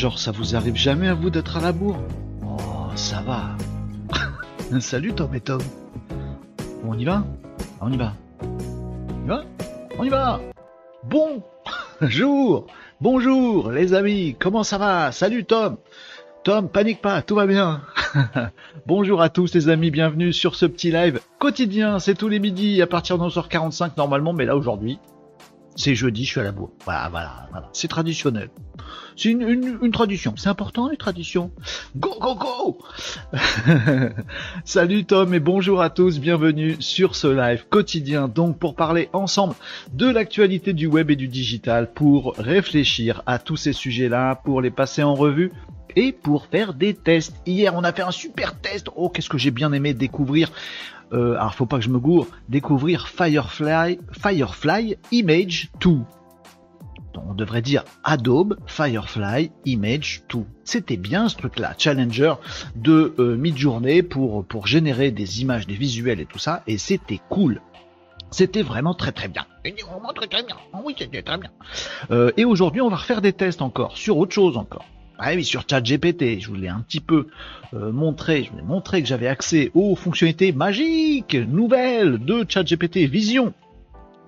Genre, 0.00 0.18
ça 0.18 0.30
vous 0.30 0.56
arrive 0.56 0.76
jamais 0.76 1.08
à 1.08 1.12
vous 1.12 1.28
d'être 1.28 1.58
à 1.58 1.60
la 1.60 1.72
bourre? 1.72 2.00
Oh, 2.42 2.56
ça 2.94 3.20
va. 3.20 3.50
Salut 4.80 5.12
Tom 5.12 5.34
et 5.34 5.40
Tom. 5.40 5.60
on 6.86 6.98
y 6.98 7.04
va? 7.04 7.22
On 7.82 7.92
y 7.92 7.98
va. 7.98 8.14
On 8.40 9.24
y 9.26 9.28
va? 9.28 9.44
On 9.98 10.04
y 10.04 10.08
va. 10.08 10.40
Bonjour 11.04 12.66
Bonjour 13.02 13.70
les 13.72 13.92
amis, 13.92 14.36
comment 14.38 14.62
ça 14.62 14.78
va? 14.78 15.12
Salut 15.12 15.44
Tom. 15.44 15.76
Tom, 16.44 16.70
panique 16.70 17.02
pas, 17.02 17.20
tout 17.20 17.34
va 17.34 17.46
bien. 17.46 17.82
Bonjour 18.86 19.20
à 19.20 19.28
tous 19.28 19.52
les 19.52 19.68
amis, 19.68 19.90
bienvenue 19.90 20.32
sur 20.32 20.54
ce 20.54 20.64
petit 20.64 20.90
live 20.90 21.20
quotidien, 21.38 21.98
c'est 21.98 22.14
tous 22.14 22.28
les 22.28 22.38
midis 22.38 22.80
à 22.80 22.86
partir 22.86 23.18
de 23.18 23.24
11h45 23.24 23.90
normalement, 23.98 24.32
mais 24.32 24.46
là 24.46 24.56
aujourd'hui, 24.56 24.98
c'est 25.76 25.94
jeudi, 25.94 26.24
je 26.24 26.30
suis 26.30 26.40
à 26.40 26.44
la 26.44 26.52
bourre. 26.52 26.72
Voilà, 26.84 27.08
voilà, 27.08 27.48
voilà. 27.50 27.68
C'est 27.72 27.88
traditionnel. 27.88 28.50
C'est 29.16 29.30
une, 29.30 29.90
tradition. 29.92 30.34
C'est 30.36 30.48
important, 30.48 30.88
les 30.88 30.96
traditions. 30.96 31.50
Go, 31.96 32.16
go, 32.20 32.34
go 32.34 32.78
Salut 34.64 35.04
Tom 35.04 35.34
et 35.34 35.40
bonjour 35.40 35.82
à 35.82 35.90
tous. 35.90 36.18
Bienvenue 36.18 36.76
sur 36.80 37.14
ce 37.14 37.26
live 37.26 37.66
quotidien. 37.68 38.28
Donc, 38.28 38.58
pour 38.58 38.74
parler 38.74 39.10
ensemble 39.12 39.54
de 39.92 40.06
l'actualité 40.06 40.72
du 40.72 40.86
web 40.86 41.10
et 41.10 41.16
du 41.16 41.28
digital, 41.28 41.92
pour 41.92 42.34
réfléchir 42.38 43.22
à 43.26 43.38
tous 43.38 43.56
ces 43.56 43.72
sujets-là, 43.72 44.36
pour 44.36 44.62
les 44.62 44.70
passer 44.70 45.02
en 45.02 45.14
revue 45.14 45.52
et 45.96 46.12
pour 46.12 46.46
faire 46.46 46.74
des 46.74 46.94
tests. 46.94 47.34
Hier, 47.46 47.74
on 47.74 47.84
a 47.84 47.92
fait 47.92 48.02
un 48.02 48.10
super 48.10 48.58
test. 48.58 48.88
Oh, 48.96 49.08
qu'est-ce 49.08 49.28
que 49.28 49.38
j'ai 49.38 49.50
bien 49.50 49.72
aimé 49.72 49.92
découvrir. 49.92 50.50
Euh, 51.12 51.34
alors, 51.34 51.54
faut 51.54 51.66
pas 51.66 51.78
que 51.78 51.84
je 51.84 51.90
me 51.90 51.98
gourre. 51.98 52.28
Découvrir 52.48 53.08
Firefly, 53.08 53.98
Firefly 54.12 54.96
Image 55.10 55.70
2. 55.80 55.98
On 57.28 57.34
devrait 57.34 57.62
dire 57.62 57.84
Adobe 58.04 58.56
Firefly 58.66 59.50
Image 59.64 60.22
2. 60.32 60.40
C'était 60.64 60.96
bien 60.96 61.28
ce 61.28 61.36
truc-là, 61.36 61.74
Challenger 61.76 62.34
de 62.76 63.14
euh, 63.18 63.36
mid-journée 63.36 64.02
pour, 64.02 64.44
pour 64.44 64.66
générer 64.66 65.10
des 65.10 65.42
images, 65.42 65.66
des 65.66 65.74
visuels 65.74 66.20
et 66.20 66.26
tout 66.26 66.38
ça, 66.38 66.62
et 66.66 66.78
c'était 66.78 67.20
cool. 67.28 67.60
C'était 68.30 68.62
vraiment 68.62 68.94
très 68.94 69.12
très 69.12 69.28
bien. 69.28 69.44
Bien. 71.38 71.50
Euh, 72.10 72.30
et 72.36 72.44
aujourd'hui, 72.44 72.80
on 72.80 72.88
va 72.88 72.96
refaire 72.96 73.20
des 73.20 73.32
tests 73.32 73.62
encore, 73.62 73.96
sur 73.96 74.16
autre 74.18 74.32
chose 74.32 74.56
encore. 74.56 74.84
Ah 75.22 75.32
oui, 75.34 75.44
sur 75.44 75.64
ChatGPT, 75.68 76.40
je 76.40 76.48
vous 76.48 76.54
l'ai 76.54 76.68
un 76.68 76.80
petit 76.80 77.00
peu 77.00 77.26
euh, 77.74 77.92
montré, 77.92 78.44
je 78.44 78.52
vous 78.52 78.58
ai 78.58 78.62
montré 78.62 79.02
que 79.02 79.08
j'avais 79.08 79.26
accès 79.26 79.70
aux 79.74 79.94
fonctionnalités 79.94 80.52
magiques, 80.52 81.34
nouvelles 81.34 82.18
de 82.24 82.46
ChatGPT 82.48 83.00
Vision. 83.00 83.52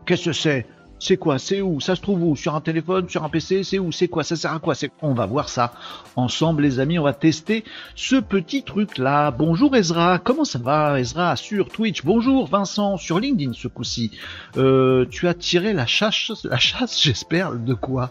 Qu'est-ce 0.05 0.27
que 0.27 0.33
c'est? 0.35 0.67
C'est 1.03 1.17
quoi 1.17 1.39
C'est 1.39 1.61
où 1.61 1.81
Ça 1.81 1.97
se 1.97 2.01
trouve 2.01 2.23
où 2.23 2.37
Sur 2.37 2.55
un 2.55 2.61
téléphone 2.61 3.09
Sur 3.09 3.25
un 3.25 3.29
PC 3.29 3.65
C'est 3.65 3.81
où 3.81 3.91
C'est 3.91 4.07
quoi 4.07 4.23
Ça 4.23 4.37
sert 4.37 4.53
à 4.53 4.61
quoi 4.61 4.75
On 5.03 5.15
va 5.15 5.27
voir 5.27 5.49
ça 5.49 5.73
ensemble 6.17 6.63
les 6.63 6.81
amis, 6.81 6.99
on 6.99 7.05
va 7.05 7.13
tester 7.13 7.65
ce 7.95 8.17
petit 8.17 8.63
truc 8.63 8.99
là. 8.99 9.31
Bonjour 9.31 9.75
Ezra, 9.77 10.19
comment 10.19 10.45
ça 10.45 10.59
va 10.59 11.01
Ezra 11.01 11.37
sur 11.37 11.69
Twitch? 11.69 12.05
Bonjour 12.05 12.47
Vincent 12.47 12.97
sur 12.97 13.19
LinkedIn 13.19 13.53
ce 13.55 13.69
coup-ci. 13.69 14.11
Euh, 14.57 15.07
tu 15.11 15.29
as 15.29 15.35
tiré 15.35 15.73
la 15.73 15.87
chasse, 15.87 16.45
la 16.45 16.59
chasse 16.59 17.03
j'espère, 17.03 17.55
de 17.55 17.75
quoi? 17.75 18.11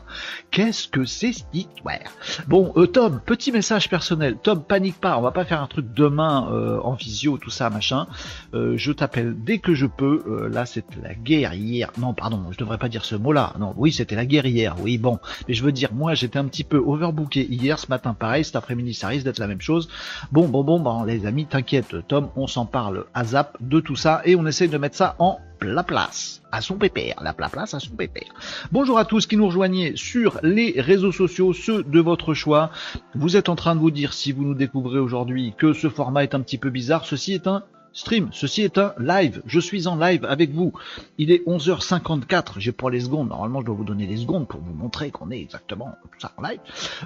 Qu'est-ce 0.51 0.87
que 0.87 1.05
c'est 1.05 1.33
Stickwear 1.33 2.11
Bon 2.47 2.73
euh, 2.75 2.87
Tom, 2.87 3.21
petit 3.25 3.51
message 3.51 3.89
personnel. 3.89 4.37
Tom, 4.41 4.63
panique 4.63 4.99
pas, 4.99 5.17
on 5.17 5.21
va 5.21 5.31
pas 5.31 5.45
faire 5.45 5.61
un 5.61 5.67
truc 5.67 5.93
demain 5.93 6.49
euh, 6.51 6.79
en 6.81 6.93
visio, 6.93 7.37
tout 7.37 7.49
ça, 7.49 7.69
machin. 7.69 8.07
je 8.53 8.91
t'appelle 8.91 9.35
dès 9.37 9.59
que 9.59 9.73
je 9.73 9.85
peux. 9.85 10.47
là 10.51 10.65
c'est 10.65 10.85
la 11.01 11.13
guerre 11.13 11.53
hier. 11.53 11.91
Non 11.97 12.13
pardon, 12.13 12.45
je 12.51 12.57
devrais 12.57 12.77
pas 12.81 12.89
dire 12.89 13.05
ce 13.05 13.15
mot-là. 13.15 13.53
Non, 13.59 13.73
oui, 13.77 13.91
c'était 13.91 14.15
la 14.15 14.25
guerre 14.25 14.47
hier. 14.47 14.75
Oui, 14.81 14.97
bon. 14.97 15.19
Mais 15.47 15.53
je 15.53 15.63
veux 15.63 15.71
dire, 15.71 15.93
moi, 15.93 16.15
j'étais 16.15 16.39
un 16.39 16.45
petit 16.45 16.63
peu 16.63 16.77
overbooké 16.77 17.45
hier, 17.47 17.77
ce 17.77 17.87
matin, 17.87 18.15
pareil, 18.15 18.43
cet 18.43 18.55
après-midi, 18.55 18.95
ça 18.95 19.07
risque 19.07 19.23
d'être 19.23 19.39
la 19.39 19.47
même 19.47 19.61
chose. 19.61 19.87
Bon, 20.31 20.47
bon, 20.47 20.63
bon, 20.63 20.79
bon, 20.79 21.03
les 21.03 21.27
amis, 21.27 21.45
t'inquiète, 21.45 21.95
Tom, 22.07 22.29
on 22.35 22.47
s'en 22.47 22.65
parle 22.65 23.05
à 23.13 23.23
zap 23.23 23.55
de 23.61 23.79
tout 23.79 23.95
ça 23.95 24.21
et 24.25 24.35
on 24.35 24.47
essaie 24.47 24.67
de 24.67 24.77
mettre 24.79 24.95
ça 24.95 25.15
en 25.19 25.37
la 25.61 25.83
place, 25.83 26.41
à 26.51 26.59
son 26.59 26.75
pépère, 26.75 27.21
la 27.21 27.33
place 27.33 27.75
à 27.75 27.79
son 27.79 27.91
pépère. 27.91 28.33
Bonjour 28.71 28.97
à 28.97 29.05
tous 29.05 29.27
qui 29.27 29.37
nous 29.37 29.45
rejoignez 29.45 29.95
sur 29.95 30.39
les 30.41 30.73
réseaux 30.75 31.11
sociaux, 31.11 31.53
ceux 31.53 31.83
de 31.83 31.99
votre 31.99 32.33
choix. 32.33 32.71
Vous 33.13 33.37
êtes 33.37 33.47
en 33.47 33.55
train 33.55 33.75
de 33.75 33.79
vous 33.79 33.91
dire, 33.91 34.13
si 34.13 34.31
vous 34.31 34.43
nous 34.43 34.55
découvrez 34.55 34.97
aujourd'hui, 34.97 35.53
que 35.55 35.73
ce 35.73 35.87
format 35.87 36.23
est 36.23 36.33
un 36.33 36.41
petit 36.41 36.57
peu 36.57 36.71
bizarre. 36.71 37.05
Ceci 37.05 37.33
est 37.33 37.45
un 37.45 37.63
Stream, 37.93 38.29
ceci 38.31 38.61
est 38.61 38.77
un 38.77 38.93
live, 38.99 39.41
je 39.45 39.59
suis 39.59 39.85
en 39.87 39.97
live 39.97 40.23
avec 40.23 40.51
vous. 40.51 40.71
Il 41.17 41.29
est 41.29 41.45
11h54, 41.45 42.53
j'ai 42.57 42.71
pas 42.71 42.89
les 42.89 43.01
secondes, 43.01 43.27
normalement 43.27 43.59
je 43.59 43.65
dois 43.65 43.75
vous 43.75 43.83
donner 43.83 44.07
les 44.07 44.15
secondes 44.15 44.47
pour 44.47 44.61
vous 44.61 44.73
montrer 44.73 45.11
qu'on 45.11 45.29
est 45.29 45.41
exactement 45.41 45.95
ça 46.17 46.31
en 46.37 46.41
live. 46.43 46.59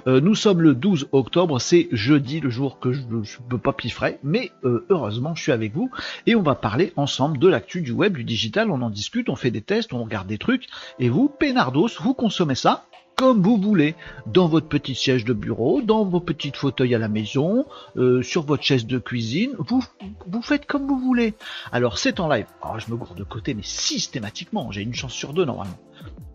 Euh, 0.06 0.20
nous 0.20 0.36
sommes 0.36 0.62
le 0.62 0.74
12 0.74 1.08
octobre, 1.10 1.58
c'est 1.58 1.88
jeudi, 1.90 2.38
le 2.38 2.50
jour 2.50 2.78
que 2.78 2.92
je 2.92 3.00
ne 3.02 3.22
peux 3.48 3.58
pas 3.58 3.72
piffrer, 3.72 4.20
mais 4.22 4.52
euh, 4.64 4.86
heureusement 4.88 5.34
je 5.34 5.42
suis 5.42 5.52
avec 5.52 5.74
vous. 5.74 5.90
Et 6.26 6.36
on 6.36 6.42
va 6.42 6.54
parler 6.54 6.92
ensemble 6.94 7.38
de 7.38 7.48
l'actu 7.48 7.80
du 7.82 7.90
web, 7.90 8.16
du 8.16 8.22
digital, 8.22 8.70
on 8.70 8.80
en 8.80 8.90
discute, 8.90 9.28
on 9.28 9.36
fait 9.36 9.50
des 9.50 9.62
tests, 9.62 9.92
on 9.92 10.04
regarde 10.04 10.28
des 10.28 10.38
trucs, 10.38 10.68
et 11.00 11.08
vous, 11.08 11.28
Pénardos, 11.28 11.90
vous 12.00 12.14
consommez 12.14 12.54
ça? 12.54 12.86
Comme 13.16 13.40
vous 13.40 13.56
voulez, 13.56 13.94
dans 14.26 14.46
votre 14.46 14.68
petit 14.68 14.94
siège 14.94 15.24
de 15.24 15.32
bureau, 15.32 15.80
dans 15.80 16.04
vos 16.04 16.20
petits 16.20 16.52
fauteuils 16.54 16.94
à 16.94 16.98
la 16.98 17.08
maison, 17.08 17.64
euh, 17.96 18.22
sur 18.22 18.44
votre 18.44 18.62
chaise 18.62 18.86
de 18.86 18.98
cuisine, 18.98 19.52
vous, 19.58 19.82
vous 20.26 20.42
faites 20.42 20.66
comme 20.66 20.86
vous 20.86 20.98
voulez. 20.98 21.32
Alors 21.72 21.96
c'est 21.96 22.20
en 22.20 22.28
live, 22.28 22.44
oh, 22.62 22.78
je 22.78 22.92
me 22.92 22.96
gourde 22.96 23.16
de 23.16 23.24
côté, 23.24 23.54
mais 23.54 23.62
systématiquement, 23.62 24.70
j'ai 24.70 24.82
une 24.82 24.94
chance 24.94 25.14
sur 25.14 25.32
deux 25.32 25.46
normalement. 25.46 25.78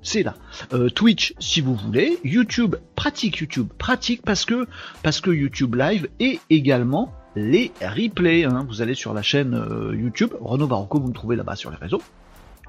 C'est 0.02 0.24
là. 0.24 0.34
Euh, 0.74 0.90
Twitch 0.90 1.36
si 1.38 1.62
vous 1.62 1.76
voulez, 1.76 2.18
YouTube, 2.24 2.76
pratique 2.96 3.38
YouTube, 3.38 3.68
pratique 3.78 4.24
parce 4.24 4.46
que, 4.46 4.66
parce 5.04 5.22
que 5.22 5.30
YouTube 5.30 5.76
Live 5.76 6.10
et 6.20 6.40
également 6.50 7.14
les 7.36 7.72
replays. 7.80 8.46
Hein. 8.46 8.66
Vous 8.68 8.82
allez 8.82 8.96
sur 8.96 9.14
la 9.14 9.22
chaîne 9.22 9.54
euh, 9.54 9.96
YouTube, 9.96 10.32
Renaud 10.42 10.66
Barocco, 10.66 11.00
vous 11.00 11.10
me 11.10 11.14
trouvez 11.14 11.36
là-bas 11.36 11.56
sur 11.56 11.70
les 11.70 11.78
réseaux 11.78 12.02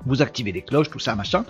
vous 0.06 0.22
activez 0.22 0.52
les 0.52 0.62
cloches, 0.62 0.90
tout 0.90 0.99
ça, 0.99 1.14
machin, 1.14 1.44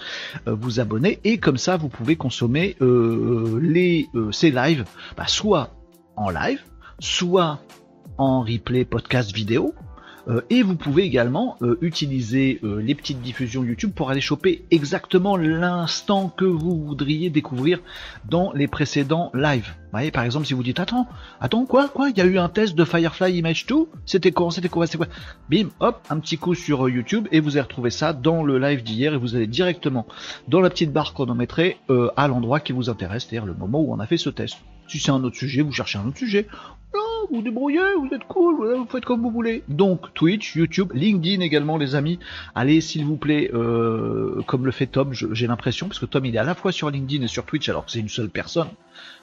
euh, 0.47 0.55
vous 0.55 0.81
abonnez, 0.81 1.21
et 1.25 1.39
comme 1.39 1.59
ça, 1.59 1.77
vous 1.77 1.89
pouvez 1.89 2.17
consommer 2.17 2.77
euh, 2.81 3.59
les, 3.63 4.09
euh, 4.15 4.33
ces 4.33 4.51
lives, 4.51 4.85
bah, 5.17 5.27
soit 5.27 5.71
en 6.17 6.31
live, 6.31 6.61
soit 6.99 7.61
en 8.19 8.43
replay, 8.43 8.85
podcast, 8.85 9.35
vidéo, 9.35 9.75
et 10.51 10.63
vous 10.63 10.77
pouvez 10.77 11.03
également 11.03 11.57
euh, 11.63 11.79
utiliser 11.81 12.61
euh, 12.63 12.81
les 12.81 12.95
petites 12.95 13.21
diffusions 13.21 13.65
YouTube 13.65 13.93
pour 13.95 14.11
aller 14.11 14.21
choper 14.21 14.65
exactement 14.71 15.37
l'instant 15.37 16.29
que 16.29 16.45
vous 16.45 16.85
voudriez 16.85 17.31
découvrir 17.31 17.81
dans 18.29 18.53
les 18.53 18.69
précédents 18.69 19.31
lives. 19.35 19.69
Vous 19.69 19.99
voyez, 19.99 20.11
par 20.11 20.25
exemple, 20.25 20.47
si 20.47 20.55
vous 20.55 20.63
dites 20.63 20.81
attends, 20.81 21.07
attends 21.41 21.67
quoi, 21.67 21.89
quoi, 21.89 22.11
il 22.11 22.17
y 22.17 22.21
a 22.21 22.25
eu 22.25 22.39
un 22.39 22.49
test 22.49 22.75
de 22.75 22.85
Firefly 22.85 23.37
Image 23.37 23.67
2, 23.67 23.89
c'était 24.07 24.33
quoi, 24.33 24.51
c'était 24.51 24.69
quoi, 24.69 24.87
c'était 24.87 24.99
quoi, 24.99 25.09
bim, 25.51 25.69
hop, 25.81 26.01
un 26.09 26.19
petit 26.19 26.39
coup 26.39 26.55
sur 26.55 26.89
YouTube 26.89 27.29
et 27.33 27.41
vous 27.41 27.57
allez 27.57 27.63
retrouver 27.63 27.91
ça 27.91 28.13
dans 28.13 28.43
le 28.43 28.59
live 28.59 28.83
d'hier 28.83 29.15
et 29.15 29.19
vous 29.19 29.35
allez 29.35 29.47
directement 29.47 30.07
dans 30.49 30.61
la 30.61 30.71
petite 30.71 30.93
barre 30.93 31.13
chronométrée 31.13 31.79
à 32.17 32.29
l'endroit 32.29 32.61
qui 32.61 32.73
vous 32.73 32.89
intéresse, 32.89 33.27
c'est-à-dire 33.29 33.47
le 33.47 33.55
moment 33.55 33.81
où 33.81 33.93
on 33.93 34.01
a 34.01 34.07
fait 34.07 34.17
ce 34.17 34.31
test. 34.31 34.57
Si 34.89 34.99
c'est 34.99 35.11
un 35.11 35.23
autre 35.25 35.37
sujet, 35.37 35.63
vous 35.63 35.73
cherchez 35.73 35.99
un 35.99 36.07
autre 36.07 36.19
sujet 36.19 36.47
vous 37.31 37.43
débrouillez, 37.43 37.81
vous 37.99 38.15
êtes 38.15 38.25
cool, 38.25 38.77
vous 38.77 38.87
faites 38.87 39.05
comme 39.05 39.23
vous 39.23 39.31
voulez. 39.31 39.63
Donc 39.69 40.13
Twitch, 40.15 40.55
YouTube, 40.55 40.93
LinkedIn 40.95 41.41
également 41.41 41.77
les 41.77 41.95
amis. 41.95 42.19
Allez 42.55 42.81
s'il 42.81 43.05
vous 43.05 43.17
plaît, 43.17 43.51
euh, 43.55 44.43
comme 44.47 44.67
le 44.67 44.73
fait 44.73 44.87
Tom, 44.87 45.13
j'ai 45.13 45.47
l'impression, 45.47 45.89
parce 45.89 45.99
que 45.99 46.07
Tom 46.07 46.25
il 46.25 46.35
est 46.35 46.39
à 46.39 46.45
la 46.45 46.55
fois 46.55 46.73
sur 46.73 46.91
LinkedIn 46.91 47.25
et 47.25 47.29
sur 47.29 47.45
Twitch 47.45 47.69
alors 47.69 47.87
que 47.87 47.93
c'est 47.93 48.01
une 48.01 48.09
seule 48.09 48.29
personne. 48.29 48.69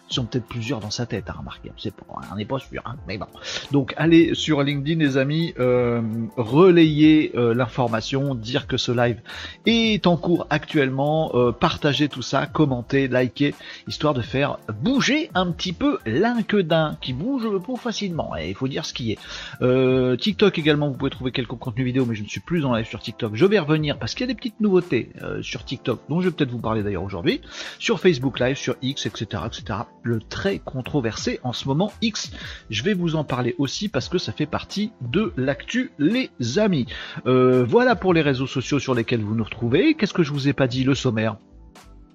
Ils 0.09 0.13
sont 0.13 0.25
peut-être 0.25 0.45
plusieurs 0.45 0.79
dans 0.79 0.89
sa 0.89 1.05
tête 1.05 1.29
à 1.29 1.33
remarquer. 1.33 1.71
C'est 1.77 1.93
pas, 1.93 2.05
on 2.31 2.35
n'est 2.35 2.45
pas 2.45 2.59
sûr, 2.59 2.81
hein, 2.85 2.95
mais 3.07 3.17
bon. 3.17 3.27
Donc 3.71 3.93
allez 3.97 4.33
sur 4.33 4.63
LinkedIn 4.63 4.99
les 4.99 5.17
amis, 5.17 5.53
euh, 5.59 6.01
relayer 6.37 7.31
euh, 7.35 7.53
l'information, 7.53 8.35
dire 8.35 8.67
que 8.67 8.77
ce 8.77 8.91
live 8.91 9.21
est 9.65 10.07
en 10.07 10.17
cours 10.17 10.47
actuellement, 10.49 11.31
euh, 11.33 11.51
partagez 11.51 12.09
tout 12.09 12.21
ça, 12.21 12.45
commentez, 12.45 13.07
likez, 13.07 13.53
histoire 13.87 14.13
de 14.13 14.21
faire 14.21 14.57
bouger 14.81 15.29
un 15.35 15.51
petit 15.51 15.73
peu 15.73 15.99
l'inquedin 16.05 16.97
qui 17.01 17.13
bouge 17.13 17.47
pas 17.59 17.75
facilement. 17.75 18.35
Et 18.37 18.49
il 18.49 18.55
faut 18.55 18.67
dire 18.67 18.85
ce 18.85 18.93
qui 18.93 19.11
est. 19.11 19.19
Euh, 19.61 20.15
TikTok 20.15 20.57
également, 20.57 20.89
vous 20.89 20.97
pouvez 20.97 21.11
trouver 21.11 21.31
quelques 21.31 21.49
contenus 21.49 21.85
vidéo, 21.85 22.05
mais 22.05 22.15
je 22.15 22.23
ne 22.23 22.27
suis 22.27 22.39
plus 22.39 22.65
en 22.65 22.73
live 22.75 22.87
sur 22.87 22.99
TikTok. 22.99 23.35
Je 23.35 23.45
vais 23.45 23.59
revenir 23.59 23.97
parce 23.97 24.13
qu'il 24.13 24.21
y 24.21 24.29
a 24.29 24.33
des 24.33 24.35
petites 24.35 24.59
nouveautés 24.59 25.11
euh, 25.21 25.41
sur 25.41 25.65
TikTok, 25.65 26.01
dont 26.09 26.21
je 26.21 26.29
vais 26.29 26.35
peut-être 26.35 26.51
vous 26.51 26.59
parler 26.59 26.83
d'ailleurs 26.83 27.03
aujourd'hui, 27.03 27.41
sur 27.77 27.99
Facebook 27.99 28.39
Live, 28.39 28.57
sur 28.57 28.75
X, 28.81 29.05
etc., 29.05 29.43
etc 29.45 29.79
le 30.03 30.19
très 30.19 30.59
controversé 30.59 31.39
en 31.43 31.53
ce 31.53 31.67
moment 31.67 31.91
X. 32.01 32.31
Je 32.69 32.83
vais 32.83 32.93
vous 32.93 33.15
en 33.15 33.23
parler 33.23 33.55
aussi 33.57 33.89
parce 33.89 34.09
que 34.09 34.17
ça 34.17 34.31
fait 34.31 34.45
partie 34.45 34.91
de 35.01 35.33
l'actu 35.37 35.91
les 35.99 36.29
amis. 36.57 36.87
Euh, 37.25 37.65
voilà 37.67 37.95
pour 37.95 38.13
les 38.13 38.21
réseaux 38.21 38.47
sociaux 38.47 38.79
sur 38.79 38.95
lesquels 38.95 39.21
vous 39.21 39.35
nous 39.35 39.43
retrouvez. 39.43 39.93
Qu'est-ce 39.93 40.13
que 40.13 40.23
je 40.23 40.31
vous 40.31 40.47
ai 40.47 40.53
pas 40.53 40.67
dit 40.67 40.83
le 40.83 40.95
sommaire? 40.95 41.37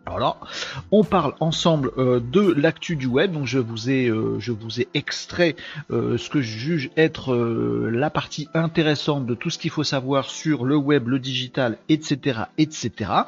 Alors 0.06 0.46
on 0.90 1.02
parle 1.02 1.32
ensemble 1.40 1.90
euh, 1.96 2.20
de 2.20 2.52
l'actu 2.52 2.94
du 2.94 3.06
web. 3.06 3.32
Donc 3.32 3.46
je 3.46 3.58
vous 3.58 3.88
ai, 3.88 4.08
euh, 4.08 4.38
je 4.38 4.52
vous 4.52 4.80
ai 4.80 4.88
extrait 4.94 5.56
ce 5.90 6.28
que 6.28 6.42
je 6.42 6.58
juge 6.58 6.90
être 6.96 7.34
la 7.34 8.10
partie 8.10 8.48
intéressante 8.54 9.26
de 9.26 9.34
tout 9.34 9.50
ce 9.50 9.58
qu'il 9.58 9.70
faut 9.70 9.84
savoir 9.84 10.28
sur 10.28 10.64
le 10.64 10.76
web, 10.76 11.08
le 11.08 11.18
digital, 11.18 11.78
etc., 11.88 12.42
etc 12.58 13.24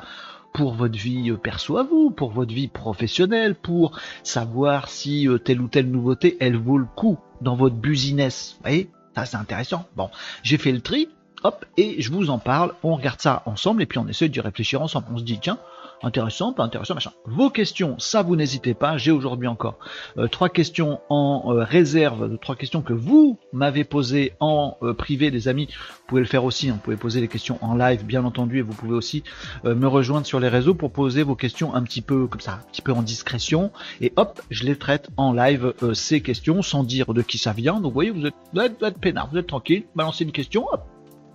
pour 0.56 0.72
votre 0.72 0.98
vie 0.98 1.30
euh, 1.30 1.36
perso 1.36 1.76
à 1.76 1.82
vous, 1.82 2.10
pour 2.10 2.30
votre 2.30 2.54
vie 2.54 2.66
professionnelle, 2.66 3.54
pour 3.54 4.00
savoir 4.22 4.88
si 4.88 5.28
euh, 5.28 5.36
telle 5.36 5.60
ou 5.60 5.68
telle 5.68 5.90
nouveauté, 5.90 6.38
elle 6.40 6.56
vaut 6.56 6.78
le 6.78 6.86
coup 6.96 7.18
dans 7.42 7.56
votre 7.56 7.76
business. 7.76 8.54
Vous 8.56 8.62
voyez, 8.62 8.90
ça 9.14 9.26
c'est 9.26 9.36
intéressant. 9.36 9.86
Bon, 9.96 10.08
j'ai 10.42 10.56
fait 10.56 10.72
le 10.72 10.80
tri, 10.80 11.10
hop, 11.42 11.66
et 11.76 12.00
je 12.00 12.10
vous 12.10 12.30
en 12.30 12.38
parle, 12.38 12.72
on 12.82 12.96
regarde 12.96 13.20
ça 13.20 13.42
ensemble, 13.44 13.82
et 13.82 13.86
puis 13.86 13.98
on 13.98 14.08
essaie 14.08 14.30
d'y 14.30 14.40
réfléchir 14.40 14.80
ensemble. 14.80 15.08
On 15.12 15.18
se 15.18 15.24
dit, 15.24 15.38
tiens, 15.38 15.58
intéressant, 16.02 16.52
pas 16.52 16.64
intéressant, 16.64 16.94
machin. 16.94 17.12
Vos 17.24 17.50
questions, 17.50 17.98
ça 17.98 18.22
vous 18.22 18.36
n'hésitez 18.36 18.74
pas. 18.74 18.96
J'ai 18.96 19.10
aujourd'hui 19.10 19.48
encore 19.48 19.78
euh, 20.18 20.28
trois 20.28 20.48
questions 20.48 21.00
en 21.08 21.52
euh, 21.52 21.64
réserve, 21.64 22.38
trois 22.38 22.56
questions 22.56 22.82
que 22.82 22.92
vous 22.92 23.38
m'avez 23.52 23.84
posées 23.84 24.32
en 24.40 24.76
euh, 24.82 24.94
privé, 24.94 25.30
les 25.30 25.48
amis. 25.48 25.68
Vous 25.70 26.06
pouvez 26.08 26.20
le 26.20 26.26
faire 26.26 26.44
aussi. 26.44 26.68
Hein. 26.68 26.74
Vous 26.74 26.80
pouvez 26.80 26.96
poser 26.96 27.20
les 27.20 27.28
questions 27.28 27.58
en 27.62 27.74
live, 27.74 28.04
bien 28.04 28.24
entendu, 28.24 28.58
et 28.58 28.62
vous 28.62 28.74
pouvez 28.74 28.94
aussi 28.94 29.22
me 29.64 29.86
rejoindre 29.86 30.26
sur 30.26 30.40
les 30.40 30.48
réseaux 30.48 30.74
pour 30.74 30.90
poser 30.92 31.22
vos 31.22 31.34
questions 31.34 31.74
un 31.74 31.82
petit 31.82 32.02
peu 32.02 32.26
comme 32.26 32.40
ça, 32.40 32.52
un 32.52 32.70
petit 32.70 32.82
peu 32.82 32.92
en 32.92 33.02
discrétion. 33.02 33.72
Et 34.00 34.12
hop, 34.16 34.40
je 34.50 34.64
les 34.64 34.76
traite 34.76 35.08
en 35.16 35.32
live 35.32 35.74
ces 35.94 36.20
questions 36.20 36.62
sans 36.62 36.84
dire 36.84 37.12
de 37.14 37.22
qui 37.22 37.38
ça 37.38 37.52
vient. 37.52 37.74
Donc 37.74 37.84
vous 37.86 37.90
voyez, 37.94 38.10
vous 38.10 38.26
êtes, 38.26 38.34
vous 38.52 38.60
êtes, 38.60 38.78
vous 38.78 38.86
êtes 38.86 38.98
peinard, 38.98 39.28
vous 39.30 39.38
êtes 39.38 39.46
tranquille, 39.46 39.84
balancez 39.94 40.24
une 40.24 40.32
question, 40.32 40.66
hop, 40.72 40.84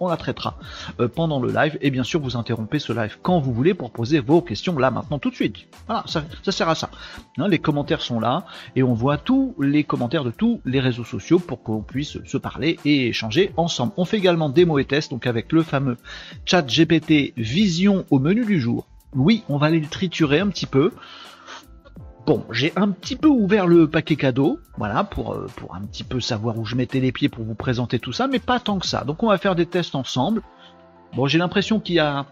on 0.01 0.09
la 0.09 0.17
traitera 0.17 0.57
euh, 0.99 1.07
pendant 1.07 1.39
le 1.39 1.51
live. 1.51 1.77
Et 1.79 1.91
bien 1.91 2.03
sûr, 2.03 2.19
vous 2.19 2.35
interrompez 2.35 2.79
ce 2.79 2.91
live 2.91 3.17
quand 3.21 3.39
vous 3.39 3.53
voulez 3.53 3.73
pour 3.73 3.91
poser 3.91 4.19
vos 4.19 4.41
questions 4.41 4.77
là, 4.77 4.91
maintenant, 4.91 5.19
tout 5.19 5.29
de 5.29 5.35
suite. 5.35 5.67
Voilà, 5.87 6.03
ça, 6.07 6.23
sert 6.51 6.67
à 6.67 6.75
ça. 6.75 6.89
Hein, 7.37 7.47
les 7.47 7.59
commentaires 7.59 8.01
sont 8.01 8.19
là 8.19 8.45
et 8.75 8.83
on 8.83 8.93
voit 8.93 9.17
tous 9.17 9.55
les 9.59 9.83
commentaires 9.83 10.23
de 10.23 10.31
tous 10.31 10.59
les 10.65 10.79
réseaux 10.79 11.05
sociaux 11.05 11.39
pour 11.39 11.63
qu'on 11.63 11.81
puisse 11.81 12.17
se 12.25 12.37
parler 12.37 12.79
et 12.83 13.07
échanger 13.07 13.53
ensemble. 13.55 13.93
On 13.95 14.05
fait 14.05 14.17
également 14.17 14.49
démo 14.49 14.79
et 14.79 14.85
tests, 14.85 15.11
donc 15.11 15.27
avec 15.27 15.51
le 15.51 15.63
fameux 15.63 15.97
chat 16.45 16.63
GPT 16.63 17.33
Vision 17.37 18.05
au 18.09 18.19
menu 18.19 18.43
du 18.43 18.59
jour. 18.59 18.87
Oui, 19.13 19.43
on 19.49 19.57
va 19.57 19.67
aller 19.67 19.79
le 19.79 19.87
triturer 19.87 20.39
un 20.39 20.47
petit 20.47 20.65
peu. 20.65 20.91
Bon, 22.31 22.45
j'ai 22.49 22.71
un 22.77 22.91
petit 22.91 23.17
peu 23.17 23.27
ouvert 23.27 23.67
le 23.67 23.89
paquet 23.89 24.15
cadeau, 24.15 24.57
voilà, 24.77 25.03
pour, 25.03 25.33
euh, 25.33 25.47
pour 25.57 25.75
un 25.75 25.81
petit 25.81 26.05
peu 26.05 26.21
savoir 26.21 26.57
où 26.57 26.63
je 26.63 26.77
mettais 26.77 27.01
les 27.01 27.11
pieds 27.11 27.27
pour 27.27 27.43
vous 27.43 27.55
présenter 27.55 27.99
tout 27.99 28.13
ça, 28.13 28.27
mais 28.27 28.39
pas 28.39 28.57
tant 28.61 28.79
que 28.79 28.87
ça. 28.87 29.03
Donc 29.03 29.21
on 29.21 29.27
va 29.27 29.37
faire 29.37 29.53
des 29.53 29.65
tests 29.65 29.95
ensemble. 29.95 30.41
Bon, 31.13 31.27
j'ai 31.27 31.37
l'impression 31.37 31.81
qu'il 31.81 31.95
y 31.95 31.99
a... 31.99 32.25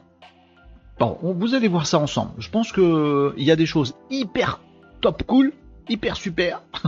Bon, 1.00 1.18
vous 1.22 1.53
allez 1.53 1.68
voir 1.68 1.86
ça 1.86 2.00
ensemble. 2.00 2.32
Je 2.38 2.50
pense 2.50 2.72
que 2.72 3.34
il 3.36 3.44
y 3.44 3.51
a 3.51 3.58
des 3.58 3.65
choses 3.65 3.94
hyper 4.10 4.62
top 5.01 5.24
cool, 5.24 5.51
hyper 5.89 6.15
super. 6.15 6.62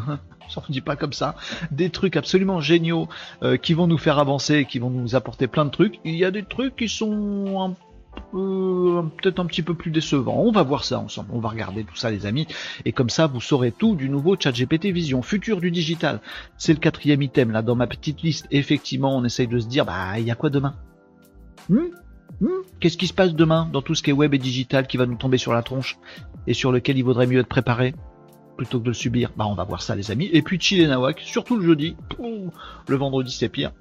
ça 0.48 0.64
ne 0.70 0.72
dit 0.72 0.80
pas 0.80 0.96
comme 0.96 1.12
ça. 1.12 1.36
Des 1.70 1.90
trucs 1.90 2.16
absolument 2.16 2.62
géniaux 2.62 3.10
euh, 3.44 3.58
qui 3.58 3.74
vont 3.74 3.88
nous 3.88 3.98
faire 3.98 4.20
avancer, 4.20 4.64
qui 4.64 4.80
vont 4.80 4.90
nous 4.90 5.16
apporter 5.16 5.48
plein 5.48 5.66
de 5.66 5.72
trucs. 5.72 6.00
Il 6.06 6.16
y 6.16 6.24
a 6.24 6.32
des 6.32 6.44
trucs 6.44 6.78
qui 6.78 6.88
sont 6.88 7.76
euh, 8.34 9.02
peut-être 9.22 9.40
un 9.40 9.46
petit 9.46 9.62
peu 9.62 9.74
plus 9.74 9.92
décevant. 9.92 10.38
On 10.38 10.52
va 10.52 10.64
voir 10.64 10.84
ça 10.84 11.00
ensemble. 11.00 11.30
On 11.34 11.40
va 11.40 11.50
regarder 11.50 11.84
tout 11.84 11.96
ça, 11.96 12.12
les 12.12 12.26
amis. 12.26 12.48
Et 12.86 12.92
comme 12.92 13.10
ça, 13.10 13.28
vous 13.28 13.42
saurez 13.42 13.72
tout 13.72 13.96
du 13.96 14.10
nouveau 14.10 14.36
ChatGPT 14.40 14.88
Vision, 14.88 15.22
futur 15.22 15.60
du 15.60 15.72
digital. 15.72 16.22
C'est 16.58 16.74
le 16.74 16.80
quatrième 16.80 17.22
item 17.22 17.52
là 17.52 17.62
dans 17.62 17.76
ma 17.76 17.88
petite 17.88 18.22
liste. 18.22 18.48
Effectivement, 18.52 19.16
on 19.16 19.24
essaye 19.24 19.48
de 19.48 19.60
se 19.60 19.68
dire, 19.68 19.86
bah, 19.86 20.20
il 20.20 20.26
y 20.26 20.32
a 20.32 20.36
quoi 20.36 20.50
demain? 20.50 20.76
Hmm? 21.70 21.90
Hmm? 22.40 22.48
Qu'est-ce 22.80 22.98
qui 22.98 23.08
se 23.08 23.14
passe 23.14 23.34
demain 23.34 23.70
dans 23.72 23.82
tout 23.82 23.96
ce 23.96 24.02
qui 24.02 24.10
est 24.10 24.14
web 24.14 24.34
et 24.34 24.40
digital 24.40 24.88
qui 24.88 24.98
va 24.98 25.06
nous 25.06 25.16
tomber 25.18 25.38
sur 25.38 25.54
la 25.54 25.62
tronche 25.62 25.98
et 26.48 26.54
sur 26.54 26.72
lequel 26.72 26.98
il 26.98 27.04
vaudrait 27.04 27.28
mieux 27.28 27.40
être 27.40 27.48
préparé 27.48 27.94
plutôt 28.58 28.80
que 28.80 28.86
de 28.86 28.90
le 28.90 28.94
subir? 28.94 29.32
Bah, 29.36 29.46
on 29.48 29.56
va 29.56 29.64
voir 29.64 29.82
ça, 29.82 29.96
les 29.96 30.12
amis. 30.12 30.30
Et 30.32 30.42
puis 30.42 30.60
Chill 30.60 30.88
Nawak, 30.88 31.20
surtout 31.20 31.58
le 31.58 31.66
jeudi. 31.66 31.96
Le 32.88 32.96
vendredi, 32.96 33.32
c'est 33.32 33.50
pire 33.50 33.72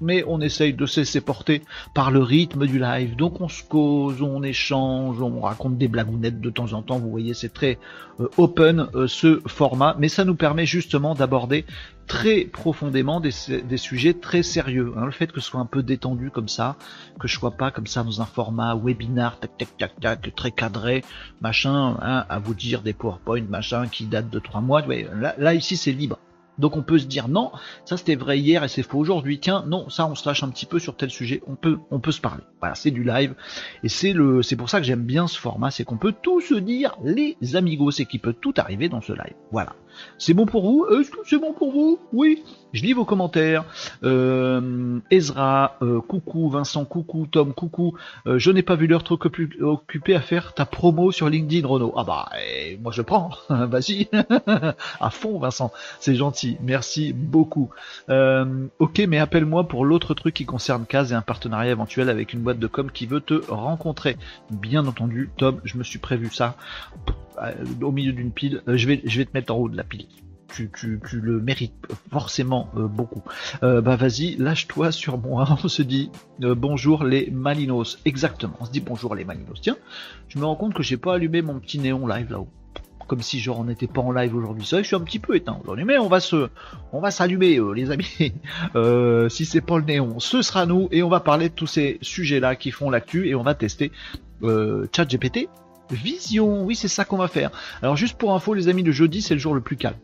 mais 0.00 0.24
on 0.26 0.40
essaye 0.40 0.72
de 0.72 0.86
se 0.86 1.00
laisser 1.00 1.20
porter 1.20 1.62
par 1.94 2.10
le 2.10 2.22
rythme 2.22 2.66
du 2.66 2.78
live. 2.78 3.16
Donc 3.16 3.40
on 3.40 3.48
se 3.48 3.62
cause, 3.62 4.22
on 4.22 4.42
échange, 4.42 5.20
on 5.20 5.40
raconte 5.40 5.78
des 5.78 5.88
blagounettes 5.88 6.40
de 6.40 6.50
temps 6.50 6.72
en 6.72 6.82
temps. 6.82 6.98
Vous 6.98 7.10
voyez, 7.10 7.34
c'est 7.34 7.52
très 7.52 7.78
euh, 8.20 8.28
open 8.36 8.88
euh, 8.94 9.06
ce 9.06 9.40
format, 9.46 9.96
mais 9.98 10.08
ça 10.08 10.24
nous 10.24 10.34
permet 10.34 10.66
justement 10.66 11.14
d'aborder 11.14 11.64
très 12.06 12.40
profondément 12.40 13.20
des, 13.20 13.30
sujets 13.76 14.14
très 14.14 14.42
sérieux. 14.42 14.94
Hein. 14.96 15.04
Le 15.04 15.10
fait 15.10 15.30
que 15.30 15.40
ce 15.40 15.50
soit 15.50 15.60
un 15.60 15.66
peu 15.66 15.82
détendu 15.82 16.30
comme 16.30 16.48
ça, 16.48 16.76
que 17.20 17.28
je 17.28 17.34
sois 17.34 17.50
pas 17.50 17.70
comme 17.70 17.86
ça 17.86 18.02
dans 18.02 18.22
un 18.22 18.26
format 18.26 18.74
webinar, 18.74 19.38
tac 19.38 19.56
tac 19.58 19.76
tac 19.76 20.00
tac, 20.00 20.34
très 20.34 20.50
cadré, 20.50 21.04
machin, 21.42 21.96
hein, 22.00 22.24
à 22.28 22.38
vous 22.38 22.54
dire 22.54 22.82
des 22.82 22.94
PowerPoint, 22.94 23.44
machin, 23.48 23.86
qui 23.86 24.06
datent 24.06 24.30
de 24.30 24.38
trois 24.38 24.62
mois. 24.62 24.82
là 24.86 25.54
ici 25.54 25.76
c'est 25.76 25.92
libre. 25.92 26.18
Donc 26.58 26.76
on 26.76 26.82
peut 26.82 26.98
se 26.98 27.06
dire 27.06 27.28
non, 27.28 27.52
ça 27.84 27.96
c'était 27.96 28.16
vrai 28.16 28.38
hier 28.38 28.64
et 28.64 28.68
c'est 28.68 28.82
faux 28.82 28.98
aujourd'hui. 28.98 29.38
Tiens, 29.38 29.64
non, 29.66 29.88
ça 29.88 30.06
on 30.06 30.14
se 30.14 30.28
lâche 30.28 30.42
un 30.42 30.48
petit 30.48 30.66
peu 30.66 30.78
sur 30.78 30.96
tel 30.96 31.10
sujet. 31.10 31.42
On 31.46 31.54
peut, 31.54 31.78
on 31.90 32.00
peut 32.00 32.12
se 32.12 32.20
parler. 32.20 32.42
Voilà, 32.60 32.74
c'est 32.74 32.90
du 32.90 33.04
live 33.04 33.34
et 33.82 33.88
c'est 33.88 34.12
le, 34.12 34.42
c'est 34.42 34.56
pour 34.56 34.68
ça 34.68 34.80
que 34.80 34.86
j'aime 34.86 35.04
bien 35.04 35.26
ce 35.26 35.38
format, 35.38 35.70
c'est 35.70 35.84
qu'on 35.84 35.98
peut 35.98 36.14
tout 36.20 36.40
se 36.40 36.54
dire 36.54 36.96
les 37.04 37.36
amigos, 37.54 37.92
c'est 37.92 38.04
qu'il 38.04 38.20
peut 38.20 38.34
tout 38.34 38.54
arriver 38.56 38.88
dans 38.88 39.00
ce 39.00 39.12
live. 39.12 39.34
Voilà. 39.52 39.74
C'est 40.18 40.34
bon 40.34 40.46
pour 40.46 40.62
vous? 40.62 40.86
Est-ce 40.86 41.10
que 41.10 41.18
c'est 41.24 41.38
bon 41.38 41.52
pour 41.52 41.72
vous? 41.72 41.98
Oui. 42.12 42.42
Je 42.74 42.82
lis 42.82 42.92
vos 42.92 43.04
commentaires. 43.04 43.64
Euh, 44.04 45.00
Ezra, 45.10 45.76
euh, 45.80 46.00
coucou, 46.00 46.50
Vincent, 46.50 46.84
coucou, 46.84 47.26
Tom, 47.26 47.54
coucou. 47.54 47.96
Euh, 48.26 48.38
je 48.38 48.50
n'ai 48.50 48.62
pas 48.62 48.76
vu 48.76 48.86
l'heure 48.86 49.04
trop 49.04 49.18
occupé 49.60 50.14
à 50.14 50.20
faire 50.20 50.52
ta 50.52 50.66
promo 50.66 51.10
sur 51.10 51.30
LinkedIn, 51.30 51.66
Renault. 51.66 51.94
Ah 51.96 52.04
bah, 52.04 52.28
eh, 52.38 52.78
moi 52.82 52.92
je 52.92 53.02
prends. 53.02 53.30
Vas-y. 53.48 54.08
à 55.00 55.10
fond, 55.10 55.38
Vincent. 55.38 55.72
C'est 55.98 56.14
gentil. 56.14 56.58
Merci 56.62 57.12
beaucoup. 57.14 57.70
ok, 58.08 58.98
mais 59.08 59.18
appelle-moi 59.18 59.66
pour 59.66 59.84
l'autre 59.84 60.14
truc 60.14 60.34
qui 60.34 60.44
concerne 60.44 60.84
Case 60.84 61.12
et 61.12 61.14
un 61.14 61.22
partenariat 61.22 61.72
éventuel 61.72 62.10
avec 62.10 62.32
une 62.32 62.40
boîte 62.40 62.58
de 62.58 62.66
com 62.66 62.90
qui 62.90 63.06
veut 63.06 63.20
te 63.20 63.50
rencontrer. 63.50 64.16
Bien 64.50 64.86
entendu, 64.86 65.30
Tom, 65.36 65.60
je 65.64 65.78
me 65.78 65.84
suis 65.84 65.98
prévu 65.98 66.28
ça 66.30 66.56
au 67.82 67.92
milieu 67.92 68.12
d'une 68.12 68.32
pile. 68.32 68.62
je, 68.66 68.86
vais, 68.86 69.00
je 69.04 69.18
vais 69.18 69.24
te 69.24 69.30
mettre 69.34 69.54
en 69.54 69.58
haut 69.58 69.68
de 69.68 69.76
la 69.76 69.84
pile 69.84 70.06
tu, 70.48 70.70
tu, 70.70 71.00
tu 71.08 71.20
le 71.20 71.40
mérites 71.40 71.74
forcément 72.10 72.70
euh, 72.76 72.86
beaucoup. 72.86 73.22
Euh, 73.62 73.80
bah 73.80 73.96
vas-y, 73.96 74.36
lâche-toi 74.36 74.92
sur 74.92 75.18
moi. 75.18 75.46
On 75.64 75.68
se 75.68 75.82
dit 75.82 76.10
euh, 76.42 76.54
bonjour 76.54 77.04
les 77.04 77.30
Malinos. 77.30 77.98
Exactement, 78.04 78.54
on 78.60 78.64
se 78.64 78.70
dit 78.70 78.80
bonjour 78.80 79.14
les 79.14 79.24
Malinos. 79.24 79.60
Tiens, 79.60 79.76
je 80.28 80.38
me 80.38 80.44
rends 80.44 80.56
compte 80.56 80.74
que 80.74 80.82
j'ai 80.82 80.96
pas 80.96 81.14
allumé 81.14 81.42
mon 81.42 81.58
petit 81.60 81.78
néon 81.78 82.06
live 82.06 82.30
là-haut. 82.30 82.48
Comme 83.06 83.22
si 83.22 83.40
genre 83.40 83.60
on 83.60 83.64
n'était 83.64 83.86
pas 83.86 84.02
en 84.02 84.12
live 84.12 84.34
aujourd'hui. 84.36 84.66
C'est 84.66 84.76
vrai 84.76 84.82
je 84.82 84.88
suis 84.88 84.96
un 84.96 85.00
petit 85.00 85.18
peu 85.18 85.34
éteint 85.34 85.58
aujourd'hui, 85.62 85.86
mais 85.86 85.96
on 85.96 86.08
va 86.08 86.20
se, 86.20 86.48
on 86.92 87.00
va 87.00 87.10
s'allumer 87.10 87.58
les 87.74 87.90
amis. 87.90 88.34
si 89.30 89.46
c'est 89.46 89.62
pas 89.62 89.78
le 89.78 89.84
néon, 89.84 90.18
ce 90.18 90.42
sera 90.42 90.66
nous 90.66 90.88
et 90.90 91.02
on 91.02 91.08
va 91.08 91.20
parler 91.20 91.48
de 91.48 91.54
tous 91.54 91.66
ces 91.66 91.98
sujets-là 92.02 92.54
qui 92.54 92.70
font 92.70 92.90
l'actu 92.90 93.26
et 93.28 93.34
on 93.34 93.42
va 93.42 93.54
tester 93.54 93.92
ChatGPT 94.42 95.48
Vision, 95.90 96.64
oui 96.64 96.74
c'est 96.74 96.88
ça 96.88 97.04
qu'on 97.04 97.16
va 97.16 97.28
faire. 97.28 97.50
Alors 97.82 97.96
juste 97.96 98.16
pour 98.18 98.34
info 98.34 98.54
les 98.54 98.68
amis, 98.68 98.82
le 98.82 98.92
jeudi 98.92 99.22
c'est 99.22 99.34
le 99.34 99.40
jour 99.40 99.54
le 99.54 99.60
plus 99.60 99.76
calme. 99.76 99.96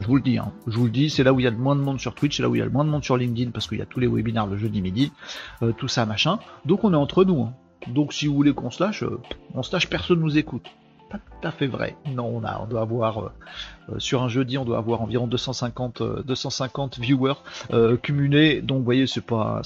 Je 0.00 0.06
vous 0.06 0.16
le 0.16 0.22
dis, 0.22 0.38
hein. 0.38 0.52
je 0.66 0.78
vous 0.78 0.86
le 0.86 0.90
dis, 0.90 1.10
c'est 1.10 1.22
là 1.22 1.32
où 1.32 1.40
il 1.40 1.42
y 1.42 1.46
a 1.46 1.50
le 1.50 1.58
moins 1.58 1.76
de 1.76 1.82
monde 1.82 2.00
sur 2.00 2.14
Twitch, 2.14 2.38
c'est 2.38 2.42
là 2.42 2.48
où 2.48 2.54
il 2.54 2.58
y 2.58 2.62
a 2.62 2.64
le 2.64 2.70
moins 2.70 2.86
de 2.86 2.90
monde 2.90 3.04
sur 3.04 3.18
LinkedIn 3.18 3.50
parce 3.50 3.66
qu'il 3.68 3.78
y 3.78 3.82
a 3.82 3.86
tous 3.86 4.00
les 4.00 4.06
webinaires 4.06 4.46
le 4.46 4.56
jeudi 4.56 4.80
midi, 4.80 5.12
euh, 5.62 5.72
tout 5.72 5.88
ça 5.88 6.06
machin. 6.06 6.38
Donc 6.64 6.84
on 6.84 6.94
est 6.94 6.96
entre 6.96 7.24
nous. 7.24 7.42
Hein. 7.42 7.52
Donc 7.88 8.14
si 8.14 8.26
vous 8.26 8.34
voulez 8.34 8.54
qu'on 8.54 8.70
se 8.70 8.82
lâche, 8.82 9.02
euh, 9.02 9.20
on 9.54 9.62
se 9.62 9.72
lâche, 9.72 9.88
personne 9.88 10.20
nous 10.20 10.38
écoute. 10.38 10.66
Pas 11.10 11.18
tout 11.18 11.46
à 11.46 11.50
fait 11.50 11.66
vrai. 11.66 11.96
Non, 12.14 12.26
on 12.26 12.44
a, 12.44 12.60
on 12.62 12.66
doit 12.66 12.80
avoir 12.80 13.18
euh, 13.18 13.98
sur 13.98 14.22
un 14.22 14.28
jeudi, 14.28 14.56
on 14.56 14.64
doit 14.64 14.78
avoir 14.78 15.02
environ 15.02 15.26
250, 15.26 16.24
250 16.24 16.98
viewers 16.98 17.34
cumulés. 18.02 18.62
Donc 18.62 18.78
vous 18.78 18.84
voyez, 18.84 19.06
c'est 19.06 19.26
pas, 19.26 19.60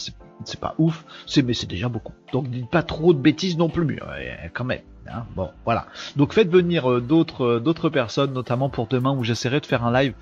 c'est 0.46 0.60
pas 0.60 0.74
ouf, 0.78 1.04
c'est 1.26 1.42
mais 1.42 1.54
c'est 1.54 1.68
déjà 1.68 1.88
beaucoup. 1.88 2.12
Donc 2.32 2.48
dites 2.50 2.70
pas 2.70 2.82
trop 2.82 3.12
de 3.12 3.18
bêtises 3.18 3.56
non 3.56 3.68
plus, 3.68 3.98
quand 4.52 4.64
même. 4.64 4.80
Hein. 5.06 5.24
bon, 5.36 5.50
voilà. 5.64 5.86
Donc 6.16 6.32
faites 6.32 6.48
venir 6.48 6.90
euh, 6.90 7.00
d'autres 7.00 7.44
euh, 7.44 7.60
d'autres 7.60 7.90
personnes, 7.90 8.32
notamment 8.32 8.70
pour 8.70 8.86
demain 8.86 9.14
où 9.14 9.22
j'essaierai 9.22 9.60
de 9.60 9.66
faire 9.66 9.84
un 9.84 9.92
live 9.92 10.14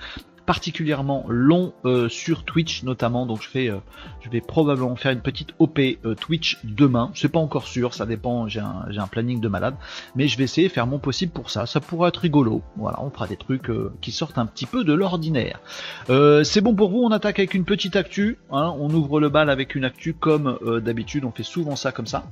particulièrement 0.53 1.25
long 1.29 1.73
euh, 1.87 2.11
sur 2.11 2.45
Twitch 2.45 2.83
notamment. 2.83 3.25
Donc 3.25 3.41
je 3.41 3.49
fais 3.49 3.73
je 4.21 4.29
vais 4.29 4.43
probablement 4.43 4.97
faire 4.97 5.13
une 5.13 5.23
petite 5.23 5.55
OP 5.59 5.81
Twitch 6.21 6.59
demain. 6.63 7.11
C'est 7.15 7.31
pas 7.31 7.39
encore 7.39 7.67
sûr 7.67 7.95
ça 7.95 8.05
dépend. 8.05 8.49
J'ai 8.49 8.61
un, 8.61 9.07
planning 9.11 9.41
de 9.41 9.49
malade. 9.49 9.75
Mais 10.15 10.29
je 10.29 10.37
vais 10.37 10.45
essayer 10.45 10.69
de 10.69 10.73
faire 10.73 10.87
mon 10.87 10.99
possible 10.99 11.33
pour 11.33 11.49
ça. 11.49 11.65
Ça 11.65 11.81
pourrait 11.81 12.11
être 12.11 12.19
rigolo. 12.19 12.61
Voilà 12.77 13.03
on 13.03 13.09
fera 13.09 13.27
des 13.27 13.39
trucs 13.39 13.71
qui 14.03 14.13
sortent 14.13 14.37
un 14.37 14.45
petit 14.45 14.67
peu 14.67 14.85
de 14.85 14.93
l'ordinaire. 14.93 15.61
C'est 16.09 16.61
bon 16.61 16.75
pour 16.75 16.91
vous 16.91 17.03
on 17.03 17.13
attaque 17.13 17.39
avec 17.39 17.55
une 17.55 17.65
petite 17.65 17.97
actu 17.97 18.37
hein. 18.51 18.75
on 18.79 18.91
ouvre 18.91 19.21
le 19.21 19.31
bal 19.31 19.49
avec 19.49 19.75
une 19.75 19.85
actu 19.85 20.13
comme 20.13 20.59
d'habitude. 20.85 21.25
On 21.25 21.33
fait 21.33 21.45
souvent 21.45 21.77
ça 21.77 21.93
comme 21.93 22.07
ça. 22.07 22.27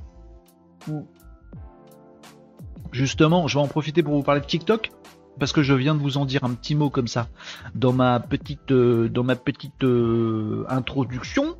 Justement, 2.91 3.47
je 3.47 3.57
vais 3.57 3.63
en 3.63 3.67
profiter 3.67 4.03
pour 4.03 4.13
vous 4.13 4.23
parler 4.23 4.41
de 4.41 4.45
TikTok 4.45 4.91
parce 5.41 5.53
que 5.53 5.63
je 5.63 5.73
viens 5.73 5.95
de 5.95 5.99
vous 5.99 6.19
en 6.19 6.25
dire 6.25 6.43
un 6.43 6.53
petit 6.53 6.75
mot 6.75 6.91
comme 6.91 7.07
ça 7.07 7.27
dans 7.73 7.93
ma 7.93 8.19
petite 8.19 8.71
euh, 8.71 9.09
dans 9.09 9.23
ma 9.23 9.35
petite 9.35 9.83
euh, 9.83 10.65
introduction. 10.69 11.57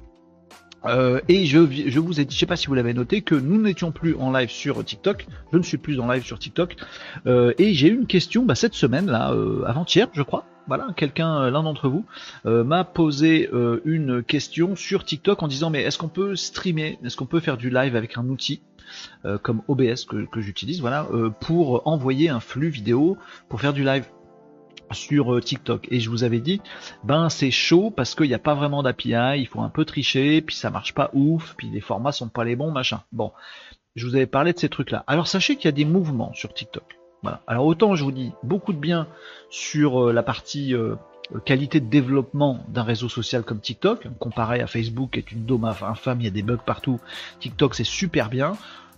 Euh, 0.86 1.20
et 1.28 1.46
je, 1.48 1.60
je 1.88 2.00
vous 2.00 2.20
ai 2.20 2.26
dit, 2.26 2.36
je 2.36 2.40
sais 2.40 2.46
pas 2.46 2.56
si 2.56 2.68
vous 2.68 2.76
l'avez 2.76 2.94
noté, 2.94 3.24
que 3.24 3.34
nous 3.34 3.60
n'étions 3.60 3.92
plus 3.92 4.16
en 4.16 4.32
live 4.32 4.52
sur 4.52 4.86
TikTok. 4.86 5.26
Je 5.52 5.58
ne 5.58 5.64
suis 5.64 5.80
plus 5.80 6.00
en 6.00 6.12
live 6.12 6.24
sur 6.24 6.38
TikTok. 6.38 6.76
et 7.26 7.74
j'ai 7.74 7.88
eu 7.88 7.96
une 7.96 8.06
question 8.06 8.46
bah, 8.46 8.54
cette 8.54 8.76
semaine 8.76 9.08
là, 9.08 9.34
avant-hier, 9.66 10.08
je 10.14 10.22
crois 10.22 10.46
voilà, 10.68 10.90
quelqu'un, 10.96 11.50
l'un 11.50 11.64
d'entre 11.64 11.90
vous, 11.90 12.06
m'a 12.46 12.84
posé 12.84 13.50
une 13.84 14.22
question 14.22 14.76
sur 14.76 15.06
TikTok 15.06 15.42
en 15.42 15.48
disant 15.48 15.72
mais 15.72 15.82
est-ce 15.82 15.98
qu'on 15.98 16.08
peut 16.08 16.36
streamer, 16.36 17.00
est-ce 17.04 17.18
qu'on 17.18 17.26
peut 17.26 17.40
faire 17.40 17.58
du 17.58 17.72
live 17.72 17.96
avec 17.96 18.16
un 18.18 18.30
outil? 18.30 18.62
Comme 19.42 19.62
OBS 19.68 20.06
que, 20.06 20.42
j'utilise, 20.42 20.82
voilà, 20.82 21.08
pour 21.40 21.88
envoyer 21.88 22.30
un 22.30 22.40
flux 22.40 22.70
vidéo 22.70 23.18
pour 23.50 23.62
faire 23.62 23.74
du 23.74 23.84
live 23.84 24.06
sur 24.94 25.34
euh, 25.34 25.42
TikTok 25.42 25.88
et 25.92 26.00
je 26.00 26.10
vous 26.10 26.24
avais 26.24 26.40
dit 26.40 26.62
ben 27.04 27.30
c'est 27.30 27.52
chaud 27.52 27.92
parce 27.92 28.16
qu'il 28.16 28.28
n'y 28.28 28.34
a 28.34 28.40
pas 28.40 28.56
vraiment 28.56 28.84
d'API, 28.84 29.40
il 29.40 29.48
faut 29.48 29.62
un 29.62 29.70
peu 29.70 29.86
tricher, 29.86 30.42
puis 30.42 30.56
ça 30.56 30.70
marche 30.70 30.94
pas 30.94 31.10
ouf, 31.14 31.56
puis 31.58 31.70
les 31.70 31.82
formats 31.82 32.12
sont 32.12 32.30
pas 32.30 32.44
les 32.44 32.56
bons, 32.56 32.72
machin. 32.72 33.02
Bon, 33.12 33.32
je 33.96 34.06
vous 34.06 34.16
avais 34.16 34.28
parlé 34.28 34.54
de 34.54 34.60
ces 34.60 34.70
trucs 34.70 34.92
là. 34.92 35.04
Alors 35.08 35.28
sachez 35.28 35.56
qu'il 35.56 35.66
y 35.66 35.70
a 35.70 35.74
des 35.74 35.86
mouvements 35.86 36.34
sur 36.34 36.54
TikTok. 36.54 36.98
Voilà. 37.24 37.42
Alors 37.48 37.66
autant 37.66 37.96
je 37.96 38.04
vous 38.04 38.12
dis 38.12 38.32
beaucoup 38.44 38.74
de 38.74 38.80
bien 38.80 39.08
sur 39.50 40.08
euh, 40.08 40.14
la 40.14 40.24
partie 40.24 40.74
euh, 40.74 40.96
qualité 41.40 41.80
de 41.80 41.90
développement 41.90 42.66
d'un 42.70 42.84
réseau 42.84 43.10
social 43.10 43.44
comme 43.44 43.60
TikTok, 43.60 44.08
comparé 44.20 44.62
à 44.62 44.68
Facebook 44.68 45.12
qui 45.12 45.20
est 45.20 45.32
une 45.32 45.46
dôme 45.46 45.66
infâme, 45.66 46.22
il 46.22 46.26
y 46.26 46.28
a 46.28 46.32
des 46.32 46.44
bugs 46.44 46.60
partout. 46.66 47.00
TikTok 47.40 47.76
c'est 47.76 47.84
super 47.84 48.30
bien. 48.30 48.54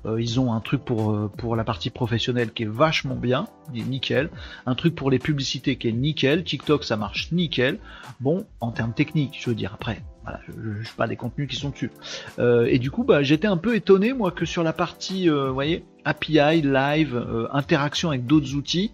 Euh, 0.06 0.22
ils 0.22 0.40
ont 0.40 0.54
un 0.54 0.60
truc 0.60 0.84
pour, 0.84 1.12
euh, 1.12 1.32
pour 1.38 1.56
la 1.56 1.64
partie 1.64 1.90
professionnelle 1.90 2.52
qui 2.52 2.64
est 2.64 2.70
vachement 2.70 3.16
bien, 3.16 3.48
nickel. 3.74 4.30
Un 4.66 4.76
truc 4.76 4.96
pour 4.96 5.10
les 5.10 5.20
publicités 5.20 5.78
qui 5.78 5.88
est 5.88 5.94
nickel. 5.94 6.44
TikTok, 6.44 6.84
ça 6.84 6.98
marche 6.98 7.32
nickel. 7.32 7.80
Bon, 8.20 8.46
en 8.60 8.72
termes 8.72 8.94
techniques, 8.94 9.38
je 9.40 9.50
veux 9.50 9.56
dire, 9.56 9.74
après, 9.74 10.02
voilà, 10.24 10.40
je, 10.48 10.84
je, 10.84 10.92
pas 10.94 11.08
des 11.08 11.16
contenus 11.16 11.48
qui 11.48 11.56
sont 11.56 11.70
dessus. 11.70 11.92
Euh, 12.40 12.66
et 12.66 12.80
du 12.80 12.92
coup, 12.92 13.04
bah, 13.04 13.24
j'étais 13.24 13.48
un 13.48 13.58
peu 13.58 13.76
étonné, 13.76 14.14
moi, 14.14 14.32
que 14.32 14.46
sur 14.46 14.64
la 14.64 14.74
partie, 14.74 15.30
voyez, 15.30 15.86
API, 16.06 16.62
live, 16.62 17.48
interaction 17.52 18.10
avec 18.10 18.26
d'autres 18.26 18.56
outils, 18.56 18.92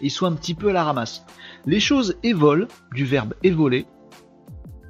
ils 0.00 0.10
soient 0.10 0.28
un 0.28 0.34
petit 0.34 0.54
peu 0.54 0.70
à 0.70 0.72
la 0.72 0.84
ramasse. 0.84 1.24
Les 1.66 1.80
choses 1.80 2.16
évoluent, 2.22 2.68
du 2.92 3.04
verbe 3.04 3.34
évoluer. 3.42 3.86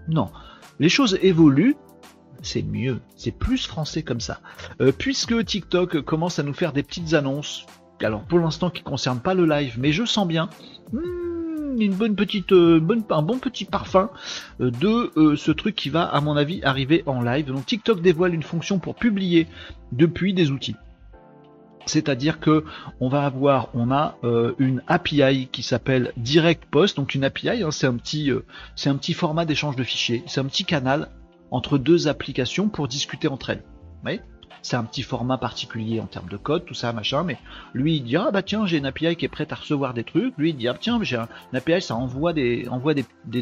Non. 0.09 0.31
Les 0.79 0.89
choses 0.89 1.19
évoluent, 1.23 1.77
c'est 2.43 2.63
mieux, 2.63 3.01
c'est 3.17 3.33
plus 3.33 3.67
français 3.67 4.03
comme 4.03 4.21
ça. 4.21 4.41
Euh, 4.81 4.93
puisque 4.97 5.45
TikTok 5.45 6.03
commence 6.03 6.39
à 6.39 6.43
nous 6.43 6.53
faire 6.53 6.73
des 6.73 6.83
petites 6.83 7.15
annonces, 7.15 7.67
alors 8.01 8.23
pour 8.23 8.39
l'instant 8.39 8.71
qui 8.71 8.83
ne 8.83 8.89
concernent 8.89 9.21
pas 9.21 9.35
le 9.35 9.45
live, 9.47 9.77
mais 9.79 9.93
je 9.93 10.05
sens 10.05 10.27
bien 10.27 10.49
hmm, 10.93 11.81
une 11.81 11.95
bonne 11.95 12.15
petite, 12.15 12.53
euh, 12.53 12.81
un 13.11 13.23
bon 13.23 13.39
petit 13.39 13.65
parfum 13.65 14.11
euh, 14.61 14.71
de 14.71 15.35
ce 15.37 15.51
truc 15.51 15.75
qui 15.75 15.91
va 15.91 16.05
à 16.05 16.21
mon 16.21 16.37
avis 16.37 16.63
arriver 16.63 17.03
en 17.07 17.21
live. 17.23 17.47
Donc 17.47 17.67
TikTok 17.67 18.01
dévoile 18.01 18.35
une 18.35 18.43
fonction 18.43 18.79
pour 18.79 18.95
publier 18.95 19.47
depuis 19.93 20.33
des 20.33 20.51
outils. 20.51 20.77
C'est-à-dire 21.89 22.41
que 22.41 22.65
on 23.01 23.09
va 23.09 23.25
avoir, 23.25 23.69
on 23.75 23.91
a 23.91 24.17
une 24.59 24.83
API 24.87 25.49
qui 25.51 25.63
s'appelle 25.63 26.13
Direct 26.17 26.65
Post. 26.71 26.97
Donc 26.97 27.15
une 27.15 27.25
API, 27.25 27.63
hein, 27.63 27.71
c'est 27.71 27.87
un 27.87 27.97
petit, 27.97 28.31
c'est 28.77 28.91
un 28.91 28.97
petit 28.97 29.15
format 29.15 29.45
d'échange 29.45 29.77
de 29.77 29.85
fichiers, 29.85 30.23
c'est 30.27 30.41
un 30.41 30.47
petit 30.47 30.65
canal 30.65 31.09
entre 31.51 31.79
deux 31.79 32.09
applications 32.09 32.69
pour 32.69 32.89
discuter 32.89 33.29
entre 33.29 33.51
elles. 33.51 33.65
Vous 34.03 34.38
c'est 34.63 34.77
un 34.77 34.85
petit 34.85 35.03
format 35.03 35.39
particulier 35.39 36.01
en 36.01 36.07
termes 36.07 36.29
de 36.29 36.37
code, 36.37 36.65
tout 36.65 36.75
ça, 36.75 36.93
machin, 36.93 37.23
mais 37.25 37.39
lui 37.75 37.97
il 37.97 38.03
dit 38.03 38.17
ah 38.17 38.31
bah 38.33 38.43
tiens 38.43 38.67
j'ai 38.67 38.79
une 38.79 38.87
API 38.87 39.17
qui 39.17 39.25
est 39.25 39.29
prête 39.29 39.53
à 39.53 39.57
recevoir 39.57 39.95
des 39.95 40.05
trucs, 40.05 40.37
lui 40.39 40.51
il 40.51 40.57
dit 40.57 40.69
ah 40.69 40.77
tiens 40.79 40.99
j'ai 41.03 41.17
un, 41.17 41.29
API 41.53 41.81
ça 41.81 41.95
envoie 41.95 42.33
des 42.33 42.65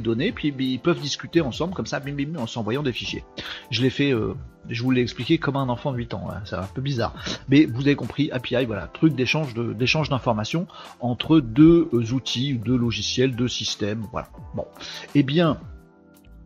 données, 0.01 0.33
puis 0.33 0.55
ils 0.59 0.81
peuvent 0.81 1.01
discuter 1.01 1.41
ensemble 1.41 1.75
comme 1.75 1.87
ça, 1.87 2.01
bim 2.01 2.13
bim, 2.13 2.39
en 2.39 2.47
s'envoyant 2.47 2.83
des 2.83 2.93
fichiers. 2.93 3.25
Je 3.71 3.83
l'ai 3.83 3.91
fait, 3.91 4.13
euh, 4.13 4.35
je 4.69 4.83
vous 4.83 4.91
l'ai 4.91 5.03
expliqué 5.03 5.39
comme 5.39 5.57
un 5.57 5.69
enfant 5.69 5.93
de 5.93 5.99
8 5.99 6.15
ans, 6.15 6.29
hein, 6.31 6.41
c'est 6.45 6.57
un 6.57 6.63
peu 6.63 6.81
bizarre, 6.81 7.15
mais 7.49 7.67
vous 7.67 7.83
avez 7.83 7.97
compris, 7.97 8.31
API 8.31 8.65
voilà, 8.67 8.89
truc 8.89 9.15
d'échange 9.15 9.55
d'échange 9.55 10.09
d'informations 10.09 10.67
entre 11.01 11.41
deux 11.41 11.89
euh, 11.93 12.13
outils, 12.13 12.55
deux 12.55 12.77
logiciels, 12.77 13.35
deux 13.35 13.49
systèmes, 13.49 14.05
voilà. 14.13 14.29
Bon, 14.55 14.67
eh 15.15 15.23
bien 15.23 15.59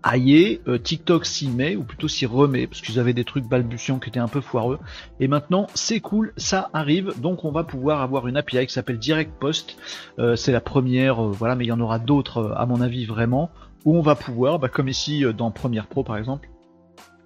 Aïe, 0.02 0.60
euh, 0.66 0.78
TikTok 0.78 1.26
s'y 1.26 1.48
met, 1.48 1.76
ou 1.76 1.82
plutôt 1.82 2.08
s'y 2.08 2.24
remet, 2.24 2.66
parce 2.66 2.80
qu'ils 2.80 2.98
avaient 2.98 3.12
des 3.12 3.24
trucs 3.24 3.44
balbutiants 3.44 3.98
qui 3.98 4.08
étaient 4.08 4.18
un 4.18 4.28
peu 4.28 4.40
foireux. 4.40 4.78
Et 5.20 5.28
maintenant, 5.28 5.66
c'est 5.74 6.00
cool, 6.00 6.32
ça 6.38 6.70
arrive, 6.72 7.12
donc 7.20 7.44
on 7.44 7.52
va 7.52 7.64
pouvoir 7.64 8.00
avoir 8.00 8.26
une 8.26 8.38
API 8.38 8.66
qui 8.66 8.72
s'appelle 8.72 8.98
Direct 8.98 9.32
Post. 9.38 9.76
Euh, 10.18 10.36
c'est 10.36 10.52
la 10.52 10.62
première, 10.62 11.22
euh, 11.22 11.30
voilà, 11.30 11.54
mais 11.54 11.66
il 11.66 11.68
y 11.68 11.72
en 11.72 11.80
aura 11.80 11.98
d'autres, 11.98 12.54
à 12.56 12.64
mon 12.64 12.80
avis, 12.80 13.04
vraiment, 13.04 13.50
où 13.84 13.94
on 13.94 14.00
va 14.00 14.14
pouvoir, 14.14 14.58
bah, 14.58 14.68
comme 14.68 14.88
ici 14.88 15.22
dans 15.36 15.50
Premiere 15.50 15.86
Pro 15.86 16.02
par 16.02 16.16
exemple, 16.16 16.48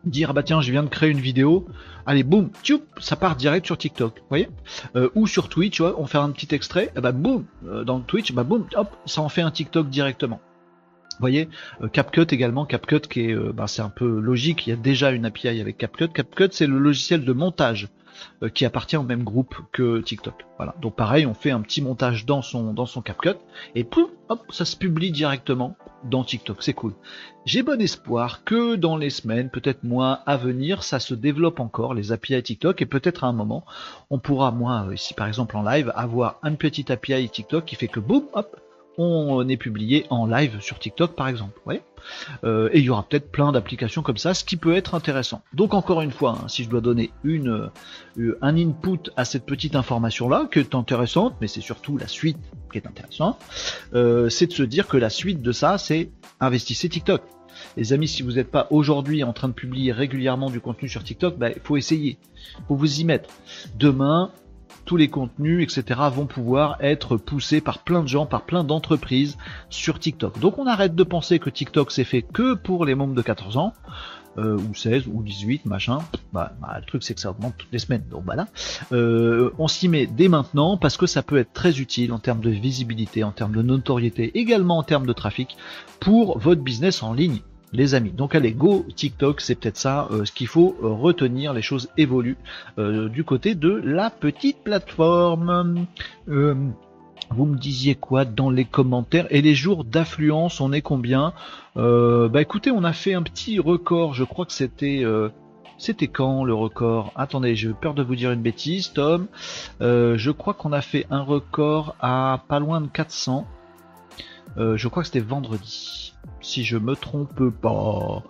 dire 0.05 0.31
ah 0.31 0.33
bah 0.35 0.43
tiens 0.43 0.61
je 0.61 0.71
viens 0.71 0.83
de 0.83 0.91
créer 0.91 1.09
une 1.09 1.19
vidéo 1.19 1.67
allez 2.05 2.25
boum 2.25 2.51
tchoup 2.63 2.83
ça 2.99 3.17
part 3.17 3.37
direct 3.37 3.65
sur 3.65 3.79
TikTok 3.79 4.19
vous 4.19 4.27
voyez? 4.29 4.51
Ou 5.15 5.27
sur 5.27 5.49
Twitch 5.49 5.81
on 5.81 6.05
fait 6.05 6.19
un 6.19 6.29
petit 6.31 6.55
extrait 6.55 6.93
et 6.95 7.01
bah 7.01 7.13
boum 7.13 7.47
dans 7.87 8.01
Twitch 8.01 8.35
bah 8.35 8.45
boum 8.45 8.67
hop 8.77 8.95
ça 9.07 9.23
en 9.23 9.31
fait 9.31 9.41
un 9.41 9.51
TikTok 9.51 9.89
directement 9.89 10.43
vous 11.15 11.21
voyez, 11.21 11.49
euh, 11.83 11.89
CapCut 11.89 12.27
également, 12.31 12.67
CapCut 12.67 13.01
qui 13.01 13.31
est, 13.31 13.33
euh, 13.33 13.53
ben, 13.53 13.67
c'est 13.67 13.83
un 13.83 13.89
peu 13.89 14.21
logique, 14.21 14.67
il 14.67 14.71
y 14.71 14.73
a 14.73 14.77
déjà 14.77 15.11
une 15.11 15.25
API 15.25 15.61
avec 15.61 15.79
CapCut. 15.79 16.09
CapCut 16.09 16.49
c'est 16.51 16.67
le 16.67 16.79
logiciel 16.79 17.25
de 17.25 17.33
montage 17.33 17.89
euh, 18.43 18.49
qui 18.49 18.65
appartient 18.65 18.97
au 18.97 19.03
même 19.03 19.23
groupe 19.23 19.55
que 19.73 20.01
TikTok. 20.01 20.45
Voilà. 20.57 20.75
Donc 20.81 20.97
pareil, 20.97 21.27
on 21.27 21.35
fait 21.35 21.51
un 21.51 21.61
petit 21.61 21.83
montage 21.83 22.27
dans 22.27 22.43
son 22.43 22.73
dans 22.73 22.87
son 22.87 23.01
CapCut 23.01 23.37
et 23.75 23.85
pouf, 23.85 24.11
hop, 24.29 24.41
ça 24.51 24.65
se 24.65 24.77
publie 24.77 25.13
directement 25.13 25.77
dans 26.05 26.25
TikTok. 26.25 26.63
C'est 26.63 26.75
cool. 26.75 26.95
J'ai 27.45 27.63
bon 27.63 27.81
espoir 27.81 28.45
que 28.45 28.75
dans 28.75 28.97
les 28.97 29.11
semaines, 29.11 29.51
peut-être 29.51 29.85
mois 29.85 30.21
à 30.27 30.37
venir, 30.37 30.83
ça 30.83 30.99
se 30.99 31.15
développe 31.15 31.61
encore 31.61 31.95
les 31.95 32.13
API 32.13 32.43
TikTok 32.43 32.83
et 32.83 32.87
peut-être 32.87 33.25
à 33.25 33.29
un 33.29 33.33
moment, 33.33 33.65
on 34.11 34.19
pourra 34.19 34.51
moi 34.51 34.89
ici 34.93 35.15
par 35.15 35.29
exemple 35.29 35.57
en 35.57 35.63
live 35.63 35.93
avoir 35.95 36.39
une 36.43 36.57
petite 36.57 36.91
API 36.91 37.29
TikTok 37.29 37.65
qui 37.65 37.77
fait 37.77 37.89
que 37.89 38.01
boum, 38.01 38.25
hop, 38.33 38.61
on 38.99 39.47
est 39.49 39.57
publié 39.57 40.07
en 40.11 40.27
live 40.27 40.61
sur 40.61 40.79
TikTok 40.79 41.15
par 41.15 41.29
exemple. 41.29 41.61
Ouais. 41.67 41.83
Euh, 42.45 42.69
et 42.73 42.81
il 42.81 42.85
y 42.85 42.91
aura 42.91 43.07
peut-être 43.09 43.31
plein 43.31 43.53
d'applications 43.53 44.03
comme 44.03 44.17
ça, 44.17 44.35
ce 44.35 44.45
qui 44.45 44.57
peut 44.57 44.75
être 44.75 44.95
intéressant. 44.95 45.43
Donc 45.53 45.75
encore 45.75 46.03
une 46.03 46.11
fois, 46.11 46.39
hein, 46.43 46.49
si 46.49 46.65
je 46.65 46.69
dois 46.69 46.81
donner 46.81 47.11
une, 47.23 47.71
euh, 48.19 48.39
un 48.43 48.57
input 48.57 49.11
à 49.17 49.25
cette 49.25 49.47
petite 49.47 49.75
information 49.77 50.29
là, 50.29 50.49
qui 50.53 50.59
est 50.59 50.75
intéressante, 50.75 51.35
mais 51.41 51.47
c'est 51.47 51.61
surtout 51.61 51.97
la 51.97 52.09
suite 52.09 52.39
qui 52.73 52.79
est 52.79 52.87
intéressante, 52.87 53.39
euh, 53.95 54.29
c'est 54.29 54.47
de 54.47 54.53
se 54.53 54.63
dire 54.63 54.87
que 54.87 54.97
la 54.97 55.11
suite 55.11 55.43
de 55.43 55.53
ça, 55.53 55.79
c'est 55.79 56.11
investissez 56.41 56.89
TikTok. 56.89 57.23
Les 57.77 57.93
amis, 57.93 58.09
si 58.09 58.23
vous 58.23 58.33
n'êtes 58.33 58.51
pas 58.51 58.67
aujourd'hui 58.71 59.23
en 59.23 59.33
train 59.33 59.49
de 59.49 59.53
publier 59.53 59.93
régulièrement 59.93 60.51
du 60.51 60.61
contenu 60.61 60.89
sur 60.89 61.05
TikTok, 61.05 61.35
il 61.37 61.39
bah, 61.39 61.49
faut 61.63 61.77
essayer, 61.77 62.19
faut 62.67 62.75
vous 62.75 63.01
y 63.01 63.05
mettre. 63.05 63.31
Demain, 63.79 64.33
tous 64.85 64.97
les 64.97 65.09
contenus, 65.09 65.63
etc., 65.63 66.01
vont 66.13 66.27
pouvoir 66.27 66.77
être 66.81 67.17
poussés 67.17 67.61
par 67.61 67.79
plein 67.79 68.03
de 68.03 68.09
gens, 68.09 68.27
par 68.27 68.43
plein 68.43 68.65
d'entreprises 68.65 69.37
sur 69.71 69.99
TikTok. 69.99 70.39
Donc 70.39 70.59
on 70.59 70.67
arrête 70.67 70.95
de 70.95 71.03
penser 71.03 71.39
que 71.39 71.51
TikTok 71.51 71.91
c'est 71.91 72.05
fait 72.05 72.23
que 72.23 72.55
pour 72.55 72.85
les 72.85 72.95
membres 72.95 73.15
de 73.15 73.23
14 73.23 73.57
ans. 73.57 73.73
Euh, 74.37 74.59
ou 74.59 74.75
16 74.75 75.05
ou 75.07 75.23
18 75.23 75.65
machin 75.65 75.99
bah, 76.33 76.55
bah, 76.61 76.75
le 76.81 76.85
truc 76.85 77.05
c'est 77.05 77.15
que 77.15 77.21
ça 77.21 77.31
augmente 77.31 77.55
toutes 77.57 77.71
les 77.71 77.79
semaines 77.79 78.03
donc 78.11 78.25
voilà 78.25 78.49
euh, 78.91 79.53
on 79.59 79.69
s'y 79.69 79.87
met 79.87 80.07
dès 80.09 80.27
maintenant 80.27 80.77
parce 80.77 80.97
que 80.97 81.07
ça 81.07 81.23
peut 81.23 81.37
être 81.37 81.53
très 81.53 81.79
utile 81.79 82.13
en 82.13 82.19
termes 82.19 82.41
de 82.41 82.51
visibilité 82.51 83.23
en 83.23 83.31
termes 83.31 83.55
de 83.55 83.63
notoriété 83.63 84.37
également 84.37 84.79
en 84.79 84.83
termes 84.83 85.07
de 85.07 85.13
trafic 85.13 85.57
pour 86.01 86.37
votre 86.41 86.63
business 86.63 87.05
en 87.05 87.13
ligne 87.13 87.43
les 87.75 87.95
amis. 87.95 88.13
Donc 88.13 88.35
allez, 88.35 88.53
go 88.53 88.87
TikTok, 88.95 89.41
c'est 89.41 89.57
peut-être 89.57 89.77
ça 89.77 90.09
euh, 90.11 90.25
ce 90.25 90.33
qu'il 90.33 90.47
faut 90.47 90.77
euh, 90.83 90.89
retenir, 90.89 91.53
les 91.53 91.61
choses 91.63 91.91
évoluent 91.99 92.39
euh, 92.79 93.09
du 93.09 93.25
côté 93.25 93.55
de 93.55 93.71
la 93.85 94.11
petite 94.11 94.63
plateforme. 94.63 95.87
vous 96.27 97.47
me 97.47 97.57
disiez 97.57 97.97
quoi 97.97 98.25
dans 98.25 98.49
les 98.49 98.65
commentaires? 98.65 99.27
Et 99.31 99.43
les 99.43 99.55
jours 99.55 99.85
d'affluence, 99.85 100.61
on 100.61 100.73
est 100.73 100.83
combien? 100.83 101.33
Bah 101.75 102.41
écoutez, 102.41 102.71
on 102.71 102.85
a 102.85 102.93
fait 102.93 103.15
un 103.15 103.23
petit 103.23 103.59
record, 103.59 104.15
je 104.15 104.23
crois 104.23 104.47
que 104.47 104.53
c'était... 104.53 105.03
c'était 105.79 106.07
quand 106.07 106.45
le 106.45 106.55
record? 106.55 107.13
Attendez, 107.17 107.57
j'ai 107.57 107.71
peur 107.71 107.95
de 107.95 108.03
vous 108.05 108.15
dire 108.15 108.31
une 108.31 108.43
bêtise, 108.43 108.93
Tom. 108.93 109.27
je 109.81 110.31
crois 110.31 110.55
qu'on 110.55 110.73
a 110.73 110.83
fait 110.83 111.07
un 111.11 111.23
record 111.23 111.97
à 112.01 112.45
pas 112.47 112.61
loin 112.61 112.81
de 112.81 112.87
400. 112.87 113.47
je 114.57 114.89
crois 114.89 115.03
que 115.03 115.09
c'était 115.09 115.19
vendredi 115.21 116.04
si 116.41 116.65
je 116.65 116.77
me 116.77 116.95
trompe 116.95 117.51
pas. 117.51 118.23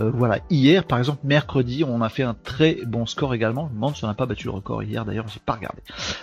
Euh, 0.00 0.10
voilà, 0.14 0.38
hier 0.50 0.84
par 0.84 0.98
exemple, 0.98 1.20
mercredi, 1.24 1.84
on 1.84 2.00
a 2.02 2.08
fait 2.08 2.22
un 2.22 2.34
très 2.34 2.78
bon 2.86 3.06
score 3.06 3.34
également. 3.34 3.66
Je 3.68 3.70
me 3.70 3.74
demande 3.76 3.96
si 3.96 4.04
on 4.04 4.08
n'a 4.08 4.14
pas 4.14 4.26
battu 4.26 4.44
le 4.44 4.52
record 4.52 4.82
hier 4.82 5.04
d'ailleurs, 5.04 5.28
j'ai 5.28 5.40
pas 5.44 5.54
regardé. 5.54 5.82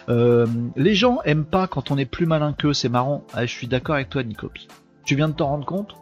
Euh, 0.10 0.48
les 0.76 0.96
gens 0.96 1.20
aiment 1.24 1.46
pas 1.46 1.68
quand 1.68 1.92
on 1.92 1.98
est 1.98 2.06
plus 2.06 2.26
malin 2.26 2.54
qu'eux, 2.54 2.74
c'est 2.74 2.90
marrant. 2.90 3.24
Ah, 3.34 3.46
je 3.46 3.52
suis 3.52 3.68
d'accord 3.68 3.96
avec 3.96 4.10
toi, 4.10 4.24
Nicops. 4.24 4.68
Tu 5.06 5.16
viens 5.16 5.30
de 5.30 5.34
t'en 5.34 5.48
rendre 5.48 5.66
compte? 5.66 5.96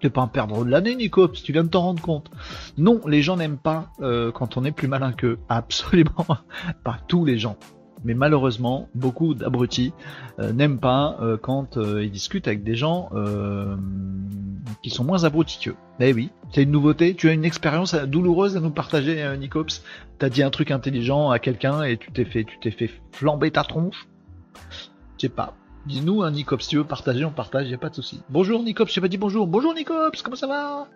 T'es 0.00 0.10
pas 0.10 0.22
un 0.22 0.26
perdre 0.26 0.64
de 0.64 0.70
l'année, 0.70 0.96
Nicops, 0.96 1.42
tu 1.42 1.52
viens 1.52 1.62
de 1.62 1.68
t'en 1.68 1.82
rendre 1.82 2.02
compte. 2.02 2.30
Non, 2.76 3.00
les 3.06 3.22
gens 3.22 3.36
n'aiment 3.36 3.56
pas 3.56 3.92
euh, 4.00 4.32
quand 4.32 4.56
on 4.56 4.64
est 4.64 4.72
plus 4.72 4.88
malin 4.88 5.12
qu'eux. 5.12 5.38
Absolument 5.48 6.26
pas 6.84 6.98
tous 7.06 7.24
les 7.24 7.38
gens 7.38 7.56
mais 8.04 8.14
malheureusement, 8.14 8.88
beaucoup 8.94 9.34
d'abrutis 9.34 9.92
euh, 10.38 10.52
n'aiment 10.52 10.78
pas 10.78 11.16
euh, 11.20 11.36
quand 11.36 11.76
euh, 11.76 12.04
ils 12.04 12.10
discutent 12.10 12.48
avec 12.48 12.62
des 12.62 12.74
gens 12.74 13.10
qui 14.82 14.90
sont 14.90 15.04
moins 15.04 15.24
abrutis 15.24 15.58
qu'eux. 15.58 15.76
Eh 16.00 16.12
oui, 16.12 16.30
c'est 16.52 16.62
une 16.62 16.70
nouveauté. 16.70 17.14
Tu 17.14 17.28
as 17.28 17.32
une 17.32 17.44
expérience 17.44 17.94
douloureuse 17.94 18.56
à 18.56 18.60
nous 18.60 18.70
partager, 18.70 19.36
Nicops? 19.38 19.82
T'as 20.18 20.28
dit 20.28 20.42
un 20.42 20.50
truc 20.50 20.70
intelligent 20.70 21.30
à 21.30 21.38
quelqu'un 21.38 21.82
et 21.82 21.96
tu 21.96 22.10
t'es 22.10 22.24
fait, 22.24 22.44
tu 22.44 22.58
t'es 22.58 22.70
fait 22.70 22.90
flamber 23.12 23.50
ta 23.50 23.62
tronche? 23.62 24.08
Je 25.16 25.26
sais 25.26 25.28
pas. 25.28 25.54
Dis-nous, 25.86 26.22
hein, 26.22 26.30
Nicops, 26.30 26.62
si 26.62 26.70
tu 26.70 26.76
veux 26.76 26.84
partager, 26.84 27.24
on 27.24 27.30
partage, 27.30 27.68
y 27.68 27.74
a 27.74 27.78
pas 27.78 27.90
de 27.90 27.94
souci. 27.94 28.22
Bonjour 28.30 28.62
Nicops, 28.62 28.92
j'ai 28.92 29.00
pas 29.00 29.08
dit 29.08 29.18
bonjour. 29.18 29.46
Bonjour 29.46 29.74
Nicops, 29.74 30.22
comment 30.22 30.36
ça 30.36 30.46
va? 30.46 30.88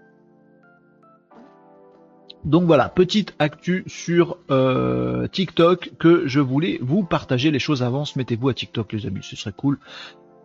Donc 2.46 2.62
voilà, 2.62 2.88
petite 2.88 3.34
actu 3.40 3.82
sur 3.88 4.38
euh, 4.52 5.26
TikTok 5.26 5.90
que 5.98 6.28
je 6.28 6.38
voulais 6.38 6.78
vous 6.80 7.02
partager. 7.02 7.50
Les 7.50 7.58
choses 7.58 7.82
avancent, 7.82 8.14
mettez-vous 8.14 8.48
à 8.48 8.54
TikTok 8.54 8.92
les 8.92 9.06
amis, 9.06 9.20
ce 9.22 9.34
serait 9.34 9.52
cool 9.52 9.78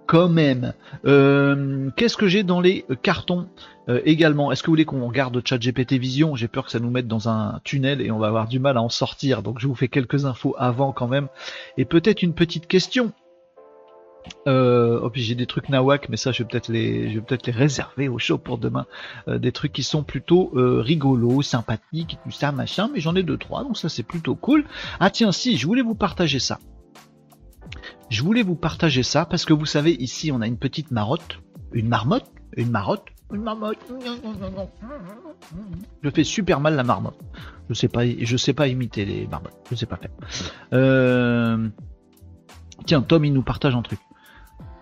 quand 0.08 0.28
même. 0.28 0.74
Euh, 1.06 1.90
qu'est-ce 1.96 2.18
que 2.18 2.28
j'ai 2.28 2.44
dans 2.44 2.60
les 2.60 2.86
cartons 3.04 3.48
euh, 3.88 4.02
également? 4.04 4.52
Est-ce 4.52 4.64
que 4.64 4.68
vous 4.68 4.74
voulez 4.74 4.84
qu'on 4.84 5.08
regarde 5.08 5.42
ChatGPT 5.48 5.94
Vision? 5.94 6.36
J'ai 6.36 6.48
peur 6.48 6.66
que 6.66 6.72
ça 6.72 6.80
nous 6.80 6.90
mette 6.90 7.08
dans 7.08 7.30
un 7.30 7.62
tunnel 7.64 8.02
et 8.02 8.12
on 8.12 8.18
va 8.18 8.28
avoir 8.28 8.48
du 8.48 8.60
mal 8.60 8.78
à 8.78 8.82
en 8.82 8.90
sortir. 8.90 9.44
Donc 9.44 9.60
je 9.60 9.68
vous 9.68 9.76
fais 9.76 9.88
quelques 9.88 10.26
infos 10.26 10.56
avant 10.58 10.92
quand 10.92 11.08
même. 11.08 11.28
Et 11.78 11.86
peut-être 11.86 12.24
une 12.24 12.34
petite 12.34 12.68
question 12.68 13.14
euh, 14.47 14.99
oh, 15.03 15.10
puis 15.10 15.21
j'ai 15.21 15.36
des 15.36 15.45
trucs 15.45 15.69
nawak, 15.69 16.10
mais 16.10 16.17
ça 16.17 16.31
je 16.31 16.43
vais 16.43 16.49
peut-être 16.49 16.67
les, 16.69 17.21
réserver 17.47 18.07
au 18.07 18.17
show 18.17 18.38
pour 18.38 18.57
demain. 18.57 18.86
Euh, 19.27 19.38
des 19.38 19.51
trucs 19.51 19.73
qui 19.73 19.84
sont 19.84 20.03
plutôt 20.03 20.51
euh, 20.55 20.81
rigolos, 20.81 21.41
sympathiques, 21.41 22.17
tout 22.23 22.31
ça, 22.31 22.51
machin. 22.51 22.89
Mais 22.93 22.99
j'en 22.99 23.15
ai 23.15 23.23
deux 23.23 23.38
trois, 23.38 23.63
donc 23.63 23.77
ça 23.77 23.89
c'est 23.89 24.03
plutôt 24.03 24.36
cool. 24.36 24.65
Ah 24.99 25.10
tiens, 25.10 25.31
si, 25.31 25.57
je 25.57 25.67
voulais 25.67 25.81
vous 25.81 25.95
partager 25.95 26.39
ça. 26.39 26.60
Je 28.10 28.23
voulais 28.23 28.43
vous 28.43 28.55
partager 28.55 29.03
ça 29.03 29.25
parce 29.25 29.45
que 29.45 29.53
vous 29.53 29.65
savez, 29.65 29.93
ici 29.93 30.31
on 30.31 30.41
a 30.41 30.47
une 30.47 30.57
petite 30.57 30.91
marotte, 30.91 31.39
une 31.71 31.88
marmotte, 31.88 32.29
une 32.57 32.69
marotte, 32.69 33.05
une 33.31 33.43
marmotte. 33.43 33.77
Je 36.03 36.10
fais 36.10 36.23
super 36.23 36.60
mal 36.60 36.75
la 36.75 36.84
marmotte. 36.84 37.19
Je 37.69 37.73
sais 37.75 37.88
pas, 37.88 38.05
je 38.05 38.38
sais 38.38 38.53
pas 38.53 38.67
imiter 38.67 39.05
les 39.05 39.27
marmottes. 39.27 39.55
Je 39.69 39.75
sais 39.75 39.86
pas 39.86 39.97
faire. 39.97 40.12
Tiens, 42.86 43.01
Tom, 43.01 43.23
il 43.23 43.31
nous 43.31 43.43
partage 43.43 43.75
un 43.75 43.81
truc. 43.81 43.99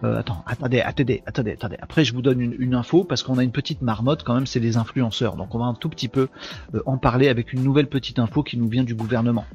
Euh, 0.03 0.19
attends, 0.19 0.43
attendez, 0.45 0.81
attendez, 0.81 1.23
attendez, 1.25 1.51
attendez. 1.51 1.77
Après, 1.81 2.05
je 2.05 2.13
vous 2.13 2.21
donne 2.21 2.39
une, 2.41 2.73
info 2.73 3.03
parce 3.03 3.23
qu'on 3.23 3.37
a 3.37 3.43
une 3.43 3.51
petite 3.51 3.81
marmotte 3.81 4.23
quand 4.23 4.33
même, 4.33 4.47
c'est 4.47 4.59
les 4.59 4.77
influenceurs. 4.77 5.35
Donc, 5.35 5.53
on 5.55 5.59
va 5.59 5.65
un 5.65 5.73
tout 5.73 5.89
petit 5.89 6.07
peu 6.07 6.29
euh, 6.73 6.81
en 6.85 6.97
parler 6.97 7.27
avec 7.27 7.53
une 7.53 7.63
nouvelle 7.63 7.87
petite 7.87 8.19
info 8.19 8.43
qui 8.43 8.57
nous 8.57 8.67
vient 8.67 8.83
du 8.83 8.95
gouvernement 8.95 9.45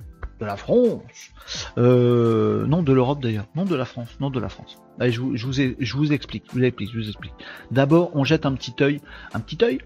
de 0.40 0.46
la 0.46 0.56
France. 0.56 1.00
Euh, 1.78 2.66
non, 2.66 2.82
de 2.82 2.92
l'Europe 2.92 3.22
d'ailleurs. 3.22 3.46
Non, 3.54 3.64
de 3.64 3.74
la 3.74 3.84
France. 3.84 4.08
Non, 4.20 4.30
de 4.30 4.40
la 4.40 4.48
France. 4.48 4.78
Allez, 4.98 5.12
je 5.12 5.20
vous, 5.20 5.32
explique. 5.32 5.74
Je 5.80 5.96
vous 5.96 6.12
explique. 6.12 6.92
Je 6.92 6.98
vous 6.98 7.08
explique. 7.08 7.34
D'abord, 7.70 8.10
on 8.14 8.24
jette 8.24 8.46
un 8.46 8.52
petit 8.52 8.74
œil, 8.80 9.00
un 9.32 9.40
petit 9.40 9.64
œil 9.64 9.78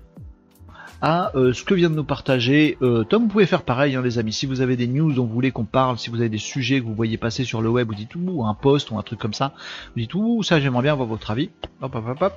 à 1.01 1.31
euh, 1.37 1.53
ce 1.53 1.65
que 1.65 1.75
vient 1.75 1.91
de 1.91 1.95
nous 1.95 2.05
partager 2.05 2.77
euh, 2.83 3.05
Tom. 3.05 3.23
Vous 3.23 3.29
pouvez 3.29 3.47
faire 3.47 3.63
pareil, 3.63 3.95
hein, 3.95 4.03
les 4.03 4.19
amis. 4.19 4.33
Si 4.33 4.47
vous 4.47 4.61
avez 4.61 4.77
des 4.77 4.87
news 4.87 5.13
dont 5.13 5.25
vous 5.25 5.33
voulez 5.33 5.51
qu'on 5.51 5.65
parle, 5.65 5.99
si 5.99 6.11
vous 6.11 6.17
avez 6.17 6.29
des 6.29 6.39
sujets 6.39 6.81
que 6.81 6.85
vous 6.85 6.95
voyez 6.95 7.17
passer 7.17 7.45
sur 7.45 7.63
le 7.63 7.69
web, 7.69 7.89
vous 7.89 7.95
dites 7.95 8.15
ou 8.17 8.45
un 8.45 8.55
post 8.55 8.91
ou 8.91 8.99
un 8.99 9.03
truc 9.03 9.19
comme 9.19 9.35
ça, 9.35 9.53
vous 9.95 10.01
dites 10.01 10.15
ou 10.15 10.43
ça 10.43 10.61
j'aimerais 10.61 10.83
bien 10.83 10.93
avoir 10.93 11.09
votre 11.09 11.31
avis. 11.31 11.51
Hop, 11.81 11.95
hop, 11.95 12.05
hop, 12.09 12.23
hop. 12.23 12.35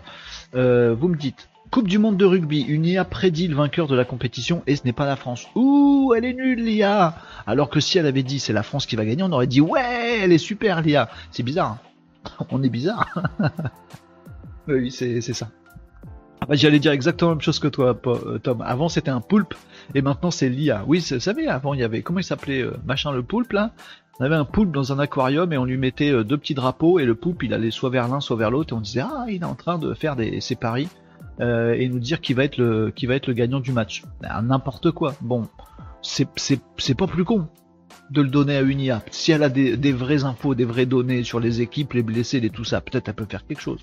Euh, 0.55 0.95
vous 0.97 1.07
me 1.07 1.17
dites 1.17 1.49
Coupe 1.71 1.87
du 1.87 1.99
monde 1.99 2.17
de 2.17 2.25
rugby, 2.25 2.63
une 2.63 2.85
IA 2.85 3.05
prédit 3.05 3.47
le 3.47 3.55
vainqueur 3.55 3.87
de 3.87 3.95
la 3.95 4.03
compétition 4.03 4.61
et 4.67 4.75
ce 4.75 4.83
n'est 4.83 4.91
pas 4.91 5.05
la 5.05 5.15
France. 5.15 5.47
Ouh, 5.55 6.13
elle 6.15 6.25
est 6.25 6.33
nulle 6.33 6.65
l'IA 6.65 7.15
Alors 7.47 7.69
que 7.69 7.79
si 7.79 7.97
elle 7.97 8.05
avait 8.05 8.23
dit 8.23 8.39
c'est 8.39 8.51
la 8.51 8.61
France 8.61 8.85
qui 8.85 8.97
va 8.97 9.05
gagner, 9.05 9.23
on 9.23 9.31
aurait 9.31 9.47
dit 9.47 9.61
ouais, 9.61 10.19
elle 10.21 10.33
est 10.33 10.37
super 10.37 10.81
l'IA. 10.81 11.09
C'est 11.31 11.43
bizarre. 11.43 11.77
Hein. 12.25 12.45
on 12.51 12.61
est 12.61 12.69
bizarre. 12.69 13.07
oui, 14.67 14.91
c'est 14.91 15.21
ça. 15.21 15.47
Ah 16.51 16.53
bah, 16.53 16.57
J'allais 16.57 16.79
dire 16.79 16.91
exactement 16.91 17.31
la 17.31 17.35
même 17.35 17.41
chose 17.41 17.59
que 17.59 17.69
toi, 17.69 17.97
euh, 18.07 18.37
Tom. 18.39 18.61
Avant, 18.61 18.89
c'était 18.89 19.09
un 19.09 19.21
poulpe, 19.21 19.53
et 19.95 20.01
maintenant, 20.01 20.31
c'est 20.31 20.49
l'IA. 20.49 20.83
Oui, 20.85 20.99
vous 20.99 21.19
savez, 21.21 21.47
avant, 21.47 21.73
il 21.73 21.79
y 21.79 21.83
avait, 21.83 22.01
comment 22.01 22.19
il 22.19 22.25
s'appelait, 22.25 22.61
euh, 22.61 22.73
machin 22.85 23.13
le 23.13 23.23
poulpe, 23.23 23.53
là? 23.53 23.71
On 24.19 24.25
avait 24.25 24.35
un 24.35 24.43
poulpe 24.43 24.73
dans 24.73 24.91
un 24.91 24.99
aquarium, 24.99 25.53
et 25.53 25.57
on 25.57 25.63
lui 25.63 25.77
mettait 25.77 26.11
euh, 26.11 26.25
deux 26.25 26.37
petits 26.37 26.53
drapeaux, 26.53 26.99
et 26.99 27.05
le 27.05 27.15
poulpe, 27.15 27.43
il 27.43 27.53
allait 27.53 27.71
soit 27.71 27.89
vers 27.89 28.09
l'un, 28.09 28.19
soit 28.19 28.35
vers 28.35 28.51
l'autre, 28.51 28.73
et 28.73 28.77
on 28.77 28.81
disait, 28.81 28.99
ah, 28.99 29.27
il 29.29 29.43
est 29.43 29.45
en 29.45 29.55
train 29.55 29.77
de 29.77 29.93
faire 29.93 30.17
des, 30.17 30.41
ses 30.41 30.57
paris, 30.57 30.89
et 31.39 31.87
nous 31.87 31.99
dire 31.99 32.19
qui 32.19 32.33
va 32.33 32.43
être 32.43 32.57
le, 32.57 32.91
qui 32.91 33.05
va 33.05 33.15
être 33.15 33.27
le 33.27 33.33
gagnant 33.33 33.61
du 33.61 33.71
match. 33.71 34.03
Ben, 34.21 34.41
n'importe 34.41 34.91
quoi. 34.91 35.15
Bon, 35.21 35.47
c'est 36.01 36.95
pas 36.95 37.07
plus 37.07 37.23
con 37.23 37.47
de 38.11 38.21
le 38.21 38.27
donner 38.27 38.57
à 38.57 38.61
une 38.61 38.81
IA. 38.81 39.01
Si 39.09 39.31
elle 39.31 39.41
a 39.41 39.49
des, 39.49 39.93
vraies 39.93 40.25
infos, 40.25 40.53
des 40.53 40.65
vraies 40.65 40.85
données 40.85 41.23
sur 41.23 41.39
les 41.39 41.61
équipes, 41.61 41.93
les 41.93 42.03
blessés, 42.03 42.41
les 42.41 42.49
tout 42.49 42.65
ça, 42.65 42.81
peut-être 42.81 43.07
elle 43.07 43.15
peut 43.15 43.25
faire 43.25 43.47
quelque 43.47 43.61
chose. 43.61 43.79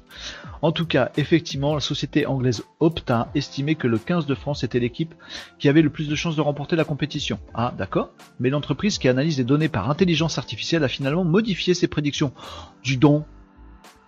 En 0.60 0.70
tout 0.70 0.86
cas, 0.86 1.10
effectivement, 1.16 1.74
la 1.74 1.80
société 1.80 2.26
anglaise 2.26 2.62
Opta 2.78 3.30
estimait 3.34 3.74
que 3.74 3.86
le 3.86 3.96
15 3.96 4.26
de 4.26 4.34
France 4.34 4.64
était 4.64 4.80
l'équipe 4.80 5.14
qui 5.58 5.68
avait 5.70 5.80
le 5.80 5.88
plus 5.88 6.08
de 6.08 6.14
chances 6.14 6.36
de 6.36 6.42
remporter 6.42 6.76
la 6.76 6.84
compétition. 6.84 7.38
Ah, 7.54 7.72
d'accord. 7.78 8.10
Mais 8.38 8.50
l'entreprise 8.50 8.98
qui 8.98 9.08
analyse 9.08 9.38
les 9.38 9.44
données 9.44 9.70
par 9.70 9.88
intelligence 9.88 10.36
artificielle 10.36 10.84
a 10.84 10.88
finalement 10.88 11.24
modifié 11.24 11.72
ses 11.72 11.88
prédictions. 11.88 12.32
Du 12.82 12.98
don. 12.98 13.24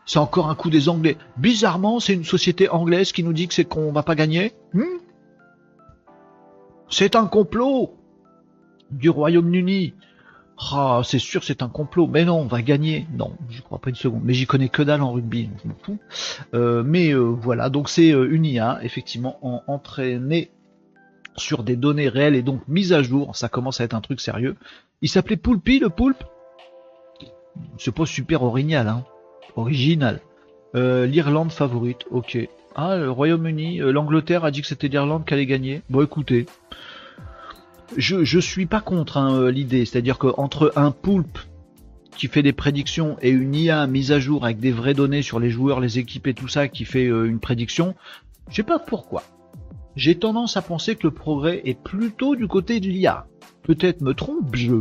C'est 0.04 0.18
encore 0.18 0.50
un 0.50 0.54
coup 0.54 0.68
des 0.68 0.90
Anglais. 0.90 1.16
Bizarrement, 1.38 1.98
c'est 1.98 2.12
une 2.12 2.24
société 2.24 2.68
anglaise 2.68 3.12
qui 3.12 3.24
nous 3.24 3.32
dit 3.32 3.48
que 3.48 3.54
c'est 3.54 3.64
qu'on 3.64 3.90
va 3.90 4.02
pas 4.02 4.14
gagner. 4.14 4.52
Hmm? 4.74 4.82
C'est 6.90 7.16
un 7.16 7.26
complot 7.26 7.94
du 8.90 9.08
Royaume-Uni. 9.08 9.94
Ah, 10.60 11.00
c'est 11.04 11.18
sûr, 11.18 11.42
c'est 11.42 11.62
un 11.62 11.68
complot. 11.68 12.06
Mais 12.06 12.24
non, 12.24 12.40
on 12.40 12.46
va 12.46 12.62
gagner. 12.62 13.06
Non, 13.16 13.32
je 13.48 13.62
crois 13.62 13.78
pas 13.78 13.90
une 13.90 13.96
seconde. 13.96 14.22
Mais 14.24 14.34
j'y 14.34 14.46
connais 14.46 14.68
que 14.68 14.82
dalle 14.82 15.02
en 15.02 15.12
rugby. 15.12 15.48
Euh, 16.54 16.82
mais 16.84 17.12
euh, 17.12 17.20
voilà, 17.20 17.70
donc 17.70 17.88
c'est 17.88 18.12
euh, 18.12 18.30
une 18.30 18.44
IA, 18.44 18.78
effectivement, 18.82 19.38
en, 19.42 19.62
entraînée 19.66 20.50
sur 21.36 21.62
des 21.62 21.76
données 21.76 22.08
réelles 22.08 22.34
et 22.34 22.42
donc 22.42 22.60
mise 22.68 22.92
à 22.92 23.02
jour. 23.02 23.34
Ça 23.34 23.48
commence 23.48 23.80
à 23.80 23.84
être 23.84 23.94
un 23.94 24.00
truc 24.00 24.20
sérieux. 24.20 24.56
Il 25.00 25.08
s'appelait 25.08 25.36
Poulpi, 25.36 25.78
le 25.78 25.88
poulpe? 25.88 26.22
C'est 27.78 27.94
pas 27.94 28.06
super 28.06 28.42
original, 28.42 28.86
hein. 28.86 29.04
Original. 29.56 30.20
L'Irlande 30.74 31.50
favorite, 31.50 32.04
ok. 32.10 32.38
Ah, 32.76 32.96
le 32.96 33.10
Royaume-Uni, 33.10 33.78
l'Angleterre 33.78 34.44
a 34.44 34.52
dit 34.52 34.60
que 34.60 34.68
c'était 34.68 34.86
l'Irlande 34.86 35.24
qui 35.24 35.34
allait 35.34 35.46
gagner. 35.46 35.82
Bon, 35.90 36.02
écoutez, 36.02 36.46
je, 37.96 38.24
je 38.24 38.38
suis 38.38 38.66
pas 38.66 38.80
contre 38.80 39.16
hein, 39.16 39.34
euh, 39.34 39.50
l'idée, 39.50 39.84
c'est-à-dire 39.84 40.18
qu'entre 40.18 40.72
un 40.76 40.90
poulpe 40.90 41.38
qui 42.16 42.28
fait 42.28 42.42
des 42.42 42.52
prédictions 42.52 43.16
et 43.22 43.30
une 43.30 43.54
IA 43.54 43.86
mise 43.86 44.12
à 44.12 44.20
jour 44.20 44.44
avec 44.44 44.58
des 44.58 44.72
vraies 44.72 44.94
données 44.94 45.22
sur 45.22 45.40
les 45.40 45.50
joueurs, 45.50 45.80
les 45.80 45.98
équipes 45.98 46.26
et 46.26 46.34
tout 46.34 46.48
ça 46.48 46.68
qui 46.68 46.84
fait 46.84 47.06
euh, 47.06 47.24
une 47.24 47.40
prédiction, 47.40 47.94
je 48.50 48.56
sais 48.56 48.62
pas 48.62 48.78
pourquoi. 48.78 49.22
J'ai 49.96 50.16
tendance 50.16 50.56
à 50.56 50.62
penser 50.62 50.96
que 50.96 51.06
le 51.06 51.12
progrès 51.12 51.62
est 51.64 51.78
plutôt 51.80 52.36
du 52.36 52.46
côté 52.46 52.80
de 52.80 52.86
l'IA. 52.86 53.26
Peut-être 53.62 54.02
me 54.02 54.14
trompe-je, 54.14 54.76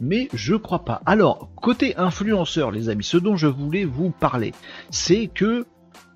mais 0.00 0.28
je 0.34 0.54
crois 0.54 0.84
pas. 0.84 1.00
Alors, 1.06 1.50
côté 1.56 1.96
influenceur, 1.96 2.70
les 2.70 2.88
amis, 2.88 3.04
ce 3.04 3.16
dont 3.16 3.36
je 3.36 3.46
voulais 3.46 3.84
vous 3.84 4.10
parler, 4.10 4.52
c'est 4.90 5.28
que 5.28 5.66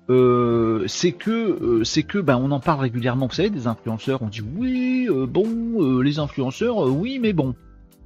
euh, 0.09 0.85
c'est 0.87 1.11
que 1.11 1.31
euh, 1.31 1.83
c'est 1.83 2.03
que 2.03 2.17
ben 2.17 2.37
on 2.37 2.51
en 2.51 2.59
parle 2.59 2.81
régulièrement. 2.81 3.27
Vous 3.27 3.35
savez, 3.35 3.49
des 3.49 3.67
influenceurs, 3.67 4.21
on 4.21 4.27
dit 4.27 4.41
oui, 4.41 5.07
euh, 5.09 5.25
bon, 5.25 6.01
les 6.01 6.19
influenceurs, 6.19 6.77
oui, 6.77 7.19
mais 7.19 7.33
bon. 7.33 7.55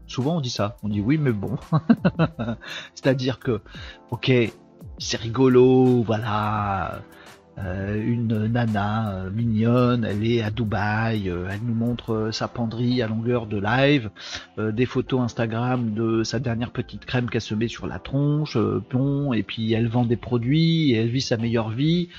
Souvent 0.07 0.37
on 0.37 0.41
dit 0.41 0.49
ça, 0.49 0.77
on 0.83 0.89
dit 0.89 1.01
oui, 1.01 1.17
mais 1.17 1.31
bon. 1.31 1.57
C'est-à-dire 2.95 3.39
que, 3.39 3.61
ok, 4.11 4.31
c'est 4.99 5.17
rigolo, 5.17 6.03
voilà, 6.03 7.01
euh, 7.57 8.03
une 8.03 8.47
nana 8.47 9.11
euh, 9.11 9.29
mignonne, 9.29 10.03
elle 10.03 10.27
est 10.27 10.41
à 10.41 10.51
Dubaï, 10.51 11.29
euh, 11.29 11.47
elle 11.49 11.61
nous 11.63 11.73
montre 11.73 12.29
sa 12.33 12.49
penderie 12.49 13.01
à 13.01 13.07
longueur 13.07 13.47
de 13.47 13.57
live, 13.57 14.09
des 14.57 14.85
photos 14.85 15.21
Instagram 15.21 15.93
de 15.93 16.23
sa 16.23 16.39
dernière 16.39 16.71
petite 16.71 17.05
crème 17.05 17.29
qu'elle 17.29 17.41
se 17.41 17.55
met 17.55 17.69
sur 17.69 17.87
la 17.87 17.99
tronche, 17.99 18.57
bon, 18.91 19.31
et 19.31 19.43
puis 19.43 19.71
elle 19.71 19.87
vend 19.87 20.05
des 20.05 20.17
produits, 20.17 20.91
et 20.91 20.95
elle 20.95 21.09
vit 21.09 21.21
sa 21.21 21.37
meilleure 21.37 21.69
vie. 21.69 22.09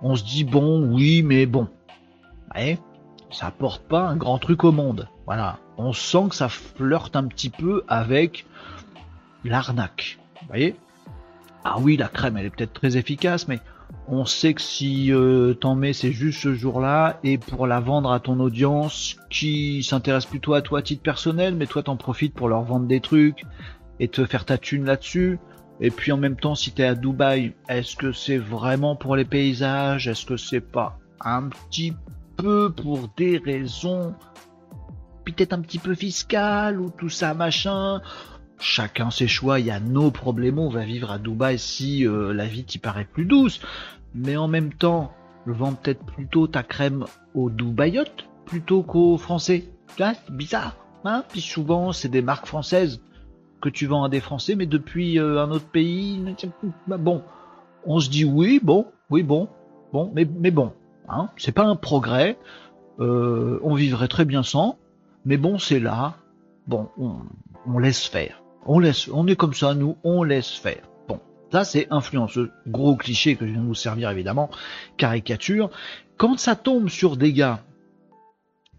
On 0.00 0.14
se 0.14 0.24
dit 0.24 0.44
bon, 0.44 0.94
oui, 0.94 1.22
mais 1.22 1.46
bon, 1.46 1.68
ouais, 2.54 2.78
ça 3.30 3.46
apporte 3.46 3.82
pas 3.82 4.08
un 4.08 4.16
grand 4.16 4.38
truc 4.38 4.62
au 4.64 4.72
monde. 4.72 5.08
Voilà, 5.26 5.58
on 5.76 5.92
sent 5.92 6.28
que 6.30 6.34
ça 6.36 6.48
flirte 6.48 7.16
un 7.16 7.26
petit 7.26 7.50
peu 7.50 7.82
avec 7.88 8.46
l'arnaque. 9.44 10.18
Vous 10.42 10.48
voyez? 10.48 10.76
Ah 11.64 11.76
oui, 11.78 11.96
la 11.96 12.08
crème, 12.08 12.36
elle 12.36 12.46
est 12.46 12.50
peut-être 12.50 12.72
très 12.72 12.96
efficace, 12.96 13.46
mais 13.46 13.60
on 14.08 14.24
sait 14.24 14.54
que 14.54 14.60
si 14.60 15.12
euh, 15.12 15.54
t'en 15.54 15.74
mets, 15.74 15.92
c'est 15.92 16.12
juste 16.12 16.40
ce 16.40 16.54
jour-là, 16.54 17.18
et 17.24 17.38
pour 17.38 17.66
la 17.66 17.80
vendre 17.80 18.12
à 18.12 18.20
ton 18.20 18.40
audience 18.40 19.16
qui 19.30 19.82
s'intéresse 19.82 20.26
plutôt 20.26 20.54
à 20.54 20.62
toi 20.62 20.80
à 20.80 20.82
titre 20.82 21.02
personnel, 21.02 21.54
mais 21.54 21.66
toi 21.66 21.82
t'en 21.82 21.96
profites 21.96 22.34
pour 22.34 22.48
leur 22.48 22.62
vendre 22.62 22.86
des 22.86 23.00
trucs 23.00 23.44
et 24.00 24.08
te 24.08 24.24
faire 24.24 24.44
ta 24.44 24.58
thune 24.58 24.84
là-dessus. 24.84 25.38
Et 25.80 25.90
puis 25.90 26.12
en 26.12 26.16
même 26.16 26.36
temps, 26.36 26.54
si 26.54 26.72
t'es 26.72 26.84
à 26.84 26.94
Dubaï, 26.94 27.54
est-ce 27.68 27.96
que 27.96 28.12
c'est 28.12 28.38
vraiment 28.38 28.96
pour 28.96 29.16
les 29.16 29.24
paysages? 29.24 30.08
Est-ce 30.08 30.26
que 30.26 30.36
c'est 30.36 30.60
pas 30.60 30.98
un 31.20 31.48
petit 31.48 31.92
peu 32.36 32.70
pour 32.72 33.08
des 33.16 33.38
raisons 33.38 34.14
peut-être 35.24 35.52
un 35.52 35.60
petit 35.60 35.78
peu 35.78 35.94
fiscales 35.94 36.80
ou 36.80 36.90
tout 36.90 37.08
ça 37.08 37.34
machin? 37.34 38.00
Chacun 38.62 39.10
ses 39.10 39.28
choix, 39.28 39.60
il 39.60 39.66
y 39.66 39.70
a 39.70 39.80
nos 39.80 40.10
problèmes, 40.10 40.58
on 40.58 40.70
va 40.70 40.84
vivre 40.84 41.10
à 41.10 41.18
Dubaï 41.18 41.58
si 41.58 42.06
euh, 42.06 42.32
la 42.32 42.46
vie 42.46 42.64
t'y 42.64 42.78
paraît 42.78 43.04
plus 43.04 43.24
douce. 43.24 43.60
Mais 44.14 44.36
en 44.36 44.48
même 44.48 44.72
temps, 44.72 45.12
vends 45.46 45.74
peut-être 45.74 46.04
plutôt 46.04 46.46
ta 46.46 46.62
crème 46.62 47.04
aux 47.34 47.50
Dubaïotes 47.50 48.28
plutôt 48.46 48.82
qu'aux 48.82 49.16
Français. 49.16 49.64
c'est 49.96 50.30
bizarre, 50.30 50.76
hein 51.04 51.24
Puis 51.30 51.40
souvent, 51.40 51.92
c'est 51.92 52.08
des 52.08 52.22
marques 52.22 52.46
françaises. 52.46 53.00
que 53.60 53.68
tu 53.68 53.86
vends 53.86 54.02
à 54.02 54.08
des 54.08 54.20
Français, 54.20 54.56
mais 54.56 54.66
depuis 54.66 55.18
euh, 55.18 55.42
un 55.42 55.50
autre 55.50 55.66
pays. 55.66 56.20
Bah, 56.88 56.96
bon, 56.96 57.22
on 57.84 58.00
se 58.00 58.10
dit 58.10 58.24
oui, 58.24 58.60
bon, 58.62 58.86
oui, 59.10 59.22
bon, 59.22 59.48
bon, 59.92 60.10
mais, 60.14 60.24
bon, 60.50 60.72
hein, 61.08 61.28
c'est 61.36 61.52
pas 61.52 61.64
un 61.64 61.76
progrès. 61.76 62.38
Euh, 63.00 63.58
on 63.62 63.74
vivrait 63.74 64.08
très 64.08 64.24
bien 64.24 64.42
sans, 64.42 64.78
mais 65.24 65.36
bon, 65.36 65.58
c'est 65.58 65.80
là. 65.80 66.16
Bon, 66.66 66.88
on, 66.98 67.78
laisse 67.78 68.06
faire. 68.06 68.41
On 68.66 68.78
laisse, 68.78 69.08
on 69.08 69.26
est 69.26 69.36
comme 69.36 69.54
ça, 69.54 69.74
nous, 69.74 69.96
on 70.04 70.22
laisse 70.22 70.50
faire. 70.50 70.82
Bon, 71.08 71.20
ça 71.50 71.64
c'est 71.64 71.88
influenceux. 71.90 72.50
Gros 72.66 72.96
cliché 72.96 73.36
que 73.36 73.46
je 73.46 73.52
viens 73.52 73.62
de 73.62 73.66
vous 73.66 73.74
servir 73.74 74.10
évidemment, 74.10 74.50
caricature. 74.96 75.70
Quand 76.16 76.38
ça 76.38 76.56
tombe 76.56 76.88
sur 76.88 77.16
des 77.16 77.32
gars 77.32 77.62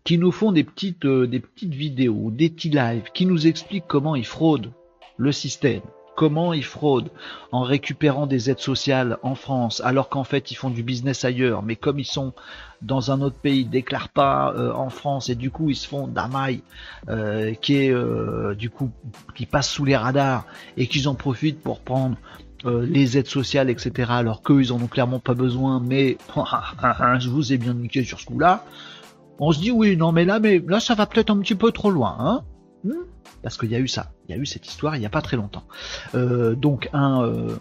qui 0.04 0.18
nous 0.18 0.32
font 0.32 0.52
des 0.52 0.64
petites, 0.64 1.06
euh, 1.06 1.28
des 1.28 1.40
petites 1.40 1.74
vidéos, 1.74 2.32
des 2.32 2.50
petits 2.50 2.70
lives, 2.70 3.10
qui 3.14 3.26
nous 3.26 3.48
expliquent 3.48 3.88
comment 3.88 4.16
ils 4.16 4.26
fraudent 4.26 4.72
le 5.18 5.32
système, 5.32 5.82
comment 6.16 6.54
ils 6.54 6.64
fraudent 6.64 7.10
en 7.52 7.62
récupérant 7.62 8.28
des 8.28 8.50
aides 8.50 8.60
sociales 8.60 9.18
en 9.24 9.36
France, 9.36 9.82
alors 9.84 10.10
qu'en 10.10 10.24
fait 10.24 10.52
ils 10.52 10.56
font 10.56 10.70
du 10.70 10.84
business 10.84 11.26
ailleurs, 11.26 11.64
mais 11.64 11.76
comme 11.76 12.00
ils 12.00 12.06
sont 12.06 12.34
dans 12.82 13.12
un 13.12 13.22
autre 13.22 13.38
pays, 13.38 13.62
ils 13.62 13.70
déclarent 13.70 14.10
pas 14.10 14.54
euh, 14.54 14.74
en 14.74 14.90
France 14.90 15.30
et 15.30 15.36
du 15.36 15.52
coup 15.52 15.70
ils 15.70 15.76
se 15.76 15.88
font 15.88 16.08
d'amaille 16.08 16.62
euh, 17.10 17.54
qui 17.54 17.92
euh, 17.92 18.56
du 18.56 18.70
coup 18.70 18.92
qui 19.36 19.46
passe 19.46 19.70
sous 19.70 19.86
les 19.86 19.96
radars 19.96 20.46
et 20.78 20.88
qu'ils 20.88 21.08
en 21.08 21.16
profitent 21.16 21.62
pour 21.62 21.80
prendre 21.80 22.18
les 22.66 23.18
aides 23.18 23.28
sociales, 23.28 23.70
etc. 23.70 24.10
Alors 24.10 24.42
qu'eux 24.42 24.62
ils 24.62 24.72
en 24.72 24.78
ont 24.78 24.88
clairement 24.88 25.20
pas 25.20 25.34
besoin, 25.34 25.82
mais 25.86 26.18
je 27.20 27.28
vous 27.28 27.52
ai 27.52 27.58
bien 27.58 27.74
niqué 27.74 28.06
sur 28.06 28.22
ce 28.22 28.26
coup-là. 28.26 28.64
On 29.38 29.52
se 29.52 29.60
dit 29.60 29.72
oui, 29.72 29.98
non 29.98 30.14
mais 30.14 30.24
là, 30.24 30.40
mais 30.40 30.64
là 30.66 30.80
ça 30.80 30.96
va 30.96 31.06
peut-être 31.06 31.30
un 31.30 31.40
petit 31.40 31.56
peu 31.56 31.74
trop 31.74 31.92
loin, 31.92 32.16
hein 32.20 32.44
parce 33.42 33.58
qu'il 33.58 33.72
y 33.72 33.76
a 33.76 33.80
eu 33.80 33.88
ça, 33.88 34.12
il 34.28 34.36
y 34.36 34.38
a 34.38 34.42
eu 34.42 34.46
cette 34.46 34.68
histoire 34.68 34.96
il 34.96 35.00
n'y 35.00 35.06
a 35.06 35.10
pas 35.10 35.22
très 35.22 35.38
longtemps. 35.38 35.64
Euh, 36.16 36.56
donc 36.56 36.90
un 36.94 37.24
euh, 37.24 37.56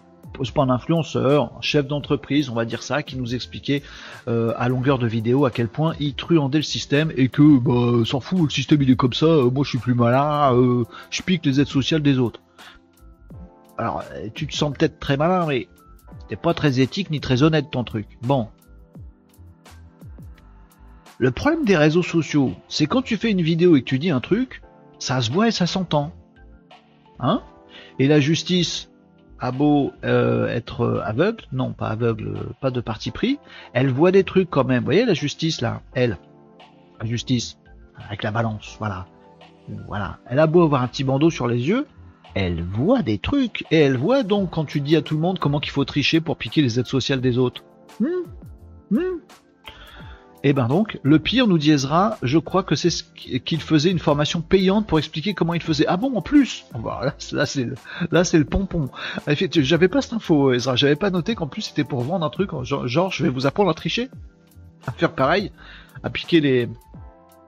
pas 0.55 0.63
influenceur, 0.63 1.53
un 1.57 1.61
chef 1.61 1.87
d'entreprise, 1.87 2.49
on 2.49 2.55
va 2.55 2.65
dire 2.65 2.83
ça, 2.83 3.03
qui 3.03 3.17
nous 3.17 3.35
expliquait 3.35 3.83
euh, 4.29 4.53
à 4.57 4.69
longueur 4.69 4.99
de 4.99 5.07
vidéo 5.07 5.45
à 5.45 5.51
quel 5.51 5.69
point 5.69 5.95
il 6.01 6.15
truandait 6.15 6.59
le 6.59 6.65
système 6.65 7.13
et 7.17 7.29
que 7.29 7.59
bah 7.59 8.05
s'en 8.05 8.21
fout, 8.21 8.43
le 8.43 8.51
système 8.51 8.83
il 8.83 8.91
est 8.91 8.97
comme 8.97 9.13
ça, 9.13 9.27
euh, 9.27 9.51
moi 9.51 9.65
je 9.65 9.71
suis 9.71 9.79
plus 9.79 9.95
malin, 9.95 10.53
je 11.11 11.23
pique 11.23 11.45
les 11.45 11.61
aides 11.61 11.69
sociales 11.69 12.03
des 12.03 12.19
autres. 12.19 12.41
Alors 13.79 14.03
tu 14.35 14.47
te 14.47 14.55
sens 14.55 14.73
peut-être 14.77 14.99
très 14.99 15.17
malin, 15.17 15.47
mais 15.47 15.69
c'était 16.23 16.37
pas 16.37 16.55
très 16.55 16.81
éthique 16.81 17.11
ni 17.11 17.21
très 17.21 17.43
honnête 17.43 17.71
ton 17.71 17.85
truc. 17.85 18.07
Bon. 18.23 18.49
Le 21.19 21.31
problème 21.31 21.65
des 21.65 21.77
réseaux 21.77 22.03
sociaux, 22.03 22.53
c'est 22.69 22.87
quand 22.87 23.03
tu 23.03 23.17
fais 23.17 23.31
une 23.31 23.43
vidéo 23.43 23.77
et 23.77 23.83
que 23.83 23.87
tu 23.87 23.99
dis 23.99 24.11
un 24.11 24.21
truc, 24.21 24.63
ça 25.03 25.21
se 25.21 25.33
voit 25.33 25.49
et 25.49 25.51
ça 25.51 25.67
s'entend. 25.67 26.13
Hein? 27.19 27.43
Et 27.99 28.07
la 28.07 28.21
justice 28.21 28.89
a 29.41 29.51
beau 29.51 29.91
euh, 30.05 30.47
être 30.47 31.03
aveugle, 31.05 31.45
non 31.51 31.73
pas 31.73 31.89
aveugle, 31.89 32.55
pas 32.61 32.71
de 32.71 32.81
parti 32.81 33.11
pris, 33.11 33.41
elle 33.73 33.91
voit 33.91 34.13
des 34.13 34.23
trucs 34.23 34.49
quand 34.49 34.63
même. 34.63 34.79
Vous 34.81 34.85
voyez 34.85 35.05
la 35.05 35.15
justice 35.15 35.61
là, 35.61 35.83
elle, 35.93 36.19
la 37.01 37.07
justice, 37.07 37.59
avec 38.07 38.23
la 38.23 38.31
balance, 38.31 38.77
voilà. 38.79 39.07
Voilà. 39.89 40.19
Elle 40.27 40.39
a 40.39 40.47
beau 40.47 40.63
avoir 40.63 40.83
un 40.83 40.89
petit 40.89 41.03
bandeau 41.03 41.31
sur 41.31 41.49
les 41.49 41.69
yeux, 41.69 41.89
elle 42.35 42.63
voit 42.63 43.03
des 43.03 43.19
trucs. 43.19 43.65
Et 43.73 43.79
elle 43.79 43.97
voit 43.97 44.23
donc 44.23 44.51
quand 44.51 44.65
tu 44.65 44.81
dis 44.81 44.95
à 44.95 45.03
tout 45.03 45.15
le 45.15 45.21
monde 45.21 45.41
comment 45.41 45.59
qu'il 45.59 45.73
faut 45.73 45.85
tricher 45.85 46.21
pour 46.21 46.37
piquer 46.37 46.63
les 46.63 46.79
aides 46.79 46.87
sociales 46.87 47.21
des 47.21 47.39
autres. 47.39 47.65
Hmm 47.99 48.07
hmm 48.93 49.19
et 50.45 50.49
eh 50.49 50.53
ben 50.55 50.67
donc, 50.67 50.99
le 51.05 51.21
pire, 51.21 51.47
nous 51.47 51.57
dit 51.57 51.71
Ezra, 51.71 52.19
je 52.21 52.37
crois 52.37 52.65
que 52.65 52.75
c'est 52.75 52.91
ce 52.91 53.05
qu'il 53.05 53.61
faisait 53.61 53.93
une 53.93 54.01
formation 54.01 54.41
payante 54.41 54.89
pour 54.89 54.99
expliquer 54.99 55.35
comment 55.35 55.55
il 55.55 55.63
faisait. 55.63 55.85
Ah 55.87 55.97
bon, 55.97 56.17
en 56.17 56.21
plus 56.21 56.65
Voilà, 56.75 57.15
là 57.31 57.47
c'est 57.47 57.63
le, 57.63 57.77
là 58.11 58.25
c'est 58.25 58.39
le 58.39 58.45
pompon. 58.45 58.89
J'avais 59.29 59.87
pas 59.87 60.03
cette 60.03 60.15
info, 60.15 60.53
Ezra. 60.53 60.75
J'avais 60.75 60.97
pas 60.97 61.11
noté 61.11 61.37
qu'en 61.37 61.47
plus 61.47 61.63
c'était 61.63 61.85
pour 61.85 62.01
vendre 62.01 62.27
un 62.27 62.31
truc, 62.31 62.51
genre, 62.65 63.13
je 63.13 63.23
vais 63.23 63.29
vous 63.29 63.47
apprendre 63.47 63.71
à 63.71 63.75
tricher, 63.75 64.11
à 64.89 64.91
faire 64.91 65.13
pareil, 65.13 65.53
à 66.03 66.11
piquer 66.11 66.41
les, 66.41 66.69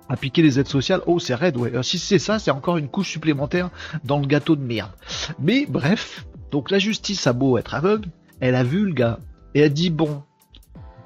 à 0.08 0.16
piquer 0.16 0.42
les 0.42 0.60
aides 0.60 0.68
sociales. 0.68 1.00
Oh, 1.06 1.18
c'est 1.18 1.34
raide, 1.34 1.56
ouais. 1.56 1.72
si 1.82 1.98
c'est 1.98 2.20
ça, 2.20 2.38
c'est 2.38 2.52
encore 2.52 2.76
une 2.76 2.88
couche 2.88 3.10
supplémentaire 3.10 3.70
dans 4.04 4.20
le 4.20 4.26
gâteau 4.26 4.54
de 4.54 4.62
merde. 4.62 4.92
Mais 5.40 5.66
bref, 5.68 6.26
donc 6.52 6.70
la 6.70 6.78
justice 6.78 7.26
a 7.26 7.32
beau 7.32 7.58
être 7.58 7.74
aveugle, 7.74 8.08
elle 8.38 8.54
a 8.54 8.62
vu 8.62 8.86
le 8.86 8.92
gars 8.92 9.18
et 9.54 9.64
a 9.64 9.68
dit 9.68 9.90
bon, 9.90 10.22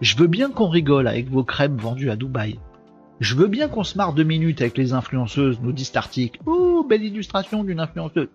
je 0.00 0.16
veux 0.16 0.26
bien 0.26 0.50
qu'on 0.50 0.68
rigole 0.68 1.08
avec 1.08 1.28
vos 1.28 1.44
crèmes 1.44 1.76
vendues 1.76 2.10
à 2.10 2.16
Dubaï. 2.16 2.58
Je 3.20 3.34
veux 3.34 3.48
bien 3.48 3.68
qu'on 3.68 3.82
se 3.82 3.98
marre 3.98 4.12
deux 4.12 4.22
minutes 4.22 4.60
avec 4.60 4.78
les 4.78 4.92
influenceuses, 4.92 5.58
nous 5.60 5.72
dit 5.72 5.84
cet 5.84 5.96
article. 5.96 6.40
Ouh, 6.46 6.84
belle 6.84 7.02
illustration 7.02 7.64
d'une 7.64 7.80
influenceuse. 7.80 8.28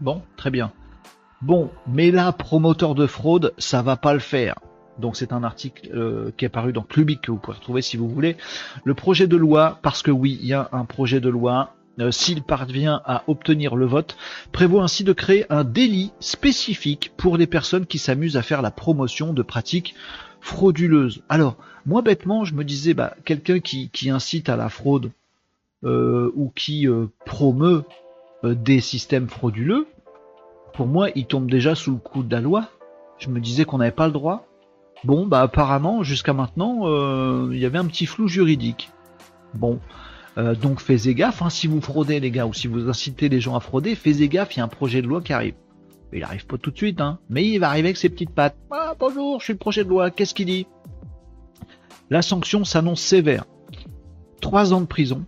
Bon, 0.00 0.22
très 0.36 0.50
bien. 0.50 0.72
Bon, 1.42 1.70
mais 1.86 2.10
là, 2.10 2.32
promoteur 2.32 2.94
de 2.94 3.06
fraude, 3.06 3.54
ça 3.58 3.82
va 3.82 3.96
pas 3.96 4.12
le 4.12 4.18
faire. 4.18 4.56
Donc 4.98 5.16
c'est 5.16 5.32
un 5.32 5.44
article 5.44 5.90
euh, 5.94 6.30
qui 6.36 6.44
est 6.44 6.48
paru 6.48 6.72
dans 6.72 6.82
Public 6.82 7.20
que 7.20 7.30
vous 7.30 7.38
pouvez 7.38 7.56
retrouver 7.56 7.82
si 7.82 7.96
vous 7.96 8.08
voulez. 8.08 8.36
Le 8.84 8.94
projet 8.94 9.26
de 9.26 9.36
loi, 9.36 9.78
parce 9.82 10.02
que 10.02 10.10
oui, 10.10 10.38
il 10.40 10.46
y 10.46 10.54
a 10.54 10.68
un 10.72 10.84
projet 10.84 11.20
de 11.20 11.28
loi, 11.28 11.74
euh, 12.00 12.10
s'il 12.10 12.42
parvient 12.42 13.00
à 13.04 13.22
obtenir 13.26 13.76
le 13.76 13.86
vote, 13.86 14.16
prévoit 14.52 14.82
ainsi 14.82 15.04
de 15.04 15.12
créer 15.12 15.46
un 15.50 15.64
délit 15.64 16.12
spécifique 16.20 17.12
pour 17.16 17.36
les 17.36 17.46
personnes 17.46 17.86
qui 17.86 17.98
s'amusent 17.98 18.36
à 18.36 18.42
faire 18.42 18.62
la 18.62 18.70
promotion 18.70 19.32
de 19.32 19.42
pratiques 19.42 19.94
frauduleuse. 20.44 21.22
Alors, 21.30 21.56
moi 21.86 22.02
bêtement, 22.02 22.44
je 22.44 22.54
me 22.54 22.64
disais, 22.64 22.92
bah, 22.92 23.14
quelqu'un 23.24 23.60
qui, 23.60 24.10
incite 24.10 24.50
à 24.50 24.56
la 24.56 24.68
fraude 24.68 25.10
euh, 25.84 26.30
ou 26.36 26.52
qui 26.54 26.86
euh, 26.86 27.06
promeut 27.24 27.84
euh, 28.44 28.54
des 28.54 28.80
systèmes 28.80 29.26
frauduleux, 29.26 29.86
pour 30.74 30.86
moi, 30.86 31.08
il 31.14 31.24
tombe 31.26 31.50
déjà 31.50 31.74
sous 31.74 31.92
le 31.92 31.96
coup 31.96 32.22
de 32.22 32.30
la 32.30 32.42
loi. 32.42 32.68
Je 33.18 33.30
me 33.30 33.40
disais 33.40 33.64
qu'on 33.64 33.78
n'avait 33.78 33.90
pas 33.90 34.06
le 34.06 34.12
droit. 34.12 34.46
Bon, 35.02 35.26
bah 35.26 35.40
apparemment, 35.40 36.02
jusqu'à 36.02 36.34
maintenant, 36.34 36.88
il 37.50 37.58
y 37.58 37.64
avait 37.64 37.78
un 37.78 37.86
petit 37.86 38.06
flou 38.06 38.28
juridique. 38.28 38.90
Bon, 39.54 39.78
donc 40.36 40.80
faites 40.80 41.08
gaffe, 41.08 41.42
hein, 41.42 41.50
si 41.50 41.68
vous 41.68 41.80
fraudez 41.80 42.20
les 42.20 42.30
gars, 42.30 42.46
ou 42.46 42.52
si 42.52 42.66
vous 42.66 42.88
incitez 42.88 43.28
les 43.28 43.40
gens 43.40 43.54
à 43.54 43.60
frauder, 43.60 43.94
faites 43.94 44.18
gaffe, 44.22 44.56
il 44.56 44.58
y 44.58 44.62
a 44.62 44.64
un 44.64 44.68
projet 44.68 45.00
de 45.00 45.06
loi 45.06 45.20
qui 45.20 45.32
arrive. 45.32 45.54
Il 46.14 46.22
arrive 46.22 46.46
pas 46.46 46.58
tout 46.58 46.70
de 46.70 46.76
suite, 46.76 47.00
hein. 47.00 47.18
Mais 47.28 47.44
il 47.44 47.58
va 47.58 47.68
arriver 47.68 47.88
avec 47.88 47.96
ses 47.96 48.08
petites 48.08 48.30
pattes. 48.30 48.56
Ah, 48.70 48.94
bonjour, 48.98 49.40
je 49.40 49.44
suis 49.44 49.52
le 49.52 49.58
projet 49.58 49.82
de 49.82 49.88
loi. 49.88 50.12
Qu'est-ce 50.12 50.32
qu'il 50.32 50.46
dit? 50.46 50.66
La 52.08 52.22
sanction 52.22 52.64
s'annonce 52.64 53.00
sévère. 53.00 53.44
Trois 54.40 54.72
ans 54.72 54.80
de 54.80 54.86
prison. 54.86 55.24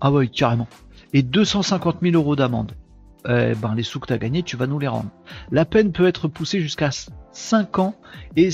Ah 0.00 0.10
oui, 0.10 0.28
carrément. 0.28 0.66
Et 1.12 1.22
250 1.22 1.98
000 2.02 2.16
euros 2.16 2.34
d'amende. 2.34 2.72
Eh 3.28 3.54
ben, 3.54 3.74
les 3.76 3.82
sous 3.84 4.00
que 4.00 4.08
tu 4.08 4.12
as 4.12 4.18
gagnés, 4.18 4.42
tu 4.42 4.56
vas 4.56 4.66
nous 4.66 4.78
les 4.78 4.88
rendre. 4.88 5.10
La 5.52 5.64
peine 5.64 5.92
peut 5.92 6.08
être 6.08 6.26
poussée 6.26 6.60
jusqu'à 6.60 6.90
5 7.32 7.78
ans 7.78 7.94
et 8.34 8.50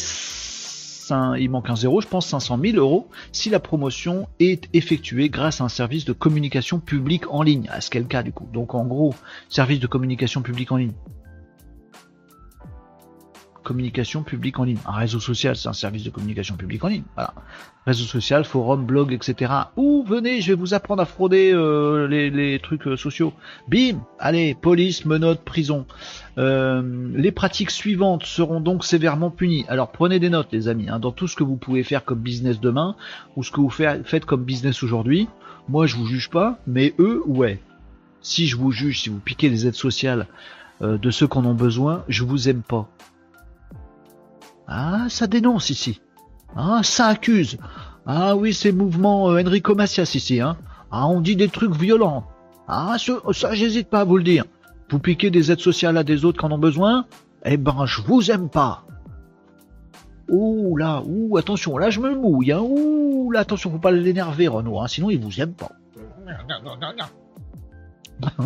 il 1.11 1.51
manque 1.51 1.71
un 1.71 1.77
zéro, 1.77 2.01
je 2.01 2.09
pense 2.09 2.27
500 2.27 2.59
000 2.63 2.77
euros, 2.77 3.09
si 3.33 3.51
la 3.51 3.61
promotion 3.61 4.29
est 4.41 4.69
effectuée 4.73 5.29
grâce 5.29 5.61
à 5.61 5.65
un 5.65 5.69
service 5.69 6.05
de 6.05 6.13
communication 6.13 6.79
publique 6.79 7.31
en 7.31 7.43
ligne. 7.43 7.69
À 7.71 7.81
ce 7.81 7.91
qu'est 7.91 8.01
le 8.01 8.07
cas 8.07 8.23
du 8.23 8.33
coup. 8.33 8.49
Donc 8.53 8.75
en 8.75 8.85
gros, 8.85 9.15
service 9.49 9.81
de 9.81 9.87
communication 9.87 10.43
publique 10.43 10.73
en 10.73 10.77
ligne 10.77 10.95
communication 13.67 14.23
publique 14.23 14.61
en 14.61 14.65
ligne. 14.65 14.79
Un 14.87 14.93
réseau 14.93 15.19
social, 15.19 15.57
c'est 15.57 15.69
un 15.69 15.73
service 15.73 16.05
de 16.05 16.11
communication 16.11 16.57
publique 16.57 16.85
en 16.85 16.89
ligne. 16.89 17.03
Voilà. 17.17 17.35
Réseau 17.87 18.05
social, 18.05 18.45
forum, 18.45 18.85
blog, 18.85 19.13
etc. 19.13 19.53
Ou 19.77 20.03
venez, 20.05 20.41
je 20.41 20.49
vais 20.49 20.59
vous 20.59 20.75
apprendre 20.75 21.01
à 21.01 21.05
frauder 21.05 21.53
euh, 21.55 22.09
les, 22.09 22.59
trucs 22.59 22.89
euh, 22.89 22.97
sociaux. 22.97 23.33
Bim 23.69 24.01
Allez, 24.19 24.57
police, 24.57 25.05
menottes, 25.05 25.43
prison. 25.43 25.87
Euh, 26.37 26.83
les 27.15 27.31
pratiques 27.31 27.71
suivantes 27.71 28.25
seront 28.25 28.61
donc 28.61 28.85
sévèrement 28.85 29.31
punies. 29.31 29.65
Alors 29.69 29.93
prenez 29.93 30.19
des 30.19 30.31
notes, 30.31 30.49
les 30.51 30.67
amis, 30.67 30.89
hein, 30.89 30.99
dans 30.99 31.13
tout 31.13 31.29
ce 31.29 31.37
que 31.37 31.45
vous 31.45 31.55
pouvez 31.55 31.85
faire 31.85 32.05
comme 32.05 32.19
business 32.19 32.59
demain, 32.59 32.97
ou 33.37 33.45
ce 33.45 33.53
que 33.53 33.61
vous 33.61 33.71
faites 33.71 34.25
comme 34.25 34.43
business 34.43 34.83
aujourd'hui. 34.83 35.29
Moi, 35.69 35.87
je 35.87 35.95
vous 35.95 36.07
juge 36.07 36.29
pas, 36.29 36.59
mais 36.67 36.93
eux, 36.99 37.23
ouais. 37.27 37.61
Si 38.21 38.49
je 38.49 38.57
vous 38.57 38.73
juge, 38.73 39.03
si 39.03 39.11
vous 39.11 39.21
piquez 39.21 39.49
les 39.49 39.69
aides 39.69 39.75
sociales 39.75 40.27
de 40.81 41.11
ceux 41.11 41.29
qui 41.29 41.39
en 41.39 41.45
ont 41.45 41.55
besoin, 41.55 42.05
je 42.09 42.25
vous 42.25 42.49
aime 42.49 42.63
pas. 42.63 42.89
Ah, 44.67 45.07
ça 45.09 45.29
dénonce 45.29 45.71
ici. 45.71 46.01
Ah, 46.55 46.81
ça 46.83 47.07
accuse. 47.07 47.59
Ah 48.07 48.37
oui, 48.37 48.55
c'est 48.55 48.73
mouvement 48.73 49.31
euh, 49.31 49.43
Enrico 49.43 49.75
Macias 49.75 50.13
ici. 50.15 50.41
Hein. 50.41 50.57
Ah, 50.91 51.09
on 51.09 51.21
dit 51.21 51.37
des 51.37 51.49
trucs 51.49 51.75
violents. 51.75 52.25
Ah, 52.69 52.97
ça, 52.99 53.55
j'hésite 53.55 53.89
pas 53.89 54.01
à 54.01 54.05
vous 54.05 54.17
le 54.17 54.23
dire. 54.23 54.45
Vous 54.91 54.99
piquez 54.99 55.31
des 55.31 55.51
aides 55.51 55.61
sociales 55.61 55.97
à 55.97 56.05
des 56.05 56.25
autres 56.25 56.39
qui 56.39 56.47
en 56.47 56.53
ont 56.53 56.59
besoin? 56.59 57.07
Eh 57.45 57.57
ben, 57.57 57.87
je 57.87 58.01
vous 58.03 58.31
aime 58.31 58.49
pas. 58.49 58.85
Ouh 60.29 60.77
là, 60.77 61.03
ouh, 61.07 61.37
attention, 61.37 61.79
là 61.79 61.91
je 61.91 62.01
me 62.01 62.15
mouille. 62.15 62.53
Hein. 62.53 62.61
Ouh 62.61 63.31
là, 63.31 63.41
attention, 63.41 63.71
faut 63.71 63.79
pas 63.79 63.93
l'énerver, 63.93 64.49
Renaud, 64.49 64.81
hein, 64.81 64.89
sinon 64.89 65.11
il 65.11 65.21
vous 65.21 65.41
aime 65.41 65.53
pas. 65.53 65.71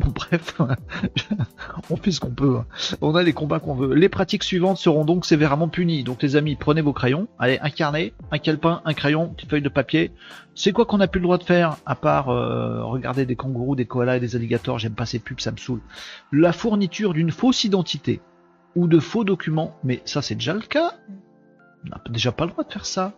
bref, 0.00 0.60
on 1.90 1.96
fait 1.96 2.10
ce 2.10 2.20
qu'on 2.20 2.30
peut. 2.30 2.58
Hein. 2.58 2.66
On 3.00 3.14
a 3.14 3.22
les 3.22 3.32
combats 3.32 3.58
qu'on 3.58 3.74
veut. 3.74 3.94
Les 3.94 4.08
pratiques 4.08 4.44
suivantes 4.44 4.78
seront 4.78 5.04
donc 5.04 5.24
sévèrement 5.24 5.68
punies. 5.68 6.04
Donc 6.04 6.22
les 6.22 6.36
amis, 6.36 6.56
prenez 6.56 6.82
vos 6.82 6.92
crayons. 6.92 7.28
Allez, 7.38 7.58
un 7.62 7.70
carnet, 7.70 8.12
un 8.30 8.38
calepin, 8.38 8.82
un 8.84 8.94
crayon, 8.94 9.28
petite 9.28 9.50
feuille 9.50 9.62
de 9.62 9.68
papier. 9.68 10.12
C'est 10.54 10.72
quoi 10.72 10.84
qu'on 10.84 11.00
a 11.00 11.06
plus 11.06 11.20
le 11.20 11.24
droit 11.24 11.38
de 11.38 11.44
faire 11.44 11.76
à 11.86 11.94
part 11.94 12.28
euh, 12.28 12.84
regarder 12.84 13.26
des 13.26 13.36
kangourous, 13.36 13.76
des 13.76 13.86
koalas 13.86 14.16
et 14.16 14.20
des 14.20 14.36
alligators? 14.36 14.78
J'aime 14.78 14.94
pas 14.94 15.06
ces 15.06 15.18
pubs, 15.18 15.40
ça 15.40 15.52
me 15.52 15.56
saoule. 15.56 15.80
La 16.32 16.52
fourniture 16.52 17.12
d'une 17.14 17.30
fausse 17.30 17.64
identité 17.64 18.20
ou 18.74 18.86
de 18.88 19.00
faux 19.00 19.24
documents. 19.24 19.76
Mais 19.84 20.02
ça, 20.04 20.22
c'est 20.22 20.34
déjà 20.34 20.54
le 20.54 20.60
cas. 20.60 20.94
N'a 21.90 22.00
déjà 22.10 22.32
pas 22.32 22.46
le 22.46 22.50
droit 22.50 22.64
de 22.64 22.72
faire 22.72 22.86
ça. 22.86 23.12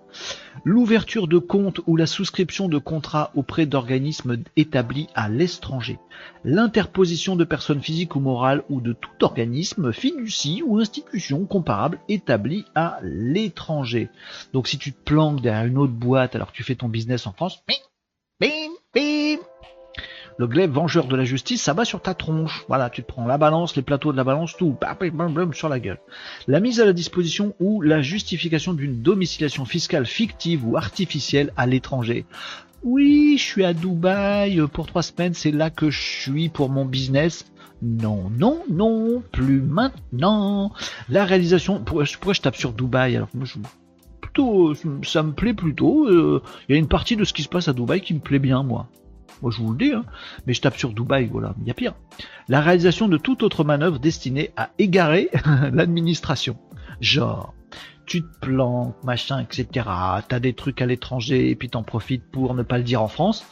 L'ouverture 0.64 1.26
de 1.26 1.38
compte 1.38 1.81
ou 1.87 1.96
la 1.96 2.07
souscription 2.07 2.68
de 2.68 2.78
contrats 2.78 3.31
auprès 3.35 3.66
d'organismes 3.66 4.42
établis 4.57 5.09
à 5.14 5.28
l'étranger. 5.28 5.98
L'interposition 6.44 7.35
de 7.37 7.44
personnes 7.44 7.81
physiques 7.81 8.16
ou 8.16 8.20
morales 8.20 8.62
ou 8.68 8.81
de 8.81 8.92
tout 8.92 9.24
organisme, 9.24 9.92
fiducie 9.92 10.62
ou 10.64 10.78
institution 10.78 11.46
comparable 11.46 11.98
établi 12.09 12.64
à 12.74 12.98
l'étranger. 13.02 14.11
Donc 14.52 14.68
si 14.68 14.78
tu 14.78 14.92
te 14.92 15.02
planques 15.02 15.40
derrière 15.40 15.66
une 15.66 15.78
autre 15.78 15.92
boîte 15.92 16.35
alors 16.35 16.52
que 16.52 16.57
tu 16.57 16.64
fais 16.64 16.74
ton 16.74 16.88
business 16.88 17.26
en 17.26 17.33
France, 17.33 17.62
bim, 17.66 17.74
bim, 18.40 18.72
bim, 18.94 19.38
le 20.38 20.46
glaive 20.46 20.70
vengeur 20.70 21.09
de 21.09 21.16
la 21.16 21.24
justice, 21.24 21.62
ça 21.62 21.85
sur 21.85 22.01
ta 22.01 22.14
tronche. 22.14 22.64
Voilà, 22.68 22.90
tu 22.90 23.03
te 23.03 23.09
prends 23.09 23.27
la 23.27 23.38
balance, 23.38 23.74
les 23.74 23.83
plateaux 23.83 24.12
de 24.12 24.16
la 24.16 24.24
balance, 24.24 24.57
tout, 24.57 24.77
sur 25.53 25.68
la 25.68 25.81
gueule. 25.81 25.98
La 26.46 26.61
mise 26.61 26.81
à 26.81 26.85
la 26.85 26.92
disposition 26.92 27.55
ou 27.59 27.83
la 27.83 28.01
justification 28.03 28.72
d'une 28.72 29.03
domiciliation 29.03 29.64
fiscale 29.64 30.07
fictive 30.07 30.66
ou 30.66 30.77
artificielle 30.77 31.53
à 31.57 31.66
l'étranger. 31.66 32.24
Oui, 32.85 33.37
je 33.37 33.42
suis 33.42 33.64
à 33.64 33.74
Dubaï 33.74 34.62
pour 34.72 34.87
trois 34.87 35.03
semaines, 35.03 35.35
c'est 35.35 35.51
là 35.51 35.70
que 35.70 35.90
je 35.90 36.01
suis 36.01 36.48
pour 36.48 36.70
mon 36.70 36.85
business. 36.85 37.44
Non, 37.83 38.31
non, 38.31 38.62
non, 38.70 39.22
plus 39.33 39.61
maintenant. 39.61 40.72
La 41.09 41.24
réalisation, 41.24 41.83
pourquoi 41.83 42.05
je 42.05 42.40
tape 42.40 42.57
sur 42.57 42.72
Dubaï 42.72 43.16
alors 43.16 43.29
moi 43.35 43.44
je 43.44 43.59
plutôt, 44.20 44.74
ça 45.03 45.22
me 45.22 45.33
plaît 45.33 45.55
plutôt. 45.55 46.07
Euh, 46.07 46.42
il 46.68 46.72
y 46.72 46.77
a 46.77 46.79
une 46.79 46.88
partie 46.88 47.16
de 47.16 47.24
ce 47.24 47.33
qui 47.33 47.42
se 47.42 47.48
passe 47.48 47.66
à 47.66 47.72
Dubaï 47.72 48.01
qui 48.01 48.14
me 48.14 48.20
plaît 48.20 48.38
bien 48.38 48.62
moi. 48.62 48.88
Moi, 49.42 49.51
je 49.51 49.59
vous 49.59 49.72
le 49.72 49.79
dis, 49.79 49.92
hein. 49.92 50.05
mais 50.46 50.55
je 50.55 50.61
tape 50.61 50.77
sur 50.77 50.92
Dubaï, 50.92 51.27
voilà, 51.27 51.55
il 51.61 51.66
y 51.66 51.70
a 51.70 51.74
pire. 51.74 51.94
La 52.48 52.61
réalisation 52.61 53.09
de 53.09 53.16
toute 53.16 53.42
autre 53.42 53.64
manœuvre 53.64 53.98
destinée 53.98 54.51
à 54.57 54.70
égarer 54.79 55.31
l'administration. 55.72 56.57
Genre, 57.01 57.55
tu 58.07 58.22
te 58.22 58.38
plantes, 58.40 58.96
machin, 59.05 59.40
etc. 59.40 59.87
T'as 60.29 60.40
des 60.40 60.55
trucs 60.55 60.81
à 60.83 60.87
l'étranger 60.87 61.51
et 61.51 61.55
puis 61.55 61.68
t'en 61.68 61.83
profites 61.83 62.24
pour 62.31 62.55
ne 62.55 62.62
pas 62.62 62.79
le 62.79 62.85
dire 62.85 63.03
en 63.03 63.09
France. 63.09 63.44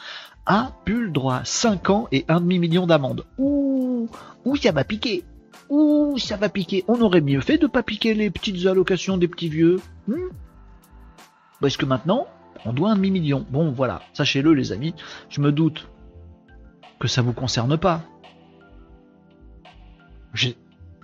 A 0.47 0.73
plus 0.85 1.05
le 1.05 1.11
droit. 1.11 1.43
5 1.45 1.91
ans 1.91 2.09
et 2.11 2.25
un 2.29 2.41
demi-million 2.41 2.87
d'amende. 2.87 3.27
Ouh, 3.39 4.09
ouh, 4.45 4.57
ça 4.57 4.73
va 4.73 4.85
piquer. 4.85 5.25
Ouh, 5.69 6.17
ça 6.19 6.37
va 6.37 6.49
piquer. 6.49 6.85
On 6.89 7.01
aurait 7.01 7.21
mieux 7.21 7.41
fait 7.41 7.59
de 7.59 7.67
pas 7.67 7.83
piquer 7.83 8.15
les 8.15 8.31
petites 8.31 8.67
allocations 8.67 9.19
des 9.19 9.29
petits 9.29 9.49
vieux. 9.49 9.81
Hmm 10.09 10.31
Parce 11.61 11.77
que 11.77 11.85
maintenant, 11.85 12.27
on 12.67 12.73
doit 12.73 12.91
un 12.91 12.97
demi-million. 12.97 13.47
Bon, 13.51 13.71
voilà, 13.71 14.03
sachez-le, 14.13 14.53
les 14.53 14.73
amis. 14.73 14.95
Je 15.29 15.41
me 15.41 15.53
doute 15.53 15.89
que 16.99 17.09
ça 17.09 17.23
vous 17.23 17.33
concerne 17.33 17.77
pas. 17.79 18.03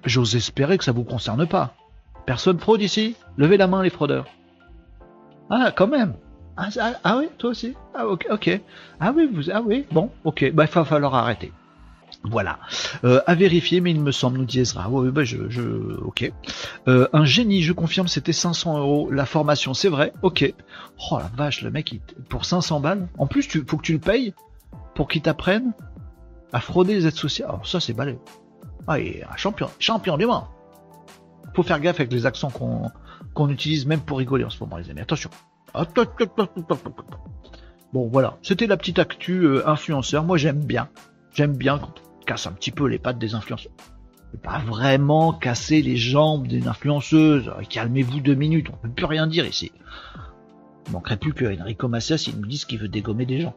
J'ose 0.04 0.36
espérer 0.36 0.78
que 0.78 0.84
ça 0.84 0.92
vous 0.92 1.04
concerne 1.04 1.46
pas. 1.46 1.74
Personne 2.26 2.58
fraude 2.58 2.82
ici 2.82 3.16
Levez 3.36 3.56
la 3.56 3.66
main, 3.66 3.82
les 3.82 3.90
fraudeurs. 3.90 4.26
Ah, 5.48 5.72
quand 5.74 5.86
même. 5.86 6.14
Ah, 6.56 6.68
ah, 6.80 6.92
ah 7.04 7.18
oui, 7.18 7.28
toi 7.38 7.50
aussi 7.50 7.74
Ah, 7.94 8.06
ok, 8.06 8.26
ok. 8.30 8.60
Ah 9.00 9.12
oui, 9.14 9.28
vous, 9.32 9.50
ah 9.50 9.62
oui, 9.62 9.86
bon, 9.90 10.10
ok. 10.24 10.52
Bah, 10.52 10.64
il 10.68 10.74
va 10.74 10.84
falloir 10.84 11.14
arrêter. 11.14 11.52
Voilà. 12.24 12.60
Euh, 13.04 13.20
à 13.26 13.34
vérifier, 13.34 13.80
mais 13.80 13.90
il 13.90 14.00
me 14.00 14.12
semble, 14.12 14.38
nous 14.38 14.44
dit 14.44 14.60
Ezra. 14.60 14.88
Oui, 14.88 15.10
bah 15.10 15.24
je, 15.24 15.48
je, 15.48 15.62
ok. 16.02 16.32
Euh, 16.88 17.08
un 17.12 17.24
génie, 17.24 17.62
je 17.62 17.72
confirme, 17.72 18.08
c'était 18.08 18.32
500 18.32 18.78
euros. 18.78 19.10
La 19.10 19.26
formation, 19.26 19.74
c'est 19.74 19.88
vrai. 19.88 20.12
Ok. 20.22 20.54
Oh 21.10 21.18
la 21.18 21.30
vache, 21.36 21.62
le 21.62 21.70
mec, 21.70 22.00
pour 22.28 22.44
500 22.44 22.80
balles. 22.80 23.08
En 23.18 23.26
plus, 23.26 23.48
tu, 23.48 23.64
faut 23.66 23.76
que 23.76 23.82
tu 23.82 23.92
le 23.92 23.98
payes 23.98 24.34
pour 24.94 25.08
qu'il 25.08 25.22
t'apprenne 25.22 25.72
à 26.52 26.60
frauder 26.60 26.94
les 26.94 27.06
aides 27.06 27.16
sociales. 27.16 27.48
Alors 27.48 27.66
ça, 27.66 27.80
c'est 27.80 27.92
balai. 27.92 28.18
Ah, 28.86 28.98
il 28.98 29.24
un 29.30 29.36
champion, 29.36 29.68
champion 29.78 30.16
du 30.16 30.26
monde. 30.26 30.44
Faut 31.54 31.62
faire 31.62 31.80
gaffe 31.80 32.00
avec 32.00 32.12
les 32.12 32.26
accents 32.26 32.50
qu'on 32.50 32.90
qu'on 33.34 33.48
utilise 33.48 33.86
même 33.86 34.00
pour 34.00 34.18
rigoler 34.18 34.44
en 34.44 34.50
ce 34.50 34.60
moment, 34.60 34.76
les 34.76 34.90
amis. 34.90 35.00
Attention. 35.00 35.30
Bon, 37.92 38.08
voilà. 38.08 38.36
C'était 38.42 38.66
la 38.66 38.76
petite 38.76 38.98
actu 38.98 39.44
euh, 39.44 39.66
influenceur. 39.68 40.24
Moi, 40.24 40.36
j'aime 40.36 40.64
bien. 40.64 40.88
J'aime 41.32 41.56
bien 41.56 41.78
quand 41.78 42.01
casse 42.24 42.46
un 42.46 42.52
petit 42.52 42.70
peu 42.70 42.86
les 42.86 42.98
pattes 42.98 43.18
des 43.18 43.34
influenceurs. 43.34 43.72
Pas 44.42 44.58
vraiment 44.60 45.32
casser 45.32 45.82
les 45.82 45.96
jambes 45.96 46.46
des 46.46 46.66
influenceuses. 46.66 47.52
Calmez-vous 47.68 48.20
deux 48.20 48.34
minutes, 48.34 48.68
on 48.72 48.76
peut 48.76 48.88
plus 48.88 49.04
rien 49.04 49.26
dire 49.26 49.46
ici. 49.46 49.72
Il 50.86 50.92
manquerait 50.92 51.18
plus 51.18 51.34
que 51.34 51.44
Enrico 51.60 51.88
Macias 51.88 52.24
il 52.28 52.40
nous 52.40 52.46
dise 52.46 52.64
qu'il 52.64 52.78
veut 52.78 52.88
dégommer 52.88 53.26
des 53.26 53.40
gens. 53.40 53.54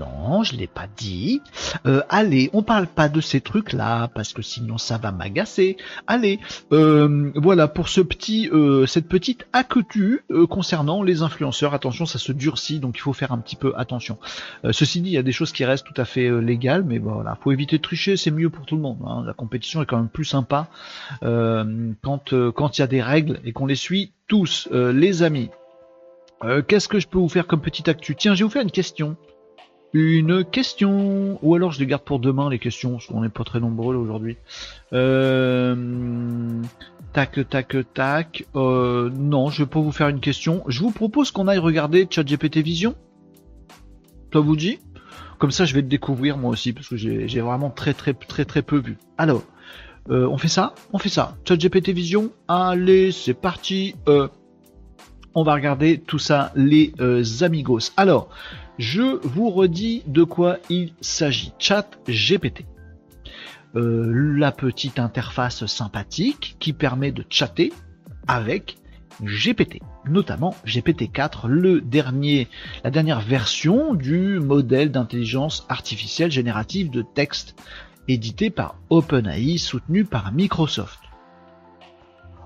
Non, 0.00 0.42
je 0.42 0.56
l'ai 0.56 0.66
pas 0.66 0.86
dit. 0.96 1.42
Euh, 1.84 2.02
allez, 2.08 2.48
on 2.54 2.62
parle 2.62 2.86
pas 2.86 3.10
de 3.10 3.20
ces 3.20 3.42
trucs-là 3.42 4.08
parce 4.08 4.32
que 4.32 4.40
sinon 4.40 4.78
ça 4.78 4.96
va 4.96 5.12
m'agacer. 5.12 5.76
Allez, 6.06 6.40
euh, 6.72 7.30
voilà 7.34 7.68
pour 7.68 7.90
ce 7.90 8.00
petit, 8.00 8.48
euh, 8.50 8.86
cette 8.86 9.08
petite 9.08 9.46
actu 9.52 10.24
concernant 10.48 11.02
les 11.02 11.20
influenceurs. 11.20 11.74
Attention, 11.74 12.06
ça 12.06 12.18
se 12.18 12.32
durcit, 12.32 12.78
donc 12.78 12.96
il 12.96 13.00
faut 13.00 13.12
faire 13.12 13.32
un 13.32 13.38
petit 13.38 13.56
peu 13.56 13.74
attention. 13.76 14.18
ceci 14.70 15.02
dit, 15.02 15.10
il 15.10 15.14
y 15.14 15.18
a 15.18 15.22
des 15.22 15.32
choses 15.32 15.52
qui 15.52 15.66
restent 15.66 15.86
tout 15.86 16.00
à 16.00 16.06
fait 16.06 16.30
légales, 16.40 16.84
mais 16.84 16.98
voilà, 16.98 17.36
faut 17.42 17.52
éviter 17.52 17.76
de 17.76 17.82
tricher, 17.82 18.16
c'est 18.16 18.30
mieux 18.30 18.48
pour 18.48 18.64
tout 18.64 18.76
le 18.76 18.82
monde. 18.82 18.98
Hein. 19.06 19.22
La 19.26 19.34
compétition 19.34 19.82
est 19.82 19.86
quand 19.86 19.98
même 19.98 20.08
plus 20.08 20.24
sympa 20.24 20.68
quand 21.20 22.30
il 22.30 22.80
y 22.80 22.82
a 22.82 22.86
des 22.86 23.02
règles 23.02 23.40
et 23.44 23.52
qu'on 23.52 23.66
les 23.66 23.74
suit 23.74 24.12
tous, 24.28 24.68
les 24.72 25.22
amis. 25.22 25.50
Qu'est-ce 26.68 26.88
que 26.88 26.98
je 26.98 27.06
peux 27.06 27.18
vous 27.18 27.28
faire 27.28 27.46
comme 27.46 27.60
petite 27.60 27.88
actu? 27.88 28.16
Tiens, 28.16 28.34
je 28.34 28.40
vais 28.40 28.44
vous 28.44 28.50
faire 28.50 28.62
une 28.62 28.70
question. 28.70 29.16
Une 29.92 30.44
question, 30.44 31.38
ou 31.42 31.54
alors 31.54 31.72
je 31.72 31.80
les 31.80 31.86
garde 31.86 32.02
pour 32.02 32.20
demain 32.20 32.48
les 32.48 32.60
questions, 32.60 32.92
parce 32.92 33.06
qu'on 33.06 33.22
n'est 33.22 33.28
pas 33.28 33.44
très 33.44 33.58
nombreux 33.58 33.96
aujourd'hui. 33.96 34.36
Euh... 34.92 36.62
Tac, 37.12 37.48
tac, 37.48 37.76
tac. 37.92 38.46
Euh, 38.54 39.10
non, 39.10 39.50
je 39.50 39.64
vais 39.64 39.68
pas 39.68 39.80
vous 39.80 39.90
faire 39.90 40.08
une 40.08 40.20
question. 40.20 40.62
Je 40.68 40.80
vous 40.80 40.92
propose 40.92 41.32
qu'on 41.32 41.48
aille 41.48 41.58
regarder 41.58 42.06
ChatGPT 42.08 42.58
Vision. 42.58 42.94
Ça 44.32 44.38
vous 44.38 44.54
dit? 44.54 44.78
Comme 45.38 45.50
ça, 45.50 45.64
je 45.64 45.74
vais 45.74 45.80
le 45.80 45.88
découvrir 45.88 46.36
moi 46.36 46.52
aussi, 46.52 46.72
parce 46.72 46.88
que 46.88 46.96
j'ai 46.96 47.40
vraiment 47.40 47.70
très, 47.70 47.94
très, 47.94 48.14
très, 48.14 48.44
très 48.44 48.62
peu 48.62 48.78
vu. 48.78 48.96
Alors, 49.18 49.42
euh, 50.08 50.28
on 50.28 50.38
fait 50.38 50.48
ça? 50.48 50.74
On 50.92 50.98
fait 50.98 51.08
ça. 51.08 51.36
ChatGPT 51.44 51.90
Vision. 51.90 52.30
Allez, 52.46 53.10
c'est 53.10 53.34
parti. 53.34 53.96
Euh, 54.08 54.28
on 55.34 55.42
va 55.42 55.54
regarder 55.54 55.98
tout 55.98 56.18
ça, 56.18 56.52
les 56.56 56.92
euh, 57.00 57.22
amigos. 57.42 57.92
Alors, 57.96 58.28
je 58.78 59.20
vous 59.26 59.50
redis 59.50 60.02
de 60.06 60.24
quoi 60.24 60.58
il 60.68 60.92
s'agit. 61.00 61.52
Chat 61.58 61.98
GPT. 62.08 62.64
Euh, 63.76 64.36
la 64.36 64.50
petite 64.50 64.98
interface 64.98 65.66
sympathique 65.66 66.56
qui 66.58 66.72
permet 66.72 67.12
de 67.12 67.24
chatter 67.28 67.72
avec 68.26 68.78
GPT, 69.22 69.80
notamment 70.06 70.56
GPT-4, 70.66 71.46
le 71.46 71.80
dernier, 71.80 72.48
la 72.82 72.90
dernière 72.90 73.20
version 73.20 73.94
du 73.94 74.40
modèle 74.40 74.90
d'intelligence 74.90 75.66
artificielle 75.68 76.30
générative 76.30 76.90
de 76.90 77.02
texte 77.02 77.54
édité 78.08 78.50
par 78.50 78.76
OpenAI, 78.88 79.58
soutenu 79.58 80.04
par 80.04 80.32
Microsoft. 80.32 81.09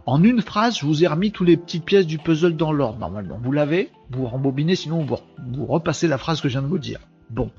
En 0.06 0.22
une 0.22 0.42
phrase, 0.42 0.78
je 0.78 0.86
vous 0.86 1.02
ai 1.02 1.06
remis 1.06 1.32
toutes 1.32 1.48
les 1.48 1.56
petites 1.56 1.84
pièces 1.84 2.06
du 2.06 2.18
puzzle 2.18 2.56
dans 2.56 2.72
l'ordre. 2.72 2.98
Normalement, 2.98 3.40
vous 3.42 3.52
l'avez, 3.52 3.90
vous 4.10 4.26
rembobinez, 4.26 4.76
sinon 4.76 5.04
vous, 5.04 5.64
repassez 5.64 6.08
la 6.08 6.18
phrase 6.18 6.40
que 6.40 6.48
je 6.48 6.54
viens 6.58 6.62
de 6.62 6.66
vous 6.66 6.78
dire. 6.78 7.00
Bon. 7.30 7.50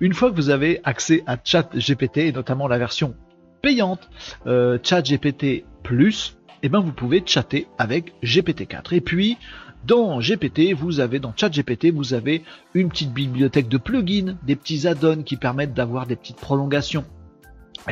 Une 0.00 0.12
fois 0.12 0.30
que 0.30 0.36
vous 0.36 0.50
avez 0.50 0.80
accès 0.84 1.22
à 1.26 1.38
ChatGPT, 1.42 2.18
et 2.18 2.32
notamment 2.32 2.68
la 2.68 2.78
version 2.78 3.14
payante 3.62 4.10
euh, 4.46 4.78
ChatGPT 4.82 5.64
Plus, 5.82 6.36
eh 6.62 6.68
ben 6.68 6.80
vous 6.80 6.92
pouvez 6.92 7.22
chatter 7.24 7.66
avec 7.78 8.12
GPT-4. 8.22 8.94
Et 8.94 9.00
puis, 9.00 9.38
dans 9.86 10.18
GPT, 10.18 10.74
vous 10.74 11.00
avez, 11.00 11.18
dans 11.18 11.34
ChatGPT, 11.34 11.90
vous 11.90 12.14
avez 12.14 12.42
une 12.74 12.88
petite 12.88 13.12
bibliothèque 13.12 13.68
de 13.68 13.78
plugins, 13.78 14.36
des 14.42 14.56
petits 14.56 14.86
add-ons 14.86 15.22
qui 15.22 15.36
permettent 15.36 15.74
d'avoir 15.74 16.06
des 16.06 16.16
petites 16.16 16.40
prolongations. 16.40 17.04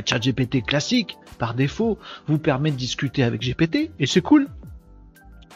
ChatGPT 0.04 0.64
classique, 0.64 1.18
par 1.42 1.54
défaut, 1.54 1.98
vous 2.28 2.38
permet 2.38 2.70
de 2.70 2.76
discuter 2.76 3.24
avec 3.24 3.42
GPT, 3.42 3.90
et 3.98 4.06
c'est 4.06 4.20
cool. 4.20 4.46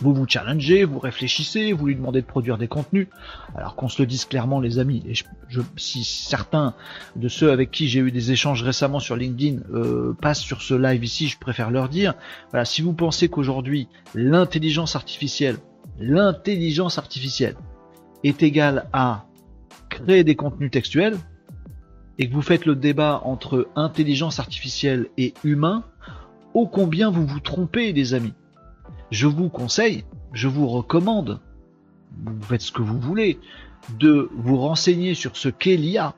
Vous 0.00 0.12
vous 0.12 0.26
challengez, 0.26 0.82
vous 0.82 0.98
réfléchissez, 0.98 1.72
vous 1.72 1.86
lui 1.86 1.94
demandez 1.94 2.22
de 2.22 2.26
produire 2.26 2.58
des 2.58 2.66
contenus. 2.66 3.06
Alors 3.54 3.76
qu'on 3.76 3.88
se 3.88 4.02
le 4.02 4.06
dise 4.06 4.24
clairement, 4.24 4.58
les 4.58 4.80
amis, 4.80 5.04
et 5.08 5.14
je, 5.14 5.60
si 5.76 6.02
certains 6.02 6.74
de 7.14 7.28
ceux 7.28 7.52
avec 7.52 7.70
qui 7.70 7.86
j'ai 7.86 8.00
eu 8.00 8.10
des 8.10 8.32
échanges 8.32 8.64
récemment 8.64 8.98
sur 8.98 9.14
LinkedIn 9.14 9.60
euh, 9.72 10.12
passent 10.20 10.40
sur 10.40 10.60
ce 10.60 10.74
live 10.74 11.04
ici, 11.04 11.28
je 11.28 11.38
préfère 11.38 11.70
leur 11.70 11.88
dire, 11.88 12.14
voilà, 12.50 12.64
si 12.64 12.82
vous 12.82 12.92
pensez 12.92 13.28
qu'aujourd'hui 13.28 13.86
l'intelligence 14.16 14.96
artificielle 14.96 15.58
l'intelligence 16.00 16.98
artificielle 16.98 17.54
est 18.24 18.42
égale 18.42 18.88
à 18.92 19.26
créer 19.88 20.24
des 20.24 20.34
contenus 20.34 20.72
textuels, 20.72 21.16
et 22.18 22.28
que 22.28 22.34
vous 22.34 22.42
faites 22.42 22.66
le 22.66 22.74
débat 22.74 23.20
entre 23.24 23.68
intelligence 23.76 24.38
artificielle 24.38 25.08
et 25.18 25.34
humain, 25.44 25.84
ô 26.54 26.66
combien 26.66 27.10
vous 27.10 27.26
vous 27.26 27.40
trompez, 27.40 27.92
les 27.92 28.14
amis. 28.14 28.34
Je 29.10 29.26
vous 29.26 29.48
conseille, 29.48 30.04
je 30.32 30.48
vous 30.48 30.66
recommande, 30.66 31.40
vous 32.24 32.42
faites 32.42 32.62
ce 32.62 32.72
que 32.72 32.82
vous 32.82 32.98
voulez, 32.98 33.38
de 33.98 34.30
vous 34.34 34.56
renseigner 34.56 35.14
sur 35.14 35.36
ce 35.36 35.48
qu'est 35.48 35.76
l'IA 35.76 36.14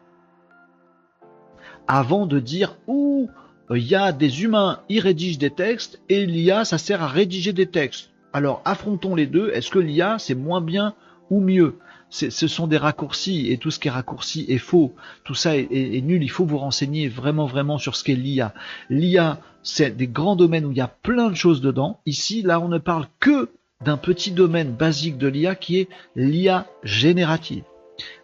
avant 1.88 2.26
de 2.26 2.38
dire 2.38 2.76
ouh, 2.86 3.30
il 3.74 3.82
y 3.82 3.94
a 3.94 4.12
des 4.12 4.44
humains, 4.44 4.80
ils 4.88 5.00
rédigent 5.00 5.38
des 5.38 5.50
textes 5.50 6.00
et 6.08 6.26
l'IA, 6.26 6.64
ça 6.64 6.78
sert 6.78 7.02
à 7.02 7.08
rédiger 7.08 7.52
des 7.52 7.66
textes. 7.66 8.10
Alors 8.32 8.60
affrontons 8.64 9.14
les 9.14 9.26
deux. 9.26 9.50
Est-ce 9.50 9.70
que 9.70 9.78
l'IA, 9.78 10.18
c'est 10.18 10.34
moins 10.34 10.60
bien 10.60 10.94
ou 11.30 11.40
mieux? 11.40 11.78
Ce 12.10 12.48
sont 12.48 12.66
des 12.66 12.76
raccourcis 12.76 13.52
et 13.52 13.58
tout 13.58 13.70
ce 13.70 13.78
qui 13.78 13.88
est 13.88 13.92
raccourci 13.92 14.46
est 14.48 14.58
faux. 14.58 14.94
Tout 15.24 15.34
ça 15.34 15.56
est, 15.56 16.02
nul. 16.02 16.22
Il 16.22 16.30
faut 16.30 16.44
vous 16.44 16.58
renseigner 16.58 17.08
vraiment, 17.08 17.46
vraiment 17.46 17.78
sur 17.78 17.96
ce 17.96 18.04
qu'est 18.04 18.14
l'IA. 18.14 18.54
L'IA, 18.88 19.40
c'est 19.62 19.96
des 19.96 20.06
grands 20.06 20.36
domaines 20.36 20.64
où 20.64 20.70
il 20.70 20.78
y 20.78 20.82
a 20.82 20.88
plein 20.88 21.28
de 21.28 21.34
choses 21.34 21.60
dedans. 21.60 22.00
Ici, 22.06 22.42
là, 22.42 22.60
on 22.60 22.68
ne 22.68 22.78
parle 22.78 23.06
que 23.20 23.50
d'un 23.84 23.96
petit 23.96 24.30
domaine 24.30 24.72
basique 24.72 25.18
de 25.18 25.28
l'IA 25.28 25.54
qui 25.54 25.78
est 25.78 25.88
l'IA 26.16 26.66
générative. 26.82 27.64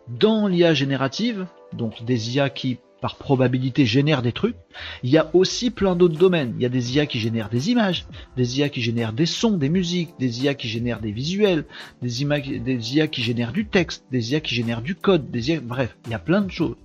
Dans 0.08 0.46
l'IA 0.46 0.74
générative, 0.74 1.46
donc 1.72 2.04
des 2.04 2.36
IA 2.36 2.50
qui 2.50 2.78
par 3.04 3.16
probabilité 3.16 3.84
génèrent 3.84 4.22
des 4.22 4.32
trucs, 4.32 4.56
il 5.02 5.10
y 5.10 5.18
a 5.18 5.28
aussi 5.34 5.70
plein 5.70 5.94
d'autres 5.94 6.16
domaines. 6.16 6.54
Il 6.56 6.62
y 6.62 6.64
a 6.64 6.70
des 6.70 6.96
IA 6.96 7.04
qui 7.04 7.20
génèrent 7.20 7.50
des 7.50 7.70
images, 7.70 8.06
des 8.34 8.58
IA 8.58 8.70
qui 8.70 8.80
génèrent 8.80 9.12
des 9.12 9.26
sons, 9.26 9.58
des 9.58 9.68
musiques, 9.68 10.14
des 10.18 10.42
IA 10.42 10.54
qui 10.54 10.68
génèrent 10.68 11.00
des 11.00 11.12
visuels, 11.12 11.66
des, 12.00 12.22
IA 12.22 13.06
qui 13.08 13.22
génèrent 13.22 13.52
du 13.52 13.66
texte, 13.66 14.06
des 14.10 14.32
IA 14.32 14.40
qui 14.40 14.54
génèrent 14.54 14.80
du 14.80 14.94
code, 14.94 15.30
des 15.30 15.58
bref, 15.58 15.98
il 16.06 16.12
y 16.12 16.14
a 16.14 16.18
plein 16.18 16.40
de 16.40 16.50
choses. 16.50 16.76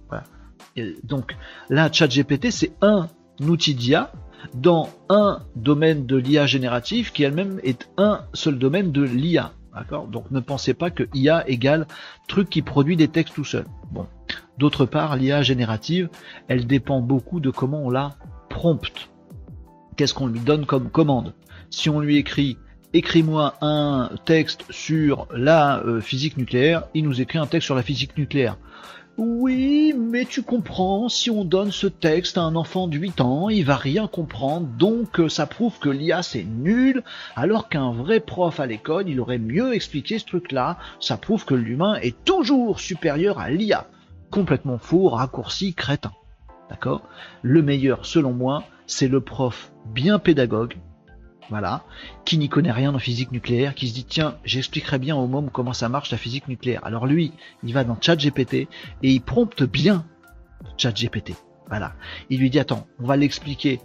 donc 1.06 1.38
là, 1.70 1.90
ChatGPT, 1.90 2.52
c'est 2.52 2.74
un 2.82 3.08
outil 3.40 3.74
d'IA 3.74 4.12
dans 4.54 4.90
un 5.08 5.44
domaine 5.56 6.06
de 6.06 6.18
l'IA 6.18 6.48
générative 6.48 7.14
qui 7.14 7.24
elle-même 7.24 7.62
est 7.64 7.90
un 7.96 8.26
seul 8.34 8.60
domaine 8.60 8.92
de 8.92 9.04
l'IA. 9.04 9.54
D'accord? 9.74 10.08
Donc 10.08 10.32
ne 10.32 10.42
pensez 10.42 10.74
pas 10.74 10.90
que 10.90 11.08
IA 11.14 11.48
égale 11.48 11.88
truc 12.28 12.50
qui 12.50 12.62
produit 12.62 12.98
des 12.98 13.08
textes 13.08 13.36
tout 13.36 13.46
seul. 13.46 13.64
Bon. 13.94 14.06
D'autre 14.60 14.86
part, 14.86 15.16
l'IA 15.16 15.42
générative, 15.42 16.10
elle 16.50 16.68
dépend 16.68 17.00
beaucoup 17.00 17.40
de 17.40 17.50
comment 17.50 17.82
on 17.86 17.90
la 17.90 18.16
prompte. 18.50 19.08
Qu'est-ce 19.96 20.14
qu'on 20.14 20.28
lui 20.28 20.42
donne 20.42 20.66
comme 20.66 20.90
commande? 20.90 21.34
Si 21.70 21.90
on 21.90 22.02
lui 22.02 22.18
écrit 22.18 22.58
écris-moi 22.92 23.54
un 23.62 24.10
texte 24.26 24.66
sur 24.70 25.28
la 25.34 25.80
euh, 25.86 26.02
physique 26.02 26.36
nucléaire, 26.36 26.84
il 26.94 27.06
nous 27.06 27.22
écrit 27.22 27.38
un 27.38 27.46
texte 27.46 27.68
sur 27.68 27.76
la 27.76 27.84
physique 27.84 28.18
nucléaire. 28.18 28.58
Oui, 29.18 29.94
mais 29.98 30.26
tu 30.26 30.42
comprends, 30.42 31.08
si 31.08 31.30
on 31.30 31.46
donne 31.46 31.72
ce 31.72 31.88
texte 31.88 32.38
à 32.38 32.42
un 32.42 32.58
enfant 32.58 32.88
de 32.88 32.98
8 32.98 33.22
ans, 33.22 33.48
il 33.48 33.64
va 33.64 33.78
rien 33.78 34.08
comprendre, 34.08 34.68
donc 34.78 35.22
euh, 35.22 35.30
ça 35.30 35.46
prouve 35.46 35.80
que 35.80 35.90
l'IA 35.90 36.22
c'est 36.22 36.44
nul, 36.44 37.02
alors 37.38 37.70
qu'un 37.70 37.94
vrai 37.94 38.20
prof 38.20 38.60
à 38.60 38.66
l'école, 38.66 39.08
il 39.08 39.22
aurait 39.22 39.38
mieux 39.38 39.74
expliqué 39.74 40.20
ce 40.20 40.26
truc-là, 40.26 40.78
ça 41.00 41.16
prouve 41.16 41.46
que 41.46 41.56
l'humain 41.56 41.96
est 42.02 42.26
toujours 42.26 42.82
supérieur 42.82 43.40
à 43.40 43.50
l'IA 43.50 43.88
complètement 44.30 44.78
faux, 44.78 45.10
raccourci, 45.10 45.74
crétin. 45.74 46.12
D'accord? 46.70 47.02
Le 47.42 47.62
meilleur, 47.62 48.06
selon 48.06 48.32
moi, 48.32 48.64
c'est 48.86 49.08
le 49.08 49.22
prof 49.22 49.72
bien 49.86 50.20
pédagogue, 50.20 50.76
voilà, 51.50 51.84
qui 52.26 52.38
n'y 52.38 52.48
connaît 52.48 52.72
rien 52.72 52.94
en 52.94 53.00
physique 53.00 53.32
nucléaire, 53.32 53.74
qui 53.74 53.88
se 53.88 53.94
dit 53.94 54.06
tiens, 54.06 54.38
j'expliquerai 54.44 55.00
bien 55.00 55.16
au 55.16 55.26
môme 55.26 55.50
comment 55.50 55.74
ça 55.74 55.90
marche 55.90 56.12
la 56.12 56.18
physique 56.18 56.48
nucléaire. 56.48 56.86
Alors 56.86 57.08
lui, 57.08 57.34
il 57.64 57.74
va 57.74 57.84
dans 57.84 57.98
ChatGPT 58.00 58.54
et 58.54 58.68
il 59.02 59.22
prompte 59.22 59.64
bien 59.64 60.06
ChatGPT. 60.78 61.34
Voilà. 61.68 61.94
Il 62.30 62.40
lui 62.40 62.50
dit 62.50 62.60
attends, 62.60 62.88
on 63.00 63.06
va 63.06 63.18
l'expliquer 63.18 63.80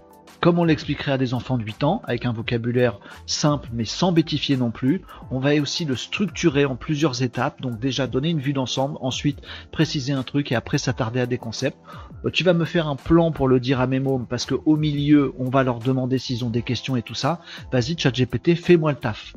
comme 0.45 0.59
on 0.59 0.65
l'expliquerait 0.65 1.13
à 1.13 1.17
des 1.17 1.33
enfants 1.33 1.57
de 1.57 1.65
8 1.65 1.85
ans, 1.85 2.03
avec 2.05 2.27
un 2.27 2.35
vocabulaire 2.35 3.01
simple 3.25 3.71
mais 3.73 3.87
sans 3.87 4.13
bêtifier 4.13 4.59
non 4.59 4.71
plus. 4.71 5.01
On 5.31 5.39
va 5.39 5.55
aussi 5.55 5.87
le 5.87 5.97
structurer 5.97 6.67
en 6.67 6.77
plusieurs 6.77 7.23
étapes, 7.23 7.63
donc 7.63 7.81
déjà 7.81 8.07
donner 8.07 8.29
une 8.29 8.41
vue 8.41 8.53
d'ensemble, 8.53 8.99
ensuite 9.01 9.39
préciser 9.73 10.13
un 10.13 10.23
truc 10.23 10.53
et 10.53 10.55
après 10.55 10.77
s'attarder 10.77 11.21
à 11.21 11.25
des 11.25 11.39
concepts. 11.39 11.79
Euh, 12.27 12.31
tu 12.31 12.45
vas 12.45 12.53
me 12.53 12.67
faire 12.67 12.89
un 12.89 12.97
plan 12.97 13.33
pour 13.33 13.49
le 13.49 13.59
dire 13.59 13.81
à 13.81 13.87
mes 13.87 14.01
mômes 14.01 14.27
parce 14.27 14.45
qu'au 14.45 14.77
milieu, 14.77 15.33
on 15.39 15.49
va 15.49 15.63
leur 15.63 15.79
demander 15.79 16.19
s'ils 16.19 16.45
ont 16.45 16.51
des 16.51 16.61
questions 16.61 16.95
et 16.95 17.03
tout 17.03 17.15
ça. 17.15 17.41
Vas-y, 17.73 17.99
ChatGPT, 17.99 18.55
fais-moi 18.55 18.93
le 18.93 18.99
taf. 18.99 19.33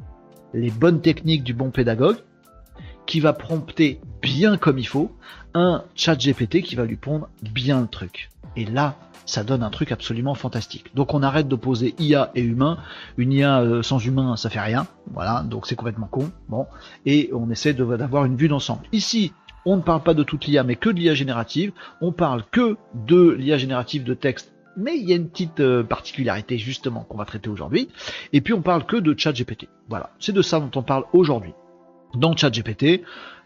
Les 0.54 0.72
bonnes 0.72 1.00
techniques 1.00 1.46
du 1.46 1.54
bon 1.54 1.72
pédagogue, 1.72 2.18
qui 3.06 3.22
va 3.22 3.32
prompter 3.32 4.02
bien 4.22 4.58
comme 4.58 4.78
il 4.78 4.88
faut, 4.88 5.16
un 5.54 5.86
chat 5.96 6.16
GPT 6.16 6.64
qui 6.64 6.76
va 6.76 6.84
lui 6.84 6.98
pondre 6.98 7.30
bien 7.42 7.80
le 7.80 7.88
truc. 7.88 8.30
Et 8.58 8.66
là, 8.66 8.96
ça 9.28 9.44
donne 9.44 9.62
un 9.62 9.70
truc 9.70 9.92
absolument 9.92 10.34
fantastique. 10.34 10.94
Donc 10.96 11.14
on 11.14 11.22
arrête 11.22 11.48
d'opposer 11.48 11.94
IA 12.00 12.32
et 12.34 12.42
humain. 12.42 12.80
Une 13.18 13.32
IA 13.32 13.62
euh, 13.62 13.84
sans 13.84 14.00
humain, 14.00 14.36
ça 14.36 14.50
fait 14.50 14.60
rien. 14.60 14.88
Voilà, 15.14 15.44
donc 15.44 15.68
c'est 15.68 15.76
complètement 15.76 16.08
con. 16.08 16.32
Bon, 16.50 16.66
et 17.06 17.30
on 17.34 17.50
essaie 17.52 17.74
d'avoir 17.74 18.26
une 18.26 18.36
vue 18.36 18.48
d'ensemble. 18.48 18.82
Ici, 18.92 19.32
on 19.66 19.78
ne 19.78 19.82
parle 19.82 20.02
pas 20.02 20.16
de 20.16 20.24
toute 20.24 20.46
l'IA, 20.46 20.64
mais 20.64 20.76
que 20.76 20.90
de 20.90 20.98
l'IA 20.98 21.14
générative. 21.14 21.72
On 22.02 22.12
parle 22.12 22.44
que 22.52 22.78
de 22.96 23.30
l'IA 23.32 23.58
générative 23.58 24.04
de 24.04 24.16
texte. 24.16 24.54
Mais 24.76 24.98
il 24.98 25.08
y 25.08 25.14
a 25.14 25.16
une 25.16 25.30
petite 25.30 25.60
euh, 25.60 25.84
particularité 25.84 26.58
justement 26.58 27.02
qu'on 27.02 27.18
va 27.18 27.26
traiter 27.26 27.50
aujourd'hui. 27.50 27.90
Et 28.34 28.42
puis 28.42 28.54
on 28.54 28.62
parle 28.62 28.86
que 28.86 28.98
de 28.98 29.14
ChatGPT. 29.18 29.68
Voilà, 29.88 30.12
c'est 30.20 30.34
de 30.34 30.42
ça 30.42 30.60
dont 30.60 30.72
on 30.76 30.84
parle 30.84 31.04
aujourd'hui. 31.14 31.54
Dans 32.16 32.36
ChatGPT, 32.36 33.02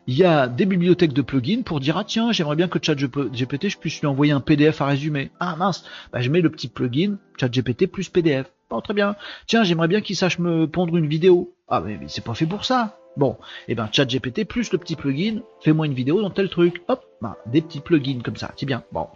il 0.08 0.16
y 0.16 0.24
a 0.24 0.48
des 0.48 0.66
bibliothèques 0.66 1.14
de 1.14 1.22
plugins 1.22 1.62
pour 1.64 1.80
dire 1.80 1.98
ah 1.98 2.04
tiens 2.04 2.32
j'aimerais 2.32 2.56
bien 2.56 2.68
que 2.68 2.80
ChatGPT 2.82 3.70
je 3.70 3.78
puisse 3.78 4.00
lui 4.02 4.08
envoyer 4.08 4.32
un 4.32 4.40
PDF 4.40 4.82
à 4.82 4.86
résumer. 4.86 5.32
Ah 5.40 5.56
mince, 5.56 5.84
bah, 6.12 6.22
je 6.22 6.30
mets 6.30 6.42
le 6.42 6.50
petit 6.50 6.68
plugin 6.68 7.18
ChatGPT 7.40 7.88
plus 7.88 8.10
PDF. 8.10 8.52
Bon 8.70 8.82
très 8.82 8.94
bien. 8.94 9.16
Tiens 9.48 9.64
j'aimerais 9.64 9.88
bien 9.88 10.02
qu'il 10.02 10.16
sache 10.16 10.40
me 10.40 10.68
pondre 10.68 10.98
une 10.98 11.08
vidéo. 11.08 11.54
Ah 11.68 11.82
mais 11.82 12.00
c'est 12.08 12.24
pas 12.24 12.34
fait 12.34 12.46
pour 12.46 12.66
ça. 12.66 13.01
Bon, 13.18 13.32
et 13.68 13.74
eh 13.74 13.76
ben 13.76 13.90
ChatGPT 13.92 14.46
plus 14.46 14.72
le 14.72 14.78
petit 14.78 14.96
plugin, 14.96 15.42
fais-moi 15.60 15.86
une 15.86 15.94
vidéo 15.94 16.22
dans 16.22 16.30
tel 16.30 16.50
truc. 16.50 16.82
Hop, 16.88 17.04
ben, 17.22 17.36
des 17.46 17.62
petits 17.62 17.82
plugins 17.82 18.22
comme 18.24 18.38
ça, 18.38 18.54
c'est 18.56 18.66
bien. 18.66 18.84
Bon. 18.94 19.08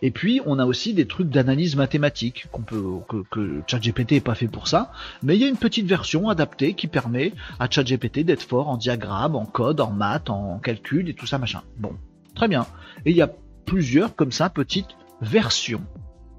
Et 0.00 0.10
puis 0.10 0.40
on 0.46 0.58
a 0.58 0.64
aussi 0.64 0.94
des 0.94 1.06
trucs 1.06 1.28
d'analyse 1.28 1.76
mathématique 1.76 2.46
qu'on 2.50 2.62
peut 2.62 2.82
que, 3.08 3.24
que 3.30 3.60
ChatGPT 3.66 4.12
est 4.12 4.20
pas 4.20 4.34
fait 4.34 4.48
pour 4.48 4.68
ça, 4.68 4.90
mais 5.22 5.36
il 5.36 5.42
y 5.42 5.44
a 5.44 5.48
une 5.48 5.58
petite 5.58 5.86
version 5.86 6.30
adaptée 6.30 6.72
qui 6.72 6.86
permet 6.86 7.32
à 7.58 7.68
ChatGPT 7.68 8.20
d'être 8.20 8.42
fort 8.42 8.68
en 8.68 8.78
diagramme, 8.78 9.36
en 9.36 9.44
code, 9.44 9.82
en 9.82 9.90
maths, 9.90 10.30
en 10.30 10.58
calcul 10.58 11.10
et 11.10 11.14
tout 11.14 11.26
ça 11.26 11.36
machin. 11.36 11.62
Bon, 11.76 11.92
très 12.34 12.48
bien. 12.48 12.66
Et 13.04 13.10
il 13.10 13.16
y 13.16 13.22
a 13.22 13.30
plusieurs 13.66 14.16
comme 14.16 14.32
ça 14.32 14.48
petites 14.48 14.96
versions 15.20 15.82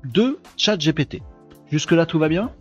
de 0.04 0.40
ChatGPT. 0.58 1.22
Jusque 1.70 1.92
là 1.92 2.08
tout 2.08 2.18
va 2.18 2.28
bien? 2.28 2.52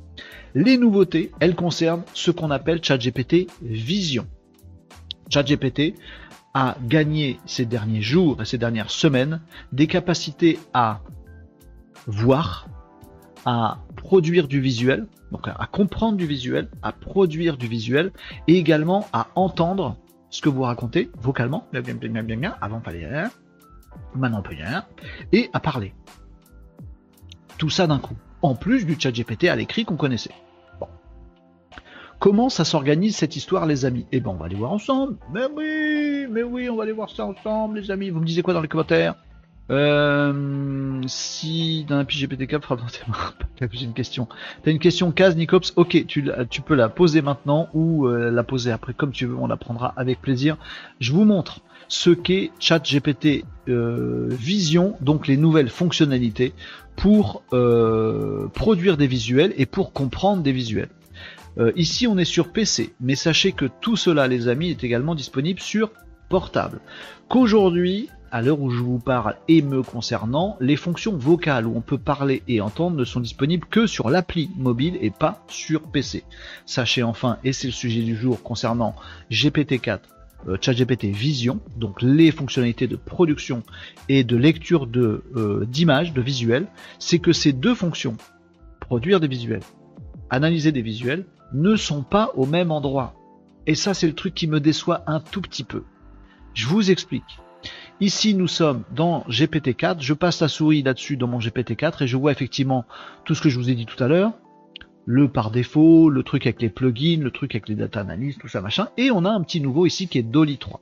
Les 0.55 0.77
nouveautés, 0.77 1.33
elles 1.41 1.55
concernent 1.55 2.03
ce 2.13 2.31
qu'on 2.31 2.51
appelle 2.51 2.85
ChatGPT 2.85 3.47
Vision. 3.63 4.27
ChatGPT 5.33 5.95
a 6.55 6.77
gagné 6.83 7.41
ces 7.47 7.65
derniers 7.65 8.03
jours 8.03 8.43
et 8.43 8.45
ces 8.45 8.59
dernières 8.59 8.91
semaines 8.91 9.41
des 9.73 9.87
capacités 9.87 10.59
à 10.75 11.01
voir, 12.07 12.69
à 13.47 13.79
produire 13.97 14.49
du 14.49 14.61
visuel, 14.61 15.07
donc 15.31 15.49
à 15.49 15.67
comprendre 15.73 16.19
du 16.19 16.27
visuel, 16.27 16.69
à 16.83 16.93
produire 16.93 17.57
du 17.57 17.67
visuel 17.67 18.13
et 18.47 18.59
également 18.59 19.07
à 19.13 19.29
entendre 19.35 19.97
ce 20.29 20.43
que 20.43 20.49
vous 20.49 20.63
racontez 20.63 21.11
vocalement, 21.19 21.67
avant 22.61 22.81
pas 22.81 22.91
rien, 22.91 23.31
maintenant 24.15 24.41
on 24.41 24.43
peut 24.43 24.55
rien, 24.55 24.85
et 25.33 25.49
à 25.53 25.61
parler. 25.61 25.95
Tout 27.57 27.71
ça 27.71 27.87
d'un 27.87 27.99
coup, 27.99 28.17
en 28.43 28.55
plus 28.55 28.85
du 28.85 28.99
chat 28.99 29.13
GPT 29.13 29.45
à 29.45 29.57
l'écrit 29.57 29.85
qu'on 29.85 29.97
connaissait. 29.97 30.35
Comment 32.23 32.51
ça 32.51 32.65
s'organise 32.65 33.17
cette 33.17 33.35
histoire, 33.35 33.67
les 33.67 33.85
amis? 33.85 34.07
Eh 34.13 34.21
ben, 34.21 34.31
on 34.31 34.35
va 34.35 34.47
aller 34.47 34.55
voir 34.55 34.71
ensemble. 34.71 35.17
Mais 35.35 35.47
oui, 35.57 36.29
mais 36.31 36.45
oui, 36.45 36.71
on 36.71 36.77
va 36.77 36.85
aller 36.85 36.93
voir 36.93 37.11
ça 37.11 37.27
ensemble, 37.27 37.81
les 37.81 37.91
amis. 37.91 38.11
Vous 38.11 38.21
me 38.21 38.25
disiez 38.25 38.43
quoi 38.43 38.55
dans 38.55 38.61
les 38.61 38.69
commentaires? 38.69 39.17
Euh, 39.71 41.03
si 41.09 41.85
d'un 41.89 41.99
API 41.99 42.25
GPT-4 42.25 42.79
j'ai 43.73 43.85
une 43.87 43.93
question. 43.93 44.29
T'as 44.63 44.71
une 44.71 44.79
question 44.79 45.11
case 45.11 45.35
Nicops? 45.35 45.73
Ok, 45.75 46.07
tu, 46.07 46.23
peux 46.65 46.77
la 46.77 46.89
poser 46.89 47.23
maintenant 47.23 47.69
ou 47.75 48.07
euh, 48.07 48.31
la 48.31 48.45
poser 48.45 48.71
après 48.71 48.95
comme 48.95 49.11
tu 49.11 49.27
veux. 49.27 49.35
On 49.35 49.49
la 49.49 49.57
prendra 49.57 49.93
avec 49.97 50.23
plaisir. 50.23 50.59
Je 51.01 51.13
vous 51.13 51.25
montre 51.25 51.59
ce 51.89 52.11
qu'est 52.11 52.53
ChatGPT 52.61 53.45
euh, 53.69 54.29
Vision, 54.31 54.95
donc 55.01 55.27
les 55.27 55.37
nouvelles 55.37 55.71
fonctionnalités 55.71 56.55
pour 56.95 57.43
produire 58.55 58.97
des 58.97 59.09
visuels 59.09 59.53
et 59.57 59.67
pour 59.67 59.93
comprendre 59.93 60.45
des 60.45 60.53
visuels. 60.53 60.91
Euh, 61.59 61.73
ici, 61.77 62.07
on 62.07 62.19
est 62.19 62.25
sur 62.25 62.53
PC, 62.53 62.95
mais 63.01 63.15
sachez 63.15 63.53
que 63.53 63.67
tout 63.81 63.97
cela, 63.97 64.27
les 64.29 64.49
amis, 64.49 64.71
est 64.71 64.85
également 64.85 65.15
disponible 65.15 65.61
sur 65.61 65.91
portable. 66.29 66.81
Qu'aujourd'hui, 67.29 68.09
à 68.33 68.41
l'heure 68.41 68.63
où 68.63 68.71
je 68.71 68.83
vous 68.83 68.99
parle 68.99 69.37
et 69.47 69.61
me 69.61 69.83
concernant, 69.83 70.57
les 70.59 70.77
fonctions 70.77 71.15
vocales 71.15 71.67
où 71.67 71.77
on 71.77 71.83
peut 71.83 71.99
parler 71.99 72.43
et 72.49 72.63
entendre 72.63 72.97
ne 72.97 73.05
sont 73.05 73.21
disponibles 73.21 73.67
que 73.67 73.87
sur 73.87 74.09
l'appli 74.09 74.49
mobile 74.57 74.97
et 75.03 75.11
pas 75.11 75.45
sur 75.49 75.83
PC. 75.83 76.25
Sachez 76.65 77.03
enfin, 77.03 77.37
et 77.45 77.53
c'est 77.53 77.69
le 77.69 77.75
sujet 77.75 78.01
du 78.01 78.17
jour 78.17 78.43
concernant 78.43 78.97
GPT-4, 79.31 79.99
euh, 80.49 80.57
ChatGPT 80.59 81.09
Vision, 81.09 81.61
donc 81.77 82.01
les 82.01 82.31
fonctionnalités 82.31 82.87
de 82.87 82.97
production 82.97 83.63
et 84.09 84.25
de 84.25 84.37
lecture 84.37 84.89
euh, 84.97 85.67
d'images, 85.69 86.15
de 86.15 86.23
visuels, 86.23 86.67
c'est 86.99 87.19
que 87.19 87.35
ces 87.35 87.53
deux 87.53 87.75
fonctions, 87.75 88.17
produire 88.81 89.21
des 89.21 89.29
visuels, 89.29 89.63
analyser 90.31 90.73
des 90.73 90.81
visuels, 90.81 91.27
ne 91.53 91.77
sont 91.77 92.03
pas 92.03 92.33
au 92.35 92.47
même 92.47 92.71
endroit. 92.71 93.15
Et 93.67 93.75
ça, 93.75 93.95
c'est 93.95 94.07
le 94.07 94.15
truc 94.15 94.35
qui 94.35 94.47
me 94.47 94.61
déçoit 94.61 95.03
un 95.07 95.21
tout 95.21 95.41
petit 95.41 95.65
peu. 95.65 95.85
Je 96.55 96.67
vous 96.67 96.91
explique. 96.91 97.39
Ici, 98.01 98.35
nous 98.35 98.49
sommes 98.49 98.83
dans 98.95 99.21
GPT-4. 99.29 100.01
Je 100.01 100.15
passe 100.15 100.41
la 100.41 100.49
souris 100.49 100.83
là-dessus 100.83 101.17
dans 101.17 101.29
mon 101.29 101.39
GPT-4 101.39 102.03
et 102.03 102.07
je 102.07 102.17
vois 102.17 102.33
effectivement 102.33 102.85
tout 103.25 103.35
ce 103.35 103.41
que 103.41 103.49
je 103.49 103.59
vous 103.59 103.71
ai 103.71 103.75
dit 103.75 103.87
tout 103.87 104.03
à 104.03 104.09
l'heure. 104.09 104.33
Le 105.05 105.29
par 105.29 105.51
défaut, 105.51 106.11
le 106.11 106.23
truc 106.23 106.47
avec 106.47 106.61
les 106.63 106.69
plugins, 106.69 107.21
le 107.23 107.31
truc 107.31 107.55
avec 107.55 107.69
les 107.69 107.75
data 107.75 108.01
analysis, 108.01 108.39
tout 108.39 108.49
ça 108.49 108.61
machin. 108.61 108.89
Et 108.97 109.11
on 109.11 109.25
a 109.25 109.31
un 109.31 109.41
petit 109.43 109.61
nouveau 109.61 109.87
ici 109.87 110.09
qui 110.09 110.19
est 110.19 110.23
Dolly 110.23 110.59
3. 110.59 110.81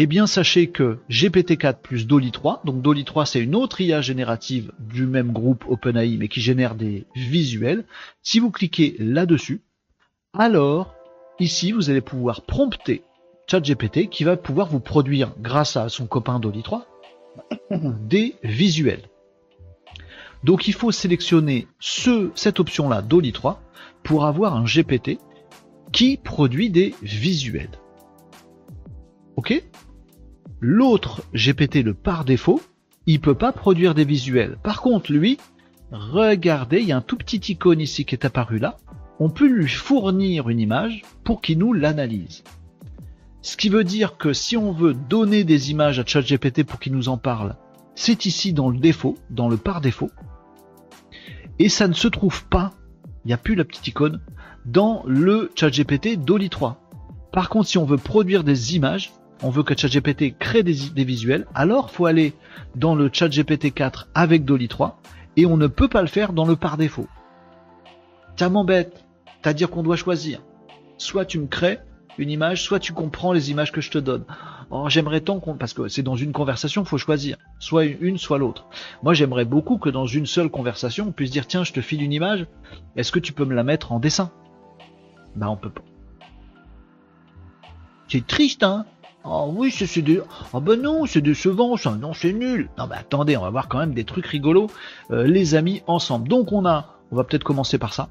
Eh 0.00 0.06
bien, 0.06 0.28
sachez 0.28 0.68
que 0.68 0.98
GPT-4 1.10 1.80
plus 1.82 2.06
Dolly 2.06 2.30
3, 2.30 2.62
donc 2.64 2.82
Dolly 2.82 3.04
3 3.04 3.26
c'est 3.26 3.40
une 3.40 3.56
autre 3.56 3.80
IA 3.80 4.00
générative 4.00 4.70
du 4.78 5.06
même 5.06 5.32
groupe 5.32 5.64
OpenAI 5.66 6.16
mais 6.18 6.28
qui 6.28 6.40
génère 6.40 6.76
des 6.76 7.04
visuels. 7.16 7.84
Si 8.22 8.38
vous 8.38 8.52
cliquez 8.52 8.94
là-dessus, 9.00 9.60
alors 10.32 10.94
ici 11.40 11.72
vous 11.72 11.90
allez 11.90 12.00
pouvoir 12.00 12.42
prompter 12.42 13.02
ChatGPT 13.48 14.08
qui 14.08 14.22
va 14.22 14.36
pouvoir 14.36 14.68
vous 14.68 14.78
produire, 14.78 15.34
grâce 15.40 15.76
à 15.76 15.88
son 15.88 16.06
copain 16.06 16.38
Dolly 16.38 16.62
3, 16.62 16.86
des 18.00 18.36
visuels. 18.44 19.02
Donc 20.44 20.68
il 20.68 20.74
faut 20.74 20.92
sélectionner 20.92 21.66
ce, 21.80 22.30
cette 22.36 22.60
option-là, 22.60 23.02
Dolly 23.02 23.32
3, 23.32 23.60
pour 24.04 24.26
avoir 24.26 24.54
un 24.54 24.62
GPT 24.62 25.18
qui 25.90 26.18
produit 26.18 26.70
des 26.70 26.94
visuels. 27.02 27.80
Ok? 29.34 29.60
L'autre 30.60 31.22
GPT, 31.34 31.84
le 31.84 31.94
par 31.94 32.24
défaut, 32.24 32.60
il 33.06 33.20
peut 33.20 33.36
pas 33.36 33.52
produire 33.52 33.94
des 33.94 34.04
visuels. 34.04 34.58
Par 34.62 34.82
contre, 34.82 35.12
lui, 35.12 35.38
regardez, 35.92 36.80
il 36.80 36.88
y 36.88 36.92
a 36.92 36.96
un 36.96 37.00
tout 37.00 37.16
petit 37.16 37.52
icône 37.52 37.80
ici 37.80 38.04
qui 38.04 38.14
est 38.14 38.24
apparu 38.24 38.58
là. 38.58 38.76
On 39.20 39.30
peut 39.30 39.46
lui 39.46 39.68
fournir 39.68 40.48
une 40.48 40.60
image 40.60 41.02
pour 41.24 41.40
qu'il 41.40 41.58
nous 41.58 41.72
l'analyse. 41.72 42.42
Ce 43.40 43.56
qui 43.56 43.68
veut 43.68 43.84
dire 43.84 44.16
que 44.16 44.32
si 44.32 44.56
on 44.56 44.72
veut 44.72 44.94
donner 44.94 45.44
des 45.44 45.70
images 45.70 46.00
à 46.00 46.04
ChatGPT 46.04 46.64
pour 46.64 46.80
qu'il 46.80 46.92
nous 46.92 47.08
en 47.08 47.18
parle, 47.18 47.56
c'est 47.94 48.26
ici 48.26 48.52
dans 48.52 48.68
le 48.68 48.78
défaut, 48.78 49.16
dans 49.30 49.48
le 49.48 49.56
par 49.56 49.80
défaut. 49.80 50.10
Et 51.60 51.68
ça 51.68 51.88
ne 51.88 51.94
se 51.94 52.08
trouve 52.08 52.44
pas, 52.46 52.72
il 53.24 53.28
n'y 53.28 53.32
a 53.32 53.38
plus 53.38 53.54
la 53.54 53.64
petite 53.64 53.86
icône, 53.88 54.20
dans 54.66 55.04
le 55.06 55.50
ChatGPT 55.54 56.16
Dolly 56.16 56.50
3. 56.50 56.80
Par 57.32 57.48
contre, 57.48 57.68
si 57.68 57.78
on 57.78 57.84
veut 57.84 57.96
produire 57.96 58.44
des 58.44 58.76
images, 58.76 59.12
on 59.42 59.50
veut 59.50 59.62
que 59.62 59.76
ChatGPT 59.76 60.36
crée 60.38 60.62
des, 60.62 61.04
visuels, 61.04 61.46
alors 61.54 61.90
faut 61.90 62.06
aller 62.06 62.34
dans 62.74 62.94
le 62.94 63.10
ChatGPT 63.12 63.72
4 63.72 64.08
avec 64.14 64.44
Dolly 64.44 64.68
3 64.68 65.00
et 65.36 65.46
on 65.46 65.56
ne 65.56 65.66
peut 65.66 65.88
pas 65.88 66.02
le 66.02 66.08
faire 66.08 66.32
dans 66.32 66.44
le 66.44 66.56
par 66.56 66.76
défaut. 66.76 67.06
Ça 68.36 68.48
m'embête, 68.48 69.04
c'est-à-dire 69.40 69.70
qu'on 69.70 69.82
doit 69.82 69.96
choisir. 69.96 70.42
Soit 70.96 71.24
tu 71.24 71.38
me 71.38 71.46
crées 71.46 71.78
une 72.18 72.30
image, 72.30 72.64
soit 72.64 72.80
tu 72.80 72.92
comprends 72.92 73.32
les 73.32 73.50
images 73.50 73.70
que 73.70 73.80
je 73.80 73.90
te 73.90 73.98
donne. 73.98 74.24
Oh, 74.70 74.88
j'aimerais 74.88 75.20
tant 75.20 75.38
qu'on, 75.38 75.54
parce 75.54 75.72
que 75.72 75.88
c'est 75.88 76.02
dans 76.02 76.16
une 76.16 76.32
conversation, 76.32 76.84
faut 76.84 76.98
choisir, 76.98 77.36
soit 77.60 77.84
une, 77.84 78.18
soit 78.18 78.38
l'autre. 78.38 78.66
Moi, 79.02 79.14
j'aimerais 79.14 79.44
beaucoup 79.44 79.78
que 79.78 79.88
dans 79.88 80.06
une 80.06 80.26
seule 80.26 80.50
conversation, 80.50 81.06
on 81.08 81.12
puisse 81.12 81.30
dire 81.30 81.46
tiens, 81.46 81.64
je 81.64 81.72
te 81.72 81.80
file 81.80 82.02
une 82.02 82.12
image, 82.12 82.46
est-ce 82.96 83.12
que 83.12 83.20
tu 83.20 83.32
peux 83.32 83.44
me 83.44 83.54
la 83.54 83.62
mettre 83.62 83.92
en 83.92 84.00
dessin? 84.00 84.32
Bah, 85.36 85.48
on 85.48 85.56
peut 85.56 85.70
pas. 85.70 85.84
C'est 88.08 88.26
triste, 88.26 88.62
hein? 88.62 88.84
Oh 89.30 89.52
oui, 89.54 89.70
c'est 89.70 90.00
de... 90.00 90.22
Oh 90.54 90.60
ben 90.60 90.80
non, 90.80 91.04
c'est 91.04 91.20
décevant, 91.20 91.76
ça. 91.76 91.94
non, 91.94 92.14
c'est 92.14 92.32
nul. 92.32 92.70
Non, 92.78 92.86
bah 92.86 92.96
attendez, 93.00 93.36
on 93.36 93.42
va 93.42 93.50
voir 93.50 93.68
quand 93.68 93.78
même 93.78 93.92
des 93.92 94.04
trucs 94.04 94.26
rigolos, 94.26 94.70
euh, 95.10 95.26
les 95.26 95.54
amis, 95.54 95.82
ensemble. 95.86 96.28
Donc 96.28 96.52
on 96.52 96.64
a, 96.64 96.96
on 97.10 97.16
va 97.16 97.24
peut-être 97.24 97.44
commencer 97.44 97.76
par 97.78 97.92
ça 97.92 98.08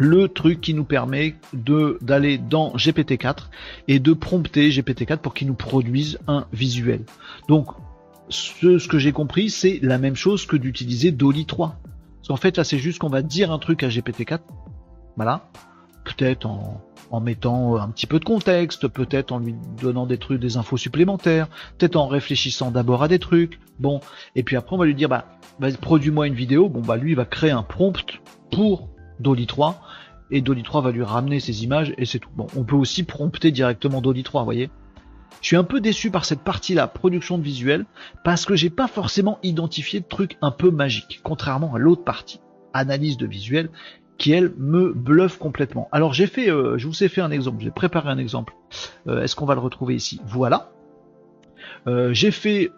le 0.00 0.28
truc 0.28 0.60
qui 0.60 0.74
nous 0.74 0.84
permet 0.84 1.34
de 1.52 1.98
d'aller 2.00 2.38
dans 2.38 2.70
GPT-4 2.76 3.48
et 3.88 3.98
de 3.98 4.12
prompter 4.12 4.70
GPT-4 4.70 5.16
pour 5.16 5.34
qu'il 5.34 5.48
nous 5.48 5.54
produise 5.54 6.20
un 6.28 6.46
visuel. 6.52 7.04
Donc 7.48 7.72
ce, 8.28 8.78
ce 8.78 8.86
que 8.86 8.98
j'ai 8.98 9.10
compris, 9.10 9.50
c'est 9.50 9.80
la 9.82 9.98
même 9.98 10.14
chose 10.14 10.46
que 10.46 10.56
d'utiliser 10.56 11.10
Dolly 11.10 11.46
3. 11.46 11.80
Parce 12.18 12.28
qu'en 12.28 12.36
fait 12.36 12.56
là 12.56 12.62
c'est 12.62 12.78
juste 12.78 13.00
qu'on 13.00 13.08
va 13.08 13.22
dire 13.22 13.50
un 13.50 13.58
truc 13.58 13.82
à 13.82 13.88
GPT-4. 13.88 14.38
Voilà. 15.16 15.50
Peut-être 16.04 16.46
en, 16.46 16.80
en 17.10 17.20
mettant 17.20 17.76
un 17.76 17.88
petit 17.88 18.06
peu 18.06 18.18
de 18.18 18.24
contexte, 18.24 18.88
peut-être 18.88 19.32
en 19.32 19.38
lui 19.38 19.54
donnant 19.80 20.06
des 20.06 20.18
trucs, 20.18 20.40
des 20.40 20.56
infos 20.56 20.76
supplémentaires, 20.76 21.48
peut-être 21.78 21.96
en 21.96 22.06
réfléchissant 22.06 22.70
d'abord 22.70 23.02
à 23.02 23.08
des 23.08 23.18
trucs. 23.18 23.60
Bon, 23.78 24.00
et 24.34 24.42
puis 24.42 24.56
après 24.56 24.76
on 24.76 24.78
va 24.78 24.86
lui 24.86 24.94
dire 24.94 25.08
bah, 25.08 25.24
produis-moi 25.80 26.26
une 26.26 26.34
vidéo. 26.34 26.68
Bon 26.68 26.80
bah 26.80 26.96
lui 26.96 27.14
va 27.14 27.24
créer 27.24 27.50
un 27.50 27.62
prompt 27.62 28.20
pour 28.50 28.88
Dolly 29.20 29.46
3 29.46 29.80
et 30.30 30.40
Dolly 30.40 30.62
3 30.62 30.82
va 30.82 30.90
lui 30.90 31.02
ramener 31.02 31.40
ses 31.40 31.64
images 31.64 31.94
et 31.96 32.04
c'est 32.04 32.18
tout. 32.18 32.30
Bon, 32.36 32.46
on 32.56 32.64
peut 32.64 32.76
aussi 32.76 33.02
prompter 33.02 33.50
directement 33.50 34.00
Dolly 34.00 34.22
3, 34.22 34.42
vous 34.42 34.46
voyez. 34.46 34.70
Je 35.40 35.46
suis 35.46 35.56
un 35.56 35.64
peu 35.64 35.80
déçu 35.80 36.10
par 36.10 36.24
cette 36.24 36.40
partie-là, 36.40 36.88
production 36.88 37.38
de 37.38 37.42
visuel, 37.42 37.86
parce 38.24 38.44
que 38.44 38.56
j'ai 38.56 38.70
pas 38.70 38.88
forcément 38.88 39.38
identifié 39.42 40.00
de 40.00 40.04
trucs 40.04 40.36
un 40.42 40.50
peu 40.50 40.70
magiques, 40.70 41.20
contrairement 41.22 41.74
à 41.74 41.78
l'autre 41.78 42.02
partie, 42.02 42.40
analyse 42.72 43.16
de 43.16 43.26
visuel, 43.26 43.70
qui 44.18 44.32
elle 44.32 44.52
me 44.58 44.92
bluffe 44.92 45.38
complètement. 45.38 45.88
Alors 45.92 46.12
j'ai 46.12 46.26
fait, 46.26 46.50
euh, 46.50 46.76
je 46.76 46.86
vous 46.86 47.04
ai 47.04 47.08
fait 47.08 47.20
un 47.20 47.30
exemple, 47.30 47.62
j'ai 47.62 47.70
préparé 47.70 48.10
un 48.10 48.18
exemple. 48.18 48.54
Euh, 49.06 49.22
est-ce 49.22 49.36
qu'on 49.36 49.46
va 49.46 49.54
le 49.54 49.60
retrouver 49.60 49.94
ici? 49.94 50.20
Voilà. 50.26 50.70
Euh, 51.86 52.12
j'ai 52.12 52.32
fait, 52.32 52.70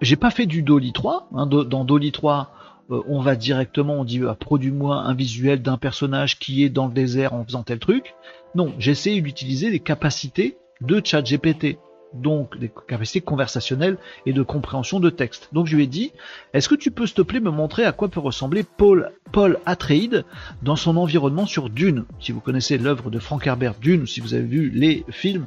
j'ai 0.00 0.16
pas 0.16 0.30
fait 0.30 0.46
du 0.46 0.62
Dolly 0.62 0.92
3. 0.92 1.30
Hein, 1.34 1.46
dans 1.46 1.84
Dolly 1.84 2.12
3, 2.12 2.52
euh, 2.90 3.02
on 3.06 3.20
va 3.20 3.36
directement, 3.36 3.94
on 3.94 4.04
dit, 4.04 4.20
ah, 4.26 4.34
produis-moi 4.34 4.96
un 4.96 5.14
visuel 5.14 5.62
d'un 5.62 5.78
personnage 5.78 6.38
qui 6.38 6.64
est 6.64 6.68
dans 6.68 6.86
le 6.86 6.92
désert 6.92 7.34
en 7.34 7.44
faisant 7.44 7.62
tel 7.62 7.78
truc. 7.78 8.14
Non, 8.54 8.72
j'essaie 8.78 9.20
d'utiliser 9.20 9.70
les 9.70 9.80
capacités 9.80 10.58
de 10.80 11.00
ChatGPT 11.02 11.78
donc 12.14 12.58
des 12.58 12.70
capacités 12.86 13.20
conversationnelles 13.20 13.98
et 14.26 14.32
de 14.32 14.42
compréhension 14.42 15.00
de 15.00 15.10
texte. 15.10 15.48
Donc 15.52 15.66
je 15.66 15.76
lui 15.76 15.84
ai 15.84 15.86
dit, 15.86 16.12
est-ce 16.52 16.68
que 16.68 16.74
tu 16.74 16.90
peux 16.90 17.06
s'il 17.06 17.16
te 17.16 17.22
plaît 17.22 17.40
me 17.40 17.50
montrer 17.50 17.84
à 17.84 17.92
quoi 17.92 18.08
peut 18.08 18.20
ressembler 18.20 18.64
Paul, 18.64 19.12
Paul 19.32 19.58
Atreides 19.66 20.24
dans 20.62 20.76
son 20.76 20.96
environnement 20.96 21.46
sur 21.46 21.70
Dune? 21.70 22.04
Si 22.20 22.32
vous 22.32 22.40
connaissez 22.40 22.78
l'œuvre 22.78 23.10
de 23.10 23.18
Frank 23.18 23.46
Herbert 23.46 23.74
Dune, 23.80 24.06
si 24.06 24.20
vous 24.20 24.34
avez 24.34 24.44
vu 24.44 24.70
les 24.70 25.04
films, 25.10 25.46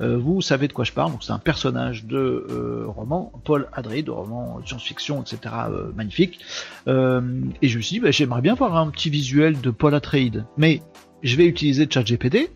euh, 0.00 0.16
vous 0.18 0.40
savez 0.40 0.68
de 0.68 0.72
quoi 0.72 0.84
je 0.84 0.92
parle. 0.92 1.12
Donc 1.12 1.24
c'est 1.24 1.32
un 1.32 1.38
personnage 1.38 2.04
de 2.04 2.16
euh, 2.16 2.84
roman, 2.86 3.32
Paul 3.44 3.68
Atreides, 3.72 4.08
roman 4.08 4.60
science-fiction, 4.64 5.22
etc. 5.22 5.54
Euh, 5.70 5.92
magnifique. 5.94 6.40
et 6.86 7.68
je 7.68 7.76
me 7.76 7.82
suis 7.82 7.94
dit, 7.94 8.00
bah, 8.00 8.10
j'aimerais 8.10 8.42
bien 8.42 8.54
voir 8.54 8.76
un 8.76 8.90
petit 8.90 9.10
visuel 9.10 9.60
de 9.60 9.70
Paul 9.70 9.94
Atreides, 9.94 10.44
mais 10.56 10.82
je 11.22 11.36
vais 11.36 11.46
utiliser 11.46 11.86
ChatGPT 11.88 12.50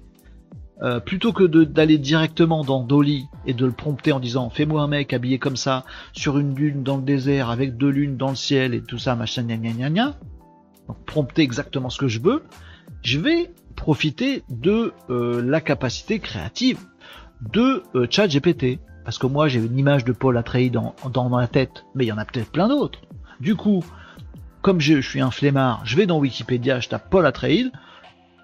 euh, 0.82 1.00
plutôt 1.00 1.32
que 1.32 1.44
d'aller 1.44 1.96
directement 1.96 2.62
dans 2.62 2.82
Dolly 2.82 3.28
et 3.46 3.54
de 3.54 3.64
le 3.64 3.72
prompter 3.72 4.12
en 4.12 4.20
disant 4.20 4.50
fais-moi 4.50 4.82
un 4.82 4.88
mec 4.88 5.14
habillé 5.14 5.38
comme 5.38 5.56
ça 5.56 5.84
sur 6.12 6.38
une 6.38 6.54
lune 6.54 6.82
dans 6.82 6.98
le 6.98 7.02
désert 7.02 7.48
avec 7.48 7.78
deux 7.78 7.88
lunes 7.88 8.18
dans 8.18 8.28
le 8.28 8.36
ciel 8.36 8.74
et 8.74 8.82
tout 8.82 8.98
ça 8.98 9.14
machin 9.16 9.44
gna 9.44 9.56
gna 9.56 9.72
gna 9.72 9.88
gna. 9.88 10.14
Donc 10.86 11.02
prompter 11.06 11.42
exactement 11.42 11.88
ce 11.88 11.98
que 11.98 12.08
je 12.08 12.20
veux. 12.20 12.42
Je 13.02 13.18
vais 13.18 13.54
profiter 13.74 14.42
de 14.50 14.92
euh, 15.08 15.42
la 15.42 15.62
capacité 15.62 16.18
créative 16.18 16.78
de 17.52 17.82
euh, 17.94 18.06
ChatGPT. 18.10 18.78
Parce 19.02 19.16
que 19.16 19.26
moi 19.26 19.48
j'ai 19.48 19.60
une 19.60 19.78
image 19.78 20.04
de 20.04 20.12
Paul 20.12 20.36
Atreides 20.36 20.72
dans, 20.72 20.94
dans 21.10 21.30
ma 21.30 21.46
tête 21.46 21.86
mais 21.94 22.04
il 22.04 22.08
y 22.08 22.12
en 22.12 22.18
a 22.18 22.26
peut-être 22.26 22.52
plein 22.52 22.68
d'autres. 22.68 23.00
Du 23.40 23.56
coup 23.56 23.82
comme 24.60 24.82
je, 24.82 25.00
suis 25.00 25.22
un 25.22 25.30
flemmard 25.30 25.80
je 25.86 25.96
vais 25.96 26.04
dans 26.04 26.18
Wikipédia 26.18 26.80
je 26.80 26.90
tape 26.90 27.08
Paul 27.08 27.24
Atreides 27.24 27.72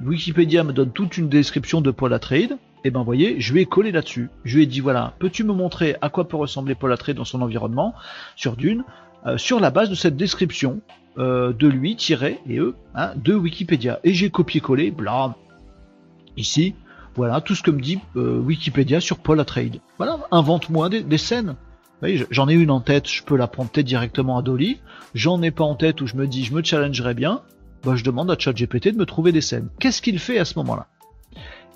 Wikipédia 0.05 0.65
me 0.65 0.73
donne 0.73 0.91
toute 0.91 1.17
une 1.17 1.29
description 1.29 1.81
de 1.81 1.91
Paul 1.91 2.13
Atreides, 2.13 2.57
et 2.85 2.91
ben 2.91 3.03
voyez, 3.03 3.41
je 3.41 3.53
lui 3.53 3.61
ai 3.61 3.67
collé 3.67 3.93
là-dessus. 3.93 4.29
Je 4.45 4.57
lui 4.57 4.65
ai 4.65 4.67
dit 4.67 4.81
voilà, 4.81 5.15
peux-tu 5.19 5.45
me 5.45 5.53
montrer 5.53 5.97
à 6.01 6.09
quoi 6.09 6.27
peut 6.27 6.37
ressembler 6.37 6.75
Paul 6.75 6.93
Atreides 6.93 7.17
dans 7.17 7.25
son 7.25 7.41
environnement 7.41 7.95
sur 8.35 8.57
Dune, 8.57 8.85
euh, 9.27 9.39
sur 9.39 9.61
la 9.61 9.71
base 9.71 9.91
de 9.91 9.95
cette 9.95 10.17
description 10.17 10.81
euh, 11.19 11.53
de 11.53 11.69
lui 11.69 11.95
tiré 11.95 12.41
et 12.49 12.59
eux 12.59 12.75
hein, 12.95 13.13
de 13.17 13.35
Wikipédia. 13.35 14.01
Et 14.03 14.13
j'ai 14.13 14.31
copié-collé, 14.31 14.91
bla, 14.91 15.37
ici, 16.37 16.75
voilà 17.15 17.41
tout 17.41 17.55
ce 17.55 17.63
que 17.63 17.71
me 17.71 17.81
dit 17.81 18.01
euh, 18.17 18.39
Wikipédia 18.39 19.01
sur 19.01 19.19
Paul 19.19 19.39
Atreides. 19.39 19.81
Voilà, 19.99 20.19
invente-moi 20.33 20.89
des, 20.89 21.19
scènes. 21.19 21.55
J'en 22.31 22.49
ai 22.49 22.55
une 22.55 22.71
en 22.71 22.81
tête, 22.81 23.09
je 23.09 23.23
peux 23.23 23.37
la 23.37 23.47
prompter 23.47 23.85
directement 23.85 24.37
à 24.39 24.43
Dolly. 24.43 24.81
J'en 25.15 25.41
ai 25.43 25.53
pas 25.53 25.65
en 25.65 25.77
tête 25.77 26.01
où 26.01 26.09
je 26.09 26.17
me 26.17 26.27
dis 26.27 26.45
je 26.45 26.53
me 26.53 26.63
challengerais 26.65 27.15
bien 27.15 27.43
bah, 27.85 27.97
je 27.97 28.05
demande 28.05 28.31
à 28.31 28.39
ChatGPT 28.39 28.89
de 28.93 28.99
me 28.99 29.07
trouver 29.07 29.33
des 29.33 29.41
scènes. 29.41 29.69
Qu'est-ce 29.79 30.03
qu'il 30.03 30.19
fait 30.19 30.39
à 30.39 30.45
ce 30.45 30.59
moment-là? 30.59 30.89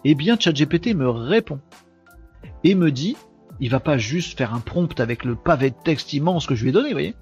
Eh 0.04 0.14
bien, 0.14 0.38
ChatGPT 0.38 0.94
me 0.94 1.08
répond 1.08 1.60
et 2.64 2.74
me 2.74 2.90
dit 2.90 3.16
Il 3.60 3.70
va 3.70 3.80
pas 3.80 3.98
juste 3.98 4.38
faire 4.38 4.54
un 4.54 4.60
prompt 4.60 5.00
avec 5.00 5.24
le 5.24 5.34
pavé 5.34 5.70
de 5.70 5.76
texte 5.82 6.12
immense 6.12 6.46
que 6.46 6.54
je 6.54 6.62
lui 6.62 6.70
ai 6.70 6.72
donné, 6.72 6.88
vous 6.88 6.94
voyez? 6.94 7.14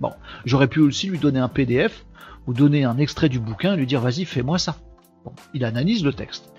Bon, 0.00 0.12
j'aurais 0.44 0.68
pu 0.68 0.80
aussi 0.80 1.06
lui 1.06 1.18
donner 1.18 1.38
un 1.38 1.48
PDF 1.48 2.04
ou 2.46 2.54
donner 2.54 2.84
un 2.84 2.98
extrait 2.98 3.28
du 3.28 3.38
bouquin 3.38 3.74
et 3.74 3.76
lui 3.76 3.86
dire 3.86 4.00
vas-y 4.00 4.24
fais-moi 4.24 4.58
ça. 4.58 4.76
Bon, 5.24 5.32
il 5.54 5.64
analyse 5.64 6.04
le 6.04 6.12
texte. 6.12 6.52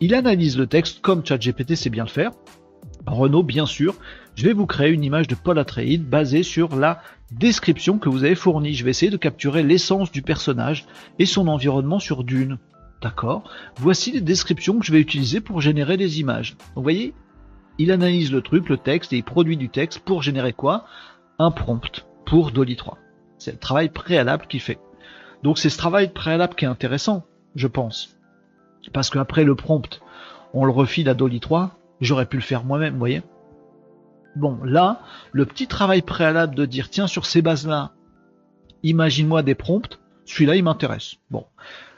Il 0.00 0.14
analyse 0.14 0.56
le 0.56 0.66
texte 0.66 1.00
comme 1.00 1.26
ChatGPT 1.26 1.74
sait 1.74 1.90
bien 1.90 2.04
le 2.04 2.10
faire. 2.10 2.30
Renault, 3.06 3.42
bien 3.42 3.66
sûr, 3.66 3.96
je 4.38 4.44
vais 4.44 4.52
vous 4.52 4.66
créer 4.66 4.92
une 4.92 5.02
image 5.02 5.26
de 5.26 5.34
Paul 5.34 5.58
Atreides 5.58 6.08
basée 6.08 6.44
sur 6.44 6.76
la 6.76 7.02
description 7.32 7.98
que 7.98 8.08
vous 8.08 8.22
avez 8.22 8.36
fournie. 8.36 8.72
Je 8.72 8.84
vais 8.84 8.90
essayer 8.90 9.10
de 9.10 9.16
capturer 9.16 9.64
l'essence 9.64 10.12
du 10.12 10.22
personnage 10.22 10.86
et 11.18 11.26
son 11.26 11.48
environnement 11.48 11.98
sur 11.98 12.22
Dune. 12.22 12.58
D'accord? 13.02 13.50
Voici 13.78 14.12
les 14.12 14.20
descriptions 14.20 14.78
que 14.78 14.86
je 14.86 14.92
vais 14.92 15.00
utiliser 15.00 15.40
pour 15.40 15.60
générer 15.60 15.96
des 15.96 16.20
images. 16.20 16.56
vous 16.76 16.84
voyez, 16.84 17.14
il 17.78 17.90
analyse 17.90 18.30
le 18.30 18.40
truc, 18.40 18.68
le 18.68 18.76
texte, 18.76 19.12
et 19.12 19.16
il 19.16 19.24
produit 19.24 19.56
du 19.56 19.70
texte 19.70 19.98
pour 19.98 20.22
générer 20.22 20.52
quoi? 20.52 20.84
Un 21.40 21.50
prompt 21.50 22.06
pour 22.24 22.52
Dolly 22.52 22.76
3. 22.76 22.96
C'est 23.38 23.50
le 23.50 23.58
travail 23.58 23.88
préalable 23.88 24.46
qu'il 24.46 24.60
fait. 24.60 24.78
Donc 25.42 25.58
c'est 25.58 25.68
ce 25.68 25.78
travail 25.78 26.12
préalable 26.12 26.54
qui 26.54 26.64
est 26.64 26.68
intéressant, 26.68 27.26
je 27.56 27.66
pense. 27.66 28.16
Parce 28.92 29.10
qu'après 29.10 29.42
le 29.42 29.56
prompt, 29.56 30.00
on 30.54 30.64
le 30.64 30.70
refile 30.70 31.08
à 31.08 31.14
Dolly 31.14 31.40
3, 31.40 31.76
j'aurais 32.00 32.26
pu 32.26 32.36
le 32.36 32.42
faire 32.42 32.62
moi-même, 32.62 32.92
vous 32.92 33.00
voyez? 33.00 33.22
Bon, 34.38 34.60
là, 34.62 35.00
le 35.32 35.44
petit 35.46 35.66
travail 35.66 36.00
préalable 36.00 36.54
de 36.54 36.64
dire, 36.64 36.90
tiens, 36.90 37.08
sur 37.08 37.26
ces 37.26 37.42
bases-là, 37.42 37.92
imagine-moi 38.84 39.42
des 39.42 39.56
prompts, 39.56 39.98
celui-là, 40.26 40.54
il 40.54 40.62
m'intéresse. 40.62 41.16
Bon, 41.32 41.44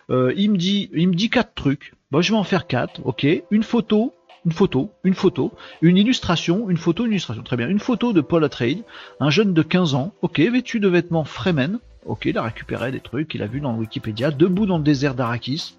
euh, 0.08 0.32
il 0.36 0.50
me 0.50 0.56
dit, 0.56 0.88
il 0.94 1.28
quatre 1.28 1.52
trucs. 1.54 1.92
Bon, 2.10 2.22
je 2.22 2.32
vais 2.32 2.38
en 2.38 2.44
faire 2.44 2.66
quatre, 2.66 3.02
ok. 3.04 3.26
Une 3.50 3.62
photo, 3.62 4.14
une 4.46 4.52
photo, 4.52 4.90
une 5.04 5.12
photo, 5.12 5.52
une 5.82 5.98
illustration, 5.98 6.70
une 6.70 6.78
photo, 6.78 7.04
une 7.04 7.10
illustration. 7.10 7.42
Très 7.42 7.58
bien. 7.58 7.68
Une 7.68 7.78
photo 7.78 8.14
de 8.14 8.22
Paul 8.22 8.42
Atreides, 8.42 8.84
un 9.20 9.28
jeune 9.28 9.52
de 9.52 9.62
15 9.62 9.94
ans, 9.94 10.14
ok, 10.22 10.38
vêtu 10.38 10.80
de 10.80 10.88
vêtements 10.88 11.24
Fremen. 11.24 11.78
Ok, 12.06 12.24
il 12.24 12.38
a 12.38 12.42
récupéré 12.42 12.90
des 12.90 13.00
trucs 13.00 13.28
qu'il 13.28 13.42
a 13.42 13.46
vu 13.46 13.60
dans 13.60 13.76
Wikipédia, 13.76 14.30
debout 14.30 14.64
dans 14.64 14.78
le 14.78 14.84
désert 14.84 15.14
d'Arakis. 15.14 15.76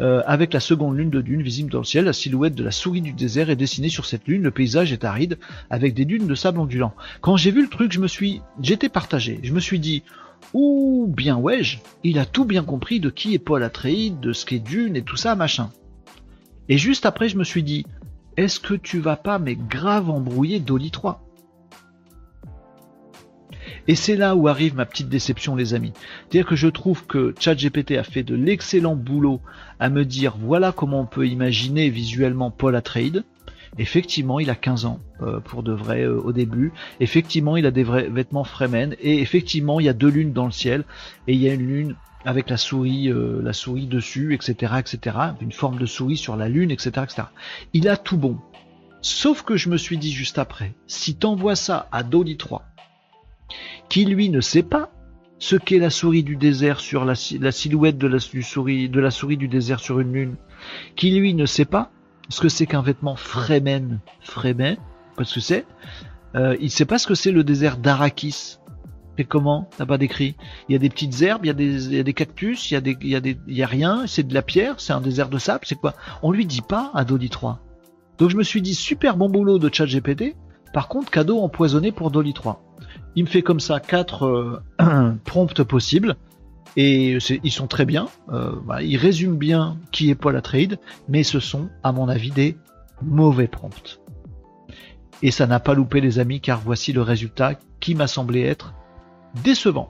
Euh, 0.00 0.22
avec 0.26 0.52
la 0.52 0.60
seconde 0.60 0.96
lune 0.96 1.10
de 1.10 1.20
dune 1.20 1.42
visible 1.42 1.70
dans 1.70 1.78
le 1.78 1.84
ciel, 1.84 2.04
la 2.04 2.12
silhouette 2.12 2.54
de 2.54 2.64
la 2.64 2.70
souris 2.70 3.02
du 3.02 3.12
désert 3.12 3.50
est 3.50 3.56
dessinée 3.56 3.88
sur 3.88 4.06
cette 4.06 4.26
lune, 4.26 4.42
le 4.42 4.50
paysage 4.50 4.92
est 4.92 5.04
aride, 5.04 5.38
avec 5.70 5.94
des 5.94 6.04
dunes 6.04 6.26
de 6.26 6.34
sable 6.34 6.58
ondulant. 6.60 6.94
Quand 7.20 7.36
j'ai 7.36 7.50
vu 7.50 7.62
le 7.62 7.68
truc, 7.68 7.92
je 7.92 8.00
me 8.00 8.08
suis, 8.08 8.40
j'étais 8.60 8.88
partagé. 8.88 9.40
Je 9.42 9.52
me 9.52 9.60
suis 9.60 9.78
dit, 9.78 10.02
ou 10.52 11.06
bien 11.08 11.36
ouais, 11.36 11.62
il 12.02 12.18
a 12.18 12.26
tout 12.26 12.44
bien 12.44 12.62
compris 12.62 13.00
de 13.00 13.10
qui 13.10 13.34
est 13.34 13.38
Paul 13.38 13.62
Atreides, 13.62 14.20
de 14.20 14.32
ce 14.32 14.44
qu'est 14.44 14.58
Dune 14.58 14.96
et 14.96 15.02
tout 15.02 15.16
ça, 15.16 15.34
machin. 15.34 15.70
Et 16.68 16.78
juste 16.78 17.06
après, 17.06 17.28
je 17.28 17.36
me 17.36 17.44
suis 17.44 17.62
dit, 17.62 17.86
est-ce 18.36 18.60
que 18.60 18.74
tu 18.74 18.98
vas 18.98 19.16
pas, 19.16 19.38
mais 19.38 19.56
grave 19.56 20.10
embrouiller 20.10 20.60
Dolly 20.60 20.90
3 20.90 21.23
et 23.86 23.94
c'est 23.94 24.16
là 24.16 24.34
où 24.34 24.48
arrive 24.48 24.74
ma 24.74 24.86
petite 24.86 25.08
déception, 25.08 25.56
les 25.56 25.74
amis. 25.74 25.92
C'est-à-dire 25.94 26.46
que 26.48 26.56
je 26.56 26.68
trouve 26.68 27.06
que 27.06 27.34
ChatGPT 27.38 27.92
a 27.92 28.04
fait 28.04 28.22
de 28.22 28.34
l'excellent 28.34 28.96
boulot 28.96 29.40
à 29.78 29.90
me 29.90 30.04
dire 30.04 30.36
voilà 30.38 30.72
comment 30.72 31.00
on 31.00 31.06
peut 31.06 31.26
imaginer 31.26 31.90
visuellement 31.90 32.50
Paul 32.50 32.76
Atreides. 32.76 33.24
Effectivement, 33.76 34.38
il 34.38 34.50
a 34.50 34.54
15 34.54 34.84
ans 34.84 35.00
euh, 35.20 35.40
pour 35.40 35.62
de 35.62 35.72
vrai 35.72 36.02
euh, 36.02 36.20
au 36.20 36.32
début. 36.32 36.72
Effectivement, 37.00 37.56
il 37.56 37.66
a 37.66 37.72
des 37.72 37.82
vrais 37.82 38.08
vêtements 38.08 38.44
Fremen. 38.44 38.94
Et 39.00 39.20
effectivement, 39.20 39.80
il 39.80 39.86
y 39.86 39.88
a 39.88 39.92
deux 39.92 40.08
lunes 40.08 40.32
dans 40.32 40.46
le 40.46 40.52
ciel. 40.52 40.84
Et 41.26 41.34
il 41.34 41.40
y 41.40 41.48
a 41.48 41.54
une 41.54 41.66
lune 41.66 41.96
avec 42.24 42.48
la 42.48 42.56
souris, 42.56 43.10
euh, 43.10 43.40
la 43.42 43.52
souris 43.52 43.86
dessus, 43.86 44.32
etc., 44.32 44.74
etc. 44.78 45.16
Une 45.40 45.52
forme 45.52 45.78
de 45.78 45.86
souris 45.86 46.16
sur 46.16 46.36
la 46.36 46.48
lune, 46.48 46.70
etc., 46.70 46.90
etc. 47.02 47.22
Il 47.72 47.88
a 47.88 47.96
tout 47.96 48.16
bon. 48.16 48.38
Sauf 49.02 49.42
que 49.42 49.56
je 49.56 49.68
me 49.68 49.76
suis 49.76 49.98
dit 49.98 50.12
juste 50.12 50.38
après, 50.38 50.72
si 50.86 51.16
t'envoies 51.16 51.56
ça 51.56 51.88
à 51.92 52.02
Dolly 52.02 52.38
3, 52.38 52.64
qui 53.88 54.04
lui 54.04 54.30
ne 54.30 54.40
sait 54.40 54.62
pas 54.62 54.90
ce 55.38 55.56
qu'est 55.56 55.78
la 55.78 55.90
souris 55.90 56.22
du 56.22 56.36
désert 56.36 56.80
sur 56.80 57.04
la, 57.04 57.14
silhouette 57.14 57.98
de 57.98 58.06
la, 58.06 58.18
souris, 59.10 59.36
du 59.36 59.48
désert 59.48 59.80
sur 59.80 60.00
une 60.00 60.12
lune, 60.12 60.36
qui 60.96 61.10
lui 61.10 61.34
ne 61.34 61.46
sait 61.46 61.64
pas 61.64 61.90
ce 62.28 62.40
que 62.40 62.48
c'est 62.48 62.66
qu'un 62.66 62.82
vêtement 62.82 63.16
Fremen, 63.16 64.00
Fremen, 64.20 64.76
parce 65.16 65.34
que 65.34 65.40
c'est, 65.40 65.66
euh, 66.34 66.56
il 66.60 66.70
sait 66.70 66.86
pas 66.86 66.98
ce 66.98 67.06
que 67.06 67.14
c'est 67.14 67.32
le 67.32 67.44
désert 67.44 67.76
d'Arakis. 67.76 68.58
Mais 69.16 69.24
comment? 69.24 69.68
T'as 69.76 69.86
pas 69.86 69.98
décrit? 69.98 70.34
Il 70.68 70.72
y 70.72 70.76
a 70.76 70.78
des 70.78 70.88
petites 70.88 71.22
herbes, 71.22 71.44
il 71.44 71.48
y 71.48 71.98
a 72.00 72.02
des, 72.02 72.14
cactus, 72.14 72.70
il 72.70 73.42
y 73.46 73.62
a 73.62 73.66
rien. 73.66 74.06
C'est 74.06 74.26
de 74.26 74.34
la 74.34 74.42
pierre, 74.42 74.80
c'est 74.80 74.92
un 74.92 75.00
désert 75.00 75.28
de 75.28 75.38
sable, 75.38 75.64
c'est 75.64 75.78
quoi? 75.78 75.94
On 76.22 76.32
lui 76.32 76.46
dit 76.46 76.62
pas 76.62 76.90
à 76.94 77.04
Dolly 77.04 77.30
3. 77.30 77.60
Donc 78.18 78.30
je 78.30 78.36
me 78.36 78.42
suis 78.42 78.62
dit 78.62 78.74
super 78.74 79.16
bon 79.16 79.28
boulot 79.28 79.58
de 79.58 79.72
ChatGPT. 79.72 80.34
Par 80.72 80.88
contre, 80.88 81.12
cadeau 81.12 81.40
empoisonné 81.40 81.92
pour 81.92 82.10
Dolly 82.10 82.32
3. 82.32 82.60
Il 83.16 83.24
me 83.24 83.28
fait 83.28 83.42
comme 83.42 83.60
ça 83.60 83.80
quatre 83.80 84.24
euh, 84.24 85.14
prompts 85.24 85.62
possibles. 85.62 86.16
Et 86.76 87.18
ils 87.44 87.52
sont 87.52 87.68
très 87.68 87.84
bien. 87.84 88.08
Euh, 88.32 88.56
ils 88.82 88.96
résument 88.96 89.36
bien 89.36 89.78
qui 89.92 90.10
est 90.10 90.16
Paul 90.16 90.36
Atreides, 90.36 90.80
mais 91.08 91.22
ce 91.22 91.38
sont, 91.38 91.68
à 91.84 91.92
mon 91.92 92.08
avis, 92.08 92.32
des 92.32 92.56
mauvais 93.00 93.46
prompts. 93.46 94.00
Et 95.22 95.30
ça 95.30 95.46
n'a 95.46 95.60
pas 95.60 95.74
loupé 95.74 96.00
les 96.00 96.18
amis, 96.18 96.40
car 96.40 96.60
voici 96.60 96.92
le 96.92 97.02
résultat 97.02 97.54
qui 97.78 97.94
m'a 97.94 98.08
semblé 98.08 98.42
être 98.42 98.74
décevant. 99.44 99.88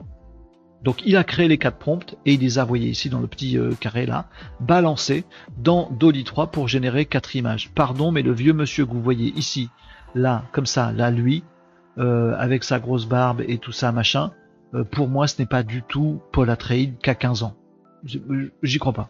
Donc 0.83 1.01
il 1.03 1.17
a 1.17 1.23
créé 1.23 1.47
les 1.47 1.57
quatre 1.57 1.79
prompts 1.79 2.15
et 2.27 2.33
il 2.33 2.41
les 2.41 2.59
a 2.59 2.63
envoyés 2.63 2.89
ici 2.89 3.09
dans 3.09 3.19
le 3.19 3.25
petit 3.25 3.57
euh, 3.57 3.73
carré 3.79 4.05
là, 4.05 4.29
balancés 4.59 5.23
dans 5.57 5.89
Dolly 5.89 6.23
3 6.23 6.51
pour 6.51 6.67
générer 6.67 7.05
quatre 7.05 7.35
images. 7.35 7.71
Pardon, 7.73 8.11
mais 8.11 8.21
le 8.21 8.33
vieux 8.33 8.53
monsieur 8.53 8.85
que 8.85 8.91
vous 8.91 9.01
voyez 9.01 9.33
ici, 9.35 9.69
là, 10.13 10.43
comme 10.51 10.67
ça, 10.67 10.91
là, 10.91 11.09
lui, 11.09 11.43
avec 11.97 12.63
sa 12.63 12.79
grosse 12.79 13.05
barbe 13.05 13.41
et 13.47 13.57
tout 13.57 13.71
ça, 13.71 13.91
machin, 13.91 14.31
euh, 14.75 14.83
pour 14.83 15.07
moi, 15.07 15.27
ce 15.27 15.41
n'est 15.41 15.47
pas 15.47 15.63
du 15.63 15.81
tout 15.81 16.21
Paul 16.31 16.49
Atreides 16.49 16.97
qu'à 16.99 17.15
15 17.15 17.43
ans. 17.43 17.55
J'y 18.61 18.79
crois 18.79 18.93
pas. 18.93 19.09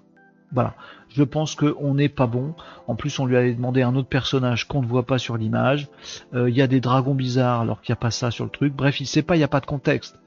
Voilà. 0.51 0.75
Je 1.09 1.23
pense 1.23 1.55
qu'on 1.55 1.95
n'est 1.95 2.09
pas 2.09 2.27
bon. 2.27 2.53
En 2.87 2.95
plus, 2.95 3.19
on 3.19 3.25
lui 3.25 3.35
avait 3.35 3.53
demandé 3.53 3.81
un 3.81 3.95
autre 3.95 4.07
personnage 4.07 4.67
qu'on 4.67 4.81
ne 4.81 4.87
voit 4.87 5.05
pas 5.05 5.17
sur 5.17 5.37
l'image. 5.37 5.89
Euh, 6.33 6.49
il 6.49 6.55
y 6.55 6.61
a 6.61 6.67
des 6.67 6.79
dragons 6.79 7.15
bizarres 7.15 7.61
alors 7.61 7.81
qu'il 7.81 7.91
n'y 7.91 7.97
a 7.97 8.01
pas 8.01 8.11
ça 8.11 8.31
sur 8.31 8.45
le 8.45 8.51
truc. 8.51 8.73
Bref, 8.73 9.01
il 9.01 9.07
sait 9.07 9.21
pas, 9.21 9.35
il 9.35 9.39
n'y 9.39 9.43
a 9.43 9.49
pas 9.49 9.59
de 9.59 9.65
contexte. 9.65 10.19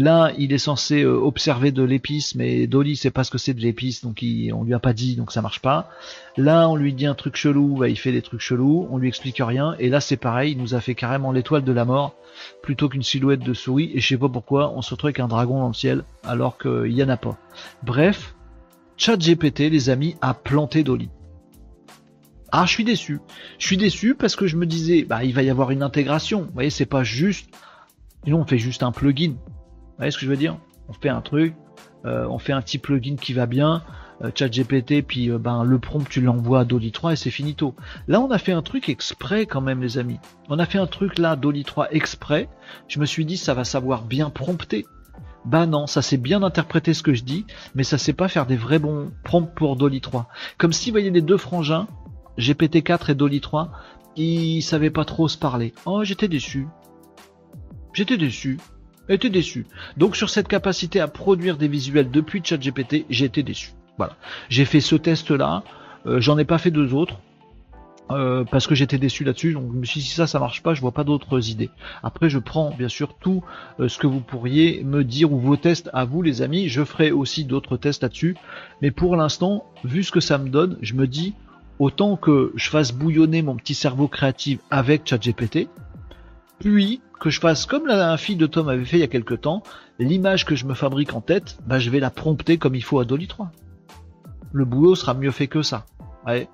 Là, 0.00 0.30
il 0.38 0.52
est 0.52 0.58
censé 0.58 1.02
euh, 1.02 1.16
observer 1.16 1.72
de 1.72 1.82
l'épice, 1.82 2.36
mais 2.36 2.68
Dolly 2.68 2.94
sait 2.94 3.10
pas 3.10 3.24
ce 3.24 3.32
que 3.32 3.38
c'est 3.38 3.52
de 3.52 3.60
l'épice, 3.60 4.00
donc 4.04 4.22
il, 4.22 4.52
on 4.52 4.62
lui 4.62 4.72
a 4.72 4.78
pas 4.78 4.92
dit, 4.92 5.16
donc 5.16 5.32
ça 5.32 5.42
marche 5.42 5.58
pas. 5.58 5.90
Là, 6.36 6.68
on 6.68 6.76
lui 6.76 6.92
dit 6.92 7.04
un 7.04 7.16
truc 7.16 7.34
chelou, 7.34 7.78
bah, 7.78 7.88
il 7.88 7.98
fait 7.98 8.12
des 8.12 8.22
trucs 8.22 8.40
chelous, 8.40 8.86
on 8.92 8.98
lui 8.98 9.08
explique 9.08 9.42
rien, 9.44 9.74
et 9.80 9.88
là 9.88 10.00
c'est 10.00 10.16
pareil, 10.16 10.52
il 10.52 10.58
nous 10.58 10.76
a 10.76 10.80
fait 10.80 10.94
carrément 10.94 11.32
l'étoile 11.32 11.64
de 11.64 11.72
la 11.72 11.84
mort, 11.84 12.14
plutôt 12.62 12.88
qu'une 12.88 13.02
silhouette 13.02 13.40
de 13.40 13.52
souris, 13.54 13.90
et 13.92 13.98
je 13.98 14.06
sais 14.06 14.16
pas 14.16 14.28
pourquoi, 14.28 14.70
on 14.70 14.82
se 14.82 14.90
retrouve 14.92 15.08
avec 15.08 15.18
un 15.18 15.26
dragon 15.26 15.58
dans 15.58 15.66
le 15.66 15.74
ciel, 15.74 16.04
alors 16.22 16.58
qu'il 16.58 16.92
y 16.92 17.02
en 17.02 17.08
a 17.08 17.16
pas. 17.16 17.36
Bref, 17.82 18.36
GPT, 18.98 19.68
les 19.68 19.90
amis, 19.90 20.14
a 20.20 20.32
planté 20.32 20.84
Dolly. 20.84 21.10
Ah, 22.52 22.66
je 22.66 22.70
suis 22.70 22.84
déçu. 22.84 23.18
Je 23.58 23.66
suis 23.66 23.76
déçu 23.76 24.14
parce 24.14 24.36
que 24.36 24.46
je 24.46 24.54
me 24.54 24.64
disais, 24.64 25.02
bah, 25.02 25.24
il 25.24 25.34
va 25.34 25.42
y 25.42 25.50
avoir 25.50 25.72
une 25.72 25.82
intégration. 25.82 26.42
Vous 26.42 26.54
voyez, 26.54 26.70
c'est 26.70 26.86
pas 26.86 27.02
juste. 27.02 27.50
Sinon, 28.22 28.42
on 28.42 28.46
fait 28.46 28.58
juste 28.58 28.84
un 28.84 28.92
plugin 28.92 29.34
voyez 29.98 30.10
ce 30.10 30.16
que 30.16 30.24
je 30.24 30.30
veux 30.30 30.36
dire? 30.36 30.56
On 30.88 30.92
fait 30.92 31.08
un 31.08 31.20
truc, 31.20 31.54
euh, 32.06 32.26
on 32.28 32.38
fait 32.38 32.52
un 32.52 32.62
petit 32.62 32.78
plugin 32.78 33.16
qui 33.16 33.32
va 33.34 33.46
bien, 33.46 33.82
euh, 34.22 34.30
ChatGPT, 34.34 35.02
puis 35.02 35.30
euh, 35.30 35.38
ben 35.38 35.64
le 35.64 35.78
prompt 35.78 36.08
tu 36.08 36.20
l'envoies 36.20 36.60
à 36.60 36.64
Dolly 36.64 36.92
3 36.92 37.12
et 37.12 37.16
c'est 37.16 37.30
finito. 37.30 37.74
Là 38.08 38.20
on 38.20 38.30
a 38.30 38.38
fait 38.38 38.52
un 38.52 38.62
truc 38.62 38.88
exprès 38.88 39.46
quand 39.46 39.60
même 39.60 39.80
les 39.80 39.98
amis. 39.98 40.18
On 40.48 40.58
a 40.58 40.66
fait 40.66 40.78
un 40.78 40.86
truc 40.86 41.18
là 41.18 41.36
Dolly 41.36 41.64
3 41.64 41.92
exprès. 41.92 42.48
Je 42.88 42.98
me 42.98 43.06
suis 43.06 43.24
dit 43.24 43.36
ça 43.36 43.54
va 43.54 43.64
savoir 43.64 44.02
bien 44.02 44.30
prompter. 44.30 44.86
Bah 45.44 45.66
non, 45.66 45.86
ça 45.86 46.02
sait 46.02 46.16
bien 46.16 46.42
interpréter 46.42 46.94
ce 46.94 47.02
que 47.02 47.14
je 47.14 47.22
dis, 47.22 47.46
mais 47.74 47.84
ça 47.84 47.96
sait 47.96 48.12
pas 48.12 48.28
faire 48.28 48.46
des 48.46 48.56
vrais 48.56 48.78
bons 48.78 49.12
prompts 49.24 49.54
pour 49.54 49.76
Dolly 49.76 50.00
3. 50.00 50.28
Comme 50.58 50.72
si 50.72 50.90
vous 50.90 50.94
voyez 50.94 51.10
les 51.10 51.22
deux 51.22 51.38
frangins, 51.38 51.86
GPT-4 52.38 53.12
et 53.12 53.14
Dolly 53.14 53.40
3, 53.40 53.70
ils 54.16 54.62
savaient 54.62 54.90
pas 54.90 55.04
trop 55.04 55.28
se 55.28 55.38
parler. 55.38 55.74
Oh 55.86 56.02
j'étais 56.02 56.28
déçu. 56.28 56.66
J'étais 57.92 58.16
déçu 58.16 58.58
été 59.14 59.30
déçu. 59.30 59.66
Donc 59.96 60.16
sur 60.16 60.30
cette 60.30 60.48
capacité 60.48 61.00
à 61.00 61.08
produire 61.08 61.56
des 61.56 61.68
visuels 61.68 62.10
depuis 62.10 62.42
ChatGPT, 62.44 63.06
j'ai 63.10 63.24
été 63.24 63.42
déçu. 63.42 63.72
Voilà. 63.96 64.16
J'ai 64.48 64.64
fait 64.64 64.80
ce 64.80 64.96
test 64.96 65.30
là, 65.30 65.64
euh, 66.06 66.20
j'en 66.20 66.38
ai 66.38 66.44
pas 66.44 66.58
fait 66.58 66.70
deux 66.70 66.94
autres. 66.94 67.16
Euh, 68.10 68.44
parce 68.44 68.66
que 68.66 68.74
j'étais 68.74 68.96
déçu 68.96 69.22
là-dessus, 69.22 69.52
donc 69.52 69.70
je 69.70 69.78
me 69.78 69.84
suis 69.84 70.00
dit 70.00 70.06
si 70.06 70.14
ça 70.14 70.26
ça 70.26 70.38
marche 70.38 70.62
pas, 70.62 70.72
je 70.72 70.80
vois 70.80 70.92
pas 70.92 71.04
d'autres 71.04 71.50
idées. 71.50 71.68
Après 72.02 72.30
je 72.30 72.38
prends 72.38 72.70
bien 72.70 72.88
sûr 72.88 73.14
tout 73.20 73.44
euh, 73.80 73.88
ce 73.88 73.98
que 73.98 74.06
vous 74.06 74.20
pourriez 74.20 74.82
me 74.82 75.04
dire 75.04 75.30
ou 75.30 75.38
vos 75.38 75.58
tests 75.58 75.90
à 75.92 76.06
vous 76.06 76.22
les 76.22 76.40
amis, 76.40 76.68
je 76.68 76.82
ferai 76.84 77.10
aussi 77.10 77.44
d'autres 77.44 77.76
tests 77.76 78.02
là-dessus, 78.02 78.34
mais 78.80 78.90
pour 78.90 79.14
l'instant, 79.14 79.66
vu 79.84 80.02
ce 80.02 80.10
que 80.10 80.20
ça 80.20 80.38
me 80.38 80.48
donne, 80.48 80.78
je 80.80 80.94
me 80.94 81.06
dis 81.06 81.34
autant 81.78 82.16
que 82.16 82.52
je 82.56 82.70
fasse 82.70 82.92
bouillonner 82.92 83.42
mon 83.42 83.56
petit 83.56 83.74
cerveau 83.74 84.08
créatif 84.08 84.58
avec 84.70 85.06
ChatGPT, 85.06 85.68
puis 86.58 87.02
que 87.18 87.30
je 87.30 87.40
fasse 87.40 87.66
comme 87.66 87.86
la 87.86 88.16
fille 88.16 88.36
de 88.36 88.46
Tom 88.46 88.68
avait 88.68 88.84
fait 88.84 88.98
il 88.98 89.00
y 89.00 89.04
a 89.04 89.08
quelque 89.08 89.34
temps, 89.34 89.62
l'image 89.98 90.44
que 90.44 90.54
je 90.54 90.66
me 90.66 90.74
fabrique 90.74 91.14
en 91.14 91.20
tête, 91.20 91.58
bah, 91.66 91.78
je 91.78 91.90
vais 91.90 92.00
la 92.00 92.10
prompter 92.10 92.58
comme 92.58 92.74
il 92.74 92.84
faut 92.84 93.00
à 93.00 93.04
Dolly 93.04 93.26
3. 93.26 93.50
Le 94.52 94.64
boulot 94.64 94.94
sera 94.94 95.14
mieux 95.14 95.30
fait 95.30 95.46
que 95.46 95.62
ça. 95.62 95.86
Ouais. 96.26 96.48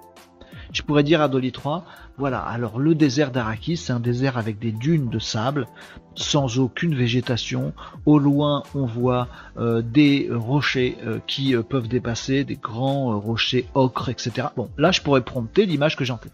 je 0.73 0.83
pourrais 0.83 1.03
dire 1.03 1.21
à 1.21 1.29
Dolly 1.29 1.53
3, 1.53 1.85
voilà, 2.17 2.41
alors 2.41 2.79
le 2.79 2.95
désert 2.95 3.33
d'Arakis, 3.33 3.77
c'est 3.77 3.93
un 3.93 3.99
désert 3.99 4.39
avec 4.39 4.61
des 4.61 4.71
dunes 4.71 5.09
de 5.09 5.19
sable, 5.19 5.67
sans 6.15 6.61
aucune 6.61 6.95
végétation. 6.95 7.73
Au 8.07 8.21
loin, 8.21 8.63
on 8.75 8.87
voit 8.87 9.27
euh, 9.59 9.83
des 9.83 10.29
rochers 10.31 10.97
euh, 11.05 11.19
qui 11.27 11.57
euh, 11.57 11.63
peuvent 11.63 11.89
dépasser, 11.89 12.45
des 12.45 12.55
grands 12.55 13.19
rochers 13.19 13.67
ocre, 13.75 14.11
etc. 14.11 14.49
Bon, 14.57 14.71
là, 14.79 14.93
je 14.93 15.01
pourrais 15.01 15.23
prompter 15.23 15.67
l'image 15.67 15.97
que 15.97 16.05
j'en 16.05 16.17
fais. 16.17 16.31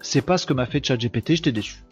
C'est 0.00 0.22
pas 0.22 0.38
ce 0.38 0.46
que 0.46 0.52
m'a 0.52 0.66
fait 0.66 0.84
ChatGPT, 0.84 1.34
j'étais 1.34 1.52
déçu. 1.52 1.82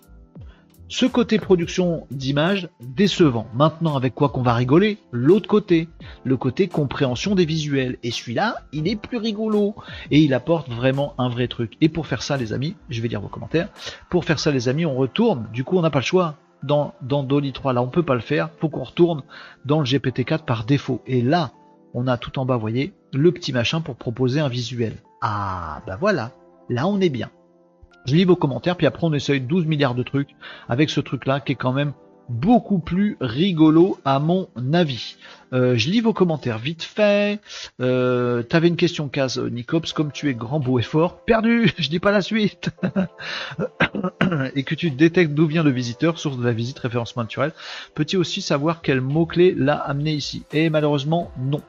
Ce 0.89 1.05
côté 1.05 1.41
production 1.41 2.07
d'image 2.13 2.69
décevant. 2.81 3.49
Maintenant, 3.55 3.97
avec 3.97 4.15
quoi 4.15 4.29
qu'on 4.29 4.43
va 4.43 4.55
rigoler? 4.55 4.99
L'autre 5.11 5.49
côté, 5.49 5.89
le 6.23 6.37
côté 6.37 6.69
compréhension 6.69 7.35
des 7.35 7.45
visuels. 7.45 7.99
Et 8.05 8.13
celui-là, 8.13 8.59
il 8.73 8.87
est 8.87 8.95
plus 8.95 9.17
rigolo 9.17 9.75
et 10.13 10.21
il 10.21 10.33
apporte 10.33 10.69
vraiment 10.71 11.15
un 11.19 11.29
vrai 11.29 11.49
truc. 11.49 11.73
Et 11.81 11.89
pour 11.89 12.07
faire 12.07 12.23
ça, 12.23 12.37
les 12.37 12.53
amis, 12.53 12.77
je 12.89 13.03
vais 13.03 13.09
lire 13.09 13.21
vos 13.21 13.27
commentaires. 13.27 13.69
Pour 14.11 14.25
faire 14.25 14.39
ça, 14.39 14.53
les 14.53 14.69
amis, 14.69 14.87
on 14.87 14.95
retourne. 14.95 15.49
Du 15.53 15.65
coup, 15.65 15.77
on 15.77 15.83
n'a 15.83 15.91
pas 15.91 15.99
le 15.99 16.05
choix. 16.05 16.37
Dans, 16.63 16.95
dans 17.03 17.25
Dolly 17.25 17.53
3, 17.53 17.73
là, 17.73 17.83
on 17.83 17.89
peut 17.89 18.05
pas 18.05 18.15
le 18.15 18.21
faire. 18.21 18.51
Faut 18.61 18.69
qu'on 18.69 18.85
retourne 18.85 19.23
dans 19.65 19.81
le 19.81 19.87
GPT-4 19.87 20.45
par 20.45 20.65
défaut. 20.65 21.03
Et 21.09 21.21
là, 21.21 21.51
on 21.95 22.07
a 22.07 22.17
tout 22.17 22.39
en 22.39 22.47
bas, 22.47 22.55
vous 22.55 22.61
voyez, 22.61 22.93
le 23.13 23.33
petit 23.33 23.53
machin 23.53 23.81
pour 23.81 23.97
proposer 23.97 24.39
un 24.39 24.49
visuel. 24.49 24.95
Ah, 25.21 25.83
bah 25.85 25.97
voilà. 26.01 26.31
Là, 26.69 26.87
on 26.87 27.01
est 27.01 27.09
bien. 27.09 27.31
Je 28.07 28.15
lis 28.15 28.25
vos 28.25 28.37
commentaires, 28.37 28.77
puis 28.77 28.87
après 28.87 29.05
on 29.05 29.13
essaye 29.13 29.41
12 29.41 29.67
milliards 29.67 29.95
de 29.95 30.03
trucs 30.03 30.37
avec 30.69 30.91
ce 30.91 31.01
truc-là 31.01 31.41
qui 31.41 31.53
est 31.53 31.57
quand 31.57 31.73
même 31.73 31.93
beaucoup 32.29 32.79
plus 32.79 33.17
rigolo 33.21 33.99
à 34.05 34.19
mon 34.19 34.49
avis. 34.73 35.17
Euh, 35.53 35.77
je 35.77 35.91
lis 35.91 36.01
vos 36.01 36.13
commentaires 36.13 36.59
vite 36.59 36.83
fait. 36.83 37.41
Euh, 37.81 38.43
T'avais 38.43 38.69
une 38.69 38.77
question 38.77 39.09
case 39.09 39.39
Nicops, 39.39 39.93
comme 39.93 40.13
tu 40.13 40.29
es 40.29 40.35
grand, 40.35 40.61
beau 40.61 40.79
et 40.79 40.83
fort, 40.83 41.25
perdu, 41.25 41.73
je 41.79 41.89
dis 41.89 42.01
pas 42.01 42.11
la 42.11 42.23
suite. 42.23 42.71
et 44.55 44.63
que 44.65 44.75
tu 44.75 44.91
détectes 44.91 45.35
d'où 45.35 45.47
vient 45.47 45.63
le 45.63 45.71
visiteur, 45.71 46.19
source 46.19 46.39
de 46.39 46.45
la 46.45 46.53
visite, 46.53 46.79
référencement 46.79 47.23
naturel. 47.23 47.53
Peux-tu 47.95 48.17
aussi 48.17 48.43
savoir 48.43 48.83
quel 48.83 49.01
mot-clé 49.01 49.55
l'a 49.57 49.77
amené 49.77 50.13
ici? 50.13 50.45
Et 50.53 50.71
malheureusement, 50.71 51.33
non. 51.39 51.63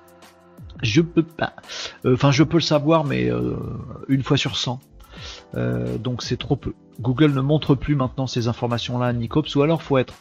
Je 0.83 1.01
peux 1.01 1.23
pas. 1.23 1.53
Euh, 2.05 2.13
enfin, 2.13 2.31
je 2.31 2.43
peux 2.43 2.57
le 2.57 2.61
savoir, 2.61 3.03
mais 3.03 3.31
euh, 3.31 3.55
une 4.07 4.23
fois 4.23 4.37
sur 4.37 4.57
100. 4.57 4.79
Euh, 5.55 5.97
donc 5.97 6.23
c'est 6.23 6.37
trop 6.37 6.55
peu. 6.55 6.73
Google 6.99 7.31
ne 7.33 7.41
montre 7.41 7.75
plus 7.75 7.95
maintenant 7.95 8.27
ces 8.27 8.47
informations-là 8.47 9.07
à 9.07 9.13
Nicops, 9.13 9.55
ou 9.55 9.61
alors 9.61 9.81
faut 9.81 9.97
être 9.97 10.15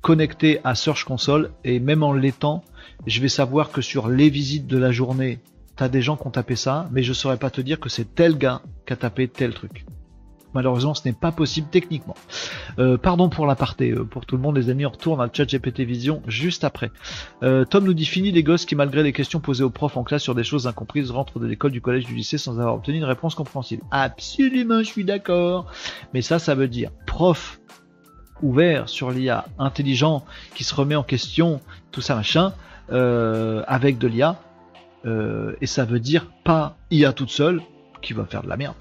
connecté 0.00 0.60
à 0.64 0.74
Search 0.74 1.04
Console, 1.04 1.50
et 1.64 1.78
même 1.78 2.02
en 2.02 2.12
l'étant, 2.12 2.64
je 3.06 3.20
vais 3.20 3.28
savoir 3.28 3.70
que 3.70 3.82
sur 3.82 4.08
les 4.08 4.30
visites 4.30 4.66
de 4.66 4.78
la 4.78 4.92
journée, 4.92 5.40
t'as 5.76 5.88
des 5.88 6.02
gens 6.02 6.16
qui 6.16 6.26
ont 6.26 6.30
tapé 6.30 6.56
ça, 6.56 6.88
mais 6.90 7.02
je 7.02 7.12
saurais 7.12 7.36
pas 7.36 7.50
te 7.50 7.60
dire 7.60 7.80
que 7.80 7.88
c'est 7.88 8.14
tel 8.14 8.38
gars 8.38 8.62
qui 8.86 8.92
a 8.92 8.96
tapé 8.96 9.28
tel 9.28 9.54
truc. 9.54 9.84
Malheureusement, 10.54 10.94
ce 10.94 11.02
n'est 11.06 11.14
pas 11.14 11.32
possible 11.32 11.68
techniquement. 11.70 12.14
Euh, 12.78 12.98
pardon 12.98 13.28
pour 13.28 13.46
l'aparté, 13.46 13.90
euh, 13.90 14.04
pour 14.04 14.26
tout 14.26 14.36
le 14.36 14.42
monde, 14.42 14.56
les 14.56 14.70
amis, 14.70 14.84
on 14.84 14.90
retourne 14.90 15.20
à 15.20 15.28
chat 15.32 15.44
GPT 15.44 15.80
Vision 15.80 16.22
juste 16.26 16.64
après. 16.64 16.90
Euh, 17.42 17.64
Tom 17.64 17.84
nous 17.84 17.94
dit 17.94 18.04
fini 18.04 18.32
les 18.32 18.42
gosses 18.42 18.66
qui, 18.66 18.76
malgré 18.76 19.02
les 19.02 19.12
questions 19.12 19.40
posées 19.40 19.64
aux 19.64 19.70
profs 19.70 19.96
en 19.96 20.04
classe 20.04 20.22
sur 20.22 20.34
des 20.34 20.44
choses 20.44 20.66
incomprises, 20.66 21.10
rentrent 21.10 21.38
de 21.38 21.46
l'école, 21.46 21.70
du 21.70 21.80
collège, 21.80 22.04
du 22.04 22.14
lycée 22.14 22.38
sans 22.38 22.58
avoir 22.58 22.74
obtenu 22.74 22.98
une 22.98 23.04
réponse 23.04 23.34
compréhensible. 23.34 23.82
Absolument, 23.90 24.80
je 24.80 24.88
suis 24.88 25.04
d'accord. 25.04 25.70
Mais 26.12 26.22
ça, 26.22 26.38
ça 26.38 26.54
veut 26.54 26.68
dire 26.68 26.90
prof 27.06 27.60
ouvert 28.42 28.88
sur 28.88 29.10
l'IA, 29.10 29.46
intelligent, 29.58 30.24
qui 30.54 30.64
se 30.64 30.74
remet 30.74 30.96
en 30.96 31.04
question, 31.04 31.60
tout 31.92 32.00
ça 32.00 32.16
machin, 32.16 32.52
avec 32.90 33.98
de 33.98 34.08
l'IA. 34.08 34.36
et 35.06 35.66
ça 35.66 35.84
veut 35.84 36.00
dire 36.00 36.26
pas 36.42 36.76
IA 36.90 37.12
toute 37.12 37.30
seule 37.30 37.62
qui 38.02 38.12
va 38.12 38.24
faire 38.24 38.42
de 38.42 38.48
la 38.48 38.56
merde. 38.56 38.74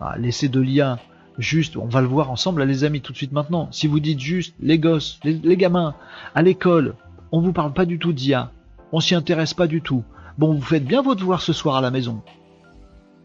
Ah, 0.00 0.16
laissez 0.18 0.48
de 0.48 0.60
l'IA 0.60 0.98
juste, 1.38 1.76
on 1.76 1.86
va 1.86 2.00
le 2.00 2.06
voir 2.06 2.30
ensemble, 2.30 2.64
les 2.64 2.84
amis, 2.84 3.00
tout 3.00 3.12
de 3.12 3.16
suite 3.16 3.32
maintenant. 3.32 3.68
Si 3.70 3.86
vous 3.86 4.00
dites 4.00 4.20
juste, 4.20 4.54
les 4.60 4.78
gosses, 4.78 5.20
les, 5.24 5.56
gamins, 5.56 5.94
à 6.34 6.42
l'école, 6.42 6.94
on 7.32 7.40
vous 7.40 7.52
parle 7.52 7.72
pas 7.72 7.84
du 7.84 7.98
tout 7.98 8.12
d'IA, 8.12 8.50
on 8.92 9.00
s'y 9.00 9.14
intéresse 9.14 9.54
pas 9.54 9.66
du 9.66 9.82
tout. 9.82 10.04
Bon, 10.38 10.54
vous 10.54 10.62
faites 10.62 10.84
bien 10.84 11.02
vos 11.02 11.14
devoirs 11.14 11.42
ce 11.42 11.52
soir 11.52 11.76
à 11.76 11.80
la 11.80 11.90
maison. 11.90 12.22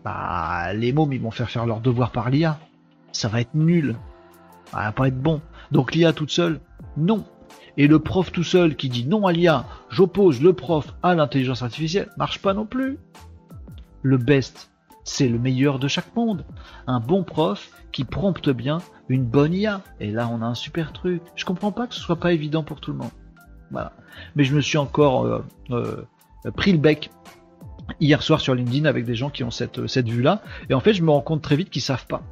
Bah, 0.03 0.73
les 0.73 0.93
mômes, 0.93 1.13
ils 1.13 1.21
vont 1.21 1.31
faire 1.31 1.49
faire 1.49 1.65
leurs 1.65 1.81
devoirs 1.81 2.11
par 2.11 2.29
l'IA. 2.29 2.59
Ça 3.11 3.27
va 3.27 3.41
être 3.41 3.55
nul. 3.55 3.95
Ça 4.71 4.77
va 4.77 4.91
pas 4.91 5.07
être 5.07 5.19
bon. 5.19 5.41
Donc 5.71 5.93
l'IA 5.93 6.13
toute 6.13 6.31
seule, 6.31 6.59
non. 6.97 7.23
Et 7.77 7.87
le 7.87 7.99
prof 7.99 8.31
tout 8.31 8.43
seul 8.43 8.75
qui 8.75 8.89
dit 8.89 9.05
non 9.05 9.27
à 9.27 9.31
l'IA, 9.31 9.65
j'oppose 9.89 10.41
le 10.41 10.53
prof 10.53 10.93
à 11.03 11.15
l'intelligence 11.15 11.63
artificielle, 11.63 12.09
marche 12.17 12.41
pas 12.41 12.53
non 12.53 12.65
plus. 12.65 12.97
Le 14.01 14.17
best, 14.17 14.69
c'est 15.05 15.29
le 15.29 15.39
meilleur 15.39 15.79
de 15.79 15.87
chaque 15.87 16.13
monde. 16.15 16.43
Un 16.87 16.99
bon 16.99 17.23
prof 17.23 17.71
qui 17.93 18.03
prompte 18.03 18.49
bien 18.49 18.79
une 19.07 19.23
bonne 19.23 19.53
IA. 19.53 19.81
Et 20.01 20.11
là, 20.11 20.27
on 20.29 20.41
a 20.41 20.45
un 20.45 20.55
super 20.55 20.91
truc. 20.91 21.21
Je 21.35 21.45
comprends 21.45 21.71
pas 21.71 21.87
que 21.87 21.93
ce 21.93 22.01
soit 22.01 22.19
pas 22.19 22.33
évident 22.33 22.63
pour 22.63 22.81
tout 22.81 22.91
le 22.91 22.97
monde. 22.97 23.11
Voilà. 23.71 23.93
Mais 24.35 24.43
je 24.43 24.55
me 24.55 24.61
suis 24.61 24.79
encore 24.79 25.25
euh, 25.25 25.45
euh, 25.69 26.05
pris 26.55 26.71
le 26.71 26.79
bec 26.79 27.11
hier 27.99 28.21
soir 28.23 28.41
sur 28.41 28.55
LinkedIn 28.55 28.85
avec 28.85 29.05
des 29.05 29.13
gens 29.15 29.29
qui 29.29 29.43
ont 29.43 29.51
cette, 29.51 29.85
cette 29.87 30.09
vue-là. 30.09 30.41
Et 30.69 30.73
en 30.73 30.79
fait, 30.79 30.93
je 30.93 31.03
me 31.03 31.11
rends 31.11 31.21
compte 31.21 31.43
très 31.43 31.55
vite 31.55 31.69
qu'ils 31.69 31.83
savent 31.83 32.07
pas. 32.07 32.23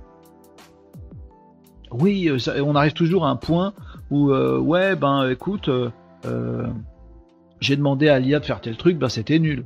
Oui, 1.92 2.28
euh, 2.28 2.64
on 2.64 2.76
arrive 2.76 2.94
toujours 2.94 3.26
à 3.26 3.30
un 3.30 3.36
point 3.36 3.74
où, 4.10 4.32
ouais, 4.32 4.96
ben 4.96 5.30
écoute, 5.30 5.70
j'ai 7.60 7.76
demandé 7.76 8.10
à 8.10 8.20
l'IA 8.20 8.40
de 8.40 8.46
faire 8.46 8.62
tel 8.62 8.78
truc, 8.78 8.98
ben 8.98 9.10
c'était 9.10 9.38
nul. 9.38 9.64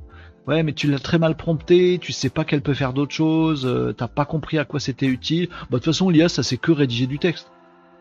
Ouais, 0.47 0.63
mais 0.63 0.73
tu 0.73 0.89
l'as 0.89 0.99
très 0.99 1.19
mal 1.19 1.35
prompté, 1.35 1.99
tu 1.99 2.13
sais 2.13 2.29
pas 2.29 2.45
qu'elle 2.45 2.61
peut 2.61 2.73
faire 2.73 2.93
d'autres 2.93 3.13
choses, 3.13 3.65
euh, 3.65 3.91
t'as 3.91 4.07
pas 4.07 4.23
compris 4.23 4.57
à 4.57 4.63
quoi 4.63 4.79
c'était 4.79 5.05
utile. 5.05 5.49
Bah, 5.49 5.65
de 5.71 5.75
toute 5.75 5.85
façon, 5.85 6.09
l'IA, 6.09 6.29
ça 6.29 6.41
c'est 6.41 6.57
que 6.57 6.71
rédiger 6.71 7.05
du 7.05 7.19
texte. 7.19 7.51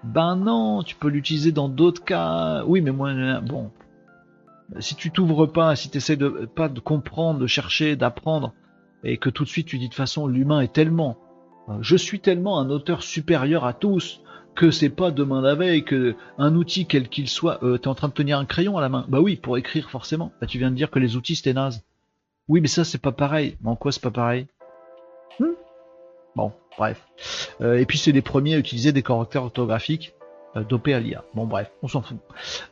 Ben 0.05 0.37
non, 0.37 0.85
tu 0.85 0.95
peux 0.95 1.09
l'utiliser 1.09 1.51
dans 1.51 1.69
d'autres 1.69 2.05
cas. 2.05 2.63
Oui, 2.67 2.81
mais 2.81 2.93
moi, 2.93 3.09
euh, 3.09 3.41
bon. 3.41 3.73
Si 4.79 4.95
tu 4.95 5.11
t'ouvres 5.11 5.47
pas, 5.47 5.75
si 5.77 5.91
tu 5.91 6.17
de 6.17 6.49
pas 6.55 6.69
de 6.69 6.81
comprendre, 6.81 7.41
de 7.41 7.47
chercher, 7.47 7.97
d'apprendre, 7.97 8.53
et 9.05 9.17
que 9.19 9.31
tout 9.31 9.45
de 9.45 9.49
suite 9.49 9.67
tu 9.69 9.79
dis 9.79 9.89
de 9.89 9.95
façon 9.95 10.27
l'humain 10.27 10.61
est 10.61 10.73
tellement, 10.73 11.17
euh, 11.69 11.75
je 11.81 11.97
suis 11.97 12.21
tellement 12.21 12.59
un 12.59 12.71
auteur 12.71 13.03
supérieur 13.03 13.65
à 13.65 13.73
tous 13.73 14.21
que 14.55 14.71
c'est 14.71 14.91
pas 14.91 15.11
demain 15.11 15.41
la 15.43 15.55
veille 15.55 15.85
que 15.85 16.17
un 16.39 16.55
outil 16.57 16.87
quel 16.87 17.09
qu'il 17.09 17.29
soit, 17.29 17.63
euh, 17.63 17.79
t'es 17.79 17.89
en 17.89 17.95
train 17.95 18.09
de 18.09 18.15
tenir 18.15 18.39
un 18.39 18.45
crayon 18.45 18.79
à 18.79 18.81
la 18.81 18.89
main. 18.89 19.05
Bah 19.09 19.21
oui, 19.21 19.37
pour 19.37 19.59
écrire 19.59 19.91
forcément. 19.91 20.33
Bah 20.41 20.47
tu 20.47 20.59
viens 20.59 20.71
de 20.71 20.77
dire 20.77 20.91
que 20.91 20.99
les 20.99 21.17
outils 21.17 21.37
c'était 21.37 21.53
naze. 21.53 21.86
Oui, 22.49 22.61
mais 22.61 22.69
ça, 22.69 22.85
c'est 22.85 23.01
pas 23.01 23.13
pareil. 23.13 23.57
Mais 23.63 23.71
en 23.71 23.77
quoi 23.77 23.93
c'est 23.93 24.03
pas 24.03 24.11
pareil? 24.11 24.47
Hmm 25.41 25.55
Bon, 26.37 26.53
bref. 26.79 27.03
Euh, 27.61 27.79
et 27.79 27.87
puis, 27.87 27.99
c'est 27.99 28.13
les 28.13 28.23
premiers 28.23 28.55
à 28.55 28.59
utiliser 28.59 28.93
des 28.93 29.03
caractères 29.03 29.45
orthographiques 29.45 30.15
euh, 30.55 30.63
dopés 30.63 30.95
à 30.95 31.01
l'IA. 31.01 31.25
Bon, 31.35 31.47
bref, 31.47 31.71
on 31.83 31.89
s'en 31.89 32.03
fout. 32.03 32.19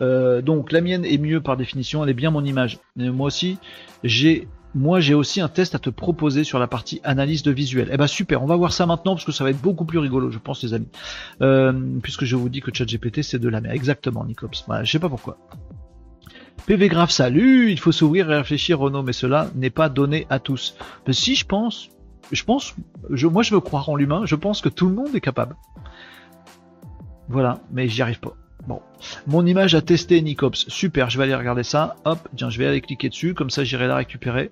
Euh, 0.00 0.42
donc, 0.42 0.70
la 0.70 0.80
mienne 0.80 1.04
est 1.04 1.18
mieux 1.18 1.40
par 1.40 1.56
définition. 1.56 2.04
Elle 2.04 2.10
est 2.10 2.14
bien 2.14 2.30
mon 2.30 2.44
image. 2.44 2.78
moi 2.96 3.26
aussi, 3.26 3.58
j'ai 4.02 4.48
moi 4.76 4.98
j'ai 4.98 5.14
aussi 5.14 5.40
un 5.40 5.48
test 5.48 5.76
à 5.76 5.78
te 5.78 5.88
proposer 5.88 6.42
sur 6.42 6.58
la 6.58 6.66
partie 6.66 7.00
analyse 7.04 7.44
de 7.44 7.52
visuel. 7.52 7.90
Eh 7.92 7.96
ben 7.96 8.08
super, 8.08 8.42
on 8.42 8.46
va 8.46 8.56
voir 8.56 8.72
ça 8.72 8.86
maintenant 8.86 9.14
parce 9.14 9.24
que 9.24 9.30
ça 9.30 9.44
va 9.44 9.50
être 9.50 9.60
beaucoup 9.60 9.84
plus 9.84 10.00
rigolo, 10.00 10.32
je 10.32 10.38
pense 10.40 10.64
les 10.64 10.74
amis. 10.74 10.88
puisque 12.02 12.24
je 12.24 12.34
vous 12.34 12.48
dis 12.48 12.60
que 12.60 12.74
ChatGPT 12.74 13.22
c'est 13.22 13.38
de 13.38 13.48
la 13.48 13.60
merde. 13.60 13.76
Exactement, 13.76 14.24
Nicops. 14.24 14.64
je 14.82 14.90
sais 14.90 14.98
pas 14.98 15.08
pourquoi. 15.08 15.38
PV 16.66 16.88
grave 16.88 17.10
salut, 17.10 17.70
il 17.70 17.78
faut 17.78 17.92
s'ouvrir 17.92 18.30
et 18.30 18.36
réfléchir 18.36 18.78
Renault, 18.78 19.02
mais 19.02 19.12
cela 19.12 19.50
n'est 19.54 19.70
pas 19.70 19.88
donné 19.88 20.26
à 20.30 20.38
tous. 20.38 20.76
Mais 21.06 21.12
si 21.12 21.34
je 21.34 21.44
pense, 21.44 21.90
je 22.32 22.42
pense, 22.42 22.74
moi 23.10 23.42
je 23.42 23.54
veux 23.54 23.60
croire 23.60 23.88
en 23.88 23.96
l'humain, 23.96 24.22
je 24.24 24.34
pense 24.34 24.62
que 24.62 24.68
tout 24.68 24.88
le 24.88 24.94
monde 24.94 25.14
est 25.14 25.20
capable. 25.20 25.56
Voilà, 27.28 27.60
mais 27.70 27.88
j'y 27.88 28.02
arrive 28.02 28.20
pas. 28.20 28.34
Bon, 28.66 28.80
mon 29.26 29.44
image 29.44 29.74
à 29.74 29.82
tester 29.82 30.22
Nicops, 30.22 30.66
super, 30.68 31.10
je 31.10 31.18
vais 31.18 31.24
aller 31.24 31.34
regarder 31.34 31.64
ça. 31.64 31.96
Hop, 32.06 32.28
tiens, 32.34 32.48
je 32.48 32.58
vais 32.58 32.66
aller 32.66 32.80
cliquer 32.80 33.10
dessus, 33.10 33.34
comme 33.34 33.50
ça 33.50 33.62
j'irai 33.62 33.86
la 33.86 33.96
récupérer. 33.96 34.50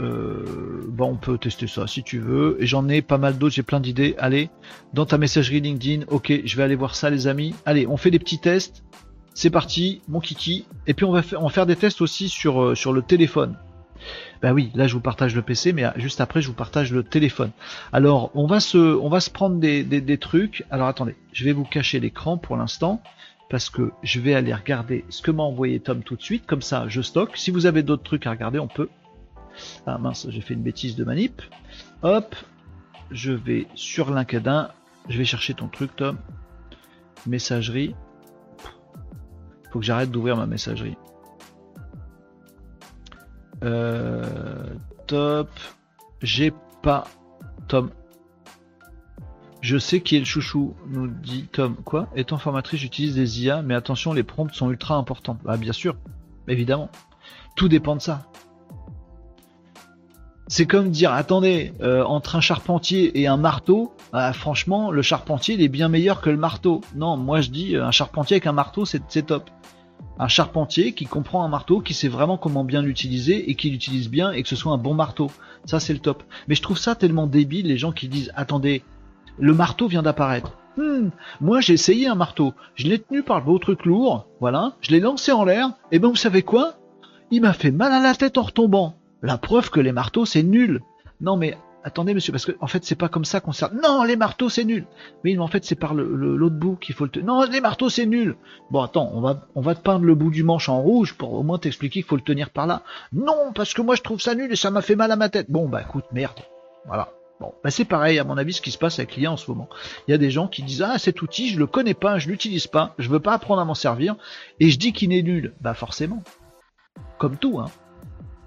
Euh, 0.00 0.82
bon, 0.88 1.12
on 1.12 1.16
peut 1.16 1.38
tester 1.38 1.68
ça 1.68 1.86
si 1.86 2.02
tu 2.02 2.18
veux. 2.18 2.56
Et 2.60 2.66
j'en 2.66 2.88
ai 2.88 3.00
pas 3.02 3.18
mal 3.18 3.38
d'autres, 3.38 3.54
j'ai 3.54 3.62
plein 3.62 3.80
d'idées. 3.80 4.16
Allez, 4.18 4.50
dans 4.92 5.06
ta 5.06 5.18
messagerie 5.18 5.60
LinkedIn, 5.60 6.06
ok, 6.08 6.32
je 6.44 6.56
vais 6.56 6.62
aller 6.64 6.74
voir 6.74 6.96
ça 6.96 7.10
les 7.10 7.28
amis. 7.28 7.54
Allez, 7.64 7.86
on 7.86 7.96
fait 7.96 8.10
des 8.10 8.18
petits 8.18 8.40
tests. 8.40 8.82
C'est 9.34 9.50
parti, 9.50 10.00
mon 10.08 10.20
kiki. 10.20 10.64
Et 10.86 10.94
puis 10.94 11.04
on 11.04 11.10
va, 11.10 11.22
faire, 11.22 11.66
des 11.66 11.74
tests 11.76 12.00
aussi 12.00 12.28
sur, 12.28 12.62
euh, 12.62 12.92
le 12.92 13.02
téléphone. 13.02 13.56
Bah 14.40 14.52
oui, 14.52 14.70
là 14.74 14.86
je 14.86 14.94
vous 14.94 15.00
partage 15.00 15.34
le 15.34 15.42
PC, 15.42 15.72
mais 15.72 15.84
euh, 15.84 15.90
juste 15.96 16.20
après 16.20 16.40
je 16.40 16.48
vous 16.48 16.54
partage 16.54 16.92
le 16.92 17.02
téléphone. 17.02 17.50
Alors 17.92 18.30
on 18.34 18.46
va 18.46 18.60
se, 18.60 18.78
on 18.78 19.08
va 19.08 19.18
se 19.20 19.30
prendre 19.30 19.58
des, 19.58 20.18
trucs. 20.18 20.64
Alors 20.70 20.86
attendez, 20.86 21.16
je 21.32 21.44
vais 21.44 21.52
vous 21.52 21.64
cacher 21.64 21.98
l'écran 21.98 22.38
pour 22.38 22.56
l'instant 22.56 23.02
parce 23.50 23.70
que 23.70 23.92
je 24.02 24.20
vais 24.20 24.34
aller 24.34 24.54
regarder 24.54 25.04
ce 25.08 25.20
que 25.20 25.30
m'a 25.30 25.42
envoyé 25.42 25.80
Tom 25.80 26.02
tout 26.02 26.16
de 26.16 26.22
suite. 26.22 26.46
Comme 26.46 26.62
ça, 26.62 26.86
je 26.88 27.02
stocke. 27.02 27.36
Si 27.36 27.50
vous 27.50 27.66
avez 27.66 27.82
d'autres 27.82 28.04
trucs 28.04 28.26
à 28.26 28.30
regarder, 28.30 28.60
on 28.60 28.68
peut. 28.68 28.88
Ah 29.86 29.98
mince, 29.98 30.26
j'ai 30.30 30.40
fait 30.40 30.54
une 30.54 30.62
bêtise 30.62 30.94
de 30.94 31.04
manip. 31.04 31.42
Hop, 32.02 32.36
je 33.10 33.32
vais 33.32 33.66
sur 33.74 34.12
LinkedIn. 34.12 34.70
Je 35.08 35.18
vais 35.18 35.24
chercher 35.24 35.54
ton 35.54 35.68
truc, 35.68 35.96
Tom. 35.96 36.18
Messagerie. 37.26 37.94
Que 39.80 39.82
j'arrête 39.82 40.10
d'ouvrir 40.10 40.36
ma 40.36 40.46
messagerie. 40.46 40.96
Euh, 43.64 44.74
top. 45.08 45.50
J'ai 46.22 46.52
pas 46.82 47.04
Tom 47.66 47.90
Je 49.62 49.76
sais 49.76 50.00
qui 50.00 50.16
est 50.16 50.20
le 50.20 50.24
chouchou, 50.24 50.76
nous 50.86 51.08
dit 51.08 51.48
Tom. 51.50 51.74
Quoi? 51.74 52.08
Étant 52.14 52.38
formatrice, 52.38 52.80
j'utilise 52.80 53.16
des 53.16 53.42
IA, 53.42 53.62
mais 53.62 53.74
attention, 53.74 54.12
les 54.12 54.22
prompts 54.22 54.54
sont 54.54 54.70
ultra 54.70 54.94
importants. 54.94 55.38
Ah, 55.46 55.56
bien 55.56 55.72
sûr, 55.72 55.96
évidemment. 56.46 56.88
Tout 57.56 57.68
dépend 57.68 57.96
de 57.96 58.00
ça. 58.00 58.22
C'est 60.46 60.66
comme 60.66 60.90
dire, 60.90 61.12
attendez, 61.12 61.72
euh, 61.80 62.04
entre 62.04 62.36
un 62.36 62.40
charpentier 62.40 63.18
et 63.20 63.26
un 63.26 63.38
marteau, 63.38 63.93
bah, 64.14 64.32
franchement, 64.32 64.92
le 64.92 65.02
charpentier, 65.02 65.56
il 65.56 65.62
est 65.62 65.68
bien 65.68 65.88
meilleur 65.88 66.20
que 66.20 66.30
le 66.30 66.36
marteau. 66.36 66.82
Non, 66.94 67.16
moi 67.16 67.40
je 67.40 67.50
dis, 67.50 67.74
un 67.74 67.90
charpentier 67.90 68.36
avec 68.36 68.46
un 68.46 68.52
marteau, 68.52 68.84
c'est 68.84 69.26
top. 69.26 69.50
Un 70.20 70.28
charpentier 70.28 70.92
qui 70.92 71.04
comprend 71.04 71.42
un 71.44 71.48
marteau, 71.48 71.80
qui 71.80 71.94
sait 71.94 72.06
vraiment 72.06 72.38
comment 72.38 72.62
bien 72.62 72.80
l'utiliser 72.80 73.50
et 73.50 73.56
qui 73.56 73.70
l'utilise 73.70 74.08
bien 74.08 74.30
et 74.30 74.44
que 74.44 74.48
ce 74.48 74.54
soit 74.54 74.70
un 74.70 74.78
bon 74.78 74.94
marteau. 74.94 75.32
Ça, 75.64 75.80
c'est 75.80 75.92
le 75.92 75.98
top. 75.98 76.22
Mais 76.46 76.54
je 76.54 76.62
trouve 76.62 76.78
ça 76.78 76.94
tellement 76.94 77.26
débile, 77.26 77.66
les 77.66 77.76
gens 77.76 77.90
qui 77.90 78.06
disent, 78.06 78.30
attendez, 78.36 78.84
le 79.36 79.52
marteau 79.52 79.88
vient 79.88 80.02
d'apparaître. 80.04 80.58
Hmm, 80.76 81.08
moi 81.40 81.60
j'ai 81.60 81.72
essayé 81.72 82.06
un 82.06 82.14
marteau, 82.14 82.54
je 82.76 82.86
l'ai 82.86 83.00
tenu 83.00 83.24
par 83.24 83.40
le 83.40 83.44
beau 83.44 83.58
truc 83.58 83.84
lourd, 83.84 84.26
voilà, 84.40 84.74
je 84.80 84.90
l'ai 84.90 84.98
lancé 85.00 85.30
en 85.32 85.44
l'air, 85.44 85.70
et 85.92 86.00
ben 86.00 86.08
vous 86.08 86.16
savez 86.16 86.42
quoi? 86.42 86.74
Il 87.30 87.42
m'a 87.42 87.52
fait 87.52 87.70
mal 87.70 87.92
à 87.92 88.00
la 88.00 88.14
tête 88.14 88.38
en 88.38 88.42
retombant. 88.42 88.96
La 89.22 89.38
preuve 89.38 89.70
que 89.70 89.78
les 89.78 89.92
marteaux 89.92 90.24
c'est 90.24 90.42
nul. 90.42 90.82
Non 91.20 91.36
mais 91.36 91.56
attendez 91.84 92.14
monsieur, 92.14 92.32
parce 92.32 92.46
que 92.46 92.52
en 92.60 92.66
fait 92.66 92.84
c'est 92.84 92.94
pas 92.94 93.08
comme 93.08 93.24
ça 93.24 93.40
qu'on 93.40 93.52
sert. 93.52 93.72
Non 93.74 94.02
les 94.02 94.16
marteaux 94.16 94.48
c'est 94.48 94.64
nul. 94.64 94.86
Oui 95.22 95.34
mais 95.34 95.42
en 95.42 95.46
fait 95.46 95.64
c'est 95.64 95.74
par 95.74 95.94
l'autre 95.94 96.10
le, 96.10 96.48
bout 96.48 96.76
qu'il 96.76 96.94
faut 96.94 97.04
le 97.04 97.10
tenir. 97.10 97.26
Non 97.26 97.44
les 97.44 97.60
marteaux 97.60 97.90
c'est 97.90 98.06
nul. 98.06 98.36
Bon 98.70 98.82
attends, 98.82 99.10
on 99.14 99.20
va, 99.20 99.46
on 99.54 99.60
va 99.60 99.74
te 99.74 99.82
peindre 99.82 100.04
le 100.04 100.14
bout 100.14 100.30
du 100.30 100.42
manche 100.42 100.68
en 100.68 100.80
rouge 100.80 101.14
pour 101.14 101.34
au 101.34 101.42
moins 101.42 101.58
t'expliquer 101.58 102.00
qu'il 102.00 102.08
faut 102.08 102.16
le 102.16 102.22
tenir 102.22 102.50
par 102.50 102.66
là. 102.66 102.82
Non 103.12 103.52
parce 103.54 103.74
que 103.74 103.82
moi 103.82 103.94
je 103.94 104.02
trouve 104.02 104.20
ça 104.20 104.34
nul 104.34 104.50
et 104.50 104.56
ça 104.56 104.70
m'a 104.70 104.82
fait 104.82 104.96
mal 104.96 105.12
à 105.12 105.16
ma 105.16 105.28
tête. 105.28 105.50
Bon 105.50 105.68
bah 105.68 105.82
écoute 105.82 106.06
merde. 106.12 106.40
Voilà. 106.86 107.10
Bon, 107.40 107.52
bah 107.64 107.70
c'est 107.70 107.84
pareil, 107.84 108.20
à 108.20 108.24
mon 108.24 108.38
avis, 108.38 108.52
ce 108.52 108.62
qui 108.62 108.70
se 108.70 108.78
passe 108.78 109.00
avec 109.00 109.16
l'IA 109.16 109.32
en 109.32 109.36
ce 109.36 109.50
moment. 109.50 109.68
Il 110.06 110.12
y 110.12 110.14
a 110.14 110.18
des 110.18 110.30
gens 110.30 110.46
qui 110.46 110.62
disent 110.62 110.82
Ah, 110.82 110.98
cet 110.98 111.20
outil, 111.20 111.50
je 111.50 111.58
le 111.58 111.66
connais 111.66 111.94
pas, 111.94 112.18
je 112.18 112.28
l'utilise 112.28 112.68
pas, 112.68 112.94
je 112.96 113.08
veux 113.08 113.18
pas 113.18 113.32
apprendre 113.32 113.60
à 113.60 113.64
m'en 113.64 113.74
servir, 113.74 114.14
et 114.60 114.70
je 114.70 114.78
dis 114.78 114.92
qu'il 114.92 115.12
est 115.12 115.22
nul. 115.22 115.52
Bah 115.60 115.74
forcément. 115.74 116.22
Comme 117.18 117.36
tout, 117.36 117.58
hein. 117.58 117.70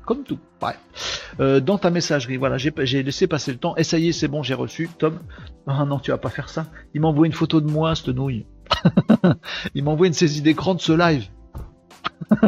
Comme 0.07 0.23
tout. 0.23 0.39
Euh, 1.41 1.59
dans 1.59 1.77
ta 1.77 1.89
messagerie, 1.89 2.37
voilà, 2.37 2.57
j'ai 2.57 3.03
laissé 3.03 3.27
passer 3.27 3.51
le 3.51 3.57
temps. 3.57 3.75
Est, 3.75 3.83
c'est 4.13 4.27
bon, 4.29 4.41
j'ai 4.41 4.53
reçu. 4.53 4.89
Tom. 4.97 5.19
Ah 5.67 5.83
non, 5.83 5.99
tu 5.99 6.11
vas 6.11 6.17
pas 6.17 6.29
faire 6.29 6.47
ça. 6.47 6.65
Il 6.93 7.01
m'envoie 7.01 7.27
une 7.27 7.33
photo 7.33 7.59
de 7.59 7.69
moi, 7.69 7.93
cette 7.93 8.07
nouille. 8.07 8.45
Il 9.75 9.83
m'envoie 9.83 10.07
une 10.07 10.13
saisie 10.13 10.41
d'écran 10.41 10.75
de 10.75 10.79
ce 10.79 10.93
live. 10.93 11.27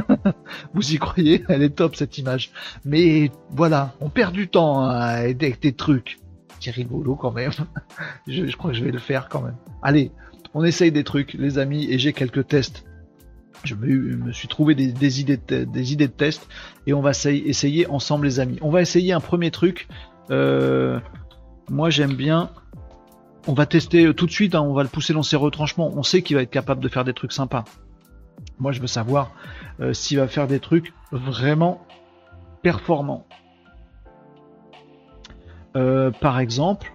Vous 0.73 0.93
y 0.93 0.99
croyez? 0.99 1.43
Elle 1.49 1.61
est 1.61 1.75
top 1.75 1.97
cette 1.97 2.17
image. 2.17 2.51
Mais 2.85 3.29
voilà, 3.49 3.93
on 3.99 4.07
perd 4.07 4.33
du 4.33 4.47
temps 4.47 4.81
hein, 4.81 4.91
avec 4.91 5.59
des 5.59 5.73
trucs. 5.73 6.17
C'est 6.61 6.71
rigolo 6.71 7.17
quand 7.17 7.31
même. 7.31 7.51
je, 8.27 8.55
crois 8.55 8.71
que 8.71 8.77
je 8.77 8.85
vais 8.85 8.91
le 8.91 8.99
faire 8.99 9.27
quand 9.27 9.41
même. 9.41 9.57
Allez, 9.81 10.13
on 10.53 10.63
essaye 10.63 10.93
des 10.93 11.03
trucs, 11.03 11.33
les 11.33 11.57
amis, 11.57 11.91
et 11.91 11.99
j'ai 11.99 12.13
quelques 12.13 12.47
tests. 12.47 12.85
Je 13.63 13.75
me, 13.75 14.31
suis 14.31 14.47
trouvé 14.47 14.73
des, 14.73 15.19
idées 15.19 15.37
de, 15.37 15.63
des 15.65 15.93
idées 15.93 16.07
de 16.07 16.13
tests 16.13 16.47
et 16.87 16.93
on 16.93 17.01
va 17.01 17.11
essayer, 17.11 17.87
ensemble, 17.87 18.25
les 18.25 18.39
amis. 18.39 18.57
On 18.61 18.69
va 18.69 18.81
essayer 18.81 19.13
un 19.13 19.19
premier 19.19 19.51
truc. 19.51 19.87
Euh, 20.31 20.99
moi, 21.69 21.89
j'aime 21.89 22.13
bien. 22.13 22.49
On 23.47 23.53
va 23.53 23.65
tester 23.65 24.13
tout 24.13 24.25
de 24.25 24.31
suite. 24.31 24.55
Hein, 24.55 24.61
on 24.61 24.73
va 24.73 24.83
le 24.83 24.89
pousser 24.89 25.13
dans 25.13 25.23
ses 25.23 25.35
retranchements. 25.35 25.91
On 25.95 26.03
sait 26.03 26.21
qu'il 26.21 26.35
va 26.35 26.41
être 26.41 26.49
capable 26.49 26.81
de 26.81 26.87
faire 26.87 27.03
des 27.03 27.13
trucs 27.13 27.33
sympas. 27.33 27.65
Moi, 28.59 28.71
je 28.71 28.79
veux 28.79 28.87
savoir 28.87 29.31
euh, 29.81 29.93
s'il 29.93 30.17
va 30.19 30.27
faire 30.27 30.47
des 30.47 30.59
trucs 30.59 30.93
vraiment 31.11 31.85
performants. 32.61 33.25
Euh, 35.75 36.11
par 36.11 36.39
exemple, 36.39 36.93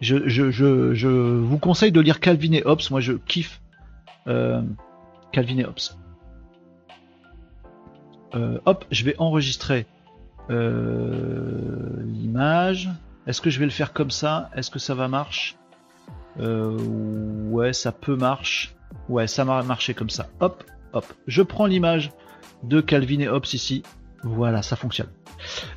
je, 0.00 1.06
vous 1.06 1.58
conseille 1.58 1.92
de 1.92 2.00
lire 2.00 2.20
Calvin 2.20 2.52
et 2.52 2.62
Hobbes. 2.64 2.82
Moi, 2.90 3.00
je 3.00 3.14
kiffe 3.14 3.60
Calvin 5.32 5.58
et 5.58 5.64
Hobbes. 5.64 5.78
Euh, 8.34 8.58
hop, 8.66 8.84
je 8.90 9.04
vais 9.04 9.14
enregistrer 9.18 9.86
l'image. 12.04 12.90
Est-ce 13.26 13.40
que 13.42 13.50
je 13.50 13.58
vais 13.58 13.66
le 13.66 13.70
faire 13.70 13.92
comme 13.92 14.10
ça? 14.10 14.50
Est-ce 14.54 14.70
que 14.70 14.78
ça 14.78 14.94
va 14.94 15.08
marcher? 15.08 15.56
Ouais, 16.38 17.72
ça 17.74 17.92
peut 17.92 18.16
marcher. 18.16 18.70
Ouais, 19.08 19.26
ça 19.26 19.44
va 19.44 19.62
marcher 19.62 19.92
comme 19.92 20.08
ça. 20.08 20.28
Hop, 20.40 20.64
hop. 20.94 21.04
Je 21.26 21.42
prends 21.42 21.66
l'image 21.66 22.12
de 22.62 22.80
Calvin 22.80 23.20
et 23.20 23.28
Hobbes 23.28 23.44
ici. 23.52 23.82
Voilà, 24.22 24.62
ça 24.62 24.76
fonctionne. 24.76 25.10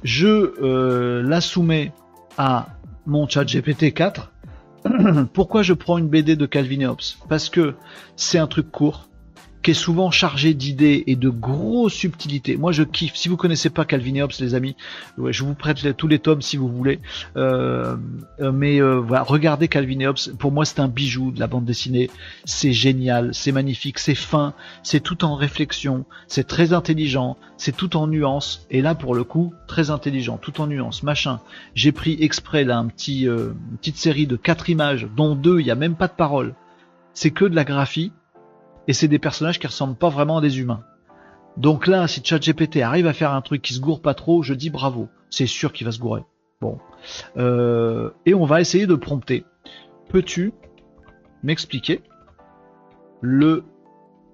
Je 0.03 1.21
la 1.21 1.41
soumets 1.41 1.91
à 2.37 2.67
mon 3.05 3.27
chat 3.27 3.43
GPT 3.43 3.93
4 3.93 4.31
pourquoi 5.33 5.61
je 5.61 5.73
prends 5.73 5.97
une 5.97 6.07
BD 6.07 6.35
de 6.35 6.45
Calvin 6.45 6.79
et 6.79 6.87
Hobbes? 6.87 7.01
Parce 7.29 7.49
que 7.49 7.75
c'est 8.15 8.39
un 8.39 8.47
truc 8.47 8.71
court, 8.71 9.07
qui 9.61 9.71
est 9.71 9.75
souvent 9.75 10.11
chargé 10.11 10.53
d'idées 10.53 11.03
et 11.07 11.15
de 11.15 11.29
grosses 11.29 11.93
subtilités. 11.93 12.57
Moi, 12.57 12.71
je 12.71 12.83
kiffe. 12.83 13.15
Si 13.15 13.29
vous 13.29 13.37
connaissez 13.37 13.69
pas 13.69 13.85
Calvin 13.85 14.15
et 14.15 14.23
Hobbes, 14.23 14.31
les 14.39 14.55
amis, 14.55 14.75
je 15.17 15.43
vous 15.43 15.53
prête 15.53 15.95
tous 15.95 16.07
les 16.07 16.19
tomes 16.19 16.41
si 16.41 16.57
vous 16.57 16.67
voulez. 16.67 16.99
Euh, 17.37 17.95
euh, 18.39 18.51
mais 18.51 18.81
euh, 18.81 18.95
voilà, 18.95 19.23
regardez 19.23 19.67
Calvin 19.67 19.99
et 19.99 20.07
Hobbes. 20.07 20.35
Pour 20.39 20.51
moi, 20.51 20.65
c'est 20.65 20.79
un 20.79 20.87
bijou 20.87 21.31
de 21.31 21.39
la 21.39 21.47
bande 21.47 21.65
dessinée. 21.65 22.09
C'est 22.45 22.73
génial, 22.73 23.33
c'est 23.33 23.51
magnifique, 23.51 23.99
c'est 23.99 24.15
fin, 24.15 24.53
c'est 24.83 24.99
tout 24.99 25.23
en 25.23 25.35
réflexion, 25.35 26.05
c'est 26.27 26.47
très 26.47 26.73
intelligent, 26.73 27.37
c'est 27.57 27.75
tout 27.75 27.95
en 27.97 28.07
nuances. 28.07 28.65
Et 28.71 28.81
là, 28.81 28.95
pour 28.95 29.13
le 29.13 29.23
coup, 29.23 29.53
très 29.67 29.91
intelligent, 29.91 30.37
tout 30.37 30.61
en 30.61 30.67
nuances, 30.67 31.03
machin. 31.03 31.39
J'ai 31.75 31.91
pris 31.91 32.17
exprès 32.19 32.63
là 32.63 32.77
un 32.77 32.87
petit, 32.87 33.25
une 33.25 33.77
petite 33.77 33.97
série 33.97 34.27
de 34.27 34.35
quatre 34.35 34.69
images, 34.69 35.07
dont 35.15 35.35
deux, 35.35 35.59
il 35.59 35.67
y 35.67 35.71
a 35.71 35.75
même 35.75 35.95
pas 35.95 36.07
de 36.07 36.13
parole. 36.13 36.55
C'est 37.13 37.31
que 37.31 37.45
de 37.45 37.55
la 37.55 37.65
graphie 37.65 38.11
et 38.91 38.93
c'est 38.93 39.07
des 39.07 39.19
personnages 39.19 39.57
qui 39.57 39.67
ressemblent 39.67 39.95
pas 39.95 40.09
vraiment 40.09 40.39
à 40.39 40.41
des 40.41 40.59
humains. 40.59 40.83
Donc 41.55 41.87
là, 41.87 42.09
si 42.09 42.21
ChatGPT 42.21 42.81
arrive 42.81 43.07
à 43.07 43.13
faire 43.13 43.31
un 43.31 43.39
truc 43.39 43.61
qui 43.61 43.73
se 43.73 43.79
gourre 43.79 44.01
pas 44.01 44.13
trop, 44.13 44.43
je 44.43 44.53
dis 44.53 44.69
bravo. 44.69 45.07
C'est 45.29 45.47
sûr 45.47 45.71
qu'il 45.71 45.85
va 45.85 45.93
se 45.93 45.99
gourer. 45.99 46.25
Bon. 46.59 46.77
Euh, 47.37 48.09
et 48.25 48.33
on 48.33 48.43
va 48.43 48.59
essayer 48.59 48.87
de 48.87 48.95
prompter. 48.95 49.45
Peux-tu 50.09 50.51
m'expliquer 51.41 52.01
le 53.21 53.63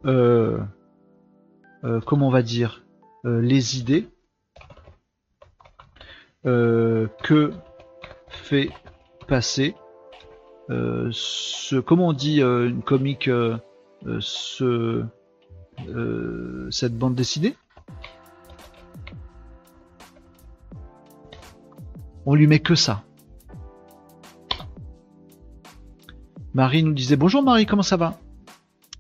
euh, 0.06 0.58
euh, 1.84 2.00
comment 2.00 2.30
on 2.30 2.32
va 2.32 2.42
dire 2.42 2.84
les 3.24 3.78
idées 3.78 4.08
que 6.44 7.52
fait 8.28 8.70
passer 9.28 9.76
ce 10.68 11.80
comment 11.80 12.08
on 12.08 12.14
dit 12.14 12.42
une 12.42 12.82
comique 12.82 13.30
ce, 14.20 15.06
euh, 15.88 16.68
cette 16.72 16.98
bande 16.98 17.16
dessinée. 17.16 17.56
On 22.26 22.36
lui 22.36 22.48
met 22.48 22.60
que 22.60 22.76
ça. 22.76 23.04
Marie 26.54 26.84
nous 26.84 26.94
disait 26.94 27.16
Bonjour 27.16 27.44
Marie, 27.44 27.66
comment 27.66 27.84
ça 27.84 27.98
va? 27.98 28.20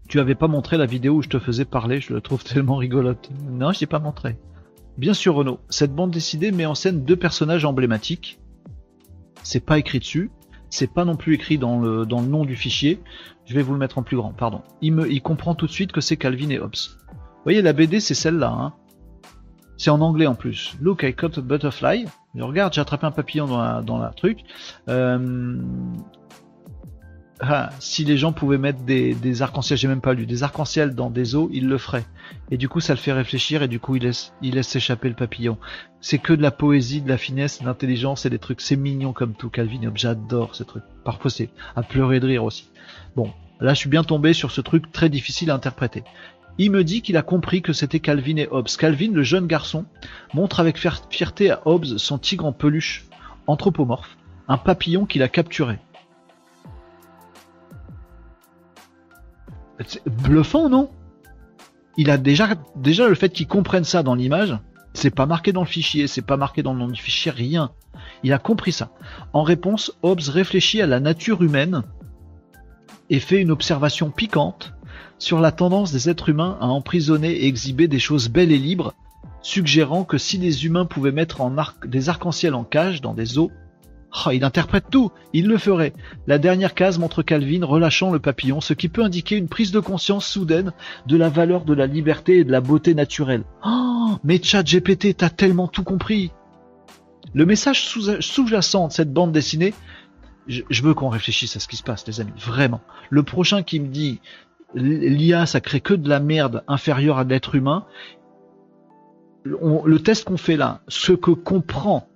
Tu 0.07 0.19
avais 0.19 0.35
pas 0.35 0.47
montré 0.47 0.77
la 0.77 0.85
vidéo 0.85 1.15
où 1.15 1.21
je 1.21 1.29
te 1.29 1.39
faisais 1.39 1.65
parler, 1.65 1.99
je 1.99 2.13
le 2.13 2.21
trouve 2.21 2.43
tellement 2.45 2.77
rigolote. 2.77 3.29
Non, 3.49 3.71
je 3.71 3.81
l'ai 3.81 3.87
pas 3.87 3.99
montré. 3.99 4.37
Bien 4.97 5.13
sûr 5.13 5.35
Renaud, 5.35 5.59
cette 5.69 5.93
bande 5.93 6.11
dessinée 6.11 6.51
met 6.51 6.65
en 6.65 6.75
scène 6.75 7.03
deux 7.03 7.17
personnages 7.17 7.65
emblématiques. 7.65 8.39
C'est 9.43 9.59
pas 9.59 9.77
écrit 9.77 9.99
dessus, 9.99 10.31
c'est 10.69 10.93
pas 10.93 11.05
non 11.05 11.15
plus 11.15 11.35
écrit 11.35 11.57
dans 11.57 11.79
le, 11.79 12.05
nom 12.05 12.45
du 12.45 12.55
fichier. 12.55 12.99
Je 13.45 13.53
vais 13.53 13.61
vous 13.61 13.73
le 13.73 13.79
mettre 13.79 13.97
en 13.97 14.03
plus 14.03 14.17
grand, 14.17 14.33
pardon. 14.33 14.61
Il, 14.81 14.93
me, 14.93 15.09
il 15.09 15.21
comprend 15.21 15.55
tout 15.55 15.67
de 15.67 15.71
suite 15.71 15.91
que 15.91 16.01
c'est 16.01 16.17
Calvin 16.17 16.49
et 16.49 16.59
Hobbes. 16.59 16.75
Vous 16.75 17.43
voyez, 17.43 17.61
la 17.61 17.73
BD, 17.73 17.99
c'est 17.99 18.13
celle-là. 18.13 18.49
Hein. 18.49 18.73
C'est 19.77 19.89
en 19.89 20.01
anglais 20.01 20.27
en 20.27 20.35
plus. 20.35 20.75
Look, 20.81 21.03
I 21.03 21.13
caught 21.13 21.37
a 21.37 21.41
butterfly. 21.41 22.05
regarde, 22.35 22.73
j'ai 22.73 22.81
attrapé 22.81 23.05
un 23.05 23.11
papillon 23.11 23.45
dans 23.45 23.61
la, 23.61 23.81
dans 23.81 23.97
la 23.99 24.09
truc. 24.09 24.39
Euh, 24.89 25.61
ah, 27.39 27.69
si 27.79 28.03
les 28.03 28.17
gens 28.17 28.31
pouvaient 28.31 28.57
mettre 28.57 28.81
des, 28.81 29.41
arcs-en-ciel, 29.41 29.77
j'ai 29.77 29.87
même 29.87 30.01
pas 30.01 30.13
lu, 30.13 30.25
des 30.25 30.41
arcs-en-ciel 30.41 30.95
dans 30.95 31.11
des 31.11 31.35
eaux, 31.35 31.49
ils 31.53 31.67
le 31.67 31.77
feraient. 31.77 32.05
Et 32.49 32.57
du 32.57 32.67
coup, 32.67 32.79
ça 32.79 32.93
le 32.93 32.99
fait 32.99 33.11
réfléchir 33.11 33.61
et 33.61 33.67
du 33.67 33.79
coup, 33.79 33.95
il 33.95 34.03
laisse, 34.03 34.33
il 34.41 34.63
s'échapper 34.63 35.07
le 35.07 35.15
papillon. 35.15 35.57
C'est 36.01 36.17
que 36.17 36.33
de 36.33 36.41
la 36.41 36.51
poésie, 36.51 37.01
de 37.01 37.09
la 37.09 37.17
finesse, 37.17 37.61
de 37.61 37.65
l'intelligence 37.65 38.25
et 38.25 38.31
des 38.31 38.39
trucs. 38.39 38.61
C'est 38.61 38.75
mignon 38.75 39.13
comme 39.13 39.33
tout, 39.33 39.49
Calvin. 39.49 39.91
J'adore 39.93 40.55
ce 40.55 40.63
truc. 40.63 40.83
Parfois, 41.03 41.29
c'est 41.29 41.49
à 41.75 41.83
pleurer 41.83 42.19
de 42.19 42.27
rire 42.27 42.43
aussi. 42.43 42.69
Bon, 43.15 43.31
là, 43.59 43.73
je 43.73 43.79
suis 43.79 43.89
bien 43.89 44.03
tombé 44.03 44.33
sur 44.33 44.51
ce 44.51 44.61
truc 44.61 44.91
très 44.91 45.09
difficile 45.09 45.51
à 45.51 45.55
interpréter. 45.55 46.03
Il 46.57 46.71
me 46.71 46.83
dit 46.83 47.03
qu'il 47.03 47.17
a 47.17 47.21
compris 47.21 47.61
que 47.61 47.73
c'était 47.73 47.99
Calvin 47.99 48.37
et 48.37 48.47
Hobbes. 48.49 48.69
Calvin, 48.79 49.11
le 49.13 49.21
jeune 49.21 49.45
garçon, 49.45 49.85
montre 50.33 50.59
avec 50.59 50.79
fierté 51.11 51.51
à 51.51 51.61
Hobbes 51.65 51.97
son 51.97 52.17
tigre 52.17 52.45
en 52.45 52.51
peluche, 52.51 53.05
anthropomorphe, 53.45 54.17
un 54.47 54.57
papillon 54.57 55.05
qu'il 55.05 55.21
a 55.21 55.27
capturé. 55.27 55.77
Bluffant, 60.05 60.69
non? 60.69 60.89
Il 61.97 62.11
a 62.11 62.17
déjà, 62.17 62.49
déjà 62.75 63.07
le 63.07 63.15
fait 63.15 63.29
qu'il 63.29 63.47
comprenne 63.47 63.83
ça 63.83 64.03
dans 64.03 64.15
l'image, 64.15 64.57
c'est 64.93 65.13
pas 65.13 65.25
marqué 65.25 65.51
dans 65.51 65.61
le 65.61 65.67
fichier, 65.67 66.07
c'est 66.07 66.21
pas 66.21 66.37
marqué 66.37 66.63
dans 66.63 66.73
le 66.73 66.79
nom 66.79 66.87
du 66.87 67.01
fichier, 67.01 67.31
rien. 67.31 67.71
Il 68.23 68.33
a 68.33 68.39
compris 68.39 68.71
ça. 68.71 68.91
En 69.33 69.43
réponse, 69.43 69.97
Hobbes 70.01 70.21
réfléchit 70.27 70.81
à 70.81 70.87
la 70.87 70.99
nature 70.99 71.43
humaine 71.43 71.83
et 73.09 73.19
fait 73.19 73.41
une 73.41 73.51
observation 73.51 74.09
piquante 74.09 74.73
sur 75.19 75.39
la 75.39 75.51
tendance 75.51 75.91
des 75.91 76.09
êtres 76.09 76.29
humains 76.29 76.57
à 76.61 76.67
emprisonner 76.67 77.31
et 77.31 77.47
exhiber 77.47 77.87
des 77.87 77.99
choses 77.99 78.29
belles 78.29 78.51
et 78.51 78.57
libres, 78.57 78.93
suggérant 79.41 80.03
que 80.03 80.17
si 80.17 80.37
les 80.37 80.65
humains 80.65 80.85
pouvaient 80.85 81.11
mettre 81.11 81.41
en 81.41 81.55
des 81.85 82.09
arcs-en-ciel 82.09 82.53
en 82.53 82.63
cage 82.63 83.01
dans 83.01 83.13
des 83.13 83.37
eaux, 83.37 83.51
oh, 84.13 84.31
il 84.31 84.43
interprète 84.43 84.85
tout, 84.89 85.11
il 85.33 85.47
le 85.47 85.57
ferait. 85.57 85.93
La 86.27 86.37
dernière 86.37 86.73
case 86.73 86.99
montre 86.99 87.23
Calvin 87.23 87.65
relâchant 87.65 88.11
le 88.11 88.19
papillon, 88.19 88.61
ce 88.61 88.73
qui 88.73 88.89
peut 88.89 89.03
indiquer 89.03 89.35
une 89.35 89.47
prise 89.47 89.71
de 89.71 89.79
conscience 89.79 90.25
soudaine 90.27 90.73
de 91.05 91.17
la 91.17 91.29
valeur 91.29 91.65
de 91.65 91.73
la 91.73 91.87
liberté 91.87 92.39
et 92.39 92.43
de 92.43 92.51
la 92.51 92.61
beauté 92.61 92.93
naturelle. 92.93 93.43
Oh, 93.65 94.17
mais 94.23 94.41
Chat 94.41 94.63
GPT, 94.63 95.15
t'as 95.15 95.29
tellement 95.29 95.67
tout 95.67 95.83
compris. 95.83 96.31
Le 97.33 97.45
message 97.45 97.85
sous-jacent 97.85 98.87
de 98.87 98.93
cette 98.93 99.13
bande 99.13 99.31
dessinée, 99.31 99.73
je, 100.47 100.81
veux 100.81 100.93
qu'on 100.93 101.09
réfléchisse 101.09 101.55
à 101.57 101.59
ce 101.59 101.67
qui 101.67 101.75
se 101.75 101.83
passe, 101.83 102.07
les 102.07 102.21
amis, 102.21 102.31
vraiment. 102.37 102.81
Le 103.09 103.23
prochain 103.23 103.63
qui 103.63 103.79
me 103.79 103.87
dit 103.87 104.21
l'IA, 104.73 105.45
ça 105.45 105.59
crée 105.59 105.81
que 105.81 105.93
de 105.93 106.07
la 106.07 106.19
merde 106.19 106.63
inférieure 106.67 107.17
à 107.17 107.23
l'être 107.25 107.55
humain. 107.55 107.85
le 109.43 109.97
test 109.97 110.23
qu'on 110.23 110.37
fait 110.37 110.57
là, 110.57 110.81
ce 110.87 111.11
que 111.11 111.31
comprend, 111.31 112.07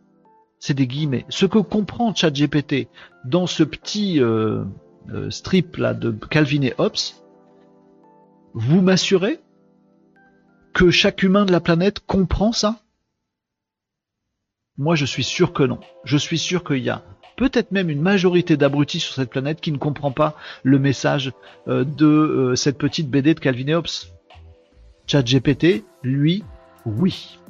c'est 0.62 0.76
des 0.76 0.88
guillemets, 0.88 1.26
ce 1.28 1.48
que 1.48 1.58
comprend 1.58 2.14
ChatGPT 2.14 2.88
dans 3.26 3.48
ce 3.48 3.64
petit 3.64 4.22
euh, 4.22 4.64
euh, 5.10 5.32
strip 5.32 5.76
là 5.78 5.96
de 5.96 6.12
Calvin 6.12 6.62
et 6.62 6.76
Hobbes, 6.78 6.94
vous 8.54 8.80
m'assurez 8.80 9.40
que 10.74 10.92
chaque 10.92 11.24
humain 11.24 11.46
de 11.46 11.52
la 11.52 11.62
planète 11.62 12.00
comprend 12.00 12.52
ça? 12.52 12.78
Moi, 14.78 14.96
je 14.96 15.06
suis 15.06 15.24
sûr 15.24 15.52
que 15.52 15.64
non. 15.64 15.80
Je 16.04 16.18
suis 16.18 16.38
sûr 16.38 16.64
qu'il 16.64 16.84
y 16.84 16.92
a 16.92 17.04
peut-être 17.38 17.72
même 17.72 17.90
une 17.90 18.02
majorité 18.02 18.56
d'abrutis 18.56 19.00
sur 19.00 19.16
cette 19.16 19.32
planète 19.32 19.62
qui 19.62 19.72
ne 19.72 19.78
comprend 19.78 20.12
pas 20.12 20.36
le 20.62 20.78
message 20.78 21.34
euh, 21.68 21.84
de 21.84 22.54
cette 22.56 22.78
petite 22.78 23.10
BD 23.10 23.34
de 23.34 23.40
Calvin 23.40 23.68
et 23.68 23.76
Hobbes. 23.76 23.88
GPT, 25.08 25.84
lui, 26.04 26.44
oui. 26.86 27.41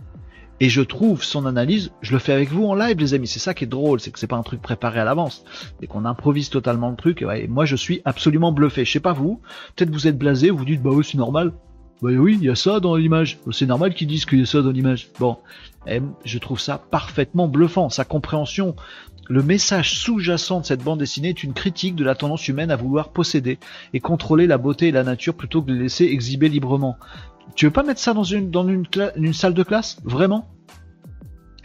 Et 0.61 0.69
je 0.69 0.81
trouve 0.81 1.23
son 1.23 1.47
analyse, 1.47 1.91
je 2.01 2.13
le 2.13 2.19
fais 2.19 2.33
avec 2.33 2.51
vous 2.51 2.65
en 2.65 2.75
live, 2.75 2.95
les 2.99 3.15
amis. 3.15 3.25
C'est 3.25 3.39
ça 3.39 3.55
qui 3.55 3.63
est 3.63 3.67
drôle, 3.67 3.99
c'est 3.99 4.11
que 4.11 4.19
c'est 4.19 4.27
pas 4.27 4.35
un 4.35 4.43
truc 4.43 4.61
préparé 4.61 4.99
à 4.99 5.03
l'avance, 5.03 5.43
c'est 5.79 5.87
qu'on 5.87 6.05
improvise 6.05 6.51
totalement 6.51 6.91
le 6.91 6.95
truc. 6.95 7.23
Et, 7.23 7.47
moi, 7.47 7.65
je 7.65 7.75
suis 7.75 8.03
absolument 8.05 8.51
bluffé. 8.51 8.85
Je 8.85 8.91
sais 8.91 8.99
pas 8.99 9.11
vous, 9.11 9.41
peut-être 9.75 9.89
vous 9.89 10.05
êtes 10.05 10.19
blasé, 10.19 10.51
vous 10.51 10.63
dites 10.63 10.83
bah 10.83 10.91
oui, 10.93 11.03
c'est 11.03 11.17
normal. 11.17 11.51
Bah 12.03 12.11
oui, 12.11 12.37
il 12.39 12.45
y 12.45 12.49
a 12.51 12.55
ça 12.55 12.79
dans 12.79 12.95
l'image. 12.95 13.39
C'est 13.51 13.65
normal 13.65 13.95
qu'ils 13.95 14.07
disent 14.07 14.25
qu'il 14.25 14.37
y 14.37 14.43
a 14.43 14.45
ça 14.45 14.61
dans 14.61 14.69
l'image. 14.69 15.09
Bon, 15.19 15.37
je 16.25 16.37
trouve 16.37 16.59
ça 16.59 16.77
parfaitement 16.77 17.47
bluffant. 17.47 17.89
Sa 17.89 18.05
compréhension 18.05 18.75
le 19.31 19.43
message 19.43 19.93
sous-jacent 19.97 20.59
de 20.59 20.65
cette 20.65 20.83
bande 20.83 20.99
dessinée 20.99 21.29
est 21.29 21.43
une 21.43 21.53
critique 21.53 21.95
de 21.95 22.03
la 22.03 22.15
tendance 22.15 22.49
humaine 22.49 22.69
à 22.69 22.75
vouloir 22.75 23.13
posséder 23.13 23.59
et 23.93 24.01
contrôler 24.01 24.45
la 24.45 24.57
beauté 24.57 24.89
et 24.89 24.91
la 24.91 25.03
nature 25.03 25.35
plutôt 25.35 25.61
que 25.61 25.67
de 25.67 25.73
les 25.73 25.83
laisser 25.83 26.03
exhiber 26.03 26.49
librement. 26.49 26.97
Tu 27.55 27.65
veux 27.65 27.71
pas 27.71 27.83
mettre 27.83 27.99
ça 27.99 28.13
dans 28.13 28.23
une, 28.23 28.51
salle 29.33 29.53
de 29.53 29.63
classe? 29.63 29.97
Vraiment? 30.03 30.49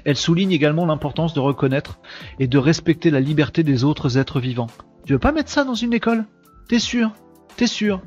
Elle 0.05 0.17
souligne 0.17 0.53
également 0.53 0.87
l'importance 0.87 1.35
de 1.35 1.41
reconnaître 1.41 1.99
et 2.39 2.47
de 2.47 2.59
respecter 2.59 3.11
la 3.11 3.21
liberté 3.21 3.63
des 3.63 3.85
autres 3.85 4.19
êtres 4.19 4.41
vivants. 4.41 4.69
Tu 5.05 5.13
veux 5.13 5.19
pas 5.19 5.33
mettre 5.33 5.51
ça 5.51 5.65
dans 5.65 5.75
une 5.75 5.93
école? 5.93 6.25
T'es 6.69 6.79
sûr? 6.79 7.13
T'es 7.57 7.67
sûr? 7.67 8.03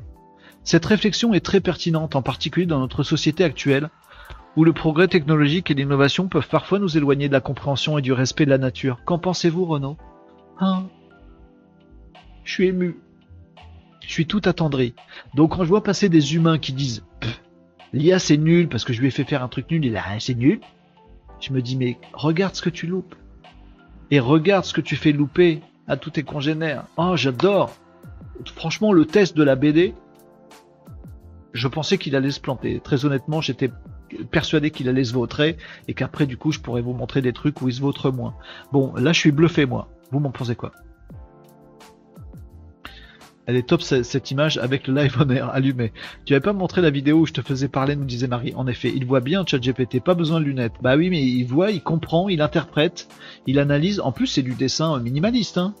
Cette 0.64 0.86
réflexion 0.86 1.32
est 1.34 1.44
très 1.44 1.60
pertinente, 1.60 2.16
en 2.16 2.22
particulier 2.22 2.66
dans 2.66 2.80
notre 2.80 3.02
société 3.02 3.44
actuelle, 3.44 3.90
où 4.56 4.64
le 4.64 4.72
progrès 4.72 5.08
technologique 5.08 5.70
et 5.70 5.74
l'innovation 5.74 6.28
peuvent 6.28 6.48
parfois 6.48 6.78
nous 6.78 6.96
éloigner 6.96 7.28
de 7.28 7.32
la 7.32 7.40
compréhension 7.40 7.98
et 7.98 8.02
du 8.02 8.12
respect 8.12 8.44
de 8.44 8.50
la 8.50 8.58
nature. 8.58 8.98
Qu'en 9.04 9.18
pensez-vous, 9.18 9.64
Renaud? 9.64 9.96
Hein? 10.58 10.84
Je 12.44 12.52
suis 12.52 12.66
ému. 12.66 12.96
Je 14.00 14.12
suis 14.12 14.26
tout 14.26 14.42
attendri. 14.44 14.94
Donc 15.34 15.56
quand 15.56 15.64
je 15.64 15.68
vois 15.68 15.82
passer 15.82 16.08
des 16.08 16.34
humains 16.34 16.58
qui 16.58 16.72
disent 16.72 17.04
l'IA 17.92 18.18
c'est 18.18 18.36
nul 18.36 18.68
parce 18.68 18.84
que 18.84 18.92
je 18.92 19.00
lui 19.00 19.08
ai 19.08 19.10
fait 19.10 19.24
faire 19.24 19.42
un 19.42 19.48
truc 19.48 19.70
nul, 19.70 19.84
il 19.84 19.96
a 19.96 20.02
rien, 20.02 20.18
c'est 20.18 20.34
nul. 20.34 20.60
Je 21.40 21.52
me 21.52 21.62
dis 21.62 21.76
mais 21.76 21.98
regarde 22.12 22.54
ce 22.54 22.62
que 22.62 22.70
tu 22.70 22.86
loupes. 22.86 23.14
Et 24.10 24.20
regarde 24.20 24.64
ce 24.64 24.72
que 24.72 24.80
tu 24.80 24.96
fais 24.96 25.12
louper 25.12 25.60
à 25.86 25.96
tous 25.96 26.10
tes 26.10 26.22
congénères. 26.22 26.84
Oh 26.96 27.16
j'adore. 27.16 27.74
Franchement 28.54 28.92
le 28.92 29.04
test 29.06 29.36
de 29.36 29.42
la 29.42 29.56
BD, 29.56 29.94
je 31.52 31.68
pensais 31.68 31.98
qu'il 31.98 32.16
allait 32.16 32.30
se 32.30 32.40
planter. 32.40 32.80
Très 32.80 33.04
honnêtement, 33.04 33.40
j'étais 33.40 33.70
persuadé 34.30 34.70
qu'il 34.70 34.88
allait 34.88 35.04
se 35.04 35.12
vautrer 35.12 35.56
et 35.88 35.94
qu'après 35.94 36.26
du 36.26 36.36
coup 36.36 36.52
je 36.52 36.60
pourrais 36.60 36.82
vous 36.82 36.92
montrer 36.92 37.22
des 37.22 37.32
trucs 37.32 37.60
où 37.62 37.68
il 37.68 37.74
se 37.74 37.80
vautre 37.80 38.10
moins. 38.10 38.34
Bon, 38.72 38.94
là 38.96 39.12
je 39.12 39.18
suis 39.18 39.32
bluffé 39.32 39.66
moi. 39.66 39.88
Vous 40.10 40.18
m'en 40.18 40.30
pensez 40.30 40.56
quoi? 40.56 40.72
Elle 43.50 43.56
est 43.56 43.66
top 43.66 43.82
cette 43.82 44.30
image 44.30 44.58
avec 44.58 44.86
le 44.86 44.94
live 44.94 45.16
on 45.18 45.28
air 45.28 45.50
allumé. 45.50 45.92
Tu 46.24 46.34
avais 46.34 46.40
pas 46.40 46.52
montré 46.52 46.80
la 46.80 46.90
vidéo 46.90 47.18
où 47.18 47.26
je 47.26 47.32
te 47.32 47.42
faisais 47.42 47.66
parler, 47.66 47.96
nous 47.96 48.04
disait 48.04 48.28
Marie. 48.28 48.54
En 48.54 48.68
effet, 48.68 48.92
il 48.94 49.04
voit 49.04 49.18
bien 49.18 49.44
ChatGPT, 49.44 49.98
pas 49.98 50.14
besoin 50.14 50.38
de 50.38 50.44
lunettes. 50.44 50.74
Bah 50.82 50.96
oui, 50.96 51.10
mais 51.10 51.20
il 51.20 51.42
voit, 51.42 51.72
il 51.72 51.82
comprend, 51.82 52.28
il 52.28 52.42
interprète, 52.42 53.08
il 53.48 53.58
analyse. 53.58 53.98
En 53.98 54.12
plus, 54.12 54.28
c'est 54.28 54.42
du 54.42 54.54
dessin 54.54 54.96
minimaliste. 55.00 55.58
Hein. 55.58 55.74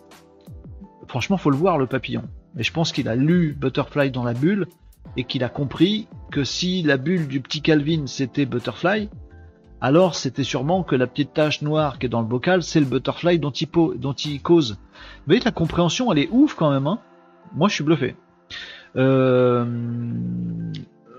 Franchement, 1.06 1.36
faut 1.36 1.50
le 1.50 1.56
voir 1.56 1.78
le 1.78 1.86
papillon. 1.86 2.24
Mais 2.56 2.64
je 2.64 2.72
pense 2.72 2.90
qu'il 2.90 3.06
a 3.06 3.14
lu 3.14 3.56
Butterfly 3.56 4.10
dans 4.10 4.24
la 4.24 4.34
bulle 4.34 4.66
et 5.16 5.22
qu'il 5.22 5.44
a 5.44 5.48
compris 5.48 6.08
que 6.32 6.42
si 6.42 6.82
la 6.82 6.96
bulle 6.96 7.28
du 7.28 7.40
petit 7.40 7.62
Calvin 7.62 8.08
c'était 8.08 8.46
Butterfly, 8.46 9.08
alors 9.80 10.16
c'était 10.16 10.42
sûrement 10.42 10.82
que 10.82 10.96
la 10.96 11.06
petite 11.06 11.34
tache 11.34 11.62
noire 11.62 12.00
qui 12.00 12.06
est 12.06 12.08
dans 12.08 12.20
le 12.20 12.26
bocal, 12.26 12.64
c'est 12.64 12.80
le 12.80 12.86
Butterfly 12.86 13.38
dont 13.38 13.52
il, 13.52 13.68
dont 13.96 14.12
il 14.12 14.42
cause. 14.42 14.72
Vous 14.72 15.26
voyez, 15.26 15.40
la 15.44 15.52
compréhension, 15.52 16.10
elle 16.10 16.18
est 16.18 16.28
ouf 16.32 16.54
quand 16.54 16.72
même. 16.72 16.88
Hein 16.88 16.98
Moi, 17.54 17.68
je 17.68 17.74
suis 17.74 17.84
bluffé. 17.84 18.16
Euh, 18.96 19.64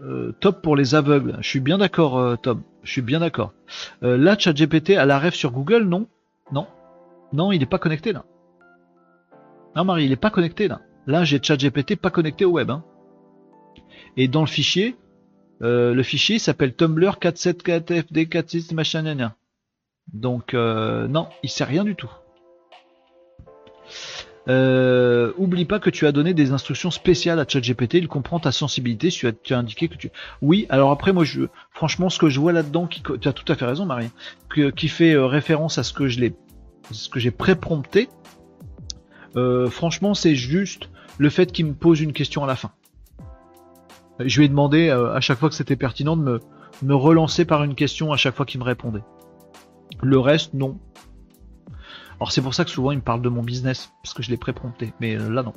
euh, 0.03 0.31
top 0.39 0.61
pour 0.61 0.75
les 0.75 0.95
aveugles. 0.95 1.37
Je 1.41 1.47
suis 1.47 1.59
bien 1.59 1.77
d'accord, 1.77 2.17
euh, 2.17 2.35
Tom. 2.35 2.61
Je 2.83 2.91
suis 2.91 3.01
bien 3.01 3.19
d'accord. 3.19 3.53
là, 4.01 4.37
ChatGPT 4.37 4.91
à 4.91 5.05
la 5.05 5.19
rêve 5.19 5.33
sur 5.33 5.51
Google, 5.51 5.83
non? 5.83 6.07
Non. 6.51 6.67
Non, 7.31 7.51
il 7.51 7.59
n'est 7.59 7.65
pas 7.65 7.77
connecté 7.77 8.11
là. 8.11 8.25
Non, 9.75 9.85
Marie, 9.85 10.05
il 10.05 10.09
n'est 10.09 10.15
pas 10.15 10.31
connecté 10.31 10.67
là. 10.67 10.81
Là, 11.05 11.23
j'ai 11.23 11.41
ChatGPT 11.41 11.95
pas 11.95 12.09
connecté 12.09 12.43
au 12.43 12.51
web. 12.51 12.71
Hein. 12.71 12.83
Et 14.17 14.27
dans 14.27 14.41
le 14.41 14.47
fichier, 14.47 14.97
le 15.59 16.01
fichier 16.01 16.39
s'appelle 16.39 16.75
Tumblr 16.75 17.19
474FD46 17.21 18.73
machin 18.73 19.31
Donc 20.11 20.53
non, 20.53 21.27
il 21.43 21.49
sait 21.49 21.63
rien 21.63 21.83
du 21.83 21.95
tout. 21.95 22.11
Euh, 24.47 25.33
oublie 25.37 25.65
pas 25.65 25.79
que 25.79 25.89
tu 25.89 26.07
as 26.07 26.11
donné 26.11 26.33
des 26.33 26.51
instructions 26.51 26.89
spéciales 26.89 27.39
à 27.39 27.45
ChatGPT, 27.47 27.95
il 27.95 28.07
comprend 28.07 28.39
ta 28.39 28.51
sensibilité, 28.51 29.09
tu 29.09 29.27
as, 29.27 29.33
tu 29.33 29.53
as, 29.53 29.59
indiqué 29.59 29.87
que 29.87 29.95
tu... 29.95 30.09
Oui, 30.41 30.65
alors 30.69 30.91
après 30.91 31.13
moi 31.13 31.23
je... 31.23 31.43
Franchement 31.71 32.09
ce 32.09 32.17
que 32.17 32.27
je 32.27 32.39
vois 32.39 32.51
là-dedans, 32.51 32.87
qui... 32.87 33.03
tu 33.03 33.27
as 33.27 33.33
tout 33.33 33.51
à 33.51 33.55
fait 33.55 33.65
raison 33.65 33.85
Marie, 33.85 34.09
qui 34.75 34.87
fait 34.87 35.15
référence 35.15 35.77
à 35.77 35.83
ce 35.83 35.93
que 35.93 36.07
je 36.07 36.19
l'ai... 36.19 36.33
ce 36.89 37.07
que 37.07 37.19
j'ai 37.19 37.29
pré-prompté, 37.29 38.09
franchement 39.69 40.15
c'est 40.15 40.35
juste 40.35 40.89
le 41.19 41.29
fait 41.29 41.51
qu'il 41.51 41.67
me 41.67 41.73
pose 41.73 42.01
une 42.01 42.13
question 42.13 42.43
à 42.43 42.47
la 42.47 42.55
fin. 42.55 42.71
Je 44.25 44.39
lui 44.39 44.45
ai 44.45 44.49
demandé 44.49 44.89
euh, 44.89 45.13
à 45.13 45.19
chaque 45.19 45.39
fois 45.39 45.49
que 45.49 45.55
c'était 45.55 45.75
pertinent 45.75 46.17
de 46.17 46.41
me, 46.81 46.95
relancer 46.95 47.45
par 47.45 47.63
une 47.63 47.75
question 47.75 48.11
à 48.11 48.17
chaque 48.17 48.35
fois 48.35 48.45
qu'il 48.45 48.59
me 48.59 48.65
répondait. 48.65 49.03
Le 50.01 50.19
reste, 50.19 50.53
non. 50.53 50.79
Alors 52.21 52.31
c'est 52.31 52.41
pour 52.41 52.53
ça 52.53 52.63
que 52.63 52.71
souvent 52.71 52.91
il 52.91 52.99
me 52.99 53.03
parle 53.03 53.21
de 53.21 53.27
mon 53.29 53.41
business, 53.41 53.91
parce 54.01 54.13
que 54.13 54.23
je 54.23 54.29
l'ai 54.29 54.37
pré-prompté, 54.37 54.93
mais 55.01 55.15
euh, 55.15 55.29
là 55.29 55.43
non. 55.43 55.53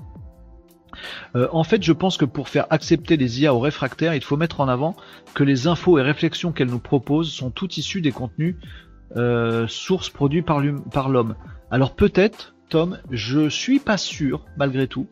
Euh, 1.36 1.46
en 1.52 1.62
fait, 1.62 1.82
je 1.82 1.92
pense 1.92 2.16
que 2.16 2.24
pour 2.24 2.48
faire 2.48 2.66
accepter 2.70 3.16
les 3.16 3.42
IA 3.42 3.54
aux 3.54 3.60
réfractaires, 3.60 4.14
il 4.14 4.24
faut 4.24 4.36
mettre 4.36 4.60
en 4.60 4.68
avant 4.68 4.96
que 5.34 5.44
les 5.44 5.66
infos 5.66 5.98
et 5.98 6.02
réflexions 6.02 6.52
qu'elles 6.52 6.70
nous 6.70 6.78
proposent 6.78 7.30
sont 7.30 7.50
toutes 7.50 7.76
issues 7.78 8.00
des 8.00 8.12
contenus 8.12 8.56
sources 9.68 10.10
produits 10.10 10.42
par 10.42 11.08
l'homme. 11.08 11.36
Alors 11.70 11.94
peut-être, 11.94 12.56
Tom, 12.68 12.98
je 13.10 13.48
suis 13.48 13.78
pas 13.78 13.96
sûr, 13.96 14.44
malgré 14.56 14.88
tout, 14.88 15.06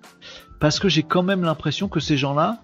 parce 0.59 0.80
que 0.80 0.88
j'ai 0.88 1.05
quand 1.05 1.22
même 1.22 1.42
l'impression 1.42 1.88
que 1.88 2.00
ces 2.00 2.16
gens-là, 2.16 2.62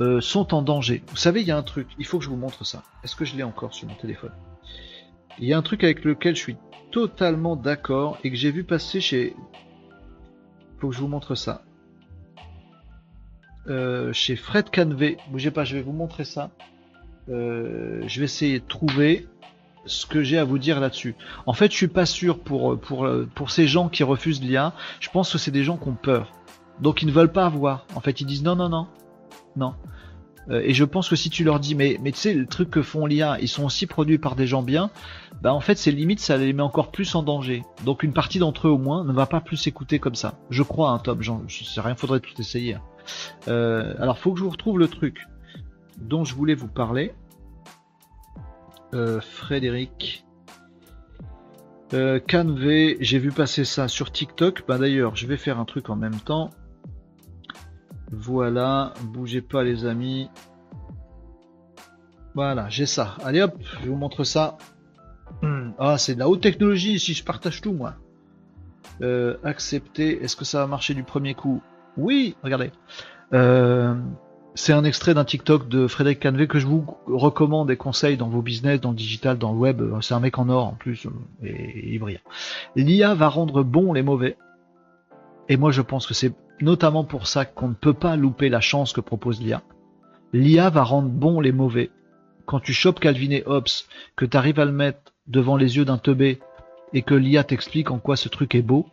euh, 0.00 0.20
sont 0.20 0.54
en 0.54 0.62
danger. 0.62 1.02
Vous 1.10 1.16
savez, 1.16 1.42
il 1.42 1.46
y 1.46 1.50
a 1.50 1.56
un 1.56 1.62
truc, 1.62 1.86
il 1.98 2.06
faut 2.06 2.18
que 2.18 2.24
je 2.24 2.30
vous 2.30 2.36
montre 2.36 2.64
ça. 2.64 2.82
Est-ce 3.04 3.14
que 3.14 3.24
je 3.24 3.36
l'ai 3.36 3.42
encore 3.42 3.74
sur 3.74 3.86
mon 3.86 3.94
téléphone? 3.94 4.32
Il 5.38 5.46
y 5.46 5.52
a 5.52 5.58
un 5.58 5.62
truc 5.62 5.84
avec 5.84 6.04
lequel 6.04 6.34
je 6.34 6.40
suis 6.40 6.56
totalement 6.92 7.56
d'accord 7.56 8.18
et 8.22 8.30
que 8.30 8.36
j'ai 8.36 8.50
vu 8.50 8.62
passer 8.64 9.00
chez... 9.00 9.34
Faut 10.78 10.90
que 10.90 10.94
je 10.94 11.00
vous 11.00 11.08
montre 11.08 11.34
ça. 11.34 11.62
Euh, 13.68 14.12
chez 14.12 14.36
Fred 14.36 14.70
Canvé, 14.70 15.16
bougez 15.30 15.50
pas, 15.50 15.64
je 15.64 15.76
vais 15.76 15.82
vous 15.82 15.92
montrer 15.92 16.24
ça. 16.24 16.50
Euh, 17.28 18.02
je 18.06 18.18
vais 18.20 18.24
essayer 18.24 18.60
de 18.60 18.66
trouver 18.66 19.26
ce 19.86 20.06
que 20.06 20.22
j'ai 20.22 20.38
à 20.38 20.44
vous 20.44 20.58
dire 20.58 20.80
là-dessus. 20.80 21.14
En 21.46 21.52
fait, 21.52 21.70
je 21.70 21.76
suis 21.76 21.88
pas 21.88 22.06
sûr 22.06 22.38
pour, 22.38 22.78
pour, 22.78 23.08
pour 23.34 23.50
ces 23.50 23.66
gens 23.66 23.88
qui 23.88 24.02
refusent 24.02 24.42
l'IA. 24.42 24.72
Je 25.00 25.08
pense 25.10 25.32
que 25.32 25.38
c'est 25.38 25.50
des 25.50 25.64
gens 25.64 25.76
qui 25.76 25.88
ont 25.88 25.94
peur. 25.94 26.32
Donc 26.80 27.02
ils 27.02 27.06
ne 27.06 27.12
veulent 27.12 27.32
pas 27.32 27.46
avoir. 27.46 27.86
En 27.94 28.00
fait, 28.00 28.20
ils 28.20 28.26
disent 28.26 28.42
non, 28.42 28.56
non, 28.56 28.68
non, 28.68 28.86
non. 29.56 29.74
Euh, 30.50 30.62
et 30.64 30.74
je 30.74 30.84
pense 30.84 31.08
que 31.08 31.16
si 31.16 31.30
tu 31.30 31.44
leur 31.44 31.60
dis, 31.60 31.74
mais, 31.74 31.98
tu 32.04 32.12
sais, 32.14 32.34
le 32.34 32.46
truc 32.46 32.70
que 32.70 32.82
font 32.82 33.06
l'IA, 33.06 33.38
ils 33.40 33.48
sont 33.48 33.64
aussi 33.64 33.86
produits 33.86 34.18
par 34.18 34.36
des 34.36 34.46
gens 34.46 34.62
bien, 34.62 34.90
bah 35.40 35.54
en 35.54 35.60
fait, 35.60 35.76
c'est 35.76 35.90
limite, 35.90 36.20
ça 36.20 36.36
les 36.36 36.52
met 36.52 36.62
encore 36.62 36.90
plus 36.90 37.14
en 37.14 37.22
danger. 37.22 37.62
Donc 37.84 38.02
une 38.02 38.12
partie 38.12 38.38
d'entre 38.38 38.68
eux 38.68 38.70
au 38.70 38.78
moins 38.78 39.04
ne 39.04 39.12
va 39.12 39.26
pas 39.26 39.40
plus 39.40 39.56
s'écouter 39.56 39.98
comme 39.98 40.14
ça. 40.14 40.34
Je 40.50 40.62
crois, 40.62 40.90
hein, 40.90 40.98
Tom, 40.98 41.20
je 41.22 41.64
sais 41.64 41.80
rien, 41.80 41.94
faudrait 41.94 42.20
tout 42.20 42.40
essayer. 42.40 42.74
Hein. 42.74 42.82
Euh, 43.48 43.94
alors, 43.98 44.18
faut 44.18 44.32
que 44.32 44.38
je 44.38 44.44
vous 44.44 44.50
retrouve 44.50 44.78
le 44.78 44.88
truc 44.88 45.26
dont 45.98 46.24
je 46.24 46.34
voulais 46.34 46.54
vous 46.54 46.68
parler. 46.68 47.12
Euh, 48.94 49.20
Frédéric. 49.20 50.24
Euh, 51.94 52.20
j'ai 53.00 53.18
vu 53.18 53.30
passer 53.30 53.64
ça 53.64 53.88
sur 53.88 54.12
TikTok. 54.12 54.64
Bah 54.66 54.78
d'ailleurs, 54.78 55.16
je 55.16 55.26
vais 55.26 55.36
faire 55.36 55.58
un 55.58 55.64
truc 55.64 55.90
en 55.90 55.96
même 55.96 56.18
temps. 56.20 56.50
Voilà, 58.12 58.92
bougez 59.04 59.40
pas 59.40 59.64
les 59.64 59.86
amis. 59.86 60.28
Voilà, 62.34 62.68
j'ai 62.68 62.86
ça. 62.86 63.16
Allez 63.24 63.40
hop, 63.40 63.54
je 63.82 63.88
vous 63.88 63.96
montre 63.96 64.24
ça. 64.24 64.58
Hmm. 65.40 65.70
Ah, 65.78 65.96
c'est 65.96 66.14
de 66.14 66.18
la 66.18 66.28
haute 66.28 66.42
technologie 66.42 66.92
ici, 66.92 67.14
je 67.14 67.24
partage 67.24 67.62
tout 67.62 67.72
moi. 67.72 67.94
Euh, 69.00 69.36
accepter, 69.42 70.22
est-ce 70.22 70.36
que 70.36 70.44
ça 70.44 70.58
va 70.58 70.66
marcher 70.66 70.92
du 70.92 71.04
premier 71.04 71.34
coup? 71.34 71.62
Oui, 71.96 72.36
regardez. 72.42 72.70
Euh, 73.32 73.94
c'est 74.54 74.74
un 74.74 74.84
extrait 74.84 75.14
d'un 75.14 75.24
TikTok 75.24 75.68
de 75.68 75.86
Frédéric 75.86 76.22
Canvé 76.22 76.46
que 76.46 76.58
je 76.58 76.66
vous 76.66 76.84
recommande 77.06 77.70
et 77.70 77.76
conseille 77.76 78.18
dans 78.18 78.28
vos 78.28 78.42
business, 78.42 78.78
dans 78.78 78.90
le 78.90 78.96
digital, 78.96 79.38
dans 79.38 79.52
le 79.52 79.58
web. 79.58 79.82
C'est 80.02 80.12
un 80.12 80.20
mec 80.20 80.38
en 80.38 80.50
or 80.50 80.66
en 80.66 80.74
plus, 80.74 81.06
et 81.42 81.94
il 81.94 81.98
brille. 81.98 82.20
L'IA 82.76 83.14
va 83.14 83.28
rendre 83.28 83.62
bons 83.62 83.94
les 83.94 84.02
mauvais. 84.02 84.36
Et 85.48 85.56
moi 85.56 85.72
je 85.72 85.80
pense 85.80 86.06
que 86.06 86.14
c'est 86.14 86.32
notamment 86.62 87.04
pour 87.04 87.26
ça 87.26 87.44
qu'on 87.44 87.68
ne 87.68 87.74
peut 87.74 87.92
pas 87.92 88.16
louper 88.16 88.48
la 88.48 88.60
chance 88.60 88.92
que 88.92 89.00
propose 89.00 89.42
l'IA. 89.42 89.62
L'IA 90.32 90.70
va 90.70 90.84
rendre 90.84 91.08
bons 91.08 91.40
les 91.40 91.52
mauvais. 91.52 91.90
Quand 92.46 92.60
tu 92.60 92.72
chopes 92.72 93.00
Calvin 93.00 93.30
et 93.30 93.42
Hobbes, 93.44 93.68
que 94.16 94.24
tu 94.24 94.36
arrives 94.36 94.60
à 94.60 94.64
le 94.64 94.72
mettre 94.72 95.12
devant 95.26 95.56
les 95.56 95.76
yeux 95.76 95.84
d'un 95.84 95.98
teubé 95.98 96.40
et 96.92 97.02
que 97.02 97.14
l'IA 97.14 97.44
t'explique 97.44 97.90
en 97.90 97.98
quoi 97.98 98.16
ce 98.16 98.28
truc 98.28 98.54
est 98.54 98.62
beau 98.62 98.86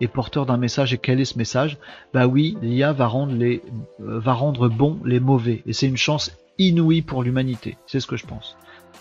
et 0.00 0.08
porteur 0.08 0.44
d'un 0.44 0.58
message 0.58 0.92
et 0.92 0.98
quel 0.98 1.20
est 1.20 1.24
ce 1.24 1.38
message, 1.38 1.78
bah 2.12 2.26
oui, 2.26 2.58
l'IA 2.60 2.92
va 2.92 3.06
rendre 3.06 3.34
les 3.34 3.62
euh, 4.00 4.20
va 4.20 4.34
rendre 4.34 4.68
bons 4.68 5.00
les 5.06 5.20
mauvais 5.20 5.62
et 5.64 5.72
c'est 5.72 5.86
une 5.86 5.96
chance 5.96 6.36
inouïe 6.58 7.00
pour 7.00 7.22
l'humanité. 7.22 7.78
C'est 7.86 8.00
ce 8.00 8.06
que 8.06 8.18
je 8.18 8.26
pense. 8.26 8.58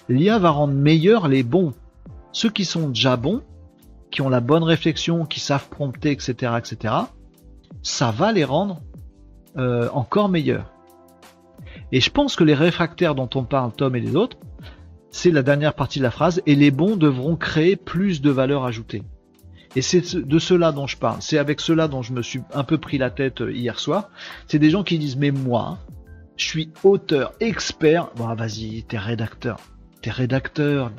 L'IA 0.08 0.40
va 0.40 0.52
rendre 0.52 0.74
meilleurs 0.74 1.28
les 1.28 1.44
bons. 1.44 1.74
Ceux 2.32 2.50
qui 2.50 2.64
sont 2.64 2.90
déjà 2.90 3.18
bons, 3.18 3.42
qui 4.10 4.22
ont 4.22 4.30
la 4.30 4.40
bonne 4.40 4.64
réflexion, 4.64 5.26
qui 5.26 5.42
savent 5.42 5.68
prompter, 5.68 6.12
etc., 6.12 6.54
etc 6.58 6.94
ça 7.84 8.12
va 8.12 8.32
les 8.32 8.44
rendre 8.44 8.82
euh, 9.58 9.90
encore 9.94 10.30
meilleurs. 10.30 10.72
Et 11.92 12.02
je 12.02 12.10
pense 12.10 12.36
que 12.36 12.44
les 12.44 12.54
réfractaires 12.54 13.16
dont 13.16 13.30
on 13.36 13.44
parle, 13.44 13.72
Tom 13.74 13.96
et 13.96 14.00
les 14.00 14.16
autres, 14.16 14.38
c'est 15.12 15.32
la 15.32 15.44
dernière 15.44 15.74
partie 15.74 16.00
de 16.00 16.04
la 16.04 16.12
phrase, 16.12 16.42
et 16.46 16.56
les 16.56 16.72
bons 16.72 16.98
devront 16.98 17.36
créer 17.36 17.76
plus 17.76 18.22
de 18.22 18.30
valeur 18.30 18.66
ajoutée. 18.66 19.04
Et 19.76 19.82
c'est 19.82 20.16
de 20.16 20.40
cela 20.40 20.72
dont 20.72 20.88
je 20.88 20.98
parle. 20.98 21.18
C'est 21.22 21.38
avec 21.38 21.60
cela 21.60 21.88
dont 21.88 22.02
je 22.02 22.14
me 22.14 22.22
suis 22.22 22.42
un 22.54 22.64
peu 22.64 22.78
pris 22.78 22.98
la 22.98 23.12
tête 23.12 23.42
euh, 23.42 23.52
hier 23.52 23.80
soir. 23.80 24.10
C'est 24.48 24.60
des 24.60 24.70
gens 24.70 24.84
qui 24.84 24.98
disent, 25.00 25.18
mais 25.18 25.32
moi, 25.32 25.80
je 26.38 26.46
suis 26.46 26.72
auteur, 26.84 27.34
expert. 27.40 28.10
Bon, 28.16 28.34
vas-y, 28.36 28.84
t'es 28.84 28.98
rédacteur. 28.98 29.60
T'es 30.02 30.12
rédacteur, 30.12 30.92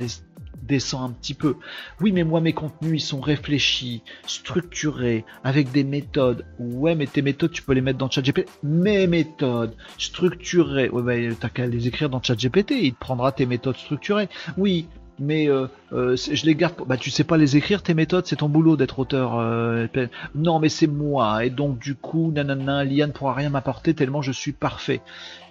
descend 0.66 1.10
un 1.10 1.12
petit 1.12 1.34
peu. 1.34 1.56
Oui, 2.00 2.12
mais 2.12 2.24
moi, 2.24 2.40
mes 2.40 2.52
contenus, 2.52 3.02
ils 3.02 3.06
sont 3.06 3.20
réfléchis, 3.20 4.02
structurés, 4.26 5.24
avec 5.44 5.72
des 5.72 5.84
méthodes. 5.84 6.44
Ouais, 6.58 6.94
mais 6.94 7.06
tes 7.06 7.22
méthodes, 7.22 7.52
tu 7.52 7.62
peux 7.62 7.72
les 7.72 7.80
mettre 7.80 7.98
dans 7.98 8.10
ChatGPT. 8.10 8.48
Mes 8.62 9.06
méthodes 9.06 9.74
structurées. 9.98 10.88
Ouais, 10.90 11.02
bah, 11.02 11.36
t'as 11.38 11.48
qu'à 11.48 11.66
les 11.66 11.88
écrire 11.88 12.10
dans 12.10 12.22
ChatGPT. 12.22 12.72
Il 12.82 12.94
te 12.94 12.98
prendra 12.98 13.32
tes 13.32 13.46
méthodes 13.46 13.76
structurées. 13.76 14.28
Oui, 14.56 14.88
mais 15.18 15.48
euh, 15.48 15.66
euh, 15.92 16.16
je 16.16 16.44
les 16.44 16.54
garde. 16.54 16.74
Bah, 16.86 16.96
tu 16.96 17.10
sais 17.10 17.24
pas 17.24 17.36
les 17.36 17.56
écrire 17.56 17.82
tes 17.82 17.94
méthodes, 17.94 18.26
c'est 18.26 18.36
ton 18.36 18.48
boulot 18.48 18.76
d'être 18.76 18.98
auteur. 18.98 19.38
Euh, 19.38 19.86
non, 20.34 20.58
mais 20.58 20.68
c'est 20.68 20.86
moi, 20.86 21.44
et 21.44 21.50
donc 21.50 21.78
du 21.78 21.94
coup, 21.94 22.30
nanana, 22.32 22.84
l'IA 22.84 23.06
ne 23.06 23.12
pourra 23.12 23.34
rien 23.34 23.50
m'apporter 23.50 23.94
tellement 23.94 24.22
je 24.22 24.32
suis 24.32 24.52
parfait. 24.52 25.00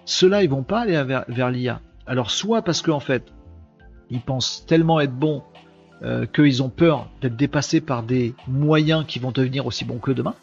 Ceux-là, 0.05 0.43
ils 0.43 0.49
vont 0.49 0.63
pas 0.63 0.81
aller 0.81 1.01
vers, 1.03 1.25
vers 1.27 1.49
l'IA. 1.49 1.81
Alors 2.05 2.29
soit 2.29 2.61
parce 2.61 2.81
que 2.81 2.91
en 2.91 2.99
fait, 2.99 3.23
ils 4.09 4.21
pensent 4.21 4.65
tellement 4.65 4.99
être 4.99 5.13
bons 5.13 5.43
euh, 6.03 6.25
qu'ils 6.25 6.61
ont 6.61 6.69
peur 6.69 7.09
d'être 7.21 7.35
dépassés 7.35 7.81
par 7.81 8.03
des 8.03 8.33
moyens 8.47 9.05
qui 9.07 9.19
vont 9.19 9.31
devenir 9.31 9.65
aussi 9.65 9.85
bons 9.85 9.99
que 9.99 10.11
demain. 10.11 10.35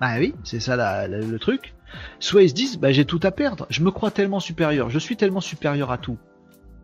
Ah 0.00 0.16
oui, 0.18 0.34
c'est 0.44 0.60
ça 0.60 1.06
le 1.06 1.38
truc. 1.38 1.74
Soit 2.18 2.42
ils 2.42 2.50
se 2.50 2.54
disent, 2.54 2.78
bah, 2.78 2.92
j'ai 2.92 3.04
tout 3.04 3.20
à 3.22 3.30
perdre, 3.30 3.66
je 3.70 3.82
me 3.82 3.90
crois 3.90 4.10
tellement 4.10 4.40
supérieur, 4.40 4.90
je 4.90 4.98
suis 4.98 5.16
tellement 5.16 5.40
supérieur 5.40 5.90
à 5.90 5.98
tout, 5.98 6.18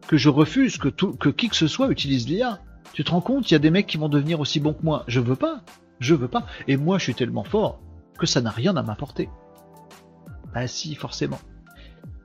que 0.07 0.17
je 0.17 0.29
refuse 0.29 0.79
que, 0.79 0.89
tout, 0.89 1.13
que 1.13 1.29
qui 1.29 1.49
que 1.49 1.57
ce 1.57 1.67
soit 1.67 1.91
utilise 1.91 2.29
l'IA. 2.29 2.61
Tu 2.93 3.05
te 3.05 3.11
rends 3.11 3.21
compte, 3.21 3.51
il 3.51 3.55
y 3.55 3.57
a 3.57 3.61
des 3.61 3.71
mecs 3.71 3.87
qui 3.87 3.97
vont 3.97 4.09
devenir 4.09 4.41
aussi 4.41 4.61
bons 4.61 4.75
que 4.75 4.83
moi. 4.83 5.05
Je 5.09 5.21
veux 5.21 5.37
pas, 5.37 5.63
je 5.99 6.15
veux 6.15 6.29
pas. 6.29 6.47
Et 6.69 6.77
moi, 6.77 6.99
je 6.99 7.05
suis 7.05 7.15
tellement 7.15 7.45
fort 7.45 7.81
que 8.19 8.27
ça 8.27 8.41
n'a 8.41 8.51
rien 8.51 8.77
à 8.77 8.83
m'apporter. 8.83 9.31
Ah 10.55 10.67
si, 10.67 10.95
forcément. 10.95 11.39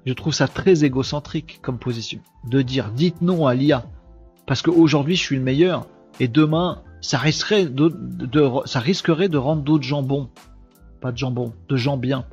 Je 0.08 0.14
trouve 0.14 0.34
ça 0.34 0.47
très 0.47 0.86
égocentrique 0.86 1.60
comme 1.62 1.80
position. 1.80 2.22
De 2.45 2.62
dire 2.62 2.91
dites 2.91 3.22
non 3.22 3.45
à 3.45 3.53
l'IA. 3.53 3.84
Parce 4.45 4.62
qu'aujourd'hui 4.62 5.18
je 5.18 5.22
suis 5.22 5.36
le 5.36 5.41
meilleur. 5.43 5.86
Et 6.22 6.30
demain, 6.30 6.82
ça 7.01 7.18
risquerait 7.18 7.66
de, 7.66 9.38
rendre 9.38 9.64
d'autres 9.64 9.84
gens 9.84 10.03
bons. 10.03 10.30
Pas 11.01 11.12
de 11.12 11.18
gens 11.18 11.30
bons, 11.30 11.53
de 11.68 11.76
gens 11.76 11.97
bien. 11.97 12.26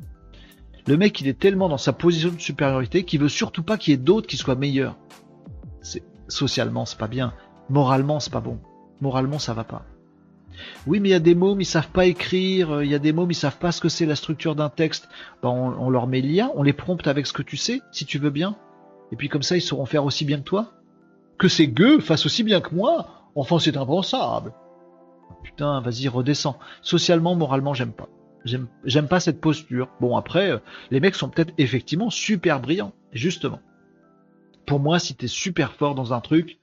Le 0.86 0.96
mec, 0.96 1.20
il 1.20 1.26
est 1.26 1.36
tellement 1.36 1.68
dans 1.68 1.76
sa 1.76 1.92
position 1.92 2.30
de 2.30 2.38
supériorité 2.38 3.02
qu'il 3.02 3.20
veut 3.20 3.28
surtout 3.28 3.64
pas 3.64 3.76
qu'il 3.76 3.90
y 3.90 3.94
ait 3.94 3.98
d'autres 3.98 4.28
qui 4.28 4.36
soient 4.36 4.54
meilleurs. 4.54 4.96
Socialement, 6.28 6.86
c'est 6.86 6.98
pas 6.98 7.08
bien. 7.08 7.34
Moralement, 7.70 8.20
c'est 8.20 8.32
pas 8.32 8.40
bon. 8.40 8.60
Moralement, 9.00 9.40
ça 9.40 9.52
va 9.52 9.64
pas. 9.64 9.84
Oui, 10.86 11.00
mais 11.00 11.08
il 11.08 11.12
y 11.12 11.16
a 11.16 11.20
des 11.20 11.34
mômes, 11.34 11.60
ils 11.60 11.66
savent 11.66 11.88
pas 11.88 12.06
écrire, 12.06 12.70
euh, 12.70 12.84
il 12.84 12.90
y 12.90 12.94
a 12.94 12.98
des 12.98 13.12
mômes, 13.12 13.30
ils 13.30 13.36
savent 13.36 13.58
pas 13.58 13.72
ce 13.72 13.80
que 13.80 13.88
c'est 13.88 14.06
la 14.06 14.16
structure 14.16 14.54
d'un 14.54 14.68
texte. 14.68 15.08
Ben, 15.42 15.48
on, 15.48 15.90
leur 15.90 16.06
met 16.06 16.20
l'IA, 16.20 16.50
on 16.54 16.62
les 16.62 16.72
prompte 16.72 17.06
avec 17.06 17.26
ce 17.26 17.32
que 17.32 17.42
tu 17.42 17.56
sais, 17.56 17.80
si 17.92 18.06
tu 18.06 18.18
veux 18.18 18.30
bien. 18.30 18.56
Et 19.12 19.16
puis 19.16 19.28
comme 19.28 19.42
ça, 19.42 19.56
ils 19.56 19.62
sauront 19.62 19.86
faire 19.86 20.04
aussi 20.04 20.24
bien 20.24 20.38
que 20.38 20.44
toi. 20.44 20.72
Que 21.38 21.48
ces 21.48 21.68
gueux 21.68 22.00
fassent 22.00 22.26
aussi 22.26 22.42
bien 22.42 22.60
que 22.60 22.74
moi 22.74 23.08
Enfin, 23.36 23.58
c'est 23.58 23.76
impensable. 23.76 24.52
Putain, 25.42 25.80
vas-y, 25.80 26.08
redescends. 26.08 26.58
Socialement, 26.82 27.34
moralement, 27.34 27.74
j'aime 27.74 27.92
pas. 27.92 28.08
J'aime 28.44 29.08
pas 29.08 29.20
cette 29.20 29.40
posture. 29.40 29.88
Bon, 30.00 30.16
après, 30.16 30.50
euh, 30.50 30.58
les 30.90 31.00
mecs 31.00 31.14
sont 31.14 31.30
peut-être 31.30 31.54
effectivement 31.58 32.10
super 32.10 32.60
brillants. 32.60 32.92
Justement. 33.12 33.60
Pour 34.66 34.80
moi, 34.80 34.98
si 34.98 35.14
t'es 35.14 35.26
super 35.26 35.72
fort 35.72 35.94
dans 35.94 36.12
un 36.12 36.20
truc, 36.20 36.58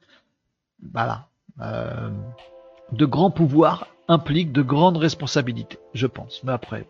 voilà. 0.94 1.30
Euh, 1.60 2.10
de 2.92 3.06
grands 3.06 3.32
pouvoirs 3.32 3.88
impliquent 4.08 4.52
de 4.52 4.62
grandes 4.62 4.98
responsabilités, 4.98 5.78
je 5.94 6.08
pense. 6.08 6.42
Mais 6.44 6.52
après, 6.52 6.86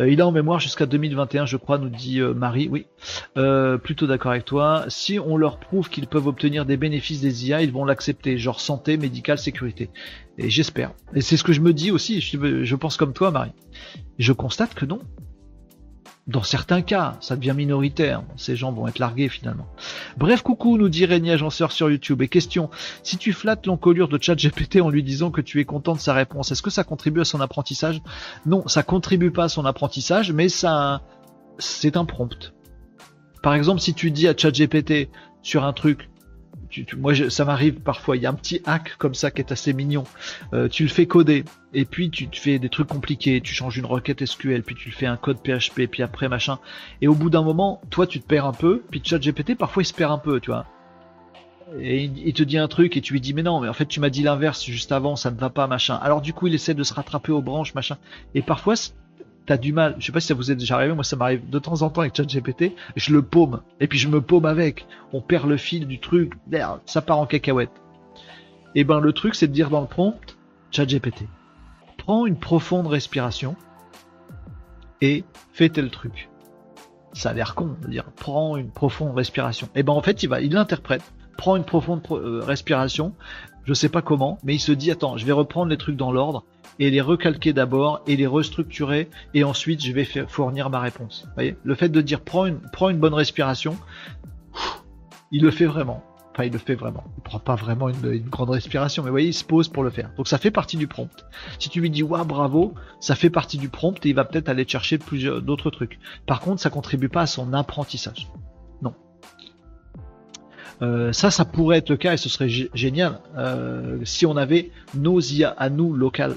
euh, 0.00 0.10
il 0.10 0.20
a 0.20 0.26
en 0.26 0.32
mémoire 0.32 0.60
jusqu'à 0.60 0.86
2021, 0.86 1.46
je 1.46 1.56
crois, 1.56 1.78
nous 1.78 1.88
dit 1.88 2.20
euh, 2.20 2.34
Marie. 2.34 2.68
Oui, 2.70 2.86
euh, 3.36 3.78
plutôt 3.78 4.06
d'accord 4.06 4.32
avec 4.32 4.44
toi. 4.44 4.84
Si 4.88 5.18
on 5.18 5.36
leur 5.36 5.58
prouve 5.58 5.88
qu'ils 5.88 6.06
peuvent 6.06 6.26
obtenir 6.26 6.64
des 6.64 6.76
bénéfices 6.76 7.20
des 7.20 7.48
IA, 7.48 7.62
ils 7.62 7.72
vont 7.72 7.84
l'accepter, 7.84 8.38
genre 8.38 8.60
santé, 8.60 8.96
médicale, 8.96 9.38
sécurité. 9.38 9.90
Et 10.38 10.50
j'espère. 10.50 10.92
Et 11.14 11.20
c'est 11.20 11.36
ce 11.36 11.44
que 11.44 11.52
je 11.52 11.60
me 11.60 11.72
dis 11.72 11.90
aussi. 11.90 12.20
Je, 12.20 12.64
je 12.64 12.76
pense 12.76 12.96
comme 12.96 13.12
toi, 13.12 13.30
Marie. 13.30 13.52
Je 14.18 14.32
constate 14.32 14.74
que 14.74 14.84
non. 14.84 15.00
Dans 16.30 16.44
certains 16.44 16.80
cas, 16.80 17.16
ça 17.20 17.34
devient 17.34 17.54
minoritaire. 17.56 18.22
Ces 18.36 18.54
gens 18.54 18.70
vont 18.70 18.86
être 18.86 19.00
largués 19.00 19.28
finalement. 19.28 19.66
Bref, 20.16 20.42
coucou, 20.42 20.78
nous 20.78 20.88
dit 20.88 21.04
Régnier 21.04 21.32
Agenceur 21.32 21.72
sur 21.72 21.90
YouTube. 21.90 22.22
Et 22.22 22.28
question, 22.28 22.70
si 23.02 23.16
tu 23.16 23.32
flattes 23.32 23.66
l'encolure 23.66 24.06
de 24.06 24.16
ChatGPT 24.22 24.80
en 24.80 24.90
lui 24.90 25.02
disant 25.02 25.32
que 25.32 25.40
tu 25.40 25.58
es 25.58 25.64
content 25.64 25.94
de 25.94 25.98
sa 25.98 26.14
réponse, 26.14 26.52
est-ce 26.52 26.62
que 26.62 26.70
ça 26.70 26.84
contribue 26.84 27.22
à 27.22 27.24
son 27.24 27.40
apprentissage? 27.40 28.00
Non, 28.46 28.68
ça 28.68 28.84
contribue 28.84 29.32
pas 29.32 29.44
à 29.44 29.48
son 29.48 29.64
apprentissage, 29.64 30.32
mais 30.32 30.48
ça, 30.48 31.02
c'est 31.58 31.96
un 31.96 32.04
prompt. 32.04 32.54
Par 33.42 33.54
exemple, 33.54 33.80
si 33.80 33.92
tu 33.92 34.12
dis 34.12 34.28
à 34.28 34.36
ChatGPT 34.36 35.10
sur 35.42 35.64
un 35.64 35.72
truc, 35.72 36.09
moi, 36.96 37.12
ça 37.30 37.44
m'arrive 37.44 37.80
parfois. 37.80 38.16
Il 38.16 38.22
y 38.22 38.26
a 38.26 38.30
un 38.30 38.34
petit 38.34 38.60
hack 38.64 38.96
comme 38.98 39.14
ça 39.14 39.30
qui 39.30 39.40
est 39.40 39.52
assez 39.52 39.72
mignon. 39.72 40.04
Euh, 40.52 40.68
tu 40.68 40.82
le 40.82 40.88
fais 40.88 41.06
coder 41.06 41.44
et 41.74 41.84
puis 41.84 42.10
tu 42.10 42.28
te 42.28 42.38
fais 42.38 42.58
des 42.58 42.68
trucs 42.68 42.88
compliqués. 42.88 43.40
Tu 43.40 43.54
changes 43.54 43.76
une 43.76 43.86
requête 43.86 44.24
SQL, 44.24 44.62
puis 44.62 44.74
tu 44.74 44.88
le 44.88 44.94
fais 44.94 45.06
un 45.06 45.16
code 45.16 45.38
PHP, 45.38 45.86
puis 45.90 46.02
après 46.02 46.28
machin. 46.28 46.58
Et 47.00 47.08
au 47.08 47.14
bout 47.14 47.30
d'un 47.30 47.42
moment, 47.42 47.80
toi, 47.90 48.06
tu 48.06 48.20
te 48.20 48.26
perds 48.26 48.46
un 48.46 48.52
peu. 48.52 48.82
Puis 48.90 49.02
ChatGPT, 49.04 49.56
parfois, 49.56 49.82
il 49.82 49.86
se 49.86 49.94
perd 49.94 50.12
un 50.12 50.18
peu, 50.18 50.40
tu 50.40 50.50
vois. 50.50 50.66
Et 51.78 52.04
il 52.04 52.32
te 52.32 52.42
dit 52.42 52.58
un 52.58 52.66
truc 52.66 52.96
et 52.96 53.00
tu 53.00 53.12
lui 53.12 53.20
dis 53.20 53.32
mais 53.32 53.44
non 53.44 53.60
mais 53.60 53.68
en 53.68 53.72
fait 53.72 53.86
tu 53.86 54.00
m'as 54.00 54.10
dit 54.10 54.24
l'inverse 54.24 54.64
juste 54.64 54.90
avant 54.90 55.14
ça 55.14 55.30
ne 55.30 55.36
va 55.36 55.50
pas 55.50 55.68
machin 55.68 56.00
alors 56.02 56.20
du 56.20 56.32
coup 56.32 56.48
il 56.48 56.54
essaie 56.54 56.74
de 56.74 56.82
se 56.82 56.92
rattraper 56.92 57.30
aux 57.30 57.42
branches 57.42 57.74
machin 57.74 57.96
et 58.34 58.42
parfois 58.42 58.74
t'as 59.50 59.56
du 59.56 59.72
mal. 59.72 59.96
Je 59.98 60.06
sais 60.06 60.12
pas 60.12 60.20
si 60.20 60.28
ça 60.28 60.34
vous 60.34 60.52
est 60.52 60.54
déjà 60.54 60.76
arrivé, 60.76 60.94
moi 60.94 61.02
ça 61.02 61.16
m'arrive 61.16 61.50
de 61.50 61.58
temps 61.58 61.82
en 61.82 61.90
temps 61.90 62.02
avec 62.02 62.14
ChatGPT, 62.16 62.72
je 62.94 63.12
le 63.12 63.20
paume, 63.20 63.62
et 63.80 63.88
puis 63.88 63.98
je 63.98 64.06
me 64.06 64.20
paume 64.20 64.44
avec. 64.44 64.86
On 65.12 65.20
perd 65.20 65.48
le 65.48 65.56
fil 65.56 65.88
du 65.88 65.98
truc, 65.98 66.34
ça 66.86 67.02
part 67.02 67.18
en 67.18 67.26
cacahuète. 67.26 67.72
Et 68.76 68.82
eh 68.82 68.84
ben 68.84 69.00
le 69.00 69.12
truc 69.12 69.34
c'est 69.34 69.48
de 69.48 69.52
dire 69.52 69.68
dans 69.68 69.80
le 69.80 69.88
prompt, 69.88 70.38
ChatGPT, 70.70 71.24
prends 71.98 72.26
une 72.26 72.38
profonde 72.38 72.86
respiration 72.86 73.56
et 75.00 75.24
fais 75.52 75.68
tel 75.68 75.90
truc. 75.90 76.28
Ça 77.12 77.30
a 77.30 77.32
l'air 77.32 77.56
con 77.56 77.74
de 77.82 77.88
dire 77.88 78.04
prends 78.14 78.56
une 78.56 78.70
profonde 78.70 79.16
respiration. 79.16 79.68
Et 79.74 79.82
ben 79.82 79.94
en 79.94 80.00
fait, 80.00 80.22
il 80.22 80.28
va, 80.28 80.40
il 80.40 80.52
l'interprète, 80.52 81.02
prend 81.36 81.56
une 81.56 81.64
profonde 81.64 82.02
euh, 82.12 82.40
respiration. 82.40 83.14
Je 83.64 83.74
sais 83.74 83.88
pas 83.88 84.00
comment, 84.00 84.38
mais 84.44 84.54
il 84.54 84.60
se 84.60 84.70
dit 84.70 84.92
attends, 84.92 85.16
je 85.16 85.26
vais 85.26 85.32
reprendre 85.32 85.70
les 85.70 85.76
trucs 85.76 85.96
dans 85.96 86.12
l'ordre 86.12 86.44
et 86.80 86.90
les 86.90 87.02
recalquer 87.02 87.52
d'abord 87.52 88.02
et 88.06 88.16
les 88.16 88.26
restructurer 88.26 89.08
et 89.34 89.44
ensuite 89.44 89.84
je 89.84 89.92
vais 89.92 90.04
fournir 90.04 90.70
ma 90.70 90.80
réponse. 90.80 91.28
Voyez, 91.34 91.56
le 91.62 91.74
fait 91.76 91.90
de 91.90 92.00
dire 92.00 92.22
prends 92.22 92.46
une, 92.46 92.58
prends 92.72 92.88
une 92.88 92.98
bonne 92.98 93.14
respiration, 93.14 93.76
il 95.30 95.42
le 95.42 95.50
fait 95.52 95.66
vraiment. 95.66 96.02
Enfin, 96.32 96.44
il 96.44 96.52
le 96.52 96.58
fait 96.58 96.74
vraiment. 96.74 97.04
Il 97.18 97.22
prend 97.22 97.38
pas 97.38 97.54
vraiment 97.54 97.88
une, 97.88 98.20
grande 98.20 98.50
respiration, 98.50 99.02
mais 99.02 99.10
vous 99.10 99.14
voyez, 99.14 99.28
il 99.28 99.34
se 99.34 99.44
pose 99.44 99.68
pour 99.68 99.82
le 99.82 99.90
faire. 99.90 100.10
Donc 100.16 100.26
ça 100.26 100.38
fait 100.38 100.50
partie 100.50 100.76
du 100.76 100.86
prompt. 100.86 101.26
Si 101.58 101.68
tu 101.68 101.80
lui 101.80 101.90
dis 101.90 102.02
waouh 102.02 102.24
bravo, 102.24 102.74
ça 102.98 103.14
fait 103.14 103.30
partie 103.30 103.58
du 103.58 103.68
prompt 103.68 104.04
et 104.06 104.08
il 104.08 104.14
va 104.14 104.24
peut-être 104.24 104.48
aller 104.48 104.66
chercher 104.66 104.96
plusieurs 104.96 105.42
d'autres 105.42 105.70
trucs. 105.70 105.98
Par 106.26 106.40
contre, 106.40 106.62
ça 106.62 106.70
contribue 106.70 107.10
pas 107.10 107.22
à 107.22 107.26
son 107.26 107.52
apprentissage. 107.52 108.28
Non. 108.80 108.94
Euh, 110.80 111.12
ça, 111.12 111.30
ça 111.30 111.44
pourrait 111.44 111.78
être 111.78 111.90
le 111.90 111.98
cas 111.98 112.14
et 112.14 112.16
ce 112.16 112.30
serait 112.30 112.48
génial 112.48 113.20
euh, 113.36 113.98
si 114.04 114.24
on 114.24 114.36
avait 114.38 114.70
nos 114.94 115.20
IA 115.20 115.50
à 115.50 115.68
nous 115.68 115.92
locales. 115.92 116.36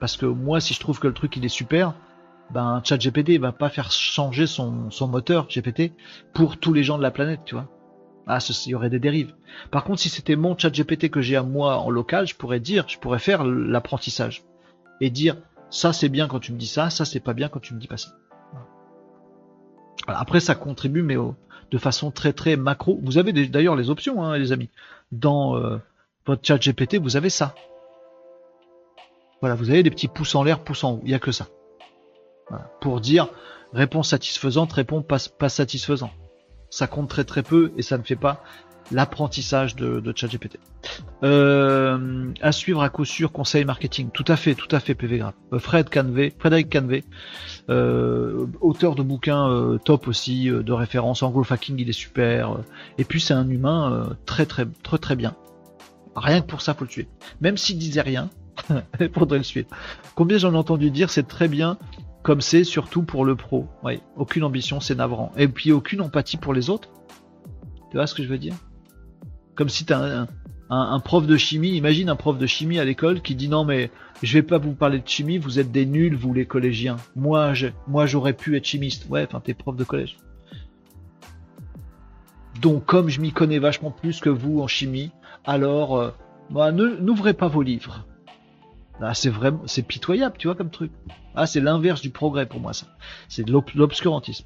Parce 0.00 0.16
que 0.16 0.26
moi, 0.26 0.60
si 0.60 0.74
je 0.74 0.80
trouve 0.80 0.98
que 0.98 1.06
le 1.06 1.14
truc 1.14 1.36
il 1.36 1.44
est 1.44 1.48
super, 1.48 1.94
ben 2.50 2.80
ChatGPT 2.82 3.38
va 3.38 3.52
pas 3.52 3.68
faire 3.68 3.92
changer 3.92 4.46
son, 4.46 4.90
son 4.90 5.06
moteur 5.06 5.46
GPT 5.46 5.92
pour 6.32 6.56
tous 6.56 6.72
les 6.72 6.82
gens 6.82 6.98
de 6.98 7.02
la 7.02 7.10
planète, 7.10 7.40
tu 7.44 7.54
vois. 7.54 7.68
Ah, 8.26 8.38
il 8.66 8.70
y 8.70 8.74
aurait 8.74 8.90
des 8.90 8.98
dérives. 8.98 9.34
Par 9.70 9.84
contre, 9.84 10.00
si 10.00 10.08
c'était 10.08 10.36
mon 10.36 10.56
chat 10.56 10.70
GPT 10.70 11.10
que 11.10 11.20
j'ai 11.20 11.36
à 11.36 11.42
moi 11.42 11.78
en 11.78 11.90
local, 11.90 12.26
je 12.26 12.34
pourrais 12.34 12.60
dire, 12.60 12.84
je 12.88 12.98
pourrais 12.98 13.18
faire 13.18 13.44
l'apprentissage 13.44 14.44
et 15.00 15.10
dire 15.10 15.36
ça 15.70 15.92
c'est 15.92 16.08
bien 16.08 16.28
quand 16.28 16.40
tu 16.40 16.52
me 16.52 16.58
dis 16.58 16.66
ça, 16.66 16.90
ça 16.90 17.04
c'est 17.04 17.20
pas 17.20 17.32
bien 17.32 17.48
quand 17.48 17.60
tu 17.60 17.74
me 17.74 17.80
dis 17.80 17.86
pas 17.86 17.96
ça. 17.96 18.10
Après, 20.06 20.40
ça 20.40 20.54
contribue, 20.54 21.02
mais 21.02 21.16
de 21.70 21.78
façon 21.78 22.10
très 22.10 22.32
très 22.32 22.56
macro. 22.56 22.98
Vous 23.02 23.18
avez 23.18 23.32
d'ailleurs 23.32 23.76
les 23.76 23.90
options, 23.90 24.22
hein, 24.22 24.38
les 24.38 24.52
amis. 24.52 24.70
Dans 25.12 25.56
euh, 25.56 25.78
votre 26.26 26.44
chat 26.46 26.58
GPT, 26.58 26.96
vous 26.96 27.16
avez 27.16 27.30
ça. 27.30 27.54
Voilà, 29.40 29.54
vous 29.54 29.70
avez 29.70 29.82
des 29.82 29.90
petits 29.90 30.08
pouces 30.08 30.34
en 30.34 30.42
l'air, 30.42 30.60
pouces 30.60 30.84
en 30.84 30.94
haut. 30.94 31.00
Il 31.04 31.08
n'y 31.08 31.14
a 31.14 31.18
que 31.18 31.32
ça. 31.32 31.48
Pour 32.80 33.00
dire 33.00 33.28
réponse 33.72 34.08
satisfaisante, 34.08 34.72
réponse 34.72 35.04
pas 35.38 35.48
satisfaisant 35.48 36.10
ça 36.70 36.86
compte 36.86 37.08
très 37.10 37.24
très 37.24 37.42
peu 37.42 37.72
et 37.76 37.82
ça 37.82 37.98
ne 37.98 38.02
fait 38.02 38.16
pas 38.16 38.42
l'apprentissage 38.92 39.76
de, 39.76 40.00
de 40.00 40.12
ChatGPT. 40.16 40.58
Euh, 41.22 42.32
à 42.40 42.50
suivre 42.50 42.82
à 42.82 42.88
coup 42.88 43.04
sûr 43.04 43.30
conseil 43.30 43.64
marketing. 43.64 44.10
Tout 44.10 44.24
à 44.26 44.36
fait, 44.36 44.54
tout 44.54 44.74
à 44.74 44.80
fait 44.80 44.94
PV 44.94 45.22
euh, 45.52 45.58
Fred 45.58 45.90
Canvé, 45.90 46.32
Frédéric 46.36 46.72
Canvé, 46.72 47.04
euh, 47.68 48.46
auteur 48.60 48.96
de 48.96 49.02
bouquins 49.02 49.48
euh, 49.48 49.78
top 49.78 50.08
aussi, 50.08 50.48
de 50.48 50.72
référence. 50.72 51.22
Anglo 51.22 51.44
Fucking, 51.44 51.78
il 51.78 51.88
est 51.88 51.92
super. 51.92 52.58
et 52.98 53.04
puis 53.04 53.20
c'est 53.20 53.34
un 53.34 53.48
humain 53.48 54.08
très 54.26 54.46
très 54.46 54.66
très 54.82 54.98
très 54.98 55.14
bien. 55.14 55.36
Rien 56.16 56.40
que 56.40 56.46
pour 56.46 56.60
ça, 56.60 56.74
faut 56.74 56.84
le 56.84 56.90
tuer. 56.90 57.08
Même 57.40 57.56
s'il 57.56 57.78
disait 57.78 58.00
rien, 58.00 58.30
Combien 60.14 60.38
j'en 60.38 60.52
ai 60.52 60.56
entendu 60.56 60.90
dire, 60.90 61.10
c'est 61.10 61.26
très 61.26 61.48
bien 61.48 61.78
comme 62.22 62.40
c'est 62.40 62.64
surtout 62.64 63.02
pour 63.02 63.24
le 63.24 63.34
pro. 63.34 63.66
Aucune 64.16 64.44
ambition, 64.44 64.80
c'est 64.80 64.94
navrant. 64.94 65.32
Et 65.36 65.48
puis 65.48 65.72
aucune 65.72 66.00
empathie 66.00 66.36
pour 66.36 66.52
les 66.52 66.70
autres. 66.70 66.90
Tu 67.90 67.96
vois 67.96 68.06
ce 68.06 68.14
que 68.14 68.22
je 68.22 68.28
veux 68.28 68.38
dire? 68.38 68.54
Comme 69.54 69.68
si 69.68 69.84
tu 69.84 69.92
un, 69.92 70.28
un, 70.68 71.00
prof 71.00 71.26
de 71.26 71.36
chimie, 71.36 71.70
imagine 71.70 72.08
un 72.08 72.16
prof 72.16 72.38
de 72.38 72.46
chimie 72.46 72.78
à 72.78 72.84
l'école 72.84 73.20
qui 73.20 73.34
dit 73.34 73.48
non 73.48 73.64
mais 73.64 73.90
je 74.22 74.34
vais 74.34 74.42
pas 74.42 74.58
vous 74.58 74.74
parler 74.74 75.00
de 75.00 75.08
chimie, 75.08 75.38
vous 75.38 75.58
êtes 75.58 75.72
des 75.72 75.86
nuls, 75.86 76.14
vous 76.14 76.32
les 76.32 76.46
collégiens. 76.46 76.96
Moi, 77.16 77.54
j'aurais 78.06 78.34
pu 78.34 78.56
être 78.56 78.66
chimiste. 78.66 79.06
Ouais, 79.08 79.26
enfin 79.26 79.40
t'es 79.40 79.54
prof 79.54 79.76
de 79.76 79.84
collège. 79.84 80.18
Donc 82.60 82.84
comme 82.84 83.08
je 83.08 83.20
m'y 83.20 83.32
connais 83.32 83.58
vachement 83.58 83.90
plus 83.90 84.20
que 84.20 84.28
vous 84.28 84.60
en 84.60 84.66
chimie, 84.66 85.10
alors 85.44 85.96
euh, 85.96 86.70
n'ouvrez 86.72 87.32
pas 87.32 87.48
vos 87.48 87.62
livres. 87.62 88.06
Ah, 89.02 89.14
c'est 89.14 89.30
vraiment, 89.30 89.62
c'est 89.66 89.82
pitoyable, 89.82 90.36
tu 90.38 90.48
vois, 90.48 90.54
comme 90.54 90.70
truc. 90.70 90.92
Ah, 91.34 91.46
c'est 91.46 91.60
l'inverse 91.60 92.02
du 92.02 92.10
progrès 92.10 92.46
pour 92.46 92.60
moi, 92.60 92.72
ça. 92.72 92.86
C'est 93.28 93.44
de 93.44 93.52
l'obscurantisme. 93.74 94.44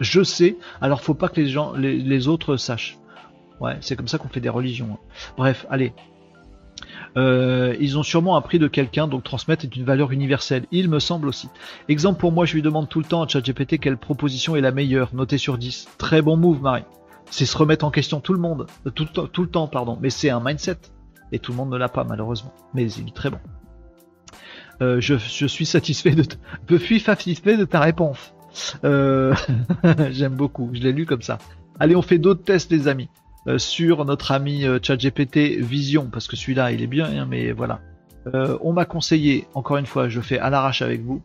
Je 0.00 0.22
sais, 0.22 0.56
alors 0.80 1.02
faut 1.02 1.14
pas 1.14 1.28
que 1.28 1.40
les 1.40 1.48
gens, 1.48 1.74
les, 1.74 2.28
autres 2.28 2.56
sachent. 2.56 2.98
Ouais, 3.60 3.76
c'est 3.82 3.96
comme 3.96 4.08
ça 4.08 4.16
qu'on 4.16 4.28
fait 4.28 4.40
des 4.40 4.48
religions. 4.48 4.88
Hein. 4.92 4.98
Bref, 5.36 5.66
allez. 5.68 5.92
Euh, 7.18 7.76
ils 7.78 7.98
ont 7.98 8.02
sûrement 8.02 8.36
appris 8.36 8.58
de 8.58 8.68
quelqu'un, 8.68 9.06
donc 9.06 9.24
transmettre 9.24 9.64
est 9.64 9.76
une 9.76 9.84
valeur 9.84 10.12
universelle. 10.12 10.64
Il 10.70 10.88
me 10.88 10.98
semble 10.98 11.28
aussi. 11.28 11.48
Exemple 11.88 12.18
pour 12.18 12.32
moi, 12.32 12.46
je 12.46 12.54
lui 12.54 12.62
demande 12.62 12.88
tout 12.88 13.00
le 13.00 13.04
temps 13.04 13.22
à 13.22 13.28
ChatGPT 13.28 13.78
quelle 13.78 13.98
proposition 13.98 14.56
est 14.56 14.62
la 14.62 14.72
meilleure, 14.72 15.14
notée 15.14 15.36
sur 15.36 15.58
10. 15.58 15.88
Très 15.98 16.22
bon 16.22 16.38
move, 16.38 16.62
Marie. 16.62 16.84
C'est 17.30 17.44
se 17.44 17.58
remettre 17.58 17.84
en 17.84 17.90
question 17.90 18.20
tout 18.20 18.32
le 18.32 18.40
monde, 18.40 18.66
tout, 18.94 19.04
tout 19.04 19.42
le 19.42 19.50
temps, 19.50 19.68
pardon. 19.68 19.98
Mais 20.00 20.08
c'est 20.08 20.30
un 20.30 20.40
mindset. 20.40 20.78
Et 21.32 21.38
tout 21.38 21.52
le 21.52 21.58
monde 21.58 21.70
ne 21.70 21.76
l'a 21.76 21.90
pas, 21.90 22.04
malheureusement. 22.04 22.54
Mais 22.72 22.90
il 22.90 23.08
est 23.08 23.14
très 23.14 23.28
bon. 23.28 23.38
Euh, 24.82 25.00
je, 25.00 25.46
suis 25.46 25.66
satisfait 25.66 26.12
de, 26.12 26.24
je 26.68 26.98
satisfait 26.98 27.56
de 27.56 27.64
ta 27.64 27.80
réponse. 27.80 28.34
Euh, 28.84 29.34
j'aime 30.10 30.34
beaucoup. 30.34 30.70
Je 30.72 30.80
l'ai 30.80 30.92
lu 30.92 31.06
comme 31.06 31.22
ça. 31.22 31.38
Allez, 31.78 31.94
on 31.96 32.02
fait 32.02 32.18
d'autres 32.18 32.42
tests, 32.42 32.72
les 32.72 32.88
amis, 32.88 33.08
euh, 33.46 33.58
sur 33.58 34.04
notre 34.04 34.32
ami 34.32 34.64
ChatGPT 34.82 35.60
Vision, 35.60 36.08
parce 36.10 36.26
que 36.28 36.36
celui-là, 36.36 36.72
il 36.72 36.82
est 36.82 36.86
bien, 36.86 37.06
hein, 37.06 37.26
mais 37.28 37.52
voilà. 37.52 37.80
on 38.62 38.72
m'a 38.72 38.86
conseillé, 38.86 39.46
encore 39.54 39.76
une 39.76 39.86
fois, 39.86 40.08
je 40.08 40.20
fais 40.20 40.38
à 40.38 40.50
l'arrache 40.50 40.82
avec 40.82 41.02
vous, 41.02 41.22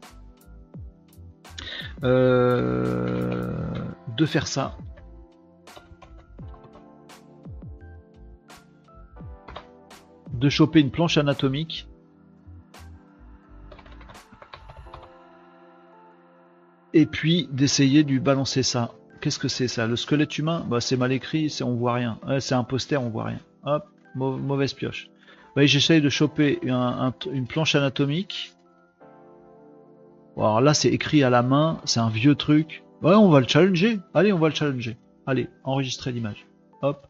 de 2.01 3.45
faire 4.25 4.47
ça. 4.47 4.77
De 10.33 10.49
choper 10.49 10.81
une 10.81 10.91
planche 10.91 11.17
anatomique 11.17 11.87
et 16.95 17.05
puis 17.05 17.47
d'essayer 17.51 18.03
de 18.03 18.17
balancer 18.17 18.63
ça. 18.63 18.93
Qu'est-ce 19.21 19.37
que 19.37 19.49
c'est 19.49 19.67
ça? 19.67 19.85
Le 19.85 19.95
squelette 19.97 20.37
humain? 20.37 20.65
Bah, 20.67 20.79
C'est 20.81 20.97
mal 20.97 21.11
écrit, 21.11 21.49
c'est 21.49 21.63
on 21.63 21.75
voit 21.75 21.93
rien. 21.93 22.17
c'est 22.39 22.55
un 22.55 22.63
poster, 22.63 22.97
on 23.01 23.09
voit 23.09 23.25
rien. 23.25 23.39
Hop, 23.65 23.85
mauvaise 24.15 24.73
pioche. 24.73 25.09
Bah, 25.55 25.65
J'essaye 25.65 26.01
de 26.01 26.09
choper 26.09 26.59
une 26.63 27.47
planche 27.47 27.75
anatomique. 27.75 28.53
alors 30.37 30.61
là, 30.61 30.73
c'est 30.73 30.89
écrit 30.89 31.21
à 31.23 31.29
la 31.29 31.43
main, 31.43 31.79
c'est 31.83 31.99
un 31.99 32.09
vieux 32.09 32.35
truc. 32.35 32.83
Ouais, 33.01 33.13
on 33.13 33.29
va 33.29 33.41
le 33.41 33.47
challenger. 33.47 33.99
Allez, 34.13 34.31
on 34.31 34.39
va 34.39 34.49
le 34.49 34.55
challenger. 34.55 34.97
Allez, 35.27 35.49
enregistrer 35.65 36.13
l'image. 36.13 36.47
Hop. 36.81 37.07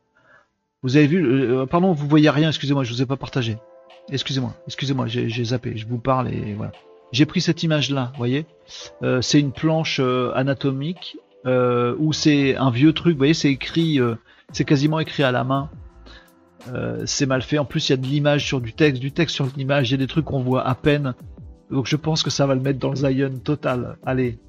Vous 0.82 0.98
avez 0.98 1.07
vu, 1.07 1.24
euh, 1.26 1.66
pardon, 1.68 1.94
vous 1.94 2.07
voyez 2.07 2.30
rien, 2.30 2.49
excusez-moi, 2.49 2.84
je 2.84 2.91
vous 2.94 3.02
ai 3.02 3.06
pas 3.06 3.18
partagé. 3.18 3.57
Excusez-moi, 4.12 4.53
excusez-moi, 4.68 5.07
j'ai 5.07 5.44
zappé, 5.44 5.78
je 5.78 5.88
vous 5.88 5.98
parle 5.99 6.32
et 6.32 6.53
voilà. 6.53 6.72
J'ai 7.11 7.26
pris 7.26 7.41
cette 7.41 7.64
image-là, 7.64 8.10
vous 8.14 8.18
voyez 8.18 8.45
euh, 9.03 9.22
C'est 9.22 9.40
une 9.40 9.52
planche 9.52 9.99
euh, 10.02 10.32
anatomique 10.36 11.18
euh, 11.45 11.95
où 11.99 12.14
c'est 12.14 12.56
un 12.56 12.72
vieux 12.72 12.94
truc, 12.94 13.14
vous 13.14 13.19
voyez, 13.19 13.34
c'est 13.34 13.52
écrit, 13.52 13.99
c'est 14.52 14.65
quasiment 14.65 14.99
écrit 14.99 15.23
à 15.23 15.32
la 15.32 15.44
main. 15.44 15.69
c'est 17.06 17.27
mal 17.27 17.44
fait. 17.44 17.60
En 17.60 17.65
plus, 17.65 17.90
il 17.90 17.91
y 17.91 17.94
a 17.94 17.98
de 17.98 18.07
l'image 18.07 18.45
sur 18.45 18.61
du 18.61 18.73
texte, 18.73 19.02
du 19.02 19.11
texte 19.11 19.36
sur 19.36 19.48
l'image. 19.56 19.90
Il 19.90 19.91
y 19.91 19.95
a 19.95 19.98
des 19.98 20.07
trucs 20.07 20.26
qu'on 20.26 20.41
voit 20.41 20.68
à 20.68 20.73
peine. 20.73 21.14
Donc, 21.69 21.86
je 21.86 21.95
pense 21.95 22.23
que 22.23 22.30
ça 22.30 22.48
va 22.48 22.56
le 22.56 22.61
mettre 22.61 22.80
dans 22.80 22.90
le 22.90 22.95
Zion 22.95 23.38
total. 23.44 23.98
Allez, 24.06 24.40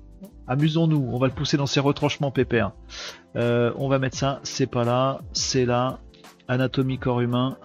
amusons-nous. 0.48 1.10
On 1.12 1.18
va 1.18 1.26
le 1.26 1.34
pousser 1.34 1.58
dans 1.58 1.66
ses 1.66 1.80
retranchements 1.80 2.30
pépères. 2.30 2.72
on 3.34 3.88
va 3.88 3.98
mettre 3.98 4.16
ça. 4.16 4.40
C'est 4.42 4.70
pas 4.70 4.84
là, 4.84 5.20
c'est 5.32 5.66
là. 5.66 5.98
Anatomie 6.48 6.98
corps 6.98 7.20
humain. 7.20 7.58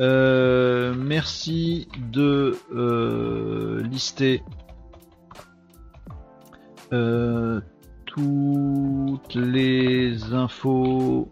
Euh, 0.00 0.94
merci 0.94 1.86
de 2.10 2.56
euh, 2.72 3.82
lister 3.82 4.42
euh, 6.94 7.60
toutes 8.06 9.34
les 9.34 10.32
infos 10.32 11.30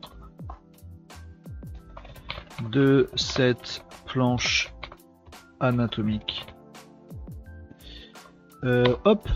de 2.70 3.08
cette 3.16 3.82
planche 4.04 4.74
anatomique. 5.60 6.46
hop, 9.04 9.28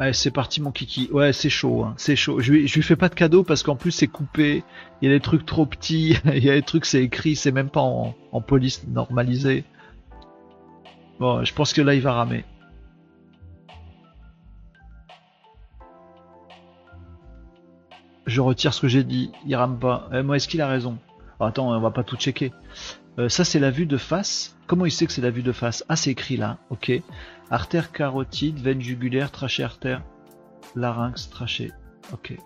Allez, 0.00 0.12
c'est 0.12 0.30
parti 0.30 0.62
mon 0.62 0.70
kiki. 0.70 1.08
Ouais, 1.12 1.32
c'est 1.32 1.50
chaud, 1.50 1.82
hein. 1.82 1.94
c'est 1.96 2.14
chaud. 2.14 2.40
Je 2.40 2.52
lui, 2.52 2.68
fais 2.68 2.94
pas 2.94 3.08
de 3.08 3.14
cadeau 3.14 3.42
parce 3.42 3.64
qu'en 3.64 3.74
plus 3.74 3.90
c'est 3.90 4.06
coupé. 4.06 4.62
Il 5.02 5.08
y 5.08 5.12
a 5.12 5.14
des 5.14 5.20
trucs 5.20 5.44
trop 5.44 5.66
petits. 5.66 6.16
il 6.24 6.44
y 6.44 6.50
a 6.50 6.54
des 6.54 6.62
trucs 6.62 6.84
c'est 6.84 7.02
écrit, 7.02 7.34
c'est 7.34 7.50
même 7.50 7.68
pas 7.68 7.80
en, 7.80 8.14
police 8.40 8.86
normalisé. 8.86 9.64
Bon, 11.18 11.44
je 11.44 11.52
pense 11.52 11.72
que 11.72 11.82
là 11.82 11.94
il 11.94 12.00
va 12.00 12.12
ramer. 12.12 12.44
Je 18.26 18.40
retire 18.40 18.74
ce 18.74 18.82
que 18.82 18.88
j'ai 18.88 19.04
dit. 19.04 19.32
Il 19.46 19.56
rame 19.56 19.78
pas. 19.78 20.08
Eh, 20.12 20.22
moi, 20.22 20.36
est-ce 20.36 20.46
qu'il 20.46 20.60
a 20.60 20.68
raison? 20.68 20.98
Attends, 21.40 21.70
on 21.70 21.80
va 21.80 21.90
pas 21.90 22.04
tout 22.04 22.16
checker. 22.16 22.52
Euh, 23.18 23.30
ça, 23.30 23.42
c'est 23.42 23.58
la 23.58 23.70
vue 23.70 23.86
de 23.86 23.96
face. 23.96 24.56
Comment 24.66 24.84
il 24.84 24.92
sait 24.92 25.06
que 25.06 25.12
c'est 25.12 25.22
la 25.22 25.30
vue 25.30 25.42
de 25.42 25.50
face? 25.50 25.82
Ah, 25.88 25.96
c'est 25.96 26.10
écrit 26.10 26.36
là. 26.36 26.58
Ok. 26.68 26.92
Artère 27.50 27.92
carotide, 27.92 28.58
veine 28.58 28.80
jugulaire, 28.80 29.30
trachée 29.30 29.64
artère. 29.64 30.02
larynx 30.74 31.30
traché. 31.30 31.72
Ok. 32.12 32.36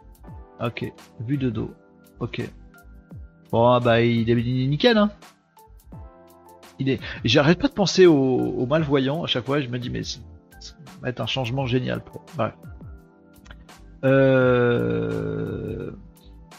Ok. 0.61 0.93
Vue 1.21 1.39
de 1.39 1.51
dos. 1.51 1.73
Ok. 2.21 2.49
Bon, 3.51 3.69
ah 3.69 3.81
bah 3.81 4.01
il 4.01 4.31
est 4.31 4.67
nickel, 4.67 4.97
hein. 4.97 5.11
Il 6.79 6.89
est. 6.89 7.01
J'arrête 7.25 7.59
pas 7.59 7.69
de 7.69 7.75
penser 7.75 8.07
aux, 8.07 8.67
malvoyants 8.67 9.25
à 9.25 9.27
chaque 9.27 9.45
fois. 9.45 9.61
Je 9.61 9.69
me 9.69 9.79
dis, 9.79 9.91
mais 9.91 10.05
ça 10.05 10.21
va 11.01 11.09
être 11.09 11.21
un 11.21 11.27
changement 11.27 11.67
génial 11.67 12.03
pour. 12.03 12.25
Ouais. 12.39 12.53
Euh... 14.05 15.91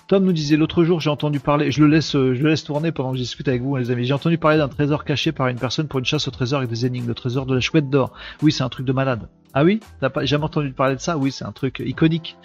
Tom 0.07 0.25
nous 0.25 0.33
disait 0.33 0.57
l'autre 0.57 0.83
jour, 0.83 0.99
j'ai 0.99 1.09
entendu 1.09 1.39
parler, 1.39 1.71
je 1.71 1.81
le 1.81 1.87
laisse, 1.87 2.15
euh, 2.15 2.33
je 2.35 2.43
le 2.43 2.49
laisse 2.49 2.65
tourner 2.65 2.91
pendant 2.91 3.11
que 3.11 3.17
je 3.17 3.21
discute 3.21 3.47
avec 3.47 3.61
vous, 3.61 3.77
les 3.77 3.89
amis. 3.89 4.05
J'ai 4.05 4.13
entendu 4.13 4.37
parler 4.37 4.57
d'un 4.57 4.67
trésor 4.67 5.05
caché 5.05 5.31
par 5.31 5.47
une 5.47 5.57
personne 5.57 5.87
pour 5.87 5.99
une 5.99 6.05
chasse 6.05 6.27
au 6.27 6.31
trésor 6.31 6.59
avec 6.59 6.69
des 6.69 6.85
énigmes, 6.85 7.07
le 7.07 7.13
trésor 7.13 7.45
de 7.45 7.55
la 7.55 7.61
chouette 7.61 7.89
d'or. 7.89 8.11
Oui, 8.41 8.51
c'est 8.51 8.63
un 8.63 8.69
truc 8.69 8.85
de 8.85 8.91
malade. 8.91 9.29
Ah 9.53 9.63
oui, 9.63 9.79
t'as 10.01 10.09
pas 10.09 10.25
jamais 10.25 10.43
entendu 10.43 10.73
parler 10.73 10.95
de 10.95 10.99
ça? 10.99 11.17
Oui, 11.17 11.31
c'est 11.31 11.45
un 11.45 11.51
truc 11.51 11.81
iconique. 11.85 12.37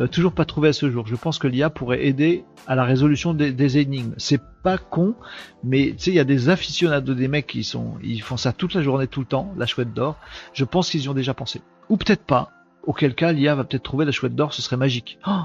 Euh, 0.00 0.08
toujours 0.08 0.32
pas 0.32 0.44
trouvé 0.44 0.70
à 0.70 0.72
ce 0.72 0.90
jour. 0.90 1.06
Je 1.06 1.14
pense 1.14 1.38
que 1.38 1.46
l'IA 1.46 1.70
pourrait 1.70 2.04
aider 2.04 2.44
à 2.66 2.74
la 2.74 2.84
résolution 2.84 3.32
des, 3.32 3.78
énigmes. 3.78 4.14
C'est 4.16 4.40
pas 4.62 4.78
con, 4.78 5.14
mais 5.62 5.92
tu 5.96 6.04
sais, 6.04 6.10
il 6.10 6.16
y 6.16 6.20
a 6.20 6.24
des 6.24 6.48
aficionados, 6.48 7.14
des 7.14 7.28
mecs 7.28 7.46
qui 7.46 7.62
sont, 7.62 7.94
ils 8.02 8.22
font 8.22 8.38
ça 8.38 8.52
toute 8.52 8.74
la 8.74 8.82
journée, 8.82 9.06
tout 9.06 9.20
le 9.20 9.26
temps, 9.26 9.52
la 9.56 9.66
chouette 9.66 9.92
d'or. 9.92 10.16
Je 10.52 10.64
pense 10.64 10.90
qu'ils 10.90 11.02
y 11.02 11.08
ont 11.08 11.14
déjà 11.14 11.34
pensé. 11.34 11.60
Ou 11.90 11.96
peut-être 11.96 12.24
pas. 12.24 12.50
Auquel 12.82 13.14
cas, 13.14 13.32
l'IA 13.32 13.54
va 13.54 13.64
peut-être 13.64 13.82
trouver 13.82 14.04
la 14.04 14.12
chouette 14.12 14.34
d'or, 14.34 14.52
ce 14.52 14.62
serait 14.62 14.76
magique. 14.76 15.18
Oh 15.28 15.42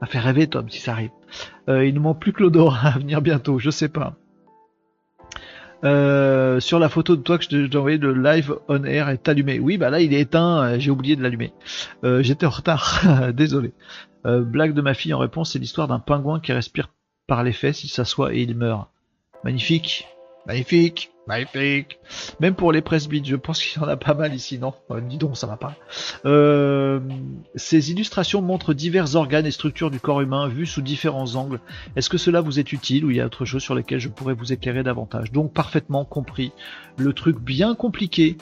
ça 0.00 0.06
fait 0.06 0.18
rêver 0.18 0.46
Tom 0.46 0.68
si 0.68 0.80
ça 0.80 0.92
arrive. 0.92 1.10
Euh, 1.68 1.86
il 1.86 1.94
ne 1.94 2.00
manque 2.00 2.20
plus 2.20 2.32
que 2.32 2.42
l'odorat 2.42 2.88
à 2.88 2.98
venir 2.98 3.20
bientôt, 3.20 3.58
je 3.58 3.70
sais 3.70 3.88
pas. 3.88 4.16
Euh, 5.82 6.60
sur 6.60 6.78
la 6.78 6.90
photo 6.90 7.16
de 7.16 7.22
toi 7.22 7.38
que 7.38 7.44
je 7.44 7.66
t'ai 7.66 7.76
envoyé, 7.76 7.96
le 7.96 8.12
live 8.12 8.54
on 8.68 8.84
air 8.84 9.08
est 9.08 9.28
allumé. 9.28 9.58
Oui, 9.58 9.78
bah 9.78 9.90
là 9.90 10.00
il 10.00 10.12
est 10.12 10.20
éteint, 10.20 10.62
euh, 10.62 10.78
j'ai 10.78 10.90
oublié 10.90 11.16
de 11.16 11.22
l'allumer. 11.22 11.52
J'étais 12.02 12.46
en 12.46 12.50
retard, 12.50 13.02
désolé. 13.34 13.72
blague 14.24 14.74
de 14.74 14.82
ma 14.82 14.94
fille 14.94 15.14
en 15.14 15.18
réponse, 15.18 15.52
c'est 15.52 15.58
l'histoire 15.58 15.88
d'un 15.88 15.98
pingouin 15.98 16.40
qui 16.40 16.52
respire 16.52 16.90
par 17.26 17.44
les 17.44 17.52
fesses, 17.52 17.84
il 17.84 17.88
s'assoit 17.88 18.34
et 18.34 18.40
il 18.40 18.56
meurt. 18.56 18.88
Magnifique, 19.44 20.06
magnifique. 20.46 21.12
Même 22.40 22.54
pour 22.54 22.72
les 22.72 22.80
presbytes, 22.80 23.26
je 23.26 23.36
pense 23.36 23.62
qu'il 23.62 23.80
y 23.80 23.84
en 23.84 23.88
a 23.88 23.96
pas 23.96 24.14
mal 24.14 24.34
ici, 24.34 24.58
non? 24.58 24.74
Euh, 24.90 25.00
Dis 25.00 25.16
donc, 25.18 25.36
ça 25.36 25.46
va 25.46 25.56
pas. 25.56 25.74
Euh, 26.24 27.00
ces 27.54 27.90
illustrations 27.90 28.42
montrent 28.42 28.74
divers 28.74 29.16
organes 29.16 29.46
et 29.46 29.50
structures 29.50 29.90
du 29.90 30.00
corps 30.00 30.20
humain 30.20 30.48
vus 30.48 30.66
sous 30.66 30.82
différents 30.82 31.36
angles. 31.36 31.60
Est-ce 31.96 32.10
que 32.10 32.18
cela 32.18 32.40
vous 32.40 32.58
est 32.58 32.72
utile 32.72 33.04
ou 33.04 33.10
il 33.10 33.16
y 33.16 33.20
a 33.20 33.26
autre 33.26 33.44
chose 33.44 33.62
sur 33.62 33.74
lesquelles 33.74 34.00
je 34.00 34.08
pourrais 34.08 34.34
vous 34.34 34.52
éclairer 34.52 34.82
davantage? 34.82 35.32
Donc 35.32 35.52
parfaitement 35.52 36.04
compris. 36.04 36.52
Le 36.96 37.12
truc 37.12 37.38
bien 37.38 37.74
compliqué, 37.74 38.36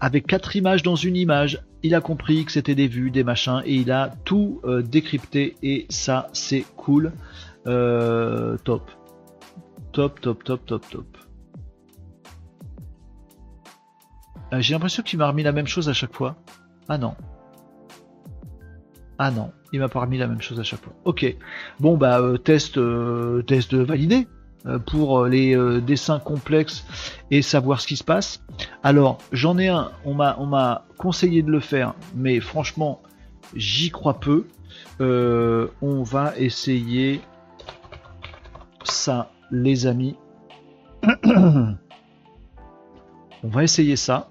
avec 0.00 0.26
quatre 0.26 0.56
images 0.56 0.82
dans 0.82 0.96
une 0.96 1.16
image, 1.16 1.60
il 1.82 1.94
a 1.94 2.00
compris 2.00 2.44
que 2.44 2.52
c'était 2.52 2.74
des 2.74 2.88
vues, 2.88 3.10
des 3.10 3.24
machins, 3.24 3.62
et 3.64 3.74
il 3.74 3.90
a 3.90 4.14
tout 4.24 4.60
euh, 4.64 4.82
décrypté, 4.82 5.56
et 5.62 5.86
ça 5.88 6.28
c'est 6.32 6.64
cool. 6.76 7.12
top. 7.64 8.90
Top, 9.92 10.20
top, 10.20 10.42
top, 10.42 10.66
top, 10.66 10.90
top. 10.90 11.06
Euh, 14.54 14.60
j'ai 14.60 14.74
l'impression 14.74 15.02
qu'il 15.02 15.18
m'a 15.18 15.26
remis 15.26 15.42
la 15.42 15.52
même 15.52 15.66
chose 15.66 15.88
à 15.88 15.92
chaque 15.92 16.14
fois. 16.14 16.36
Ah 16.88 16.98
non. 16.98 17.14
Ah 19.18 19.30
non, 19.30 19.52
il 19.72 19.80
m'a 19.80 19.88
pas 19.88 20.00
remis 20.00 20.18
la 20.18 20.26
même 20.26 20.40
chose 20.40 20.58
à 20.58 20.64
chaque 20.64 20.82
fois. 20.82 20.92
Ok. 21.04 21.24
Bon 21.80 21.96
bah 21.96 22.20
euh, 22.20 22.36
test 22.36 22.78
euh, 22.78 23.42
test 23.42 23.74
validé 23.74 24.26
pour 24.86 25.26
les 25.26 25.54
dessins 25.82 26.18
complexes 26.18 26.86
et 27.30 27.42
savoir 27.42 27.82
ce 27.82 27.86
qui 27.86 27.96
se 27.96 28.04
passe. 28.04 28.42
Alors 28.82 29.18
j'en 29.30 29.58
ai 29.58 29.68
un. 29.68 29.90
On 30.06 30.14
m'a 30.14 30.36
on 30.38 30.46
m'a 30.46 30.86
conseillé 30.96 31.42
de 31.42 31.50
le 31.50 31.60
faire, 31.60 31.94
mais 32.14 32.40
franchement 32.40 33.02
j'y 33.54 33.90
crois 33.90 34.20
peu. 34.20 34.46
on 35.00 36.02
va 36.02 36.32
essayer 36.38 37.20
ça, 38.84 39.30
les 39.50 39.86
amis. 39.86 40.16
on 41.26 41.76
va 43.44 43.62
essayer 43.64 43.96
ça. 43.96 44.30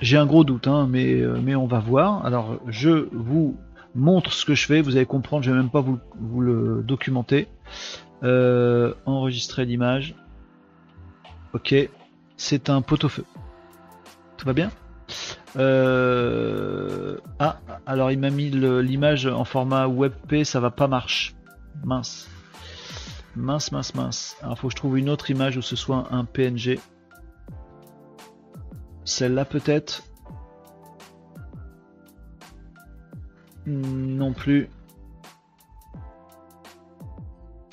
J'ai 0.00 0.16
un 0.16 0.26
gros 0.26 0.44
doute, 0.44 0.66
hein, 0.66 0.86
mais, 0.90 1.20
euh, 1.20 1.38
mais 1.42 1.54
on 1.54 1.66
va 1.66 1.78
voir. 1.78 2.24
Alors, 2.26 2.58
je 2.66 3.08
vous 3.12 3.56
montre 3.94 4.32
ce 4.32 4.44
que 4.44 4.54
je 4.54 4.66
fais. 4.66 4.80
Vous 4.82 4.96
allez 4.96 5.06
comprendre, 5.06 5.44
je 5.44 5.50
vais 5.50 5.56
même 5.56 5.70
pas 5.70 5.80
vous, 5.80 5.98
vous 6.20 6.40
le 6.40 6.82
documenter. 6.82 7.48
Euh, 8.22 8.94
enregistrer 9.06 9.64
l'image. 9.64 10.14
Ok, 11.52 11.74
c'est 12.36 12.70
un 12.70 12.82
pot-au-feu. 12.82 13.24
Tout 14.36 14.46
va 14.46 14.52
bien? 14.52 14.70
Euh, 15.56 17.18
Ah, 17.38 17.60
alors 17.86 18.10
il 18.10 18.18
m'a 18.18 18.30
mis 18.30 18.50
l'image 18.50 19.26
en 19.26 19.44
format 19.44 19.86
WebP, 19.86 20.44
ça 20.44 20.58
va 20.60 20.70
pas 20.70 20.88
marcher. 20.88 21.34
Mince. 21.84 22.28
Mince, 23.36 23.72
mince, 23.72 23.94
mince. 23.94 24.36
Alors 24.42 24.58
faut 24.58 24.68
que 24.68 24.72
je 24.72 24.76
trouve 24.76 24.98
une 24.98 25.10
autre 25.10 25.30
image 25.30 25.56
où 25.56 25.62
ce 25.62 25.76
soit 25.76 26.08
un 26.10 26.24
PNG. 26.24 26.78
Celle-là 29.04 29.44
peut-être. 29.44 30.02
Non 33.66 34.32
plus. 34.32 34.68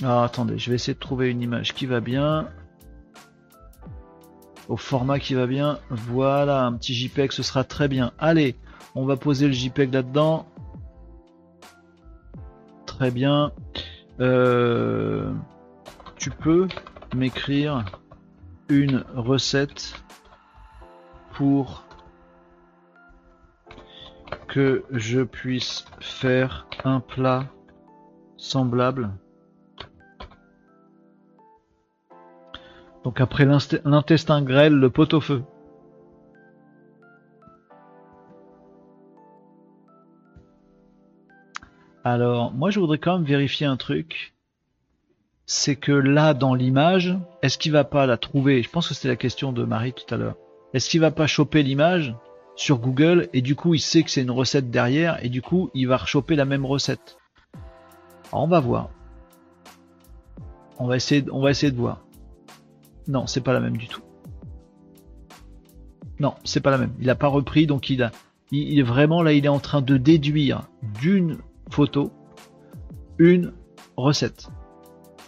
Ah, 0.04 0.24
attendez, 0.24 0.58
je 0.58 0.70
vais 0.70 0.76
essayer 0.76 0.94
de 0.94 1.00
trouver 1.00 1.30
une 1.30 1.42
image 1.42 1.74
qui 1.74 1.86
va 1.86 2.00
bien. 2.00 2.50
Au 4.68 4.78
format 4.78 5.20
qui 5.20 5.34
va 5.34 5.48
bien. 5.48 5.80
Voilà, 5.90 6.66
un 6.66 6.74
petit 6.74 6.94
JPEG, 6.94 7.32
ce 7.32 7.44
sera 7.44 7.64
très 7.64 7.88
bien. 7.88 8.14
Allez, 8.18 8.56
on 8.96 9.06
va 9.06 9.18
poser 9.18 9.48
le 9.48 9.54
JPEG 9.54 9.94
là-dedans. 9.94 10.48
Très 12.86 13.12
bien. 13.12 13.52
Euh, 14.20 15.34
tu 16.16 16.30
peux 16.30 16.68
m'écrire 17.16 17.86
une 18.70 19.04
recette 19.16 19.94
pour 21.34 21.84
que 24.48 24.84
je 24.92 25.22
puisse 25.22 25.86
faire 26.00 26.68
un 26.84 27.00
plat 27.00 27.46
semblable. 28.38 29.12
Donc 33.04 33.20
après 33.22 33.46
l'intestin 33.46 34.42
grêle, 34.44 34.74
le 34.74 34.90
pot-au-feu. 34.90 35.44
Alors, 42.04 42.52
moi 42.52 42.72
je 42.72 42.80
voudrais 42.80 42.98
quand 42.98 43.18
même 43.18 43.28
vérifier 43.28 43.68
un 43.68 43.78
truc. 43.78 44.34
C'est 45.46 45.76
que 45.76 45.92
là, 45.92 46.34
dans 46.34 46.54
l'image, 46.54 47.18
est-ce 47.42 47.58
qu'il 47.58 47.72
va 47.72 47.84
pas 47.84 48.06
la 48.06 48.18
trouver? 48.18 48.64
Je 48.64 48.70
pense 48.70 48.88
que 48.88 48.94
c'était 48.94 49.08
la 49.10 49.16
question 49.16 49.52
de 49.52 49.64
Marie 49.64 49.94
tout 49.94 50.14
à 50.14 50.18
l'heure. 50.18 50.36
Est-ce 50.74 50.90
qu'il 50.90 51.02
va 51.02 51.12
pas 51.12 51.28
choper 51.28 51.64
l'image 51.64 52.16
sur 52.56 52.80
Google 52.80 53.30
et 53.34 53.42
du 53.42 53.56
coup 53.56 53.74
il 53.74 53.80
sait 53.80 54.04
que 54.04 54.12
c'est 54.12 54.22
une 54.22 54.32
recette 54.32 54.70
derrière 54.70 55.24
et 55.24 55.30
du 55.30 55.42
coup 55.42 55.70
il 55.74 55.88
va 55.88 55.98
rechoper 55.98 56.36
la 56.36 56.46
même 56.46 56.66
recette 56.66 57.18
on 58.34 58.48
va 58.48 58.60
voir. 58.60 58.90
On 60.78 60.88
va 60.88 60.96
essayer, 60.96 61.24
on 61.32 61.42
va 61.42 61.52
essayer 61.52 61.72
de 61.72 61.78
voir. 61.78 62.06
Non, 63.08 63.28
c'est 63.28 63.42
pas 63.42 63.54
la 63.54 63.60
même 63.60 63.78
du 63.78 63.88
tout. 63.88 64.02
Non, 66.20 66.36
c'est 66.44 66.62
pas 66.62 66.72
la 66.72 66.78
même. 66.78 66.94
Il 67.00 67.10
a 67.10 67.16
pas 67.16 67.28
repris, 67.28 67.68
donc 67.68 67.90
il 67.90 68.04
a, 68.04 68.12
il 68.52 68.80
est 68.80 68.84
vraiment 68.84 69.22
là, 69.24 69.34
il 69.34 69.46
est 69.46 69.50
en 69.50 69.60
train 69.60 69.82
de 69.82 69.98
déduire 69.98 70.64
d'une 71.02 71.38
photo 71.70 72.12
une 73.18 73.54
recette. 73.98 74.50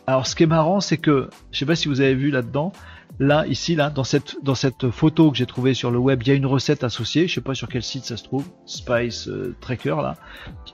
Alors, 0.08 0.28
ce 0.28 0.36
qui 0.36 0.44
est 0.44 0.48
marrant, 0.48 0.82
c'est 0.82 0.98
que, 0.98 1.30
je 1.52 1.60
sais 1.60 1.66
pas 1.66 1.76
si 1.76 1.88
vous 1.88 2.02
avez 2.02 2.16
vu 2.16 2.30
là-dedans, 2.30 2.72
Là, 3.20 3.46
ici, 3.48 3.76
là, 3.76 3.90
dans 3.90 4.04
cette, 4.04 4.90
photo 4.90 5.32
que 5.32 5.38
j'ai 5.38 5.46
trouvée 5.46 5.74
sur 5.74 5.92
le 5.92 6.00
web, 6.00 6.22
il 6.24 6.28
y 6.30 6.32
a 6.32 6.34
une 6.34 6.46
recette 6.46 6.84
associée. 6.84 7.28
Je 7.28 7.36
sais 7.36 7.42
pas 7.42 7.54
sur 7.54 7.68
quel 7.68 7.84
site 7.84 8.06
ça 8.06 8.18
se 8.18 8.24
trouve. 8.24 8.48
Spice 8.66 9.28
euh, 9.28 9.56
Tracker, 9.62 9.98
là. 10.02 10.16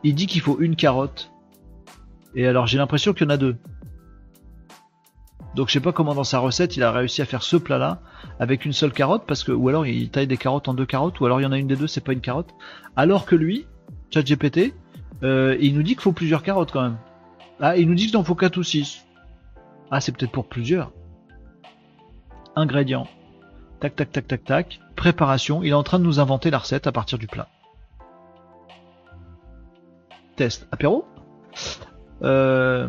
Il 0.04 0.16
dit 0.16 0.26
qu'il 0.26 0.42
faut 0.42 0.58
une 0.60 0.76
carotte. 0.76 1.32
Et 2.36 2.48
alors, 2.48 2.68
j'ai 2.68 2.78
l'impression 2.78 3.14
qu'il 3.14 3.24
y 3.24 3.28
en 3.28 3.32
a 3.32 3.38
deux. 3.38 3.58
Donc, 5.56 5.68
je 5.68 5.74
sais 5.74 5.80
pas 5.80 5.92
comment 5.92 6.14
dans 6.14 6.24
sa 6.24 6.40
recette, 6.40 6.78
il 6.78 6.84
a 6.84 6.92
réussi 6.92 7.22
à 7.22 7.26
faire 7.26 7.44
ce 7.44 7.58
plat-là 7.58 8.02
avec 8.40 8.66
une 8.66 8.74
seule 8.74 8.94
carotte, 8.94 9.24
parce 9.28 9.44
que, 9.44 9.52
ou 9.52 9.68
alors 9.68 9.86
il 9.86 10.10
taille 10.10 10.28
des 10.28 10.38
carottes 10.38 10.68
en 10.70 10.74
deux 10.74 10.86
carottes, 10.86 11.20
ou 11.20 11.26
alors 11.26 11.42
il 11.42 11.44
y 11.44 11.48
en 11.48 11.52
a 11.52 11.58
une 11.58 11.68
des 11.68 11.76
deux, 11.76 11.88
c'est 11.88 12.04
pas 12.04 12.14
une 12.14 12.22
carotte. 12.22 12.54
Alors 12.96 13.26
que 13.26 13.36
lui, 13.36 13.66
ChatGPT, 14.14 14.74
euh, 15.24 15.58
il 15.60 15.76
nous 15.76 15.84
dit 15.84 15.94
qu'il 15.94 16.02
faut 16.02 16.14
plusieurs 16.14 16.44
carottes 16.44 16.72
quand 16.72 16.84
même. 16.84 16.98
Ah, 17.60 17.76
il 17.76 17.90
nous 17.90 17.96
dit 17.96 18.08
qu'il 18.08 18.18
en 18.18 18.24
faut 18.24 18.36
4 18.36 18.58
ou 18.58 18.64
6. 18.64 19.06
Ah, 19.92 20.00
c'est 20.00 20.16
peut-être 20.16 20.32
pour 20.32 20.48
plusieurs 20.48 20.92
ingrédients. 22.56 23.08
Tac, 23.80 23.96
tac, 23.96 24.12
tac, 24.12 24.28
tac, 24.28 24.44
tac. 24.44 24.80
Préparation. 24.96 25.64
Il 25.64 25.70
est 25.70 25.74
en 25.74 25.84
train 25.84 26.00
de 26.00 26.04
nous 26.04 26.20
inventer 26.20 26.50
la 26.50 26.58
recette 26.58 26.88
à 26.88 26.92
partir 26.92 27.18
du 27.18 27.28
plat. 27.28 27.48
Test. 30.36 30.68
Apéro? 30.72 31.06
Euh... 32.24 32.88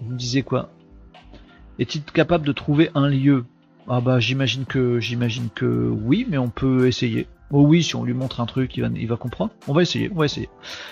Vous 0.00 0.12
me 0.12 0.16
disiez 0.16 0.42
quoi? 0.42 0.70
Est-il 1.78 2.02
capable 2.04 2.46
de 2.46 2.52
trouver 2.52 2.90
un 2.94 3.08
lieu? 3.08 3.44
Ah 3.88 4.00
bah 4.00 4.20
j'imagine 4.20 4.64
que 4.64 5.00
j'imagine 5.00 5.48
que 5.54 5.88
oui, 5.88 6.26
mais 6.28 6.38
on 6.38 6.50
peut 6.50 6.86
essayer. 6.86 7.26
Oh 7.50 7.62
oui, 7.62 7.82
si 7.82 7.96
on 7.96 8.04
lui 8.04 8.12
montre 8.12 8.40
un 8.40 8.46
truc, 8.46 8.76
il 8.76 9.08
va, 9.08 9.16
comprendre. 9.16 9.52
On 9.68 9.72
va 9.72 9.80
essayer, 9.80 10.10
on 10.14 10.18
va 10.18 10.26
essayer. 10.26 10.50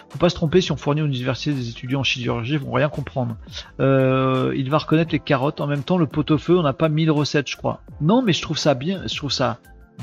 Faut 0.09 0.19
pas 0.19 0.31
se 0.31 0.35
tromper, 0.35 0.63
si 0.63 0.73
on 0.73 0.77
fournit 0.77 1.03
aux 1.03 1.07
universités 1.07 1.53
des 1.53 1.69
étudiants 1.69 2.01
en 2.01 2.05
chirurgie, 2.05 2.55
ils 2.55 2.59
vont 2.59 2.73
rien 2.73 2.89
comprendre. 2.89 3.37
Euh, 3.79 4.55
il 4.57 4.71
va 4.71 4.79
reconnaître 4.79 5.13
les 5.13 5.19
carottes. 5.19 5.61
En 5.61 5.67
même 5.67 5.83
temps, 5.83 5.99
le 5.99 6.07
pot-au-feu, 6.07 6.59
on 6.59 6.63
n'a 6.63 6.73
pas 6.73 6.89
mille 6.89 7.11
recettes, 7.11 7.49
je 7.51 7.59
crois. 7.59 7.83
Non, 8.01 8.23
mais 8.23 8.33
je 8.33 8.41
trouve 8.41 8.57
ça 8.57 8.75
bien, 8.75 9.03
je 9.07 9.17
trouve 9.17 9.33
ça 9.33 9.59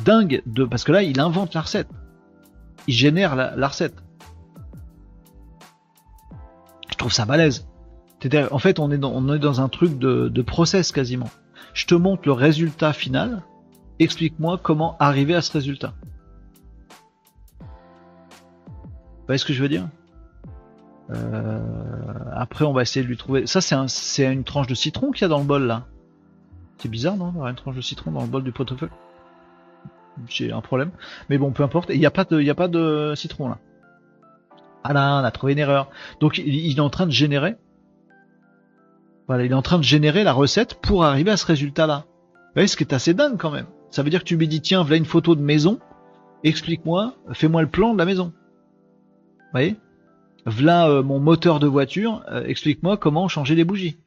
dingue 0.05 0.43
de, 0.45 0.63
parce 0.63 0.83
que 0.83 0.91
là, 0.91 1.01
il 1.01 1.19
invente 1.19 1.55
la 1.55 1.61
recette. 1.61 1.87
Il 2.87 2.93
génère 2.93 3.35
la, 3.35 3.67
recette. 3.67 3.95
Je 6.91 6.95
trouve 6.95 7.11
ça 7.11 7.25
malaise. 7.25 7.67
En 8.51 8.59
fait, 8.59 8.79
on 8.79 8.91
est 8.91 8.97
dans, 8.97 9.11
on 9.11 9.33
est 9.33 9.39
dans 9.39 9.59
un 9.59 9.69
truc 9.69 9.97
de 9.97 10.41
process 10.43 10.91
quasiment. 10.91 11.29
Je 11.73 11.87
te 11.87 11.95
montre 11.95 12.23
le 12.25 12.33
résultat 12.33 12.93
final. 12.93 13.41
Explique-moi 13.99 14.59
comment 14.61 14.95
arriver 14.99 15.33
à 15.33 15.41
ce 15.41 15.51
résultat. 15.51 15.93
Vous 19.23 19.27
voyez 19.27 19.37
ce 19.37 19.45
que 19.45 19.53
je 19.53 19.61
veux 19.61 19.69
dire? 19.69 19.87
Euh, 21.11 21.61
Après, 22.33 22.65
on 22.65 22.73
va 22.73 22.81
essayer 22.81 23.01
de 23.01 23.07
lui 23.07 23.15
trouver. 23.15 23.47
Ça, 23.47 23.61
c'est 23.61 23.73
un, 23.73 24.31
une 24.33 24.43
tranche 24.43 24.67
de 24.67 24.75
citron 24.75 25.11
qu'il 25.11 25.21
y 25.21 25.25
a 25.25 25.29
dans 25.29 25.39
le 25.39 25.45
bol 25.45 25.63
là. 25.63 25.85
C'est 26.79 26.89
bizarre, 26.89 27.15
non 27.15 27.31
Une 27.45 27.55
tranche 27.55 27.77
de 27.77 27.81
citron 27.81 28.11
dans 28.11 28.19
le 28.19 28.27
bol 28.27 28.43
du 28.43 28.51
portefeuille. 28.51 28.89
J'ai 30.27 30.51
un 30.51 30.59
problème. 30.59 30.91
Mais 31.29 31.37
bon, 31.37 31.51
peu 31.51 31.63
importe. 31.63 31.89
Il 31.89 31.99
n'y 31.99 32.05
a 32.05 32.11
pas 32.11 32.25
de, 32.25 33.11
il 33.11 33.17
citron 33.17 33.47
là. 33.47 33.59
Ah 34.83 34.91
là, 34.91 35.21
on 35.21 35.23
a 35.23 35.31
trouvé 35.31 35.53
une 35.53 35.59
erreur. 35.59 35.89
Donc, 36.19 36.37
il, 36.37 36.77
est 36.77 36.81
en 36.81 36.89
train 36.89 37.05
de 37.05 37.11
générer. 37.11 37.55
Voilà, 39.27 39.45
il 39.45 39.51
est 39.51 39.55
en 39.55 39.61
train 39.61 39.77
de 39.77 39.83
générer 39.83 40.25
la 40.25 40.33
recette 40.33 40.73
pour 40.81 41.05
arriver 41.05 41.31
à 41.31 41.37
ce 41.37 41.45
résultat-là. 41.45 42.03
Vous 42.07 42.55
voyez, 42.55 42.67
ce 42.67 42.75
qui 42.75 42.83
est 42.83 42.93
assez 42.93 43.13
dingue 43.13 43.37
quand 43.37 43.51
même. 43.51 43.67
Ça 43.89 44.03
veut 44.03 44.09
dire 44.09 44.19
que 44.19 44.25
tu 44.25 44.35
lui 44.35 44.49
dis, 44.49 44.59
tiens, 44.59 44.81
voilà 44.81 44.97
une 44.97 45.05
photo 45.05 45.33
de 45.35 45.41
maison. 45.41 45.79
Explique-moi, 46.43 47.15
fais-moi 47.31 47.61
le 47.61 47.69
plan 47.69 47.93
de 47.93 47.97
la 47.97 48.03
maison 48.03 48.33
voyez 49.53 49.75
V'là 50.45 50.89
euh, 50.89 51.03
mon 51.03 51.19
moteur 51.19 51.59
de 51.59 51.67
voiture, 51.67 52.21
euh, 52.29 52.43
explique-moi 52.43 52.97
comment 52.97 53.27
changer 53.29 53.55
les 53.55 53.63
bougies. 53.63 53.97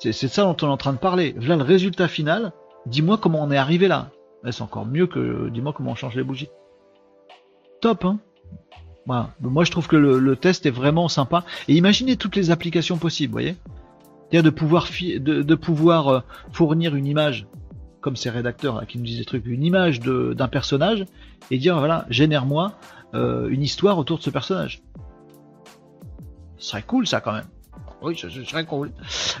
C'est 0.00 0.12
ça 0.12 0.42
dont 0.42 0.56
on 0.62 0.66
est 0.66 0.72
en 0.72 0.76
train 0.76 0.92
de 0.92 0.98
parler. 0.98 1.34
V'là 1.36 1.54
le 1.54 1.62
résultat 1.62 2.08
final, 2.08 2.52
dis-moi 2.86 3.18
comment 3.18 3.42
on 3.42 3.52
est 3.52 3.56
arrivé 3.56 3.86
là. 3.86 4.10
C'est 4.50 4.62
encore 4.62 4.86
mieux 4.86 5.06
que 5.06 5.48
dis-moi 5.50 5.72
comment 5.72 5.92
on 5.92 5.94
change 5.94 6.16
les 6.16 6.24
bougies. 6.24 6.48
Top, 7.80 8.04
hein. 8.04 8.18
Moi, 9.06 9.64
je 9.64 9.70
trouve 9.70 9.88
que 9.88 9.96
le, 9.96 10.36
test 10.36 10.66
est 10.66 10.70
vraiment 10.70 11.08
sympa. 11.08 11.44
Et 11.68 11.74
imaginez 11.74 12.16
toutes 12.16 12.36
les 12.36 12.50
applications 12.50 12.98
possibles, 12.98 13.32
voyez 13.32 13.56
C'est-à-dire 14.30 14.50
de 14.52 15.54
pouvoir, 15.54 16.08
euh, 16.08 16.20
fournir 16.52 16.94
une 16.94 17.06
image, 17.06 17.46
comme 18.00 18.16
ces 18.16 18.30
rédacteurs 18.30 18.86
qui 18.86 18.98
nous 18.98 19.04
disent 19.04 19.18
des 19.18 19.24
trucs, 19.24 19.46
une 19.46 19.64
image 19.64 20.00
d'un 20.00 20.48
personnage, 20.48 21.04
et 21.50 21.58
dire, 21.58 21.78
voilà, 21.78 22.06
génère-moi 22.10 22.72
euh, 23.14 23.48
une 23.48 23.62
histoire 23.62 23.98
autour 23.98 24.18
de 24.18 24.22
ce 24.22 24.30
personnage. 24.30 24.82
Ce 26.56 26.70
serait 26.70 26.82
cool 26.82 27.06
ça 27.06 27.20
quand 27.20 27.32
même. 27.32 27.46
Oui, 28.00 28.16
ce 28.16 28.28
serait 28.28 28.64
cool. 28.64 28.90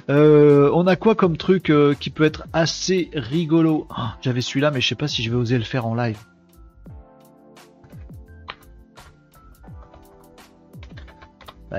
Euh, 0.08 0.70
on 0.72 0.86
a 0.86 0.94
quoi 0.94 1.14
comme 1.14 1.36
truc 1.36 1.70
euh, 1.70 1.94
qui 1.94 2.10
peut 2.10 2.24
être 2.24 2.44
assez 2.52 3.10
rigolo? 3.12 3.88
Ah, 3.90 4.16
J'avais 4.20 4.40
celui-là, 4.40 4.70
mais 4.70 4.80
je 4.80 4.88
sais 4.88 4.94
pas 4.94 5.08
si 5.08 5.22
je 5.22 5.30
vais 5.30 5.36
oser 5.36 5.58
le 5.58 5.64
faire 5.64 5.86
en 5.86 5.94
live. 5.94 6.18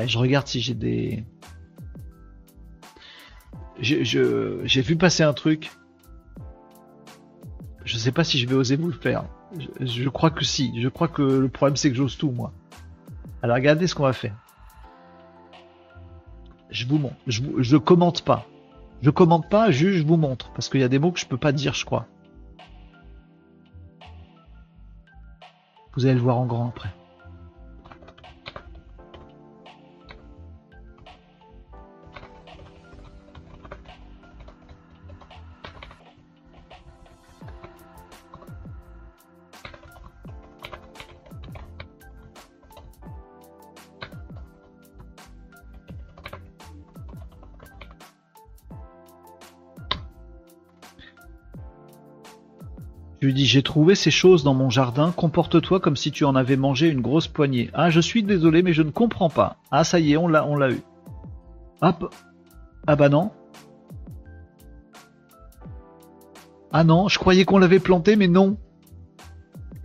je 0.07 0.17
regarde 0.17 0.47
si 0.47 0.59
j'ai 0.59 0.73
des. 0.73 1.23
J'ai 3.79 4.81
vu 4.81 4.95
passer 4.95 5.23
un 5.23 5.33
truc. 5.33 5.71
Je 7.85 7.97
sais 7.97 8.11
pas 8.11 8.23
si 8.23 8.39
je 8.39 8.47
vais 8.47 8.55
oser 8.55 8.75
vous 8.75 8.87
le 8.87 8.93
faire. 8.93 9.25
Je, 9.79 10.09
crois 10.09 10.31
que 10.31 10.43
si. 10.43 10.79
Je 10.81 10.89
crois 10.89 11.07
que 11.07 11.21
le 11.21 11.49
problème 11.49 11.75
c'est 11.75 11.89
que 11.89 11.95
j'ose 11.95 12.17
tout 12.17 12.31
moi. 12.31 12.51
Alors 13.41 13.55
regardez 13.55 13.87
ce 13.87 13.95
qu'on 13.95 14.03
va 14.03 14.13
faire. 14.13 14.35
Je 16.69 16.87
vous 16.87 16.97
montre. 16.97 17.15
Je, 17.27 17.41
je 17.59 17.77
commente 17.77 18.23
pas. 18.23 18.47
Je 19.01 19.09
commente 19.09 19.49
pas, 19.49 19.69
juste 19.69 19.97
je 19.97 20.03
vous 20.05 20.17
montre. 20.17 20.51
Parce 20.53 20.69
qu'il 20.69 20.79
y 20.79 20.83
a 20.83 20.89
des 20.89 20.99
mots 20.99 21.11
que 21.11 21.19
je 21.19 21.25
peux 21.25 21.37
pas 21.37 21.51
dire, 21.51 21.73
je 21.73 21.85
crois. 21.85 22.07
Vous 25.95 26.05
allez 26.05 26.15
le 26.15 26.21
voir 26.21 26.37
en 26.37 26.45
grand 26.45 26.69
après. 26.69 26.89
Je 53.23 53.27
lui 53.27 53.33
dis 53.33 53.45
j'ai 53.45 53.63
trouvé 53.63 53.95
ces 53.95 54.11
choses 54.11 54.43
dans 54.43 54.53
mon 54.53 54.69
jardin, 54.69 55.13
comporte-toi 55.15 55.79
comme 55.79 55.95
si 55.95 56.11
tu 56.11 56.25
en 56.25 56.35
avais 56.35 56.57
mangé 56.57 56.89
une 56.89 56.99
grosse 56.99 57.29
poignée. 57.29 57.69
Ah 57.73 57.89
je 57.89 58.01
suis 58.01 58.21
désolé 58.21 58.63
mais 58.63 58.73
je 58.73 58.81
ne 58.81 58.89
comprends 58.89 59.29
pas. 59.29 59.55
Ah 59.71 59.85
ça 59.85 59.97
y 60.01 60.11
est, 60.11 60.17
on 60.17 60.27
l'a 60.27 60.45
on 60.45 60.57
l'a 60.57 60.71
eu. 60.71 60.81
Hop. 61.81 62.13
Ah 62.85 62.97
bah 62.97 63.07
non. 63.07 63.31
Ah 66.73 66.83
non, 66.83 67.07
je 67.07 67.17
croyais 67.17 67.45
qu'on 67.45 67.59
l'avait 67.59 67.79
planté 67.79 68.17
mais 68.17 68.27
non. 68.27 68.57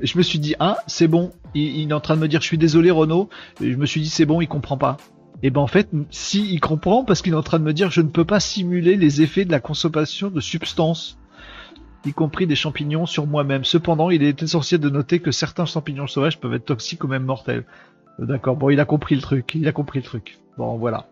je 0.00 0.18
me 0.18 0.24
suis 0.24 0.40
dit 0.40 0.56
ah 0.58 0.78
c'est 0.88 1.06
bon, 1.06 1.30
il, 1.54 1.88
est 1.88 1.94
en 1.94 2.00
train 2.00 2.16
de 2.16 2.20
me 2.20 2.26
dire 2.26 2.40
je 2.40 2.46
suis 2.46 2.58
désolé 2.58 2.90
Renaud. 2.90 3.28
Et 3.60 3.70
je 3.70 3.76
me 3.76 3.86
suis 3.86 4.00
dit 4.00 4.08
c'est 4.08 4.26
bon, 4.26 4.40
il 4.40 4.48
comprend 4.48 4.78
pas. 4.78 4.96
Et 5.44 5.50
ben 5.50 5.60
en 5.60 5.68
fait, 5.68 5.88
si 6.10 6.52
il 6.52 6.58
comprend 6.58 7.04
parce 7.04 7.22
qu'il 7.22 7.34
est 7.34 7.36
en 7.36 7.44
train 7.44 7.60
de 7.60 7.64
me 7.64 7.72
dire 7.72 7.92
je 7.92 8.00
ne 8.00 8.08
peux 8.08 8.24
pas 8.24 8.40
simuler 8.40 8.96
les 8.96 9.22
effets 9.22 9.44
de 9.44 9.52
la 9.52 9.60
consommation 9.60 10.28
de 10.28 10.40
substances 10.40 11.20
y 12.08 12.12
compris 12.12 12.46
des 12.46 12.56
champignons 12.56 13.06
sur 13.06 13.26
moi-même. 13.26 13.64
Cependant, 13.64 14.10
il 14.10 14.22
est 14.22 14.42
essentiel 14.42 14.80
de 14.80 14.90
noter 14.90 15.20
que 15.20 15.30
certains 15.30 15.66
champignons 15.66 16.06
sauvages 16.06 16.40
peuvent 16.40 16.54
être 16.54 16.64
toxiques 16.64 17.04
ou 17.04 17.08
même 17.08 17.24
mortels. 17.24 17.64
Euh, 18.20 18.26
d'accord, 18.26 18.56
bon, 18.56 18.70
il 18.70 18.80
a 18.80 18.84
compris 18.84 19.14
le 19.14 19.20
truc, 19.20 19.54
il 19.54 19.68
a 19.68 19.72
compris 19.72 19.98
le 20.00 20.04
truc. 20.04 20.38
Bon, 20.56 20.76
voilà. 20.76 21.08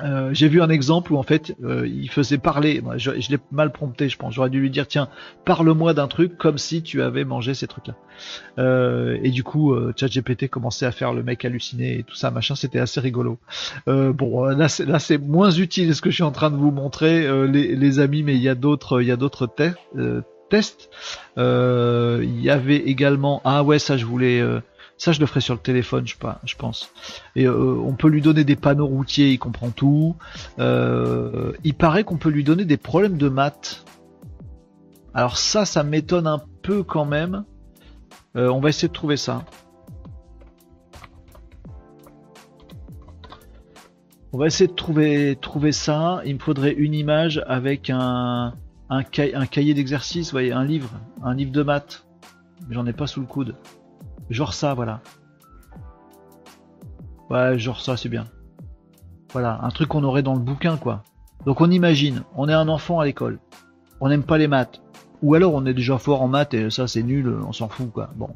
Euh, 0.00 0.30
j'ai 0.32 0.48
vu 0.48 0.62
un 0.62 0.70
exemple 0.70 1.12
où 1.12 1.18
en 1.18 1.22
fait 1.22 1.54
euh, 1.62 1.86
il 1.86 2.08
faisait 2.08 2.38
parler, 2.38 2.82
je, 2.96 3.10
l'ai 3.10 3.38
mal 3.50 3.70
prompté 3.72 4.08
je 4.08 4.16
pense, 4.16 4.32
j'aurais 4.34 4.48
dû 4.48 4.58
lui 4.58 4.70
dire 4.70 4.88
tiens 4.88 5.08
parle-moi 5.44 5.92
d'un 5.92 6.08
truc 6.08 6.38
comme 6.38 6.56
si 6.56 6.82
tu 6.82 7.02
avais 7.02 7.24
mangé 7.24 7.52
ces 7.52 7.66
trucs 7.66 7.88
là. 7.88 7.94
Euh, 8.58 9.18
et 9.22 9.30
du 9.30 9.44
coup 9.44 9.76
ChatGPT 9.94 10.48
commençait 10.48 10.86
à 10.86 10.92
faire 10.92 11.12
le 11.12 11.22
mec 11.22 11.44
halluciné 11.44 11.98
et 11.98 12.02
tout 12.04 12.14
ça 12.14 12.30
machin, 12.30 12.54
c'était 12.54 12.78
assez 12.78 13.00
rigolo. 13.00 13.38
bon 13.86 14.44
là 14.46 14.68
c'est, 14.68 15.18
moins 15.18 15.50
utile 15.50 15.94
ce 15.94 16.00
que 16.00 16.08
je 16.08 16.14
suis 16.14 16.22
en 16.22 16.32
train 16.32 16.50
de 16.50 16.56
vous 16.56 16.70
montrer 16.70 17.28
les, 17.48 17.98
amis, 18.00 18.22
mais 18.22 18.34
il 18.34 18.42
y 18.42 18.48
a 18.48 18.54
d'autres 18.54 19.02
il 19.02 19.08
y 19.08 19.12
a 19.12 19.16
d'autres 19.16 19.46
tests. 19.46 20.88
Il 21.36 22.40
y 22.40 22.50
avait 22.50 22.76
également 22.76 23.42
ah 23.44 23.62
ouais 23.62 23.78
ça 23.78 23.98
je 23.98 24.06
voulais 24.06 24.42
ça, 25.02 25.10
je 25.10 25.18
le 25.18 25.26
ferai 25.26 25.40
sur 25.40 25.54
le 25.54 25.60
téléphone, 25.60 26.06
je, 26.06 26.54
pense. 26.54 26.92
Et 27.34 27.48
euh, 27.48 27.74
on 27.84 27.94
peut 27.94 28.06
lui 28.06 28.22
donner 28.22 28.44
des 28.44 28.54
panneaux 28.54 28.86
routiers, 28.86 29.32
il 29.32 29.38
comprend 29.40 29.70
tout. 29.70 30.14
Euh, 30.60 31.54
il 31.64 31.74
paraît 31.74 32.04
qu'on 32.04 32.18
peut 32.18 32.28
lui 32.28 32.44
donner 32.44 32.64
des 32.64 32.76
problèmes 32.76 33.18
de 33.18 33.28
maths. 33.28 33.84
Alors 35.12 35.38
ça, 35.38 35.64
ça 35.64 35.82
m'étonne 35.82 36.28
un 36.28 36.40
peu 36.62 36.84
quand 36.84 37.04
même. 37.04 37.44
Euh, 38.36 38.48
on 38.48 38.60
va 38.60 38.68
essayer 38.68 38.86
de 38.86 38.92
trouver 38.92 39.16
ça. 39.16 39.44
On 44.32 44.38
va 44.38 44.46
essayer 44.46 44.68
de 44.68 45.34
trouver, 45.34 45.72
ça. 45.72 46.22
Il 46.24 46.34
me 46.34 46.38
faudrait 46.38 46.74
une 46.74 46.94
image 46.94 47.42
avec 47.48 47.90
un, 47.90 48.54
un, 48.88 49.02
cahier 49.02 49.74
d'exercice, 49.74 50.30
voyez, 50.30 50.52
un 50.52 50.64
livre, 50.64 50.90
un 51.24 51.34
livre 51.34 51.50
de 51.50 51.64
maths. 51.64 52.06
J'en 52.70 52.86
ai 52.86 52.92
pas 52.92 53.08
sous 53.08 53.18
le 53.18 53.26
coude. 53.26 53.56
Genre 54.30 54.54
ça, 54.54 54.74
voilà. 54.74 55.00
Ouais, 57.30 57.58
genre 57.58 57.80
ça, 57.80 57.96
c'est 57.96 58.08
bien. 58.08 58.24
Voilà, 59.32 59.60
un 59.62 59.70
truc 59.70 59.88
qu'on 59.88 60.04
aurait 60.04 60.22
dans 60.22 60.34
le 60.34 60.40
bouquin, 60.40 60.76
quoi. 60.76 61.02
Donc 61.46 61.60
on 61.60 61.70
imagine, 61.70 62.22
on 62.36 62.48
est 62.48 62.52
un 62.52 62.68
enfant 62.68 63.00
à 63.00 63.04
l'école, 63.04 63.40
on 64.00 64.08
n'aime 64.08 64.22
pas 64.22 64.38
les 64.38 64.46
maths, 64.46 64.80
ou 65.22 65.34
alors 65.34 65.54
on 65.54 65.66
est 65.66 65.74
déjà 65.74 65.98
fort 65.98 66.22
en 66.22 66.28
maths 66.28 66.54
et 66.54 66.70
ça 66.70 66.86
c'est 66.86 67.02
nul, 67.02 67.36
on 67.46 67.52
s'en 67.52 67.68
fout, 67.68 67.90
quoi. 67.90 68.10
Bon. 68.14 68.30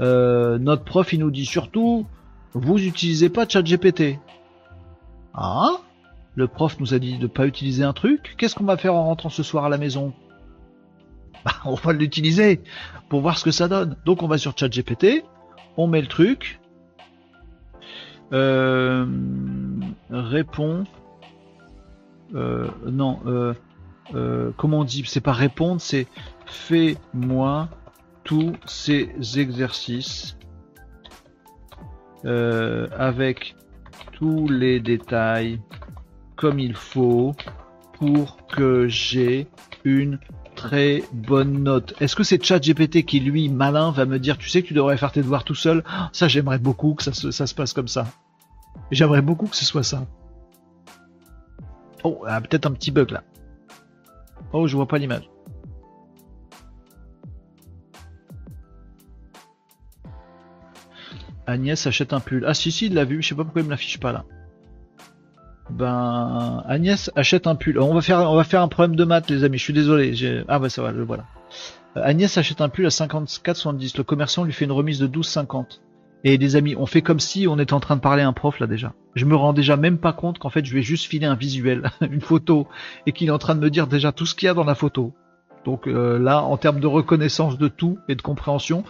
Euh, 0.00 0.58
notre 0.58 0.84
prof, 0.84 1.12
il 1.12 1.20
nous 1.20 1.30
dit 1.30 1.46
surtout, 1.46 2.06
vous 2.54 2.78
utilisez 2.78 3.28
pas 3.28 3.48
ChatGPT. 3.48 4.18
Ah? 5.34 5.78
Le 6.36 6.46
prof 6.46 6.78
nous 6.80 6.94
a 6.94 6.98
dit 6.98 7.18
de 7.18 7.26
pas 7.26 7.46
utiliser 7.46 7.84
un 7.84 7.92
truc. 7.92 8.34
Qu'est-ce 8.38 8.54
qu'on 8.54 8.64
va 8.64 8.76
faire 8.76 8.94
en 8.94 9.04
rentrant 9.04 9.28
ce 9.28 9.42
soir 9.42 9.64
à 9.64 9.68
la 9.68 9.78
maison? 9.78 10.12
Bah, 11.44 11.52
on 11.64 11.74
va 11.74 11.92
l'utiliser 11.92 12.60
pour 13.08 13.20
voir 13.20 13.38
ce 13.38 13.44
que 13.44 13.50
ça 13.50 13.68
donne. 13.68 13.96
Donc 14.04 14.22
on 14.22 14.28
va 14.28 14.38
sur 14.38 14.56
ChatGPT, 14.56 15.24
on 15.76 15.86
met 15.86 16.00
le 16.00 16.06
truc, 16.06 16.60
euh, 18.32 19.06
répond, 20.10 20.84
euh, 22.34 22.68
non, 22.86 23.20
euh, 23.26 23.54
euh, 24.14 24.50
comment 24.56 24.80
on 24.80 24.84
dit 24.84 25.02
C'est 25.06 25.20
pas 25.20 25.32
répondre, 25.32 25.80
c'est 25.80 26.06
fais-moi 26.46 27.68
tous 28.24 28.52
ces 28.66 29.10
exercices 29.36 30.36
avec 32.22 33.56
tous 34.12 34.46
les 34.46 34.78
détails 34.78 35.58
comme 36.36 36.58
il 36.58 36.74
faut 36.74 37.34
pour 37.94 38.46
que 38.46 38.88
j'ai 38.88 39.46
une 39.84 40.18
très 40.60 41.02
bonne 41.12 41.62
note. 41.62 41.94
Est-ce 42.00 42.14
que 42.14 42.22
c'est 42.22 42.42
ChatGPT 42.42 43.06
qui, 43.06 43.20
lui, 43.20 43.48
malin, 43.48 43.92
va 43.92 44.04
me 44.04 44.18
dire, 44.18 44.36
tu 44.36 44.50
sais 44.50 44.60
que 44.62 44.68
tu 44.68 44.74
devrais 44.74 44.98
faire 44.98 45.10
tes 45.10 45.22
devoirs 45.22 45.42
tout 45.42 45.54
seul? 45.54 45.82
Ça, 46.12 46.28
j'aimerais 46.28 46.58
beaucoup 46.58 46.92
que 46.92 47.02
ça 47.02 47.14
se, 47.14 47.30
ça 47.30 47.46
se 47.46 47.54
passe 47.54 47.72
comme 47.72 47.88
ça. 47.88 48.06
J'aimerais 48.90 49.22
beaucoup 49.22 49.46
que 49.46 49.56
ce 49.56 49.64
soit 49.64 49.82
ça. 49.82 50.06
Oh, 52.04 52.24
ah, 52.26 52.40
peut-être 52.42 52.66
un 52.66 52.72
petit 52.72 52.90
bug 52.90 53.10
là. 53.10 53.22
Oh, 54.52 54.66
je 54.66 54.76
vois 54.76 54.86
pas 54.86 54.98
l'image. 54.98 55.30
Agnès 61.46 61.86
achète 61.86 62.12
un 62.12 62.20
pull. 62.20 62.44
Ah 62.46 62.52
si 62.52 62.70
si, 62.70 62.86
il 62.86 62.94
l'a 62.94 63.04
vu, 63.06 63.22
je 63.22 63.28
sais 63.28 63.34
pas 63.34 63.44
pourquoi 63.44 63.62
il 63.62 63.64
me 63.64 63.70
l'affiche 63.70 63.98
pas 63.98 64.12
là. 64.12 64.26
Ben 65.70 66.62
Agnès 66.66 67.10
achète 67.16 67.46
un 67.46 67.54
pull. 67.54 67.78
On 67.78 67.94
va 67.94 68.00
faire 68.00 68.30
on 68.30 68.36
va 68.36 68.44
faire 68.44 68.62
un 68.62 68.68
problème 68.68 68.96
de 68.96 69.04
maths 69.04 69.30
les 69.30 69.44
amis, 69.44 69.58
je 69.58 69.64
suis 69.64 69.72
désolé. 69.72 70.14
Ah 70.48 70.58
bah 70.58 70.68
ça 70.68 70.82
va, 70.82 70.92
le 70.92 71.04
voilà. 71.04 71.24
Euh, 71.96 72.02
Agnès 72.04 72.36
achète 72.36 72.60
un 72.60 72.68
pull 72.68 72.86
à 72.86 72.90
54,70. 72.90 73.96
Le 73.96 74.04
commerçant 74.04 74.44
lui 74.44 74.52
fait 74.52 74.64
une 74.64 74.72
remise 74.72 74.98
de 74.98 75.06
12,50. 75.06 75.80
Et 76.22 76.36
les 76.36 76.56
amis, 76.56 76.76
on 76.76 76.84
fait 76.84 77.00
comme 77.00 77.18
si 77.18 77.48
on 77.48 77.58
était 77.58 77.72
en 77.72 77.80
train 77.80 77.96
de 77.96 78.02
parler 78.02 78.22
à 78.22 78.28
un 78.28 78.32
prof 78.32 78.60
là 78.60 78.66
déjà. 78.66 78.92
Je 79.14 79.24
me 79.24 79.34
rends 79.34 79.54
déjà 79.54 79.76
même 79.76 79.98
pas 79.98 80.12
compte 80.12 80.38
qu'en 80.38 80.50
fait 80.50 80.64
je 80.64 80.74
vais 80.74 80.82
juste 80.82 81.06
filer 81.06 81.26
un 81.26 81.34
visuel, 81.34 81.90
une 82.00 82.20
photo, 82.20 82.68
et 83.06 83.12
qu'il 83.12 83.28
est 83.28 83.32
en 83.32 83.38
train 83.38 83.54
de 83.54 83.60
me 83.60 83.70
dire 83.70 83.86
déjà 83.86 84.12
tout 84.12 84.26
ce 84.26 84.34
qu'il 84.34 84.46
y 84.46 84.50
a 84.50 84.54
dans 84.54 84.64
la 84.64 84.74
photo. 84.74 85.14
Donc 85.64 85.86
euh, 85.86 86.18
là, 86.18 86.42
en 86.42 86.56
termes 86.56 86.80
de 86.80 86.86
reconnaissance 86.86 87.58
de 87.58 87.68
tout 87.68 87.98
et 88.08 88.14
de 88.14 88.22
compréhension, 88.22 88.84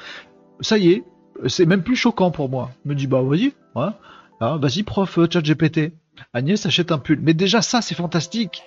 ça 0.61 0.79
y 0.79 0.91
est, 0.91 1.05
c'est 1.47 1.67
même 1.67 1.83
plus 1.83 1.97
choquant 1.97 2.31
pour 2.31 2.49
moi. 2.49 2.71
Je 2.85 2.91
me 2.91 2.95
dis 2.95 3.07
bah 3.07 3.23
vas-y, 3.23 3.53
ouais, 3.77 3.93
ah, 4.41 4.57
vas-y 4.61 4.83
prof 4.83 5.19
euh, 5.19 5.27
chat 5.31 5.43
GPT. 5.43 5.93
Agnès 6.33 6.65
achète 6.67 6.93
un 6.93 6.99
pull. 6.99 7.21
Mais 7.21 7.35
déjà 7.35 7.63
ça 7.63 7.83
c'est 7.83 7.95
fantastique. 7.95 8.63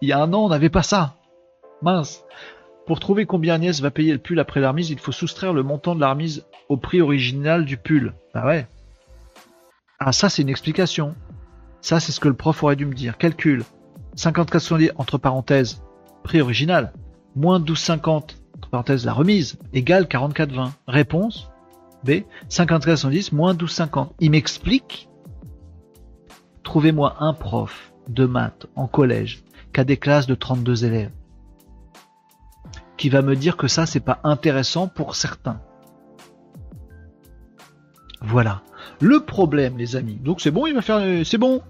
Il 0.00 0.08
y 0.08 0.12
a 0.12 0.20
un 0.20 0.32
an 0.32 0.44
on 0.44 0.48
n'avait 0.48 0.68
pas 0.68 0.82
ça. 0.82 1.16
Mince. 1.82 2.24
Pour 2.86 3.00
trouver 3.00 3.26
combien 3.26 3.54
Agnès 3.54 3.80
va 3.80 3.90
payer 3.90 4.12
le 4.12 4.18
pull 4.18 4.40
après 4.40 4.60
la 4.60 4.70
remise, 4.70 4.90
il 4.90 4.98
faut 4.98 5.12
soustraire 5.12 5.52
le 5.52 5.62
montant 5.62 5.94
de 5.94 6.00
la 6.00 6.10
remise 6.10 6.46
au 6.68 6.76
prix 6.76 7.00
original 7.00 7.64
du 7.64 7.76
pull. 7.76 8.14
Ah 8.34 8.46
ouais. 8.46 8.66
Ah 9.98 10.12
ça 10.12 10.28
c'est 10.28 10.42
une 10.42 10.48
explication. 10.48 11.14
Ça 11.80 12.00
c'est 12.00 12.12
ce 12.12 12.20
que 12.20 12.28
le 12.28 12.34
prof 12.34 12.62
aurait 12.62 12.76
dû 12.76 12.86
me 12.86 12.94
dire. 12.94 13.18
Calcul. 13.18 13.64
54,70 14.16 14.92
entre 14.96 15.18
parenthèses 15.18 15.82
prix 16.24 16.40
original 16.40 16.92
moins 17.36 17.60
12,50 17.60 18.36
entre 18.56 18.70
parenthèses 18.70 19.06
la 19.06 19.12
remise 19.12 19.58
égale 19.72 20.04
44,20. 20.04 20.70
Réponse 20.86 21.50
B 22.04 22.22
54,70 22.48 23.34
moins 23.34 23.54
12,50. 23.54 24.08
Il 24.20 24.30
m'explique. 24.30 25.08
Trouvez-moi 26.68 27.16
un 27.20 27.32
prof 27.32 27.94
de 28.10 28.26
maths 28.26 28.66
en 28.76 28.86
collège 28.86 29.42
qui 29.72 29.80
a 29.80 29.84
des 29.84 29.96
classes 29.96 30.26
de 30.26 30.34
32 30.34 30.84
élèves 30.84 31.12
qui 32.98 33.08
va 33.08 33.22
me 33.22 33.34
dire 33.36 33.56
que 33.56 33.68
ça 33.68 33.86
c'est 33.86 34.00
pas 34.00 34.20
intéressant 34.22 34.86
pour 34.86 35.16
certains. 35.16 35.62
Voilà. 38.20 38.60
Le 39.00 39.20
problème, 39.20 39.78
les 39.78 39.96
amis. 39.96 40.16
Donc 40.16 40.42
c'est 40.42 40.50
bon, 40.50 40.66
il 40.66 40.74
va 40.74 40.82
faire. 40.82 41.00
C'est 41.24 41.38
bon. 41.38 41.62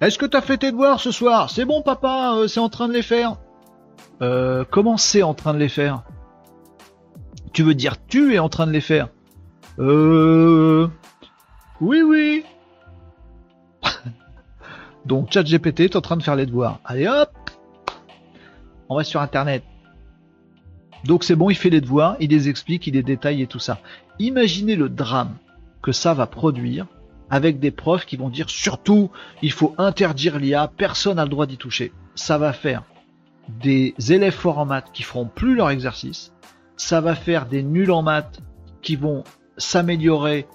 Est-ce 0.00 0.16
que 0.16 0.26
t'as 0.26 0.40
fait 0.40 0.58
tes 0.58 0.70
devoirs 0.70 1.00
ce 1.00 1.10
soir? 1.10 1.50
C'est 1.50 1.64
bon, 1.64 1.82
papa. 1.82 2.34
Euh, 2.36 2.46
c'est 2.46 2.60
en 2.60 2.68
train 2.68 2.86
de 2.86 2.92
les 2.92 3.02
faire. 3.02 3.34
Euh, 4.22 4.64
comment 4.70 4.96
c'est 4.96 5.24
en 5.24 5.34
train 5.34 5.54
de 5.54 5.58
les 5.58 5.68
faire? 5.68 6.04
Tu 7.52 7.64
veux 7.64 7.74
dire 7.74 7.96
tu 8.06 8.34
es 8.34 8.38
en 8.38 8.48
train 8.48 8.68
de 8.68 8.72
les 8.72 8.80
faire? 8.80 9.08
Euh. 9.80 10.86
Oui, 11.80 12.00
oui. 12.02 12.44
Donc 15.06 15.32
ChatGPT 15.32 15.80
est 15.80 15.96
en 15.96 16.00
train 16.00 16.16
de 16.16 16.22
faire 16.22 16.36
les 16.36 16.46
devoirs. 16.46 16.80
Allez 16.84 17.08
hop 17.08 17.30
on 18.88 18.96
va 18.96 19.04
sur 19.04 19.20
internet. 19.20 19.62
Donc 21.04 21.24
c'est 21.24 21.36
bon, 21.36 21.50
il 21.50 21.54
fait 21.54 21.70
les 21.70 21.80
devoirs, 21.80 22.16
il 22.20 22.30
les 22.30 22.48
explique, 22.48 22.86
il 22.86 22.94
les 22.94 23.02
détaille 23.02 23.42
et 23.42 23.46
tout 23.46 23.58
ça. 23.58 23.78
Imaginez 24.18 24.76
le 24.76 24.88
drame 24.88 25.36
que 25.82 25.92
ça 25.92 26.14
va 26.14 26.26
produire 26.26 26.86
avec 27.30 27.60
des 27.60 27.70
profs 27.70 28.06
qui 28.06 28.16
vont 28.16 28.30
dire 28.30 28.48
surtout 28.48 29.10
il 29.42 29.52
faut 29.52 29.74
interdire 29.78 30.38
l'IA, 30.38 30.70
personne 30.76 31.16
n'a 31.16 31.24
le 31.24 31.30
droit 31.30 31.46
d'y 31.46 31.58
toucher. 31.58 31.92
Ça 32.14 32.38
va 32.38 32.52
faire 32.52 32.82
des 33.60 33.94
élèves 34.08 34.34
forts 34.34 34.58
en 34.58 34.66
maths 34.66 34.90
qui 34.92 35.02
feront 35.02 35.26
plus 35.26 35.54
leur 35.54 35.70
exercice. 35.70 36.32
Ça 36.76 37.00
va 37.00 37.14
faire 37.14 37.46
des 37.46 37.62
nuls 37.62 37.90
en 37.90 38.02
maths 38.02 38.40
qui 38.82 38.96
vont 38.96 39.24
s'améliorer 39.56 40.46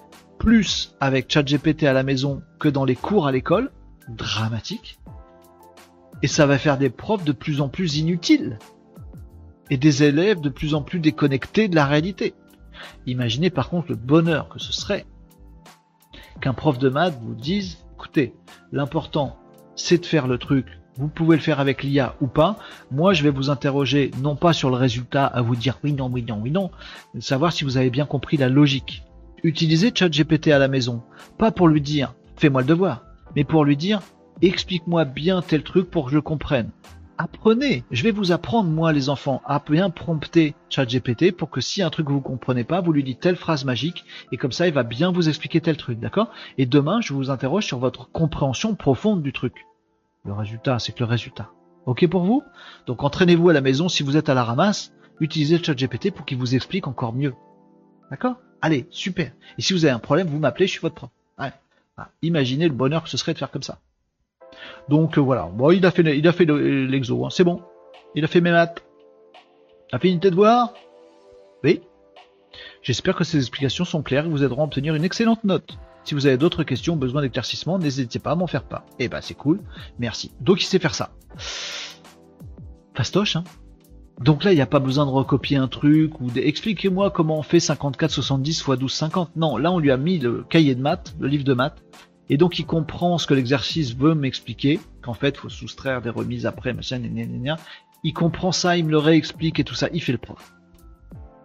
plus 0.44 0.94
avec 1.00 1.32
ChatGPT 1.32 1.84
à 1.84 1.94
la 1.94 2.02
maison 2.02 2.42
que 2.58 2.68
dans 2.68 2.84
les 2.84 2.96
cours 2.96 3.26
à 3.26 3.32
l'école. 3.32 3.70
Dramatique. 4.10 4.98
Et 6.22 6.26
ça 6.26 6.44
va 6.44 6.58
faire 6.58 6.76
des 6.76 6.90
profs 6.90 7.24
de 7.24 7.32
plus 7.32 7.62
en 7.62 7.70
plus 7.70 7.96
inutiles. 7.96 8.58
Et 9.70 9.78
des 9.78 10.02
élèves 10.02 10.42
de 10.42 10.50
plus 10.50 10.74
en 10.74 10.82
plus 10.82 11.00
déconnectés 11.00 11.68
de 11.68 11.74
la 11.74 11.86
réalité. 11.86 12.34
Imaginez 13.06 13.48
par 13.48 13.70
contre 13.70 13.88
le 13.88 13.96
bonheur 13.96 14.50
que 14.50 14.58
ce 14.58 14.70
serait 14.70 15.06
qu'un 16.42 16.52
prof 16.52 16.78
de 16.78 16.90
maths 16.90 17.18
vous 17.22 17.34
dise, 17.34 17.78
écoutez, 17.94 18.34
l'important 18.70 19.38
c'est 19.76 19.96
de 19.96 20.06
faire 20.06 20.26
le 20.26 20.36
truc, 20.36 20.66
vous 20.98 21.08
pouvez 21.08 21.36
le 21.36 21.42
faire 21.42 21.58
avec 21.58 21.82
l'IA 21.82 22.16
ou 22.20 22.26
pas. 22.26 22.58
Moi, 22.90 23.14
je 23.14 23.22
vais 23.22 23.30
vous 23.30 23.48
interroger 23.48 24.10
non 24.20 24.36
pas 24.36 24.52
sur 24.52 24.68
le 24.68 24.76
résultat, 24.76 25.24
à 25.24 25.40
vous 25.40 25.56
dire 25.56 25.78
oui, 25.82 25.94
non, 25.94 26.10
oui, 26.12 26.22
non, 26.22 26.38
oui, 26.42 26.50
non, 26.50 26.70
mais 27.14 27.22
savoir 27.22 27.50
si 27.50 27.64
vous 27.64 27.78
avez 27.78 27.88
bien 27.88 28.04
compris 28.04 28.36
la 28.36 28.50
logique. 28.50 29.04
Utilisez 29.44 29.92
ChatGPT 29.94 30.48
à 30.48 30.58
la 30.58 30.68
maison, 30.68 31.02
pas 31.36 31.50
pour 31.50 31.68
lui 31.68 31.82
dire 31.82 32.14
fais-moi 32.36 32.62
le 32.62 32.66
devoir, 32.66 33.02
mais 33.36 33.44
pour 33.44 33.66
lui 33.66 33.76
dire 33.76 34.00
explique-moi 34.40 35.04
bien 35.04 35.42
tel 35.42 35.62
truc 35.62 35.90
pour 35.90 36.06
que 36.06 36.12
je 36.12 36.18
comprenne. 36.18 36.70
Apprenez, 37.18 37.84
je 37.90 38.02
vais 38.04 38.10
vous 38.10 38.32
apprendre 38.32 38.70
moi 38.70 38.90
les 38.94 39.10
enfants 39.10 39.42
à 39.44 39.62
bien 39.68 39.90
prompter 39.90 40.54
ChatGPT 40.70 41.30
pour 41.30 41.50
que 41.50 41.60
si 41.60 41.82
un 41.82 41.90
truc 41.90 42.06
que 42.06 42.12
vous 42.12 42.22
comprenez 42.22 42.64
pas, 42.64 42.80
vous 42.80 42.94
lui 42.94 43.04
dites 43.04 43.20
telle 43.20 43.36
phrase 43.36 43.66
magique 43.66 44.06
et 44.32 44.38
comme 44.38 44.50
ça 44.50 44.66
il 44.66 44.72
va 44.72 44.82
bien 44.82 45.12
vous 45.12 45.28
expliquer 45.28 45.60
tel 45.60 45.76
truc, 45.76 46.00
d'accord? 46.00 46.30
Et 46.56 46.64
demain 46.64 47.02
je 47.02 47.12
vous 47.12 47.28
interroge 47.28 47.66
sur 47.66 47.78
votre 47.78 48.10
compréhension 48.10 48.74
profonde 48.74 49.22
du 49.22 49.34
truc. 49.34 49.66
Le 50.24 50.32
résultat, 50.32 50.78
c'est 50.78 50.92
que 50.92 51.04
le 51.04 51.10
résultat. 51.10 51.50
Ok 51.84 52.08
pour 52.08 52.22
vous? 52.22 52.42
Donc 52.86 53.04
entraînez-vous 53.04 53.50
à 53.50 53.52
la 53.52 53.60
maison 53.60 53.90
si 53.90 54.04
vous 54.04 54.16
êtes 54.16 54.30
à 54.30 54.34
la 54.34 54.42
ramasse, 54.42 54.94
utilisez 55.20 55.62
ChatGPT 55.62 56.12
pour 56.12 56.24
qu'il 56.24 56.38
vous 56.38 56.54
explique 56.54 56.86
encore 56.86 57.12
mieux. 57.12 57.34
D'accord? 58.10 58.36
Allez, 58.64 58.86
super. 58.88 59.30
Et 59.58 59.62
si 59.62 59.74
vous 59.74 59.84
avez 59.84 59.92
un 59.92 59.98
problème, 59.98 60.26
vous 60.26 60.38
m'appelez, 60.38 60.66
je 60.66 60.72
suis 60.72 60.80
votre 60.80 60.94
prof. 60.94 61.10
Imaginez 62.22 62.66
le 62.66 62.72
bonheur 62.72 63.02
que 63.04 63.10
ce 63.10 63.18
serait 63.18 63.34
de 63.34 63.38
faire 63.38 63.50
comme 63.50 63.62
ça. 63.62 63.78
Donc 64.88 65.18
euh, 65.18 65.20
voilà, 65.20 65.50
bon, 65.52 65.70
il 65.70 65.84
a 65.84 65.90
fait, 65.90 66.00
il 66.16 66.26
a 66.26 66.32
fait 66.32 66.46
l'exo, 66.46 67.26
hein. 67.26 67.28
c'est 67.30 67.44
bon. 67.44 67.60
Il 68.14 68.24
a 68.24 68.26
fait 68.26 68.40
mes 68.40 68.52
maths. 68.52 68.82
A 69.92 69.98
fini 69.98 70.16
de 70.16 70.30
voir? 70.30 70.72
Oui. 71.62 71.82
J'espère 72.80 73.14
que 73.14 73.22
ces 73.22 73.36
explications 73.36 73.84
sont 73.84 74.02
claires 74.02 74.24
et 74.24 74.30
vous 74.30 74.42
aideront 74.42 74.62
à 74.62 74.64
obtenir 74.64 74.94
une 74.94 75.04
excellente 75.04 75.44
note. 75.44 75.76
Si 76.04 76.14
vous 76.14 76.24
avez 76.24 76.38
d'autres 76.38 76.64
questions 76.64 76.96
besoin 76.96 77.20
d'éclaircissement, 77.20 77.78
n'hésitez 77.78 78.18
pas 78.18 78.30
à 78.30 78.34
m'en 78.34 78.46
faire 78.46 78.64
part. 78.64 78.86
Eh 78.98 79.08
ben 79.08 79.20
c'est 79.20 79.34
cool, 79.34 79.60
merci. 79.98 80.32
Donc 80.40 80.62
il 80.62 80.66
sait 80.66 80.78
faire 80.78 80.94
ça. 80.94 81.10
Fastoche, 82.94 83.36
hein 83.36 83.44
donc 84.20 84.44
là, 84.44 84.52
il 84.52 84.56
n'y 84.56 84.60
a 84.60 84.66
pas 84.66 84.78
besoin 84.78 85.06
de 85.06 85.10
recopier 85.10 85.56
un 85.56 85.66
truc 85.66 86.20
ou 86.20 86.30
expliquez-moi 86.34 87.10
comment 87.10 87.38
on 87.38 87.42
fait 87.42 87.60
54 87.60 88.10
70 88.10 88.60
x 88.60 88.78
12 88.78 88.92
50. 88.92 89.36
Non, 89.36 89.56
là 89.56 89.72
on 89.72 89.78
lui 89.78 89.90
a 89.90 89.96
mis 89.96 90.18
le 90.18 90.44
cahier 90.48 90.74
de 90.74 90.80
maths, 90.80 91.14
le 91.18 91.26
livre 91.26 91.44
de 91.44 91.54
maths, 91.54 91.82
et 92.28 92.36
donc 92.36 92.58
il 92.58 92.64
comprend 92.64 93.18
ce 93.18 93.26
que 93.26 93.34
l'exercice 93.34 93.94
veut 93.96 94.14
m'expliquer, 94.14 94.80
qu'en 95.02 95.14
fait, 95.14 95.34
il 95.36 95.40
faut 95.40 95.48
soustraire 95.48 96.00
des 96.00 96.10
remises 96.10 96.46
après, 96.46 96.72
machin, 96.72 97.00
gna, 97.00 97.24
gna, 97.24 97.38
gna. 97.38 97.56
Il 98.04 98.12
comprend 98.12 98.52
ça, 98.52 98.76
il 98.76 98.84
me 98.84 98.90
le 98.90 98.98
réexplique 98.98 99.58
et 99.58 99.64
tout 99.64 99.74
ça, 99.74 99.88
il 99.92 100.00
fait 100.00 100.12
le 100.12 100.18
prof. 100.18 100.54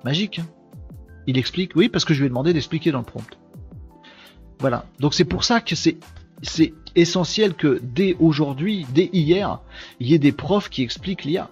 Magique. 0.03 0.39
Hein 0.39 0.47
il 1.29 1.37
explique, 1.37 1.75
oui, 1.75 1.89
parce 1.89 2.05
que 2.05 2.13
je 2.15 2.19
lui 2.21 2.25
ai 2.25 2.29
demandé 2.29 2.53
d'expliquer 2.53 2.91
dans 2.91 2.99
le 2.99 3.05
prompt. 3.05 3.37
Voilà. 4.59 4.85
Donc 4.99 5.13
c'est 5.13 5.25
pour 5.25 5.43
ça 5.43 5.61
que 5.61 5.75
c'est 5.75 5.97
c'est 6.41 6.73
essentiel 6.95 7.53
que 7.53 7.79
dès 7.83 8.15
aujourd'hui, 8.19 8.87
dès 8.93 9.09
hier, 9.13 9.59
il 9.99 10.07
y 10.07 10.13
ait 10.13 10.19
des 10.19 10.31
profs 10.31 10.69
qui 10.69 10.81
expliquent 10.81 11.23
l'IA. 11.23 11.51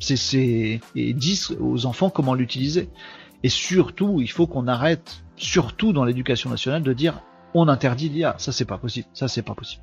C'est 0.00 0.80
et 0.96 1.12
disent 1.12 1.56
aux 1.60 1.86
enfants 1.86 2.10
comment 2.10 2.34
l'utiliser. 2.34 2.88
Et 3.42 3.48
surtout, 3.48 4.20
il 4.20 4.30
faut 4.30 4.46
qu'on 4.46 4.66
arrête, 4.66 5.22
surtout 5.36 5.92
dans 5.92 6.04
l'éducation 6.04 6.50
nationale, 6.50 6.82
de 6.82 6.92
dire 6.92 7.20
on 7.54 7.68
interdit 7.68 8.08
l'IA. 8.08 8.34
Ça, 8.38 8.52
c'est 8.52 8.64
pas 8.64 8.78
possible. 8.78 9.06
Ça, 9.14 9.28
c'est 9.28 9.42
pas 9.42 9.54
possible. 9.54 9.82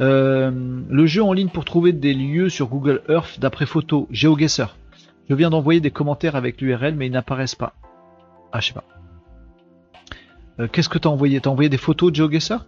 Euh, 0.00 0.50
le 0.88 1.06
jeu 1.06 1.22
en 1.22 1.32
ligne 1.32 1.48
pour 1.48 1.64
trouver 1.64 1.92
des 1.92 2.14
lieux 2.14 2.48
sur 2.48 2.68
Google 2.68 3.02
Earth 3.08 3.38
d'après 3.38 3.66
photo, 3.66 4.08
GeoGuessr. 4.10 4.76
Je 5.28 5.34
viens 5.34 5.50
d'envoyer 5.50 5.80
des 5.80 5.90
commentaires 5.90 6.36
avec 6.36 6.60
l'URL, 6.60 6.94
mais 6.94 7.06
ils 7.06 7.12
n'apparaissent 7.12 7.54
pas. 7.54 7.74
Ah, 8.52 8.60
je 8.60 8.68
sais 8.68 8.74
pas. 8.74 8.84
Euh, 10.58 10.68
qu'est-ce 10.68 10.88
que 10.88 10.98
t'as 10.98 11.08
envoyé? 11.08 11.40
T'as 11.40 11.50
envoyé 11.50 11.68
des 11.68 11.76
photos 11.76 12.10
de 12.10 12.16
GeoGuessr 12.16 12.66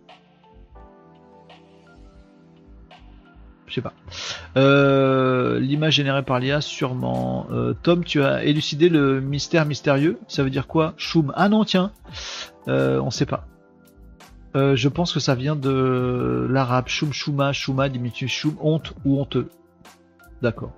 je 3.72 3.76
sais 3.76 3.80
pas. 3.80 3.94
Euh, 4.58 5.58
l'image 5.58 5.94
générée 5.94 6.22
par 6.22 6.38
l'IA, 6.38 6.60
sûrement. 6.60 7.46
Euh, 7.50 7.72
Tom, 7.82 8.04
tu 8.04 8.22
as 8.22 8.44
élucidé 8.44 8.90
le 8.90 9.20
mystère 9.22 9.64
mystérieux. 9.64 10.18
Ça 10.28 10.42
veut 10.42 10.50
dire 10.50 10.66
quoi 10.66 10.92
Choum. 10.98 11.32
Ah 11.36 11.48
non, 11.48 11.64
tiens. 11.64 11.90
Euh, 12.68 13.00
on 13.00 13.10
sait 13.10 13.24
pas. 13.24 13.46
je 14.54 14.88
pense 14.88 15.14
que 15.14 15.20
ça 15.20 15.34
vient 15.34 15.56
de 15.56 16.46
l'arabe. 16.50 16.88
Choum, 16.88 17.14
chouma, 17.14 17.54
chouma, 17.54 17.88
diminutif 17.88 18.30
choum, 18.30 18.56
honte 18.60 18.92
ou 19.06 19.18
honteux. 19.18 19.48
D'accord. 20.42 20.72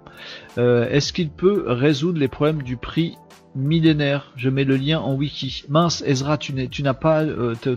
Est-ce 0.56 1.12
qu'il 1.12 1.30
peut 1.30 1.64
résoudre 1.66 2.20
les 2.20 2.28
problèmes 2.28 2.62
du 2.62 2.76
prix 2.76 3.16
millénaire? 3.56 4.32
Je 4.36 4.50
mets 4.50 4.64
le 4.64 4.76
lien 4.76 5.00
en 5.00 5.14
wiki. 5.14 5.64
Mince, 5.68 6.04
Ezra, 6.06 6.38
tu 6.38 6.54
n'as 6.54 6.94
pas, 6.94 7.24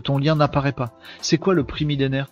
ton 0.04 0.18
lien 0.18 0.36
n'apparaît 0.36 0.72
pas. 0.72 0.92
C'est 1.20 1.38
quoi 1.38 1.54
le 1.54 1.64
prix 1.64 1.86
millénaire? 1.86 2.28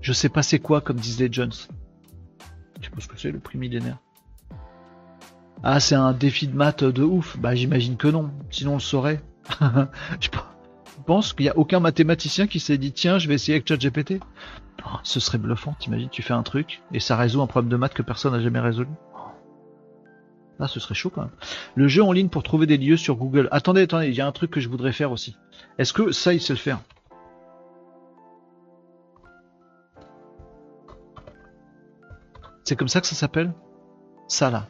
Je 0.00 0.12
sais 0.12 0.28
pas 0.28 0.42
c'est 0.42 0.58
quoi, 0.58 0.80
comme 0.80 0.98
les 1.18 1.32
Jones. 1.32 1.50
Tu 1.50 2.84
sais 2.84 2.90
pas 2.90 3.00
ce 3.00 3.08
que 3.08 3.18
c'est 3.18 3.30
le 3.30 3.38
prix 3.38 3.58
millénaire 3.58 3.98
Ah, 5.62 5.80
c'est 5.80 5.94
un 5.94 6.12
défi 6.12 6.48
de 6.48 6.56
maths 6.56 6.84
de 6.84 7.02
ouf. 7.02 7.38
Bah, 7.38 7.54
j'imagine 7.54 7.96
que 7.96 8.08
non. 8.08 8.30
Sinon, 8.50 8.72
on 8.72 8.74
le 8.74 8.80
saurait. 8.80 9.22
je 10.20 10.28
pense 11.06 11.32
qu'il 11.32 11.44
n'y 11.44 11.50
a 11.50 11.58
aucun 11.58 11.80
mathématicien 11.80 12.46
qui 12.46 12.60
s'est 12.60 12.78
dit 12.78 12.92
tiens, 12.92 13.18
je 13.18 13.28
vais 13.28 13.34
essayer 13.34 13.54
avec 13.54 13.68
ChatGPT. 13.68 14.20
Oh, 14.86 14.98
ce 15.02 15.20
serait 15.20 15.38
bluffant. 15.38 15.74
T'imagines, 15.78 16.08
tu 16.08 16.22
fais 16.22 16.32
un 16.32 16.42
truc 16.42 16.80
et 16.92 17.00
ça 17.00 17.16
résout 17.16 17.42
un 17.42 17.46
problème 17.46 17.70
de 17.70 17.76
maths 17.76 17.94
que 17.94 18.02
personne 18.02 18.32
n'a 18.32 18.40
jamais 18.40 18.60
résolu. 18.60 18.88
Ah, 20.58 20.68
ce 20.68 20.80
serait 20.80 20.94
chaud 20.94 21.10
quand 21.10 21.22
même. 21.22 21.30
Le 21.74 21.88
jeu 21.88 22.02
en 22.02 22.12
ligne 22.12 22.28
pour 22.28 22.42
trouver 22.42 22.66
des 22.66 22.76
lieux 22.76 22.98
sur 22.98 23.16
Google. 23.16 23.48
Attendez, 23.50 23.82
attendez, 23.82 24.08
il 24.08 24.14
y 24.14 24.20
a 24.20 24.26
un 24.26 24.32
truc 24.32 24.50
que 24.50 24.60
je 24.60 24.68
voudrais 24.68 24.92
faire 24.92 25.10
aussi. 25.10 25.36
Est-ce 25.78 25.92
que 25.92 26.12
ça, 26.12 26.34
il 26.34 26.40
sait 26.40 26.52
le 26.52 26.58
faire? 26.58 26.80
C'est 32.64 32.76
comme 32.76 32.88
ça 32.88 33.00
que 33.00 33.06
ça 33.06 33.14
s'appelle? 33.14 33.52
Ça 34.28 34.50
là. 34.50 34.68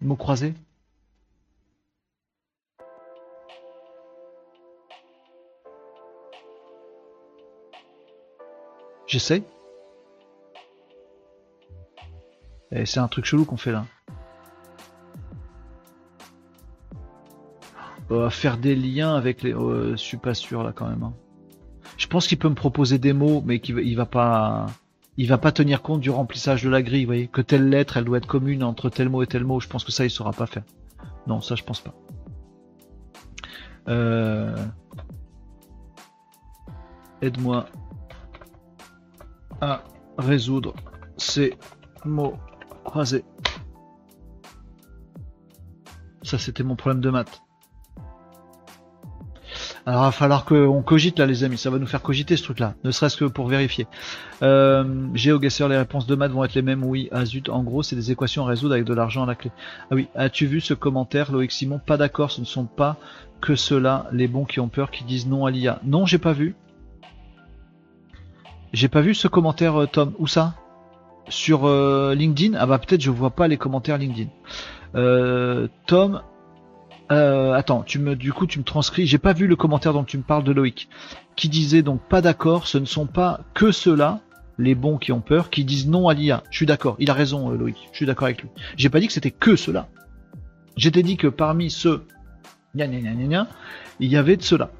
Mot 0.00 0.16
croisé? 0.16 0.54
J'essaye? 9.06 9.44
Et 12.72 12.80
eh, 12.80 12.86
c'est 12.86 12.98
un 12.98 13.08
truc 13.08 13.24
chelou 13.24 13.44
qu'on 13.44 13.56
fait 13.56 13.70
là. 13.70 13.84
faire 18.30 18.58
des 18.58 18.74
liens 18.74 19.14
avec 19.14 19.42
les. 19.42 19.54
Oh, 19.54 19.90
je 19.92 19.96
suis 19.96 20.16
pas 20.16 20.34
sûr 20.34 20.62
là 20.62 20.72
quand 20.72 20.88
même. 20.88 21.02
Hein. 21.02 21.14
Je 22.04 22.08
pense 22.10 22.26
qu'il 22.26 22.36
peut 22.36 22.50
me 22.50 22.54
proposer 22.54 22.98
des 22.98 23.14
mots, 23.14 23.42
mais 23.46 23.60
qu'il 23.60 23.78
il 23.78 23.96
va 23.96 24.04
pas, 24.04 24.66
il 25.16 25.26
va 25.26 25.38
pas 25.38 25.52
tenir 25.52 25.80
compte 25.80 26.02
du 26.02 26.10
remplissage 26.10 26.62
de 26.62 26.68
la 26.68 26.82
grille. 26.82 27.04
Vous 27.04 27.08
voyez, 27.08 27.28
que 27.28 27.40
telle 27.40 27.70
lettre, 27.70 27.96
elle 27.96 28.04
doit 28.04 28.18
être 28.18 28.26
commune 28.26 28.62
entre 28.62 28.90
tel 28.90 29.08
mot 29.08 29.22
et 29.22 29.26
tel 29.26 29.42
mot. 29.42 29.58
Je 29.58 29.68
pense 29.68 29.84
que 29.84 29.90
ça, 29.90 30.04
il 30.04 30.10
saura 30.10 30.32
pas 30.32 30.44
faire. 30.44 30.64
Non, 31.26 31.40
ça, 31.40 31.54
je 31.54 31.62
pense 31.64 31.80
pas. 31.80 31.94
Euh, 33.88 34.54
aide-moi 37.22 37.64
à 39.62 39.82
résoudre 40.18 40.74
ces 41.16 41.54
mots 42.04 42.36
croisés. 42.84 43.24
Ça, 46.22 46.36
c'était 46.36 46.64
mon 46.64 46.76
problème 46.76 47.00
de 47.00 47.08
maths. 47.08 47.40
Alors 49.86 50.02
il 50.02 50.06
va 50.06 50.12
falloir 50.12 50.44
qu'on 50.46 50.82
cogite 50.82 51.18
là 51.18 51.26
les 51.26 51.44
amis, 51.44 51.58
ça 51.58 51.68
va 51.68 51.78
nous 51.78 51.86
faire 51.86 52.00
cogiter 52.00 52.38
ce 52.38 52.42
truc 52.42 52.58
là, 52.58 52.74
ne 52.84 52.90
serait-ce 52.90 53.18
que 53.18 53.26
pour 53.26 53.48
vérifier. 53.48 53.86
Euh, 54.42 54.82
les 55.14 55.76
réponses 55.76 56.06
de 56.06 56.14
maths 56.14 56.32
vont 56.32 56.42
être 56.42 56.54
les 56.54 56.62
mêmes, 56.62 56.84
oui, 56.84 57.10
ah 57.12 57.26
zut, 57.26 57.50
en 57.50 57.62
gros 57.62 57.82
c'est 57.82 57.96
des 57.96 58.10
équations 58.10 58.44
à 58.44 58.48
résoudre 58.48 58.72
avec 58.74 58.86
de 58.86 58.94
l'argent 58.94 59.24
à 59.24 59.26
la 59.26 59.34
clé. 59.34 59.50
Ah 59.90 59.94
oui, 59.94 60.08
as-tu 60.14 60.46
vu 60.46 60.62
ce 60.62 60.72
commentaire 60.72 61.30
Loïc 61.30 61.52
Simon? 61.52 61.80
Pas 61.84 61.98
d'accord, 61.98 62.30
ce 62.30 62.40
ne 62.40 62.46
sont 62.46 62.64
pas 62.64 62.96
que 63.42 63.56
ceux-là, 63.56 64.06
les 64.10 64.26
bons 64.26 64.46
qui 64.46 64.58
ont 64.58 64.68
peur, 64.68 64.90
qui 64.90 65.04
disent 65.04 65.26
non 65.26 65.44
à 65.44 65.50
l'IA. 65.50 65.80
Non, 65.84 66.06
j'ai 66.06 66.16
pas 66.16 66.32
vu. 66.32 66.54
J'ai 68.72 68.88
pas 68.88 69.02
vu 69.02 69.14
ce 69.14 69.28
commentaire 69.28 69.82
euh, 69.82 69.86
Tom, 69.86 70.14
où 70.18 70.26
ça? 70.26 70.54
Sur 71.28 71.66
euh, 71.66 72.14
LinkedIn? 72.14 72.56
Ah 72.58 72.64
bah 72.64 72.78
peut-être 72.78 73.02
je 73.02 73.10
vois 73.10 73.30
pas 73.30 73.48
les 73.48 73.58
commentaires 73.58 73.98
LinkedIn. 73.98 74.30
Euh, 74.94 75.68
Tom, 75.86 76.22
euh, 77.12 77.33
attends, 77.56 77.82
tu 77.82 77.98
me, 77.98 78.16
du 78.16 78.32
coup, 78.32 78.46
tu 78.46 78.58
me 78.58 78.64
transcris. 78.64 79.06
J'ai 79.06 79.18
pas 79.18 79.32
vu 79.32 79.46
le 79.46 79.56
commentaire 79.56 79.92
dont 79.92 80.04
tu 80.04 80.18
me 80.18 80.22
parles 80.22 80.44
de 80.44 80.52
Loïc, 80.52 80.88
qui 81.36 81.48
disait 81.48 81.82
donc 81.82 82.00
pas 82.08 82.20
d'accord. 82.20 82.66
Ce 82.66 82.78
ne 82.78 82.84
sont 82.84 83.06
pas 83.06 83.40
que 83.54 83.72
ceux-là, 83.72 84.20
les 84.58 84.74
bons 84.74 84.98
qui 84.98 85.12
ont 85.12 85.20
peur, 85.20 85.50
qui 85.50 85.64
disent 85.64 85.88
non 85.88 86.08
à 86.08 86.14
l'IA. 86.14 86.42
Je 86.50 86.56
suis 86.56 86.66
d'accord. 86.66 86.96
Il 86.98 87.10
a 87.10 87.14
raison, 87.14 87.50
euh, 87.50 87.56
Loïc. 87.56 87.76
Je 87.92 87.96
suis 87.96 88.06
d'accord 88.06 88.26
avec 88.26 88.42
lui. 88.42 88.50
J'ai 88.76 88.88
pas 88.88 89.00
dit 89.00 89.06
que 89.06 89.12
c'était 89.12 89.30
que 89.30 89.56
ceux-là. 89.56 89.88
J'étais 90.76 91.02
dit 91.02 91.16
que 91.16 91.28
parmi 91.28 91.70
ceux, 91.70 92.06
gna, 92.74 92.86
gna, 92.86 93.12
gna, 93.12 93.46
il 94.00 94.10
y 94.10 94.16
avait 94.16 94.36
de 94.36 94.42
ceux-là, 94.42 94.70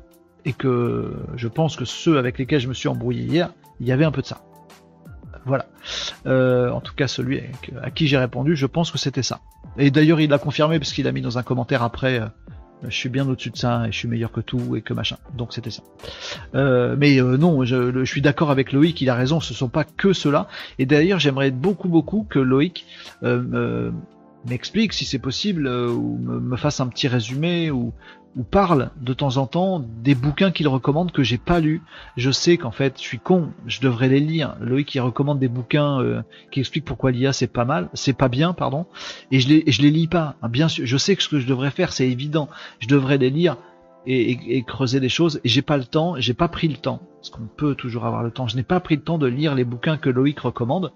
et 0.45 0.53
que 0.53 1.15
je 1.37 1.49
pense 1.49 1.77
que 1.77 1.85
ceux 1.85 2.19
avec 2.19 2.39
lesquels 2.39 2.61
je 2.61 2.69
me 2.69 2.75
suis 2.75 2.89
embrouillé 2.89 3.23
hier, 3.23 3.51
il 3.81 3.87
y 3.87 3.93
avait 3.93 4.05
un 4.05 4.11
peu 4.11 4.23
de 4.23 4.27
ça. 4.27 4.43
Voilà. 5.47 5.67
Euh, 6.27 6.71
en 6.71 6.81
tout 6.81 6.95
cas, 6.95 7.07
celui 7.07 7.43
à 7.83 7.91
qui 7.91 8.07
j'ai 8.07 8.17
répondu, 8.17 8.57
je 8.57 8.67
pense 8.67 8.91
que 8.91 8.99
c'était 8.99 9.23
ça. 9.23 9.41
Et 9.77 9.91
d'ailleurs, 9.91 10.21
il 10.21 10.31
l'a 10.31 10.39
confirmé 10.39 10.79
parce 10.79 10.93
qu'il 10.93 11.07
a 11.07 11.13
mis 11.13 11.21
dans 11.21 11.39
un 11.39 11.43
commentaire 11.43 11.83
après. 11.83 12.21
Euh, 12.21 12.27
je 12.89 12.97
suis 12.97 13.09
bien 13.09 13.29
au-dessus 13.29 13.51
de 13.51 13.57
ça 13.57 13.87
et 13.87 13.93
je 13.93 13.99
suis 13.99 14.09
meilleur 14.09 14.33
que 14.33 14.41
tout 14.41 14.77
et 14.77 14.83
que 14.83 14.95
machin. 14.95 15.17
Donc 15.37 15.53
c'était 15.53 15.71
ça. 15.71 15.83
Euh, 16.55 16.97
mais 16.99 17.17
non, 17.21 17.65
je, 17.65 18.05
suis 18.05 18.23
d'accord 18.23 18.51
avec 18.51 18.73
Loïc, 18.73 19.01
il 19.01 19.11
a 19.11 19.15
raison, 19.15 19.41
ce 19.41 19.55
sont 19.55 19.69
pas 19.69 19.85
que 19.85 20.13
cela. 20.13 20.49
Et 20.79 20.87
d'ailleurs, 20.87 21.19
j'aimerais 21.19 21.51
beaucoup 21.51 21.89
beaucoup 21.89 22.27
que 22.29 22.39
Loïc 22.39 22.87
m'explique 24.47 24.93
si 24.93 25.05
c'est 25.05 25.19
possible 25.19 25.67
ou 25.67 26.19
me, 26.19 26.57
fasse 26.57 26.81
un 26.81 26.89
petit 26.89 27.09
résumé 27.09 27.71
ou, 27.71 27.93
ou 28.37 28.43
parle 28.43 28.91
de 29.01 29.13
temps 29.13 29.37
en 29.37 29.47
temps 29.47 29.85
des 30.03 30.15
bouquins 30.15 30.51
qu'il 30.51 30.69
recommande 30.69 31.13
que 31.13 31.23
j'ai 31.23 31.39
pas 31.39 31.61
lus. 31.61 31.83
Je 32.17 32.31
sais 32.31 32.57
qu'en 32.57 32.71
fait, 32.71 32.95
je 32.97 33.03
suis 33.03 33.19
con, 33.19 33.51
je 33.67 33.81
devrais 33.81 34.09
les 34.09 34.21
lire. 34.21 34.57
Loïc 34.61 34.89
qui 34.89 35.01
recommande 35.01 35.39
des 35.39 35.49
bouquins 35.49 36.01
euh, 36.01 36.23
qui 36.51 36.61
expliquent 36.61 36.85
pourquoi 36.85 37.13
l'IA 37.13 37.33
c'est 37.33 37.47
pas 37.47 37.65
mal, 37.65 37.89
c'est 37.95 38.17
pas 38.17 38.29
bien, 38.29 38.53
pardon, 38.53 38.87
et 39.31 39.41
je 39.41 39.49
les 39.49 39.65
je 39.67 39.83
les 39.83 39.91
lis 39.91 40.09
pas. 40.09 40.37
Hein, 40.43 40.49
bien 40.49 40.69
sûr, 40.69 40.85
je 40.87 40.97
sais 40.97 41.15
que 41.17 41.23
ce 41.23 41.29
que 41.29 41.39
je 41.39 41.47
devrais 41.47 41.71
faire, 41.71 41.93
c'est 41.93 42.09
évident. 42.09 42.49
Je 42.81 42.89
devrais 42.89 43.19
les 43.19 43.31
lire 43.31 43.57
et, 44.07 44.63
creuser 44.67 45.01
des 45.01 45.09
choses. 45.09 45.41
Et 45.45 45.49
j'ai 45.49 45.63
pas 45.63 45.77
le 45.77 45.85
temps, 45.85 46.15
j'ai 46.19 46.35
pas 46.35 46.49
pris 46.49 46.69
le 46.69 46.77
temps, 46.77 47.01
parce 47.17 47.31
qu'on 47.31 47.47
peut 47.47 47.75
toujours 47.75 48.05
avoir 48.05 48.23
le 48.23 48.31
temps. 48.31 48.47
Je 48.49 48.57
n'ai 48.57 48.63
pas 48.63 48.81
pris 48.81 48.97
le 48.97 49.03
temps 49.03 49.19
de 49.19 49.27
lire 49.27 49.55
les 49.55 49.65
bouquins 49.65 49.97
que 49.97 50.11
Loïc 50.11 50.41
recommande. 50.41 50.93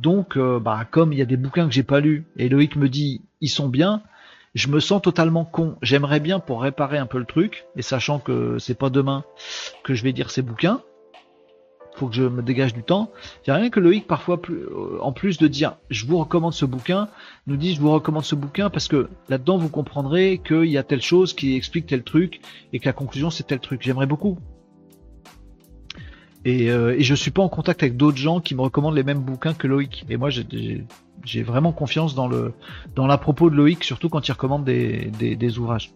Donc, 0.00 0.36
euh, 0.36 0.60
bah, 0.60 0.86
comme 0.90 1.12
il 1.12 1.18
y 1.18 1.22
a 1.22 1.26
des 1.26 1.36
bouquins 1.38 1.66
que 1.66 1.72
j'ai 1.72 1.82
pas 1.82 2.00
lus 2.00 2.26
et 2.36 2.48
Loïc 2.48 2.76
me 2.76 2.88
dit 2.88 3.22
ils 3.40 3.48
sont 3.48 3.68
bien, 3.68 4.02
je 4.56 4.68
me 4.68 4.80
sens 4.80 5.02
totalement 5.02 5.44
con. 5.44 5.76
J'aimerais 5.82 6.18
bien 6.18 6.40
pour 6.40 6.62
réparer 6.62 6.96
un 6.96 7.06
peu 7.06 7.18
le 7.18 7.26
truc, 7.26 7.66
et 7.76 7.82
sachant 7.82 8.18
que 8.18 8.58
c'est 8.58 8.74
pas 8.74 8.88
demain 8.88 9.22
que 9.84 9.94
je 9.94 10.02
vais 10.02 10.14
dire 10.14 10.30
ces 10.30 10.40
bouquins, 10.40 10.80
faut 11.94 12.08
que 12.08 12.14
je 12.14 12.22
me 12.22 12.42
dégage 12.42 12.72
du 12.72 12.82
temps. 12.82 13.10
Il 13.46 13.52
rien 13.52 13.68
que 13.68 13.80
Loïc, 13.80 14.06
parfois, 14.06 14.40
euh, 14.50 14.98
en 15.00 15.12
plus 15.12 15.36
de 15.36 15.46
dire 15.46 15.76
je 15.90 16.06
vous 16.06 16.18
recommande 16.18 16.54
ce 16.54 16.64
bouquin, 16.64 17.08
nous 17.46 17.56
dit 17.56 17.74
je 17.74 17.80
vous 17.80 17.92
recommande 17.92 18.24
ce 18.24 18.34
bouquin 18.34 18.70
parce 18.70 18.88
que 18.88 19.08
là-dedans 19.28 19.58
vous 19.58 19.68
comprendrez 19.68 20.40
qu'il 20.44 20.66
y 20.66 20.78
a 20.78 20.82
telle 20.82 21.02
chose 21.02 21.34
qui 21.34 21.54
explique 21.54 21.86
tel 21.86 22.02
truc 22.02 22.40
et 22.72 22.78
que 22.78 22.86
la 22.86 22.94
conclusion 22.94 23.30
c'est 23.30 23.44
tel 23.44 23.60
truc. 23.60 23.82
J'aimerais 23.82 24.06
beaucoup. 24.06 24.38
Et, 26.46 26.70
euh, 26.70 26.94
et 26.96 27.02
je 27.02 27.12
suis 27.12 27.32
pas 27.32 27.42
en 27.42 27.48
contact 27.48 27.82
avec 27.82 27.96
d'autres 27.96 28.18
gens 28.18 28.38
qui 28.38 28.54
me 28.54 28.60
recommandent 28.60 28.94
les 28.94 29.02
mêmes 29.02 29.18
bouquins 29.18 29.52
que 29.52 29.66
Loïc. 29.66 30.06
Et 30.08 30.16
moi, 30.16 30.30
j'ai 30.30 31.42
vraiment 31.42 31.72
confiance 31.72 32.14
dans 32.14 32.28
le 32.28 32.52
dans 32.94 33.08
la 33.08 33.18
propos 33.18 33.50
de 33.50 33.56
Loïc, 33.56 33.82
surtout 33.82 34.08
quand 34.08 34.28
il 34.28 34.30
recommande 34.30 34.64
des, 34.64 35.10
des, 35.10 35.58
ouvrages. 35.58 35.92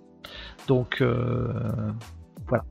Donc 0.67 1.03
euh, 1.03 1.53
voilà, 2.49 2.65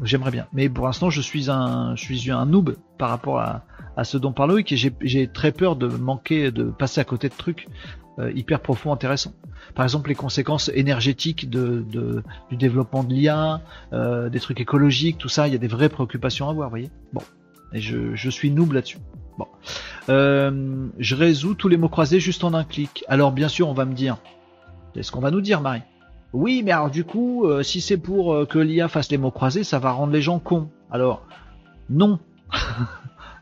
j'aimerais 0.00 0.30
bien. 0.30 0.46
Mais 0.52 0.68
pour 0.68 0.86
l'instant, 0.86 1.10
je 1.10 1.20
suis 1.20 1.50
un 1.50 1.96
je 1.96 2.04
suis 2.04 2.30
un 2.30 2.46
noob 2.46 2.76
par 2.98 3.10
rapport 3.10 3.40
à, 3.40 3.64
à 3.96 4.04
ce 4.04 4.16
dont 4.16 4.30
parle 4.30 4.50
Loïc 4.50 4.70
et 4.70 4.76
j'ai 4.76 5.26
très 5.26 5.50
peur 5.50 5.74
de 5.74 5.88
manquer, 5.88 6.52
de 6.52 6.70
passer 6.70 7.00
à 7.00 7.04
côté 7.04 7.28
de 7.28 7.34
trucs 7.34 7.66
euh, 8.18 8.32
hyper 8.34 8.60
profonds, 8.60 8.92
intéressants. 8.92 9.32
Par 9.74 9.84
exemple, 9.84 10.08
les 10.08 10.14
conséquences 10.14 10.70
énergétiques 10.74 11.50
de, 11.50 11.84
de 11.90 12.22
du 12.50 12.56
développement 12.56 13.02
de 13.02 13.12
l'IA, 13.12 13.60
euh, 13.92 14.28
des 14.28 14.40
trucs 14.40 14.60
écologiques, 14.60 15.18
tout 15.18 15.28
ça, 15.28 15.48
il 15.48 15.52
y 15.52 15.56
a 15.56 15.58
des 15.58 15.68
vraies 15.68 15.88
préoccupations 15.88 16.48
à 16.48 16.50
avoir, 16.50 16.68
vous 16.68 16.72
voyez. 16.72 16.90
Bon, 17.12 17.22
et 17.72 17.80
je, 17.80 18.14
je 18.14 18.30
suis 18.30 18.50
noob 18.50 18.72
là-dessus. 18.72 18.98
Bon. 19.36 19.46
Euh, 20.08 20.86
je 20.98 21.16
résous 21.16 21.54
tous 21.54 21.68
les 21.68 21.76
mots 21.76 21.88
croisés 21.88 22.20
juste 22.20 22.44
en 22.44 22.54
un 22.54 22.64
clic. 22.64 23.04
Alors 23.08 23.32
bien 23.32 23.48
sûr, 23.48 23.68
on 23.68 23.74
va 23.74 23.84
me 23.84 23.94
dire, 23.94 24.16
c'est 24.94 25.02
ce 25.02 25.10
qu'on 25.10 25.20
va 25.20 25.30
nous 25.30 25.40
dire, 25.40 25.60
Marie? 25.60 25.82
Oui, 26.32 26.62
mais 26.64 26.72
alors 26.72 26.90
du 26.90 27.04
coup, 27.04 27.46
euh, 27.46 27.62
si 27.62 27.80
c'est 27.80 27.96
pour 27.96 28.34
euh, 28.34 28.46
que 28.46 28.58
l'IA 28.58 28.88
fasse 28.88 29.10
les 29.10 29.18
mots 29.18 29.30
croisés, 29.30 29.64
ça 29.64 29.78
va 29.78 29.90
rendre 29.90 30.12
les 30.12 30.22
gens 30.22 30.38
cons. 30.38 30.68
Alors, 30.90 31.26
non. 31.90 32.18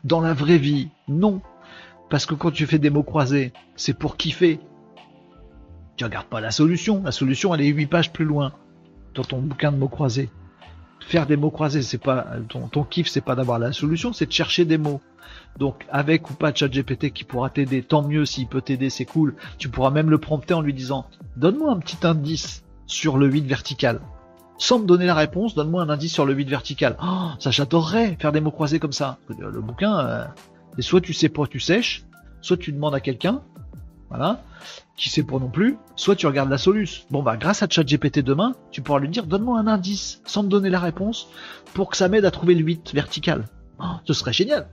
Dans 0.03 0.19
la 0.19 0.33
vraie 0.33 0.57
vie, 0.57 0.89
non. 1.07 1.41
Parce 2.13 2.27
que 2.27 2.35
quand 2.35 2.51
tu 2.51 2.67
fais 2.67 2.77
des 2.77 2.91
mots 2.91 3.01
croisés, 3.01 3.53
c'est 3.75 3.97
pour 3.97 4.17
kiffer. 4.17 4.59
Tu 5.95 6.03
regardes 6.03 6.27
pas 6.27 6.41
la 6.41 6.51
solution. 6.51 7.01
La 7.03 7.11
solution, 7.11 7.55
elle 7.55 7.61
est 7.61 7.69
8 7.69 7.87
pages 7.87 8.13
plus 8.13 8.23
loin 8.23 8.53
dans 9.15 9.23
ton 9.23 9.39
bouquin 9.39 9.71
de 9.71 9.77
mots 9.77 9.87
croisés. 9.87 10.29
faire 10.99 11.25
des 11.25 11.37
mots 11.37 11.49
croisés, 11.49 11.81
c'est 11.81 11.97
pas 11.97 12.27
ton, 12.49 12.67
ton 12.67 12.83
kiff, 12.83 13.07
c'est 13.07 13.21
pas 13.21 13.33
d'avoir 13.33 13.57
la 13.57 13.73
solution, 13.73 14.13
c'est 14.13 14.27
de 14.27 14.31
chercher 14.31 14.63
des 14.63 14.77
mots. 14.77 15.01
Donc 15.57 15.87
avec 15.89 16.29
ou 16.29 16.35
pas 16.35 16.53
ChatGPT 16.53 17.09
qui 17.09 17.23
pourra 17.23 17.49
t'aider, 17.49 17.81
tant 17.81 18.03
mieux 18.03 18.27
s'il 18.27 18.45
peut 18.45 18.61
t'aider, 18.61 18.91
c'est 18.91 19.05
cool. 19.05 19.33
Tu 19.57 19.67
pourras 19.67 19.89
même 19.89 20.11
le 20.11 20.19
prompter 20.19 20.53
en 20.53 20.61
lui 20.61 20.75
disant 20.75 21.07
donne-moi 21.35 21.71
un 21.71 21.79
petit 21.79 22.05
indice 22.05 22.63
sur 22.85 23.17
le 23.17 23.25
8 23.25 23.47
vertical. 23.47 24.01
Sans 24.59 24.77
me 24.77 24.85
donner 24.85 25.07
la 25.07 25.15
réponse, 25.15 25.55
donne-moi 25.55 25.81
un 25.81 25.89
indice 25.89 26.13
sur 26.13 26.27
le 26.27 26.35
8 26.35 26.47
vertical. 26.47 26.95
Oh, 27.03 27.29
ça 27.39 27.49
j'adorerais 27.49 28.17
faire 28.19 28.31
des 28.31 28.39
mots 28.39 28.51
croisés 28.51 28.77
comme 28.77 28.93
ça. 28.93 29.17
Le 29.35 29.61
bouquin, 29.61 29.97
euh, 29.97 30.25
et 30.77 30.81
soit 30.81 31.01
tu 31.01 31.13
sais 31.13 31.29
pas, 31.29 31.47
tu 31.47 31.59
sèches, 31.59 32.05
soit 32.41 32.57
tu 32.57 32.71
demandes 32.71 32.95
à 32.95 32.99
quelqu'un, 32.99 33.41
voilà, 34.09 34.43
qui 34.95 35.09
sait 35.09 35.23
pas 35.23 35.39
non 35.39 35.49
plus, 35.49 35.77
soit 35.95 36.15
tu 36.15 36.27
regardes 36.27 36.49
la 36.49 36.57
solution. 36.57 37.03
Bon 37.09 37.23
bah 37.23 37.37
grâce 37.37 37.63
à 37.63 37.67
ChatGPT 37.69 38.19
demain, 38.19 38.53
tu 38.71 38.81
pourras 38.81 38.99
lui 38.99 39.09
dire 39.09 39.25
donne-moi 39.25 39.59
un 39.59 39.67
indice 39.67 40.21
sans 40.25 40.43
me 40.43 40.49
donner 40.49 40.69
la 40.69 40.79
réponse 40.79 41.29
pour 41.73 41.89
que 41.89 41.97
ça 41.97 42.07
m'aide 42.09 42.25
à 42.25 42.31
trouver 42.31 42.55
le 42.55 42.61
8 42.61 42.93
vertical. 42.93 43.45
Oh, 43.79 43.85
ce 44.05 44.13
serait 44.13 44.33
génial. 44.33 44.67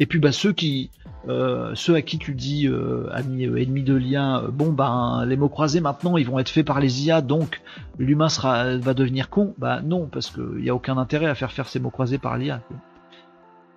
Et 0.00 0.06
puis 0.06 0.18
bah 0.18 0.32
ceux 0.32 0.52
qui 0.52 0.90
euh, 1.28 1.72
ceux 1.74 1.94
à 1.94 2.02
qui 2.02 2.18
tu 2.18 2.34
dis 2.34 2.66
euh, 2.66 3.08
ami 3.12 3.46
euh, 3.46 3.56
ennemi 3.56 3.82
de 3.82 3.94
lien, 3.94 4.44
bon 4.52 4.72
bah 4.72 5.24
les 5.26 5.36
mots 5.36 5.48
croisés 5.48 5.80
maintenant 5.80 6.16
ils 6.16 6.26
vont 6.26 6.38
être 6.38 6.48
faits 6.48 6.66
par 6.66 6.80
les 6.80 7.06
IA 7.06 7.20
donc 7.20 7.60
l'humain 7.98 8.28
sera 8.28 8.76
va 8.76 8.94
devenir 8.94 9.30
con. 9.30 9.54
Bah 9.58 9.82
non 9.82 10.06
parce 10.06 10.30
qu'il 10.30 10.62
n'y 10.62 10.70
a 10.70 10.74
aucun 10.74 10.96
intérêt 10.96 11.26
à 11.26 11.34
faire 11.34 11.52
faire 11.52 11.68
ces 11.68 11.80
mots 11.80 11.90
croisés 11.90 12.18
par 12.18 12.38
l'IA. 12.38 12.60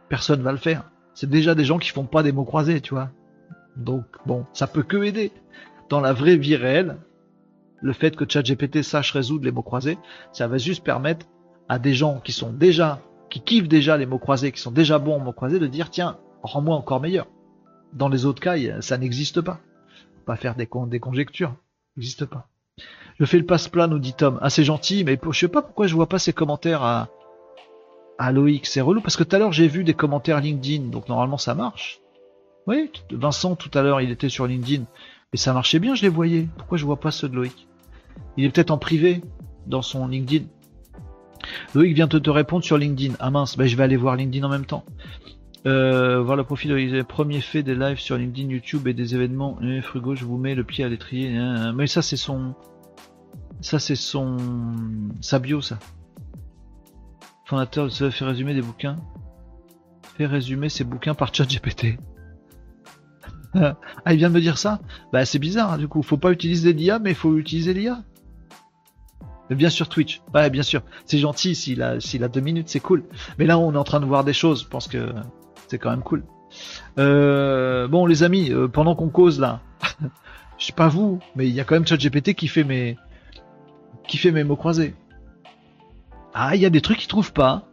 Personne 0.10 0.42
va 0.42 0.52
le 0.52 0.58
faire. 0.58 0.84
C'est 1.14 1.30
déjà 1.30 1.56
des 1.56 1.66
gens 1.66 1.80
qui 1.80 1.90
font 1.90 2.06
pas 2.06 2.24
des 2.24 2.32
mots 2.32 2.46
croisés, 2.46 2.82
tu 2.82 2.94
vois. 2.94 3.10
Donc 3.76 4.06
bon, 4.26 4.46
ça 4.54 4.68
peut 4.68 4.84
que 4.84 5.04
aider. 5.04 5.32
Dans 5.90 6.00
la 6.00 6.14
vraie 6.14 6.38
vie 6.38 6.56
réelle, 6.56 6.98
le 7.82 7.94
fait 7.94 8.16
que 8.16 8.26
ChatGPT 8.28 8.82
sache 8.82 9.12
résoudre 9.12 9.46
les 9.46 9.52
mots 9.52 9.64
croisés, 9.64 9.98
ça 10.32 10.48
va 10.48 10.58
juste 10.58 10.84
permettre 10.84 11.26
à 11.68 11.80
des 11.80 11.94
gens 11.94 12.20
qui 12.24 12.32
sont 12.32 12.52
déjà, 12.52 13.02
qui 13.30 13.42
kiffent 13.42 13.68
déjà 13.68 13.98
les 13.98 14.06
mots 14.06 14.20
croisés, 14.20 14.52
qui 14.52 14.62
sont 14.62 14.72
déjà 14.72 15.00
bons 15.00 15.16
en 15.16 15.20
mots 15.20 15.34
croisés, 15.34 15.60
de 15.60 15.68
dire 15.68 15.90
tiens, 15.90 16.18
rends-moi 16.44 16.76
encore 16.76 17.02
meilleur. 17.02 17.28
Dans 17.94 18.10
les 18.10 18.26
autres 18.26 18.42
cas, 18.42 18.56
ça 18.82 18.98
n'existe 18.98 19.42
pas. 19.42 19.60
Pas 20.26 20.36
faire 20.36 20.56
des, 20.56 20.70
des 20.88 21.00
conjectures, 21.00 21.56
n'existe 21.98 22.26
pas. 22.26 22.48
Je 23.20 23.26
fais 23.26 23.38
le 23.38 23.46
passe-plat, 23.46 23.88
nous 23.88 24.00
dit 24.00 24.14
Tom. 24.14 24.40
Ah, 24.42 24.50
c'est 24.50 24.64
gentil, 24.64 25.04
mais 25.04 25.20
je 25.30 25.38
sais 25.38 25.48
pas 25.48 25.62
pourquoi 25.62 25.88
je 25.88 25.96
vois 25.96 26.08
pas 26.08 26.20
ces 26.20 26.34
commentaires 26.34 26.84
à, 26.84 27.10
à 28.22 28.31
Loïc. 28.31 28.68
C'est 28.68 28.81
relou 28.81 29.02
parce 29.02 29.18
que 29.18 29.23
tout 29.23 29.35
à 29.35 29.39
l'heure 29.39 29.52
j'ai 29.52 29.68
vu 29.68 29.84
des 29.84 29.95
commentaires 29.95 30.39
LinkedIn, 30.39 30.89
donc 30.89 31.10
normalement 31.10 31.38
ça 31.38 31.56
marche. 31.56 31.99
Oui, 32.68 32.91
Vincent 33.11 33.56
tout 33.56 33.76
à 33.77 33.81
l'heure 33.81 33.99
il 33.99 34.11
était 34.11 34.30
sur 34.30 34.45
LinkedIn 34.45 34.84
et 35.34 35.38
ça 35.38 35.53
marchait 35.53 35.80
bien, 35.80 35.95
je 35.95 36.03
les 36.03 36.10
voyais. 36.10 36.48
Pourquoi 36.57 36.77
je 36.77 36.85
vois 36.85 36.99
pas 36.99 37.10
ceux 37.10 37.27
de 37.27 37.35
Loïc? 37.35 37.68
Il 38.38 38.45
est 38.45 38.49
peut-être 38.49 38.72
en 38.72 38.77
privé 38.77 39.22
dans 39.65 39.81
son 39.81 40.07
LinkedIn. 40.07 40.45
Loïc 41.73 41.95
vient 41.95 42.06
de 42.06 42.19
te 42.19 42.30
répondre 42.30 42.64
sur 42.64 42.77
LinkedIn. 42.77 43.15
Ah 43.19 43.31
mince, 43.31 43.57
ben 43.57 43.65
je 43.65 43.76
vais 43.76 43.84
aller 43.84 43.98
voir 43.98 44.15
LinkedIn 44.15 44.45
en 44.45 44.49
même 44.49 44.65
temps. 44.65 44.85
Euh, 45.65 46.22
voir 46.22 46.38
le 46.38 46.43
profil 46.43 47.03
premier 47.07 47.41
fait 47.41 47.64
des 47.64 47.76
lives 47.76 47.99
sur 47.99 48.18
LinkedIn, 48.18 48.49
YouTube 48.49 48.88
et 48.88 48.93
des 48.93 49.15
événements. 49.15 49.57
Eh, 49.64 49.81
Frugo, 49.81 50.15
je 50.15 50.26
vous 50.26 50.38
mets 50.38 50.53
le 50.53 50.64
pied 50.64 50.84
à 50.84 50.89
l'étrier. 50.89 51.35
Hein, 51.35 51.56
hein. 51.56 51.73
Mais 51.73 51.88
ça 51.88 52.03
c'est 52.03 52.18
son, 52.18 52.53
ça 53.61 53.80
c'est 53.80 53.95
son, 53.95 54.38
sa 55.22 55.39
bio 55.39 55.61
ça. 55.61 55.80
Fondateur 57.52 57.88
de 57.88 58.10
fait 58.10 58.23
résumer 58.23 58.53
des 58.53 58.61
bouquins. 58.61 58.95
Fait 60.15 60.26
résumer 60.26 60.69
ses 60.69 60.86
bouquins 60.86 61.14
par 61.14 61.36
ChatGPT. 61.36 61.98
ah, 63.56 63.76
il 64.10 64.15
vient 64.15 64.30
de 64.30 64.36
me 64.36 64.40
dire 64.40 64.57
ça? 64.57 64.80
Bah, 65.11 65.26
c'est 65.26 65.38
bizarre, 65.38 65.73
hein, 65.73 65.78
du 65.78 65.90
coup. 65.90 66.02
Faut 66.02 66.15
pas 66.15 66.32
utiliser 66.32 66.72
l'IA, 66.72 66.99
mais 66.99 67.10
il 67.10 67.15
faut 67.15 67.38
utiliser 67.38 67.73
l'IA. 67.73 68.06
Bien 69.49 69.69
sûr, 69.69 69.90
Twitch. 69.90 70.22
Ouais, 70.34 70.49
bien 70.49 70.64
sûr. 70.64 70.82
C'est 71.06 71.18
gentil, 71.18 71.53
s'il 71.53 71.82
a, 71.82 71.98
deux 72.30 72.40
minutes, 72.40 72.69
c'est 72.69 72.80
cool. 72.80 73.03
Mais 73.38 73.45
là, 73.45 73.60
on 73.60 73.73
est 73.73 73.78
en 73.78 73.84
train 73.84 73.99
de 73.99 74.06
voir 74.06 74.23
des 74.23 74.32
choses. 74.32 74.64
Je 74.64 74.68
pense 74.69 74.88
que 74.88 75.14
c'est 75.68 75.78
quand 75.78 75.90
même 75.90 76.03
cool. 76.03 76.23
Euh, 76.99 77.86
bon, 77.90 78.06
les 78.06 78.23
amis, 78.23 78.49
euh, 78.49 78.69
pendant 78.69 78.95
qu'on 78.95 79.10
cause 79.10 79.41
là, 79.41 79.60
je 80.57 80.68
sais 80.68 80.72
pas 80.72 80.88
vous, 80.88 81.19
mais 81.36 81.49
il 81.49 81.53
y 81.53 81.60
a 81.60 81.65
quand 81.65 81.76
même 81.76 81.86
ChatGPT 81.86 82.34
qui 82.34 82.48
fait 82.48 82.64
mes, 82.64 82.98
qui 84.07 84.15
fait 84.15 84.32
mes 84.32 84.45
mots 84.45 84.56
croisés. 84.56 84.95
Ah, 86.34 86.56
il 86.56 86.62
y 86.62 86.66
a 86.66 86.70
des 86.70 86.82
trucs 86.82 86.98
qu'ils 86.98 87.08
trouvent 87.08 87.34
pas. 87.34 87.68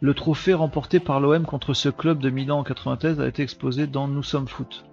Le 0.00 0.14
trophée 0.14 0.54
remporté 0.54 1.00
par 1.00 1.20
l'OM 1.20 1.44
contre 1.44 1.74
ce 1.74 1.88
club 1.88 2.20
de 2.20 2.30
Milan 2.30 2.60
en 2.60 2.64
93 2.64 3.20
a 3.20 3.26
été 3.26 3.42
exposé 3.42 3.86
dans 3.86 4.06
Nous 4.06 4.22
sommes 4.22 4.48
foot. 4.48 4.84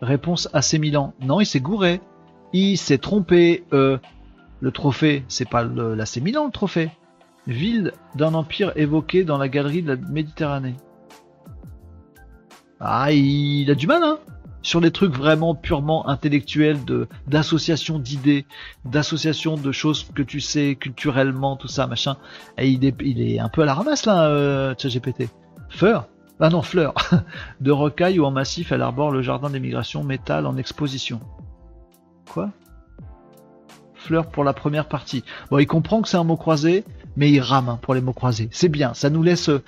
Réponse 0.00 0.48
AC 0.52 0.74
Milan. 0.74 1.14
Non, 1.20 1.40
il 1.40 1.46
s'est 1.46 1.60
gouré. 1.60 2.00
Il 2.52 2.76
s'est 2.76 2.98
trompé. 2.98 3.64
Euh, 3.72 3.98
le 4.60 4.72
trophée, 4.72 5.24
c'est 5.28 5.48
pas 5.48 5.62
l'AC 5.62 6.16
Milan 6.16 6.46
le 6.46 6.52
trophée. 6.52 6.90
Ville 7.46 7.92
d'un 8.16 8.34
empire 8.34 8.72
évoqué 8.76 9.24
dans 9.24 9.38
la 9.38 9.48
galerie 9.48 9.82
de 9.82 9.94
la 9.94 9.96
Méditerranée. 9.96 10.74
Ah, 12.80 13.12
il 13.12 13.70
a 13.70 13.74
du 13.74 13.86
mal, 13.86 14.02
hein 14.02 14.18
sur 14.62 14.80
les 14.80 14.90
trucs 14.90 15.14
vraiment 15.14 15.54
purement 15.54 16.08
intellectuels 16.08 16.84
de 16.84 17.08
d'association 17.26 17.98
d'idées, 17.98 18.46
d'association 18.84 19.56
de 19.56 19.72
choses 19.72 20.06
que 20.14 20.22
tu 20.22 20.40
sais 20.40 20.76
culturellement, 20.76 21.56
tout 21.56 21.68
ça, 21.68 21.86
machin. 21.86 22.16
Et 22.56 22.68
il 22.68 22.84
est, 22.84 23.38
un 23.38 23.48
peu 23.48 23.62
à 23.62 23.64
la 23.66 23.74
ramasse 23.74 24.06
là, 24.06 24.26
euh, 24.26 24.74
ChatGPT. 24.76 25.28
Fleur? 25.68 26.08
Ah 26.40 26.50
non, 26.50 26.62
fleur. 26.62 26.94
de 27.60 27.70
rocaille 27.70 28.18
ou 28.20 28.24
en 28.24 28.30
massif, 28.30 28.72
elle 28.72 28.82
arbore 28.82 29.10
le 29.10 29.22
jardin 29.22 29.50
des 29.50 29.60
migrations, 29.60 30.04
métal 30.04 30.46
en 30.46 30.56
exposition. 30.56 31.20
Quoi? 32.30 32.50
Fleur 33.94 34.30
pour 34.30 34.44
la 34.44 34.52
première 34.52 34.86
partie. 34.86 35.24
Bon, 35.50 35.58
il 35.58 35.66
comprend 35.66 36.00
que 36.00 36.08
c'est 36.08 36.16
un 36.16 36.24
mot 36.24 36.36
croisé, 36.36 36.84
mais 37.16 37.30
il 37.30 37.40
rame 37.40 37.68
hein, 37.68 37.78
pour 37.82 37.94
les 37.94 38.00
mots 38.00 38.12
croisés. 38.12 38.48
C'est 38.52 38.68
bien, 38.68 38.94
ça 38.94 39.10
nous 39.10 39.22
laisse, 39.22 39.48
vous 39.48 39.60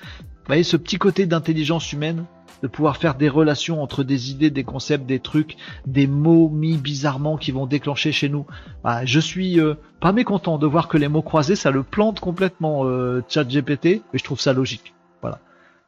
voyez, 0.47 0.63
ce 0.63 0.77
petit 0.77 0.97
côté 0.97 1.25
d'intelligence 1.25 1.91
humaine 1.91 2.25
de 2.61 2.67
pouvoir 2.67 2.97
faire 2.97 3.15
des 3.15 3.29
relations 3.29 3.81
entre 3.81 4.03
des 4.03 4.31
idées, 4.31 4.49
des 4.49 4.63
concepts, 4.63 5.05
des 5.05 5.19
trucs, 5.19 5.57
des 5.85 6.07
mots 6.07 6.49
mis 6.49 6.77
bizarrement 6.77 7.37
qui 7.37 7.51
vont 7.51 7.65
déclencher 7.65 8.11
chez 8.11 8.29
nous. 8.29 8.45
Bah, 8.83 9.05
je 9.05 9.19
suis 9.19 9.59
euh, 9.59 9.75
pas 9.99 10.11
mécontent 10.11 10.57
de 10.57 10.67
voir 10.67 10.87
que 10.87 10.97
les 10.97 11.07
mots 11.07 11.21
croisés, 11.21 11.55
ça 11.55 11.71
le 11.71 11.83
plante 11.83 12.19
complètement 12.19 12.85
euh, 12.85 13.21
chat 13.27 13.43
GPT, 13.43 14.03
mais 14.11 14.19
je 14.19 14.23
trouve 14.23 14.39
ça 14.39 14.53
logique. 14.53 14.93
Voilà. 15.21 15.39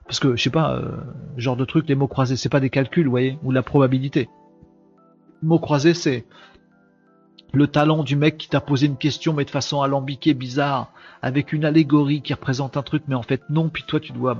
Parce 0.05 0.19
que, 0.19 0.35
je 0.35 0.43
sais 0.43 0.49
pas, 0.49 0.73
euh, 0.73 0.91
genre 1.37 1.55
de 1.55 1.65
truc, 1.65 1.87
les 1.87 1.95
mots 1.95 2.07
croisés, 2.07 2.35
c'est 2.35 2.49
pas 2.49 2.59
des 2.59 2.69
calculs, 2.69 3.05
vous 3.05 3.11
voyez, 3.11 3.37
ou 3.43 3.51
la 3.51 3.63
probabilité. 3.63 4.29
Mots 5.41 5.59
croisés, 5.59 5.93
c'est 5.93 6.25
le 7.53 7.67
talent 7.67 8.03
du 8.03 8.15
mec 8.15 8.37
qui 8.37 8.49
t'a 8.49 8.59
posé 8.59 8.87
une 8.87 8.97
question 8.97 9.33
mais 9.33 9.45
de 9.45 9.49
façon 9.49 9.81
alambiquée, 9.81 10.33
bizarre, 10.33 10.91
avec 11.21 11.53
une 11.53 11.65
allégorie 11.65 12.21
qui 12.21 12.33
représente 12.33 12.77
un 12.77 12.81
truc, 12.81 13.03
mais 13.07 13.15
en 13.15 13.21
fait 13.21 13.41
non, 13.49 13.69
puis 13.69 13.83
toi 13.87 13.99
tu 13.99 14.11
dois 14.11 14.37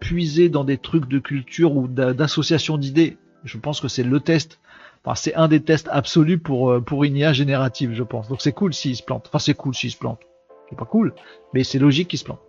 puiser 0.00 0.48
dans 0.48 0.64
des 0.64 0.78
trucs 0.78 1.08
de 1.08 1.18
culture 1.18 1.76
ou 1.76 1.88
d'association 1.88 2.76
d'idées. 2.76 3.16
Je 3.44 3.58
pense 3.58 3.80
que 3.80 3.88
c'est 3.88 4.04
le 4.04 4.20
test. 4.20 4.60
Enfin, 5.04 5.16
c'est 5.16 5.34
un 5.34 5.48
des 5.48 5.60
tests 5.62 5.88
absolus 5.90 6.38
pour, 6.38 6.70
euh, 6.70 6.80
pour 6.80 7.02
une 7.02 7.16
IA 7.16 7.32
générative, 7.32 7.92
je 7.92 8.04
pense. 8.04 8.28
Donc 8.28 8.40
c'est 8.40 8.52
cool 8.52 8.72
s'il 8.72 8.94
se 8.94 9.02
plante. 9.02 9.26
Enfin, 9.28 9.40
c'est 9.40 9.54
cool 9.54 9.74
s'il 9.74 9.90
se 9.90 9.96
plante. 9.96 10.20
C'est 10.68 10.78
pas 10.78 10.84
cool, 10.84 11.14
mais 11.54 11.64
c'est 11.64 11.78
logique 11.78 12.08
qu'il 12.08 12.18
se 12.18 12.24
plante. 12.24 12.40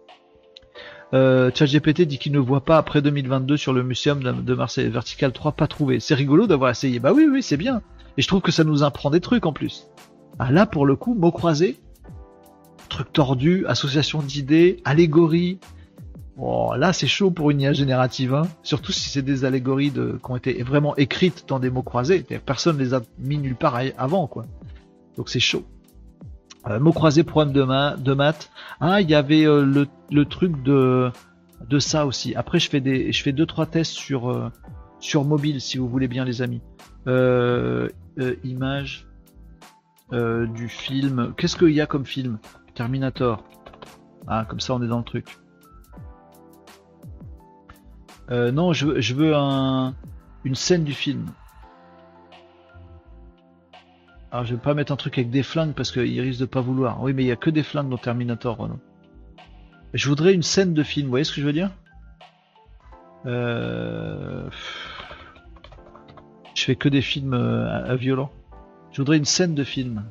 Euh, 1.13 1.51
ChatGPT 1.53 2.01
dit 2.01 2.17
qu'il 2.17 2.31
ne 2.31 2.39
voit 2.39 2.65
pas 2.65 2.77
après 2.77 3.01
2022 3.01 3.57
sur 3.57 3.71
le 3.71 3.83
muséum 3.83 4.19
de 4.19 4.53
Marseille 4.55 4.89
Vertical 4.89 5.31
3 5.31 5.51
pas 5.53 5.67
trouvé. 5.67 5.99
C'est 5.99 6.15
rigolo 6.15 6.47
d'avoir 6.47 6.71
essayé. 6.71 6.99
Bah 6.99 7.11
oui, 7.13 7.27
oui, 7.29 7.43
c'est 7.43 7.57
bien. 7.57 7.81
Et 8.17 8.21
je 8.21 8.27
trouve 8.27 8.41
que 8.41 8.51
ça 8.51 8.63
nous 8.63 8.83
apprend 8.83 9.09
des 9.09 9.21
trucs 9.21 9.45
en 9.45 9.53
plus. 9.53 9.87
Ah 10.39 10.51
là, 10.51 10.65
pour 10.65 10.85
le 10.85 10.95
coup, 10.95 11.13
mots 11.13 11.31
croisés, 11.31 11.79
truc 12.89 13.11
tordu, 13.11 13.65
association 13.67 14.21
d'idées, 14.21 14.81
allégorie. 14.85 15.59
Oh, 16.37 16.73
là, 16.75 16.93
c'est 16.93 17.07
chaud 17.07 17.31
pour 17.31 17.51
une 17.51 17.61
IA 17.61 17.73
générative, 17.73 18.33
hein. 18.33 18.47
surtout 18.63 18.91
si 18.91 19.09
c'est 19.09 19.21
des 19.21 19.45
allégories 19.45 19.91
de, 19.91 20.19
qui 20.23 20.31
ont 20.31 20.35
été 20.35 20.63
vraiment 20.63 20.95
écrites 20.95 21.45
dans 21.47 21.59
des 21.59 21.69
mots 21.69 21.83
croisés. 21.83 22.25
Personne 22.45 22.77
les 22.77 22.93
a 22.93 23.01
mis 23.19 23.37
nulle 23.37 23.55
part 23.55 23.79
avant, 23.97 24.27
quoi. 24.27 24.45
Donc 25.15 25.29
c'est 25.29 25.39
chaud. 25.39 25.63
Euh, 26.67 26.79
mots 26.79 26.93
croisés, 26.93 27.23
problème 27.23 27.53
de, 27.53 28.01
de 28.01 28.13
maths. 28.13 28.49
Ah, 28.79 29.01
il 29.01 29.09
y 29.09 29.15
avait 29.15 29.45
euh, 29.45 29.85
le, 30.09 30.25
truc 30.25 30.63
de, 30.63 31.11
ça 31.79 32.05
aussi. 32.05 32.33
Après, 32.35 32.59
je 32.59 32.69
fais 32.69 32.79
des, 32.79 33.11
je 33.11 33.21
fais 33.21 33.31
deux 33.31 33.45
trois 33.45 33.65
tests 33.65 33.91
sur, 33.91 34.31
euh, 34.31 34.49
mobile, 35.15 35.61
si 35.61 35.77
vous 35.77 35.87
voulez 35.87 36.07
bien, 36.07 36.25
les 36.25 36.41
amis. 36.41 36.61
Euh, 37.07 37.89
euh, 38.19 38.35
image 38.43 39.07
euh, 40.11 40.45
du 40.47 40.69
film. 40.69 41.33
Qu'est-ce 41.37 41.57
qu'il 41.57 41.71
y 41.71 41.81
a 41.81 41.85
comme 41.85 42.05
film? 42.05 42.39
Terminator. 42.75 43.43
Ah, 44.27 44.45
comme 44.47 44.59
ça 44.59 44.73
on 44.73 44.81
est 44.81 44.87
dans 44.87 44.99
le 44.99 45.03
truc. 45.03 45.37
non, 48.29 48.73
je, 48.73 49.13
veux 49.13 49.35
un, 49.35 49.93
une 50.43 50.55
scène 50.55 50.83
du 50.83 50.93
film. 50.93 51.27
Alors 54.31 54.45
je 54.45 54.55
vais 54.55 54.61
pas 54.61 54.73
mettre 54.73 54.91
un 54.91 54.95
truc 54.95 55.19
avec 55.19 55.29
des 55.29 55.43
flingues 55.43 55.73
parce 55.73 55.91
qu'il 55.91 56.19
risque 56.19 56.39
de 56.39 56.45
pas 56.45 56.61
vouloir. 56.61 57.01
Oui, 57.03 57.13
mais 57.13 57.23
il 57.23 57.27
y 57.27 57.31
a 57.31 57.35
que 57.35 57.51
des 57.51 57.61
flingues 57.61 57.89
dans 57.89 57.99
Terminator. 57.99 58.67
Je 59.93 60.09
voudrais 60.09 60.33
une 60.33 60.41
scène 60.41 60.73
de 60.73 60.81
film, 60.81 61.05
vous 61.05 61.11
voyez 61.11 61.23
ce 61.23 61.33
que 61.33 61.41
je 61.41 61.45
veux 61.45 61.53
dire? 61.53 61.69
Euh... 63.27 64.49
Je 66.53 66.63
fais 66.63 66.75
que 66.75 66.89
des 66.89 67.01
films 67.01 67.33
euh, 67.33 67.91
à, 67.91 67.95
violent. 67.95 68.31
Je 68.91 69.01
voudrais 69.01 69.17
une 69.17 69.25
scène 69.25 69.55
de 69.55 69.63
film 69.63 70.03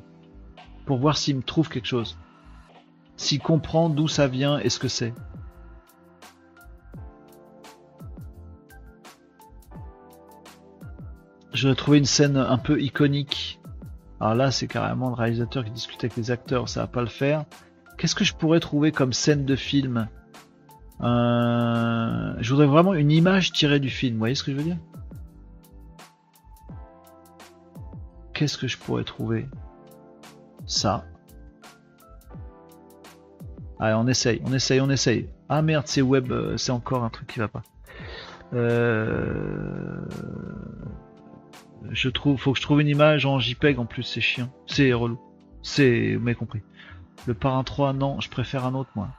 pour 0.85 0.97
voir 0.97 1.17
s'il 1.17 1.37
me 1.37 1.41
trouve 1.41 1.69
quelque 1.69 1.87
chose. 1.87 2.17
s'il 3.15 3.39
comprend 3.39 3.89
d'où 3.89 4.07
ça 4.07 4.27
vient 4.27 4.59
et 4.59 4.69
ce 4.69 4.79
que 4.79 4.87
c'est. 4.87 5.13
Je 11.53 11.69
vais 11.69 11.75
trouver 11.75 11.99
une 11.99 12.05
scène 12.05 12.35
un 12.35 12.57
peu 12.57 12.81
iconique. 12.81 13.61
Alors 14.19 14.35
là, 14.35 14.51
c'est 14.51 14.67
carrément 14.67 15.09
le 15.09 15.15
réalisateur 15.15 15.63
qui 15.63 15.71
discute 15.71 16.03
avec 16.03 16.17
les 16.17 16.31
acteurs, 16.31 16.67
ça 16.67 16.81
va 16.81 16.87
pas 16.87 17.01
le 17.01 17.07
faire. 17.07 17.45
Qu'est-ce 17.97 18.15
que 18.15 18.23
je 18.23 18.33
pourrais 18.33 18.59
trouver 18.59 18.91
comme 18.91 19.13
scène 19.13 19.45
de 19.45 19.55
film? 19.55 20.07
Euh, 21.01 22.33
Je 22.39 22.49
voudrais 22.49 22.65
vraiment 22.65 22.93
une 22.95 23.11
image 23.11 23.51
tirée 23.51 23.79
du 23.79 23.89
film, 23.89 24.13
vous 24.13 24.19
voyez 24.19 24.35
ce 24.35 24.43
que 24.43 24.51
je 24.51 24.57
veux 24.57 24.63
dire? 24.63 24.77
Qu'est-ce 28.33 28.57
que 28.57 28.67
je 28.67 28.77
pourrais 28.77 29.03
trouver? 29.03 29.47
Ça. 30.65 31.05
Allez, 33.79 33.95
on 33.95 34.07
essaye, 34.07 34.41
on 34.45 34.53
essaye, 34.53 34.81
on 34.81 34.89
essaye. 34.89 35.29
Ah 35.49 35.61
merde, 35.61 35.87
c'est 35.87 36.01
web, 36.01 36.31
euh, 36.31 36.57
c'est 36.57 36.71
encore 36.71 37.03
un 37.03 37.09
truc 37.09 37.27
qui 37.27 37.39
va 37.39 37.47
pas. 37.47 37.63
Euh... 38.53 40.05
Je 41.91 42.09
trouve, 42.09 42.39
faut 42.39 42.53
que 42.53 42.57
je 42.57 42.63
trouve 42.63 42.81
une 42.81 42.87
image 42.87 43.25
en 43.25 43.39
JPEG 43.39 43.77
en 43.77 43.85
plus, 43.85 44.03
c'est 44.03 44.21
chiant. 44.21 44.49
C'est 44.67 44.93
relou. 44.93 45.19
C'est, 45.61 46.15
vous 46.15 46.23
m'avez 46.23 46.35
compris. 46.35 46.61
Le 47.27 47.33
parrain 47.33 47.63
3, 47.63 47.93
non, 47.93 48.19
je 48.19 48.29
préfère 48.29 48.65
un 48.65 48.73
autre 48.73 48.89
moi. 48.95 49.09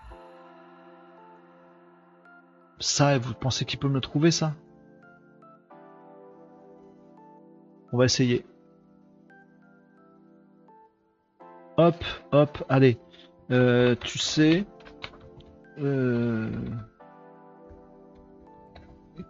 Ça, 2.81 3.19
vous 3.19 3.35
pensez 3.35 3.65
qu'il 3.65 3.79
peut 3.79 3.89
me 3.89 3.95
le 3.95 4.01
trouver 4.01 4.31
ça? 4.31 4.55
On 7.93 7.97
va 7.97 8.07
essayer. 8.07 8.45
Hop, 11.77 12.05
hop, 12.33 12.65
allez. 12.69 12.99
Euh, 13.51 13.95
tu 13.97 14.19
sais... 14.19 14.65
Euh, 15.79 16.51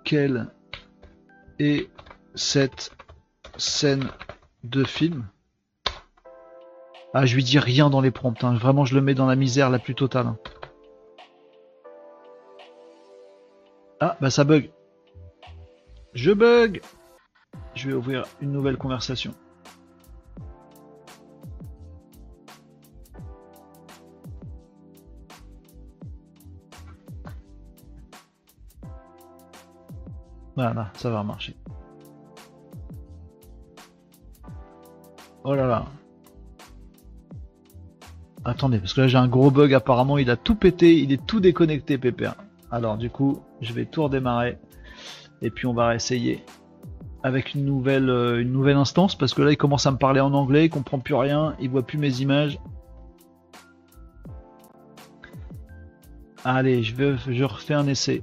quelle 0.04 0.52
est 1.58 1.88
cette 2.34 2.94
scène 3.56 4.08
de 4.62 4.84
film? 4.84 5.26
Ah, 7.14 7.26
je 7.26 7.34
lui 7.34 7.44
dis 7.44 7.58
rien 7.58 7.90
dans 7.90 8.00
les 8.00 8.10
prompts. 8.10 8.42
Hein. 8.44 8.54
Vraiment, 8.54 8.84
je 8.84 8.94
le 8.94 9.00
mets 9.00 9.14
dans 9.14 9.26
la 9.26 9.36
misère 9.36 9.70
la 9.70 9.78
plus 9.78 9.94
totale. 9.94 10.26
Hein. 10.26 10.38
Ah, 14.00 14.16
bah 14.20 14.30
ça 14.30 14.44
bug. 14.44 14.70
Je 16.12 16.32
bug. 16.32 16.82
Je 17.74 17.88
vais 17.88 17.94
ouvrir 17.94 18.24
une 18.40 18.52
nouvelle 18.52 18.76
conversation. 18.76 19.32
Voilà, 30.56 30.90
ça 30.94 31.10
va 31.10 31.22
marcher. 31.22 31.56
Oh 35.42 35.54
là 35.54 35.66
là. 35.66 35.86
Attendez, 38.44 38.78
parce 38.78 38.92
que 38.92 39.02
là 39.02 39.08
j'ai 39.08 39.18
un 39.18 39.28
gros 39.28 39.50
bug 39.50 39.74
apparemment, 39.74 40.18
il 40.18 40.30
a 40.30 40.36
tout 40.36 40.54
pété, 40.54 40.98
il 40.98 41.12
est 41.12 41.26
tout 41.26 41.40
déconnecté 41.40 41.98
Pépère. 41.98 42.36
Alors 42.70 42.96
du 42.96 43.10
coup, 43.10 43.42
je 43.60 43.72
vais 43.72 43.86
tout 43.86 44.04
redémarrer. 44.04 44.58
Et 45.42 45.50
puis 45.50 45.66
on 45.66 45.74
va 45.74 45.88
réessayer 45.88 46.44
avec 47.22 47.54
une 47.54 47.64
nouvelle, 47.64 48.10
euh, 48.10 48.76
instance, 48.76 49.16
parce 49.16 49.32
que 49.32 49.42
là 49.42 49.50
il 49.50 49.56
commence 49.56 49.86
à 49.86 49.90
me 49.90 49.96
parler 49.96 50.20
en 50.20 50.34
anglais, 50.34 50.66
il 50.66 50.70
comprend 50.70 50.98
plus 50.98 51.14
rien, 51.14 51.56
il 51.60 51.70
voit 51.70 51.82
plus 51.82 51.98
mes 51.98 52.20
images. 52.20 52.58
Allez, 56.44 56.82
je, 56.82 56.94
vais, 56.94 57.16
je 57.26 57.44
refais 57.44 57.72
un 57.72 57.86
essai. 57.86 58.22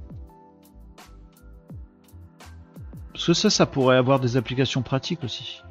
Parce 3.22 3.38
que 3.38 3.40
ça, 3.40 3.50
ça 3.50 3.66
pourrait 3.66 3.98
avoir 3.98 4.18
des 4.18 4.36
applications 4.36 4.82
pratiques 4.82 5.22
aussi. 5.22 5.62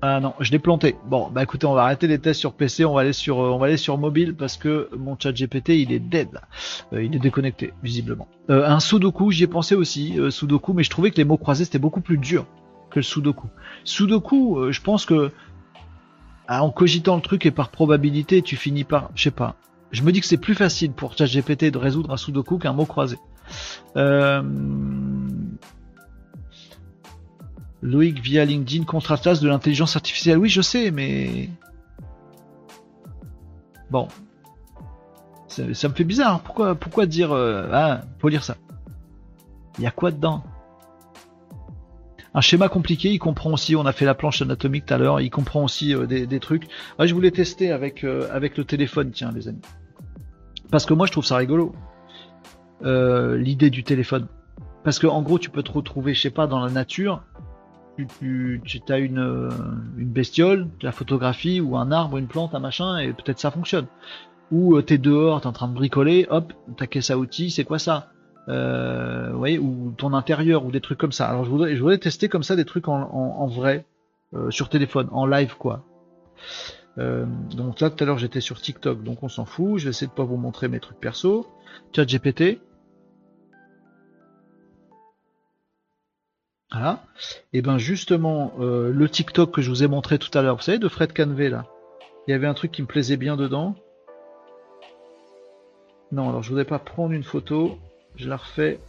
Ah 0.00 0.20
non, 0.20 0.34
je 0.38 0.52
l'ai 0.52 0.60
planté. 0.60 0.94
Bon, 1.06 1.28
bah 1.32 1.42
écoutez, 1.42 1.66
on 1.66 1.74
va 1.74 1.82
arrêter 1.82 2.06
les 2.06 2.20
tests 2.20 2.38
sur 2.38 2.52
PC, 2.52 2.84
on 2.84 2.94
va 2.94 3.00
aller 3.00 3.12
sur, 3.12 3.40
euh, 3.40 3.50
on 3.50 3.58
va 3.58 3.66
aller 3.66 3.76
sur 3.76 3.98
mobile 3.98 4.36
parce 4.36 4.56
que 4.56 4.88
mon 4.96 5.18
chat 5.18 5.32
GPT 5.32 5.70
il 5.80 5.90
est 5.90 5.98
dead, 5.98 6.28
euh, 6.92 7.02
il 7.02 7.16
est 7.16 7.18
déconnecté 7.18 7.72
visiblement. 7.82 8.28
Euh, 8.50 8.68
un 8.68 8.78
Sudoku, 8.78 9.32
j'y 9.32 9.42
ai 9.42 9.46
pensé 9.48 9.74
aussi, 9.74 10.16
Sudoku, 10.30 10.74
mais 10.74 10.84
je 10.84 10.90
trouvais 10.90 11.10
que 11.10 11.16
les 11.16 11.24
mots 11.24 11.36
croisés 11.36 11.64
c'était 11.64 11.80
beaucoup 11.80 12.00
plus 12.00 12.18
dur 12.18 12.46
que 12.90 13.00
le 13.00 13.02
Sudoku. 13.02 13.48
Sudoku, 13.82 14.70
je 14.70 14.80
pense 14.80 15.06
que 15.06 15.32
ah, 16.46 16.62
en 16.62 16.70
cogitant 16.70 17.16
le 17.16 17.22
truc 17.22 17.46
et 17.46 17.50
par 17.50 17.70
probabilité, 17.70 18.42
tu 18.42 18.54
finis 18.54 18.84
par, 18.84 19.10
je 19.16 19.24
sais 19.24 19.32
pas. 19.32 19.56
Je 19.90 20.04
me 20.04 20.12
dis 20.12 20.20
que 20.20 20.26
c'est 20.26 20.36
plus 20.36 20.54
facile 20.54 20.92
pour 20.92 21.18
ChatGPT 21.18 21.72
de 21.72 21.78
résoudre 21.78 22.12
un 22.12 22.16
Sudoku 22.16 22.58
qu'un 22.58 22.72
mot 22.72 22.86
croisé. 22.86 23.18
Euh, 23.96 24.42
Loïc 27.82 28.20
via 28.20 28.44
LinkedIn 28.44 28.84
contre-attaque 28.84 29.40
de 29.40 29.48
l'intelligence 29.48 29.96
artificielle. 29.96 30.38
Oui, 30.38 30.48
je 30.48 30.60
sais, 30.60 30.90
mais. 30.90 31.48
Bon. 33.90 34.08
Ça, 35.48 35.64
me 35.64 35.94
fait 35.94 36.04
bizarre. 36.04 36.40
Pourquoi, 36.40 37.06
dire. 37.06 37.32
Euh, 37.32 37.68
ah, 37.72 38.02
faut 38.18 38.28
lire 38.28 38.44
ça. 38.44 38.56
Il 39.78 39.84
y 39.84 39.86
a 39.86 39.90
quoi 39.90 40.10
dedans? 40.10 40.42
Un 42.34 42.40
schéma 42.40 42.68
compliqué, 42.68 43.10
il 43.10 43.18
comprend 43.18 43.52
aussi, 43.52 43.74
on 43.74 43.86
a 43.86 43.92
fait 43.92 44.04
la 44.04 44.14
planche 44.14 44.42
anatomique 44.42 44.86
tout 44.86 44.94
à 44.94 44.98
l'heure, 44.98 45.20
il 45.20 45.30
comprend 45.30 45.64
aussi 45.64 45.94
euh, 45.94 46.06
des, 46.06 46.40
trucs. 46.40 46.68
je 47.00 47.12
voulais 47.14 47.30
tester 47.30 47.72
euh, 47.72 48.28
avec 48.30 48.56
le 48.56 48.64
téléphone, 48.64 49.10
tiens 49.10 49.32
les 49.34 49.48
amis. 49.48 49.62
Parce 50.70 50.84
que 50.84 50.92
moi 50.92 51.06
je 51.06 51.12
trouve 51.12 51.24
ça 51.24 51.36
rigolo. 51.36 51.74
L'idée 52.82 53.70
du 53.70 53.84
téléphone. 53.84 54.26
Parce 54.84 54.98
que 54.98 55.06
en 55.06 55.22
gros 55.22 55.38
tu 55.38 55.50
peux 55.50 55.62
te 55.62 55.72
retrouver, 55.72 56.14
je 56.14 56.22
sais 56.22 56.30
pas, 56.30 56.46
dans 56.46 56.64
la 56.64 56.70
nature, 56.70 57.22
tu, 58.06 58.82
as 58.88 58.98
une, 58.98 59.18
euh, 59.18 59.50
une 59.96 60.08
bestiole, 60.08 60.68
la 60.82 60.92
photographie, 60.92 61.60
ou 61.60 61.76
un 61.76 61.90
arbre, 61.90 62.18
une 62.18 62.26
plante, 62.26 62.54
un 62.54 62.60
machin, 62.60 62.98
et 62.98 63.12
peut-être 63.12 63.38
ça 63.38 63.50
fonctionne. 63.50 63.86
Ou 64.52 64.76
euh, 64.76 64.82
t'es 64.82 64.98
dehors, 64.98 65.40
t'es 65.40 65.46
en 65.46 65.52
train 65.52 65.68
de 65.68 65.74
bricoler, 65.74 66.26
hop, 66.30 66.52
ta 66.76 66.86
caisse 66.86 67.10
à 67.10 67.18
outils, 67.18 67.50
c'est 67.50 67.64
quoi 67.64 67.78
ça? 67.78 68.10
Euh, 68.48 69.32
ouais, 69.32 69.58
ou 69.58 69.92
ton 69.96 70.14
intérieur, 70.14 70.64
ou 70.64 70.70
des 70.70 70.80
trucs 70.80 70.98
comme 70.98 71.12
ça. 71.12 71.28
Alors 71.28 71.44
je 71.44 71.50
voudrais, 71.50 71.76
je 71.76 71.80
voudrais 71.80 71.98
tester 71.98 72.28
comme 72.28 72.42
ça 72.42 72.56
des 72.56 72.64
trucs 72.64 72.88
en, 72.88 72.94
en, 72.94 73.46
vrai, 73.46 73.84
euh, 74.34 74.50
sur 74.50 74.68
téléphone, 74.68 75.08
en 75.12 75.26
live 75.26 75.56
quoi. 75.58 75.84
donc 76.96 77.80
là 77.80 77.90
tout 77.90 78.02
à 78.02 78.06
l'heure 78.06 78.18
j'étais 78.18 78.40
sur 78.40 78.60
TikTok, 78.60 79.02
donc 79.02 79.22
on 79.22 79.28
s'en 79.28 79.44
fout. 79.44 79.78
Je 79.78 79.84
vais 79.84 79.90
essayer 79.90 80.06
de 80.06 80.12
pas 80.12 80.24
vous 80.24 80.36
montrer 80.36 80.68
mes 80.68 80.80
trucs 80.80 80.98
perso. 80.98 81.46
Chat 81.94 82.06
GPT. 82.06 82.60
Voilà. 86.70 87.02
Et 87.52 87.62
ben 87.62 87.78
justement, 87.78 88.52
euh, 88.60 88.90
le 88.92 89.08
TikTok 89.08 89.52
que 89.52 89.62
je 89.62 89.70
vous 89.70 89.82
ai 89.82 89.88
montré 89.88 90.18
tout 90.18 90.36
à 90.36 90.42
l'heure, 90.42 90.56
vous 90.56 90.62
savez, 90.62 90.78
de 90.78 90.88
Fred 90.88 91.14
Canvé 91.14 91.48
là, 91.48 91.66
il 92.26 92.32
y 92.32 92.34
avait 92.34 92.46
un 92.46 92.54
truc 92.54 92.72
qui 92.72 92.82
me 92.82 92.86
plaisait 92.86 93.16
bien 93.16 93.36
dedans. 93.36 93.74
Non, 96.12 96.28
alors 96.28 96.42
je 96.42 96.50
voudrais 96.50 96.64
pas 96.64 96.78
prendre 96.78 97.12
une 97.12 97.24
photo, 97.24 97.78
je 98.16 98.28
la 98.28 98.36
refais. 98.36 98.80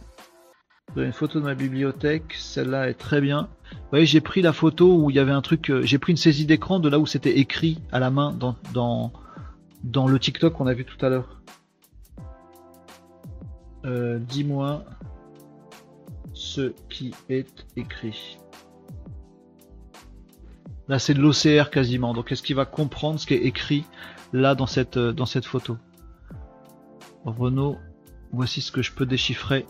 Une 0.96 1.12
photo 1.12 1.38
de 1.38 1.44
ma 1.44 1.54
bibliothèque, 1.54 2.34
celle-là 2.34 2.88
est 2.88 2.94
très 2.94 3.20
bien. 3.20 3.48
Vous 3.70 3.78
voyez, 3.90 4.06
j'ai 4.06 4.20
pris 4.20 4.42
la 4.42 4.52
photo 4.52 4.96
où 4.96 5.10
il 5.10 5.16
y 5.16 5.20
avait 5.20 5.30
un 5.30 5.40
truc, 5.40 5.70
euh, 5.70 5.82
j'ai 5.82 5.98
pris 5.98 6.12
une 6.12 6.16
saisie 6.16 6.46
d'écran 6.46 6.80
de 6.80 6.88
là 6.88 6.98
où 6.98 7.06
c'était 7.06 7.38
écrit 7.38 7.80
à 7.92 8.00
la 8.00 8.10
main 8.10 8.32
dans, 8.32 8.56
dans, 8.74 9.12
dans 9.84 10.08
le 10.08 10.18
TikTok 10.18 10.54
qu'on 10.54 10.66
a 10.66 10.74
vu 10.74 10.84
tout 10.84 11.04
à 11.04 11.08
l'heure. 11.08 11.40
Euh, 13.84 14.18
dis-moi 14.18 14.84
ce 16.50 16.72
qui 16.88 17.12
est 17.28 17.64
écrit. 17.76 18.38
Là, 20.88 20.98
c'est 20.98 21.14
de 21.14 21.20
l'OCR 21.20 21.70
quasiment. 21.70 22.12
Donc, 22.12 22.32
est-ce 22.32 22.42
qu'il 22.42 22.56
va 22.56 22.64
comprendre 22.64 23.20
ce 23.20 23.26
qui 23.26 23.34
est 23.34 23.44
écrit 23.44 23.84
là 24.32 24.56
dans 24.56 24.66
cette, 24.66 24.96
euh, 24.96 25.14
photo? 25.42 25.76
Renault, 27.24 27.76
voici 28.32 28.60
ce 28.60 28.72
que 28.72 28.82
je 28.82 28.90
peux 28.92 29.06
déchiffrer. 29.06 29.64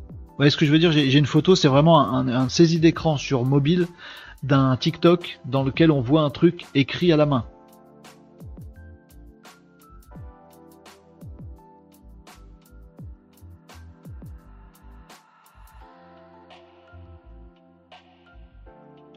Vous 0.00 0.36
voyez 0.38 0.50
ce 0.50 0.56
que 0.56 0.64
je 0.64 0.72
veux 0.72 0.78
dire 0.78 0.92
J'ai 0.92 1.18
une 1.18 1.26
photo, 1.26 1.54
c'est 1.54 1.68
vraiment 1.68 2.00
un, 2.00 2.28
un 2.28 2.48
saisie 2.48 2.80
d'écran 2.80 3.18
sur 3.18 3.44
mobile 3.44 3.86
d'un 4.42 4.76
TikTok 4.76 5.40
dans 5.44 5.62
lequel 5.62 5.90
on 5.90 6.00
voit 6.00 6.22
un 6.22 6.30
truc 6.30 6.64
écrit 6.74 7.12
à 7.12 7.16
la 7.16 7.26
main. 7.26 7.44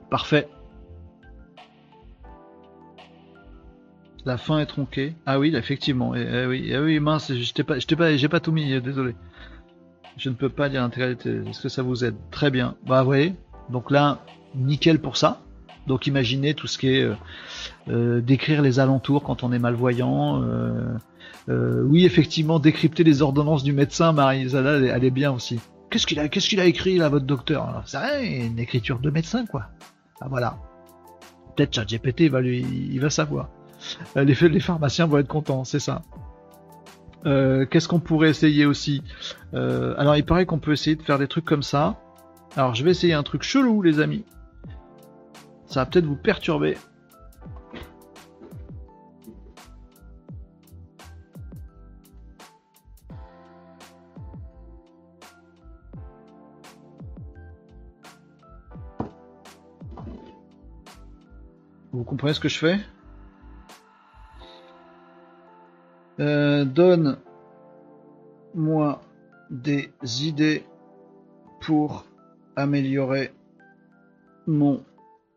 Parfait. 0.09 0.47
La 4.27 4.37
fin 4.37 4.59
est 4.59 4.65
tronquée. 4.65 5.15
Ah 5.25 5.39
oui, 5.39 5.55
effectivement. 5.55 6.13
Eh, 6.13 6.19
eh 6.19 6.45
oui, 6.45 6.67
eh 6.69 6.77
oui, 6.79 6.99
mince, 6.99 7.31
j'étais 7.33 7.63
pas, 7.63 7.75
pas, 7.97 8.17
j'ai 8.17 8.27
pas 8.27 8.41
tout 8.41 8.51
mis, 8.51 8.73
euh, 8.73 8.81
désolé. 8.81 9.15
Je 10.17 10.29
ne 10.29 10.35
peux 10.35 10.49
pas 10.49 10.67
dire 10.67 10.81
l'intégralité. 10.81 11.41
Est-ce 11.47 11.61
que 11.61 11.69
ça 11.69 11.81
vous 11.81 12.03
aide? 12.03 12.15
Très 12.29 12.51
bien. 12.51 12.75
Bah, 12.85 13.03
vous 13.03 13.05
voyez. 13.05 13.35
Donc 13.69 13.89
là, 13.89 14.19
nickel 14.53 14.99
pour 14.99 15.15
ça. 15.15 15.41
Donc 15.87 16.07
imaginez 16.07 16.53
tout 16.53 16.67
ce 16.67 16.77
qui 16.77 16.89
est 16.89 17.09
euh, 17.87 18.19
décrire 18.19 18.61
les 18.61 18.79
alentours 18.79 19.23
quand 19.23 19.43
on 19.43 19.53
est 19.53 19.59
malvoyant. 19.59 20.43
oui, 21.47 22.03
effectivement, 22.03 22.59
décrypter 22.59 23.05
les 23.05 23.21
ordonnances 23.21 23.63
du 23.63 23.71
médecin, 23.71 24.11
Marie 24.11 24.49
Zala, 24.49 24.79
elle, 24.93 25.05
est 25.05 25.11
bien 25.11 25.31
aussi. 25.31 25.61
Qu'est-ce 25.89 26.05
qu'il 26.05 26.59
a, 26.59 26.65
écrit 26.65 26.97
là, 26.97 27.07
votre 27.07 27.25
docteur? 27.25 27.81
C'est 27.85 27.97
rien, 27.97 28.47
une 28.47 28.59
écriture 28.59 28.99
de 28.99 29.09
médecin, 29.09 29.45
quoi. 29.45 29.67
Ah 30.21 30.27
voilà. 30.29 30.57
Peut-être 31.55 31.73
ChatGPT 31.73 32.29
va 32.29 32.41
lui, 32.41 32.59
il 32.61 32.99
va 32.99 33.09
savoir. 33.09 33.49
Les, 34.15 34.33
les 34.33 34.59
pharmaciens 34.59 35.05
vont 35.05 35.17
être 35.17 35.27
contents, 35.27 35.63
c'est 35.63 35.79
ça. 35.79 36.01
Euh, 37.25 37.65
qu'est-ce 37.65 37.87
qu'on 37.87 37.99
pourrait 37.99 38.29
essayer 38.29 38.65
aussi? 38.65 39.03
Euh, 39.53 39.95
Alors 39.97 40.15
il 40.15 40.25
paraît 40.25 40.45
qu'on 40.45 40.59
peut 40.59 40.73
essayer 40.73 40.95
de 40.95 41.01
faire 41.01 41.19
des 41.19 41.27
trucs 41.27 41.45
comme 41.45 41.63
ça. 41.63 41.99
Alors 42.55 42.75
je 42.75 42.83
vais 42.83 42.91
essayer 42.91 43.13
un 43.13 43.23
truc 43.23 43.43
chelou 43.43 43.81
les 43.81 43.99
amis. 43.99 44.23
Ça 45.65 45.81
va 45.81 45.85
peut-être 45.85 46.05
vous 46.05 46.15
perturber. 46.15 46.77
Vous 61.97 62.03
comprenez 62.03 62.33
ce 62.35 62.39
que 62.39 62.47
je 62.47 62.59
fais 62.59 62.77
Euh, 66.19 66.63
donne-moi 66.65 67.19
des 69.49 69.91
idées 70.23 70.63
pour 71.59 72.05
améliorer 72.55 73.31
mon 74.45 74.83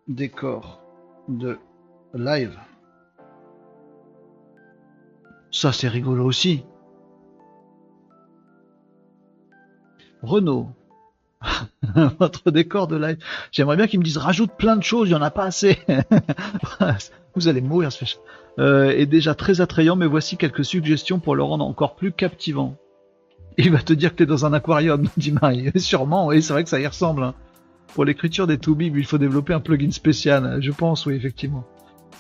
décor 0.09 0.83
de 1.29 1.59
live. 2.13 2.59
Ça 5.51 5.73
c'est 5.73 5.89
rigolo 5.89 6.27
aussi. 6.27 6.65
Renault. 10.23 10.69
Votre 12.19 12.51
décor 12.51 12.87
de 12.87 12.97
live. 12.97 13.19
J'aimerais 13.53 13.77
bien 13.77 13.87
qu'ils 13.87 13.99
me 13.99 14.05
disent 14.05 14.19
rajoute 14.19 14.53
plein 14.57 14.77
de 14.77 14.83
choses, 14.83 15.09
il 15.09 15.13
n'y 15.13 15.19
en 15.19 15.23
a 15.23 15.31
pas 15.31 15.45
assez. 15.45 15.79
Vous 17.35 17.49
allez 17.49 17.61
mourir 17.61 17.93
ce 17.93 18.05
euh, 18.59 18.91
est 18.91 19.07
déjà 19.07 19.35
très 19.35 19.61
attrayant, 19.61 19.97
mais 19.97 20.07
voici 20.07 20.37
quelques 20.37 20.65
suggestions 20.65 21.19
pour 21.19 21.37
le 21.37 21.43
rendre 21.43 21.65
encore 21.65 21.95
plus 21.95 22.13
captivant. 22.13 22.77
Il 23.57 23.71
va 23.71 23.79
te 23.79 23.93
dire 23.93 24.11
que 24.11 24.17
t'es 24.17 24.27
dans 24.27 24.45
un 24.45 24.53
aquarium, 24.53 25.09
dit 25.17 25.33
Marie. 25.33 25.71
Sûrement, 25.77 26.27
oui, 26.27 26.43
c'est 26.43 26.53
vrai 26.53 26.65
que 26.65 26.69
ça 26.69 26.81
y 26.81 26.87
ressemble. 26.87 27.23
Hein. 27.23 27.35
Pour 27.95 28.05
l'écriture 28.05 28.47
des 28.47 28.59
Toubib, 28.59 28.97
il 28.97 29.07
faut 29.07 29.19
développer 29.19 29.55
un 29.55 29.61
plugin 29.61 29.91
spécial, 29.91 30.59
je 30.61 30.71
pense, 30.71 31.07
oui, 31.07 31.15
effectivement. 31.15 31.65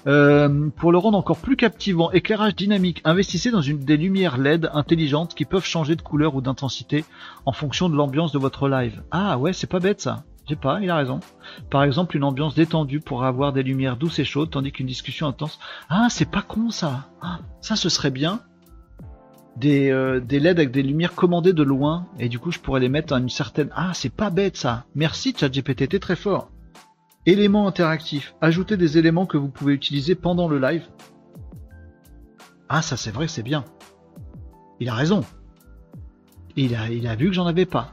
Euh, 0.06 0.70
pour 0.76 0.92
le 0.92 0.98
rendre 0.98 1.18
encore 1.18 1.38
plus 1.38 1.56
captivant, 1.56 2.10
éclairage 2.10 2.56
dynamique, 2.56 3.02
investissez 3.04 3.50
dans 3.50 3.60
une 3.60 3.84
des 3.84 3.96
lumières 3.96 4.38
LED 4.38 4.70
intelligentes 4.72 5.34
qui 5.34 5.44
peuvent 5.44 5.64
changer 5.64 5.96
de 5.96 6.02
couleur 6.02 6.34
ou 6.34 6.40
d'intensité 6.40 7.04
en 7.44 7.52
fonction 7.52 7.88
de 7.88 7.96
l'ambiance 7.96 8.32
de 8.32 8.38
votre 8.38 8.68
live. 8.68 9.02
Ah 9.10 9.38
ouais, 9.38 9.52
c'est 9.52 9.66
pas 9.66 9.80
bête 9.80 10.00
ça 10.00 10.24
pas, 10.56 10.80
il 10.80 10.90
a 10.90 10.96
raison. 10.96 11.20
Par 11.70 11.84
exemple, 11.84 12.16
une 12.16 12.24
ambiance 12.24 12.54
détendue 12.54 13.00
pour 13.00 13.24
avoir 13.24 13.52
des 13.52 13.62
lumières 13.62 13.96
douces 13.96 14.18
et 14.18 14.24
chaudes, 14.24 14.50
tandis 14.50 14.72
qu'une 14.72 14.86
discussion 14.86 15.26
intense. 15.26 15.58
Ah, 15.88 16.08
c'est 16.10 16.30
pas 16.30 16.42
con 16.42 16.70
ça. 16.70 17.08
Ah, 17.20 17.40
ça, 17.60 17.76
ce 17.76 17.88
serait 17.88 18.10
bien. 18.10 18.40
Des, 19.56 19.90
euh, 19.90 20.20
des 20.20 20.40
LED 20.40 20.58
avec 20.58 20.70
des 20.70 20.82
lumières 20.82 21.14
commandées 21.14 21.52
de 21.52 21.62
loin, 21.62 22.06
et 22.18 22.28
du 22.28 22.38
coup, 22.38 22.50
je 22.50 22.58
pourrais 22.58 22.80
les 22.80 22.88
mettre 22.88 23.12
à 23.12 23.18
une 23.18 23.28
certaine. 23.28 23.70
Ah, 23.74 23.90
c'est 23.94 24.14
pas 24.14 24.30
bête 24.30 24.56
ça. 24.56 24.84
Merci, 24.94 25.34
ChatGPT, 25.36 25.88
t'es 25.88 25.98
très 25.98 26.16
fort. 26.16 26.50
Éléments 27.26 27.68
interactifs. 27.68 28.34
Ajouter 28.40 28.76
des 28.76 28.98
éléments 28.98 29.26
que 29.26 29.36
vous 29.36 29.48
pouvez 29.48 29.74
utiliser 29.74 30.14
pendant 30.14 30.48
le 30.48 30.58
live. 30.58 30.86
Ah, 32.68 32.82
ça, 32.82 32.96
c'est 32.96 33.10
vrai, 33.10 33.28
c'est 33.28 33.42
bien. 33.42 33.64
Il 34.80 34.88
a 34.88 34.94
raison. 34.94 35.24
Il 36.56 36.74
a, 36.74 36.90
il 36.90 37.06
a 37.06 37.16
vu 37.16 37.28
que 37.28 37.34
j'en 37.34 37.46
avais 37.46 37.66
pas 37.66 37.92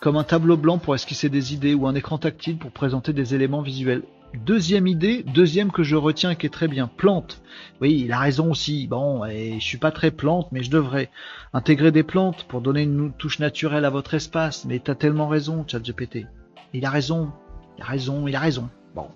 comme 0.00 0.16
un 0.16 0.24
tableau 0.24 0.56
blanc 0.56 0.78
pour 0.78 0.94
esquisser 0.94 1.28
des 1.28 1.54
idées 1.54 1.74
ou 1.74 1.86
un 1.86 1.94
écran 1.94 2.18
tactile 2.18 2.58
pour 2.58 2.70
présenter 2.70 3.12
des 3.12 3.34
éléments 3.34 3.62
visuels. 3.62 4.02
Deuxième 4.44 4.86
idée, 4.86 5.22
deuxième 5.22 5.72
que 5.72 5.82
je 5.82 5.96
retiens 5.96 6.32
et 6.32 6.36
qui 6.36 6.46
est 6.46 6.50
très 6.50 6.68
bien, 6.68 6.86
plante. 6.86 7.42
Oui, 7.80 8.02
il 8.04 8.12
a 8.12 8.18
raison 8.18 8.50
aussi. 8.50 8.86
Bon, 8.86 9.24
et 9.24 9.58
je 9.58 9.64
suis 9.64 9.78
pas 9.78 9.90
très 9.90 10.10
plante, 10.10 10.48
mais 10.52 10.62
je 10.62 10.70
devrais 10.70 11.10
intégrer 11.54 11.90
des 11.92 12.02
plantes 12.02 12.44
pour 12.44 12.60
donner 12.60 12.82
une 12.82 13.12
touche 13.12 13.38
naturelle 13.38 13.86
à 13.86 13.90
votre 13.90 14.14
espace. 14.14 14.66
Mais 14.66 14.78
t'as 14.78 14.94
tellement 14.94 15.28
raison, 15.28 15.64
ChatGPT. 15.66 16.26
Il 16.74 16.84
a 16.84 16.90
raison, 16.90 17.32
il 17.78 17.82
a 17.82 17.86
raison, 17.86 18.26
il 18.26 18.36
a 18.36 18.40
raison. 18.40 18.68
Bon. 18.94 19.08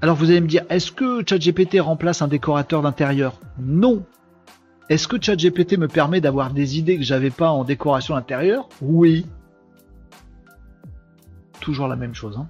Alors 0.00 0.16
vous 0.16 0.30
allez 0.30 0.40
me 0.40 0.48
dire, 0.48 0.64
est-ce 0.68 0.90
que 0.90 1.22
ChatGPT 1.26 1.80
remplace 1.80 2.20
un 2.22 2.28
décorateur 2.28 2.82
d'intérieur? 2.82 3.34
Non. 3.58 4.04
Est-ce 4.88 5.06
que 5.06 5.22
ChatGPT 5.22 5.78
me 5.78 5.88
permet 5.88 6.20
d'avoir 6.20 6.52
des 6.52 6.78
idées 6.78 6.98
que 6.98 7.04
j'avais 7.04 7.30
pas 7.30 7.50
en 7.50 7.64
décoration 7.64 8.16
intérieure? 8.16 8.68
Oui. 8.80 9.26
Toujours 11.60 11.86
la 11.86 11.96
même 11.96 12.14
chose. 12.14 12.36
Hein. 12.36 12.48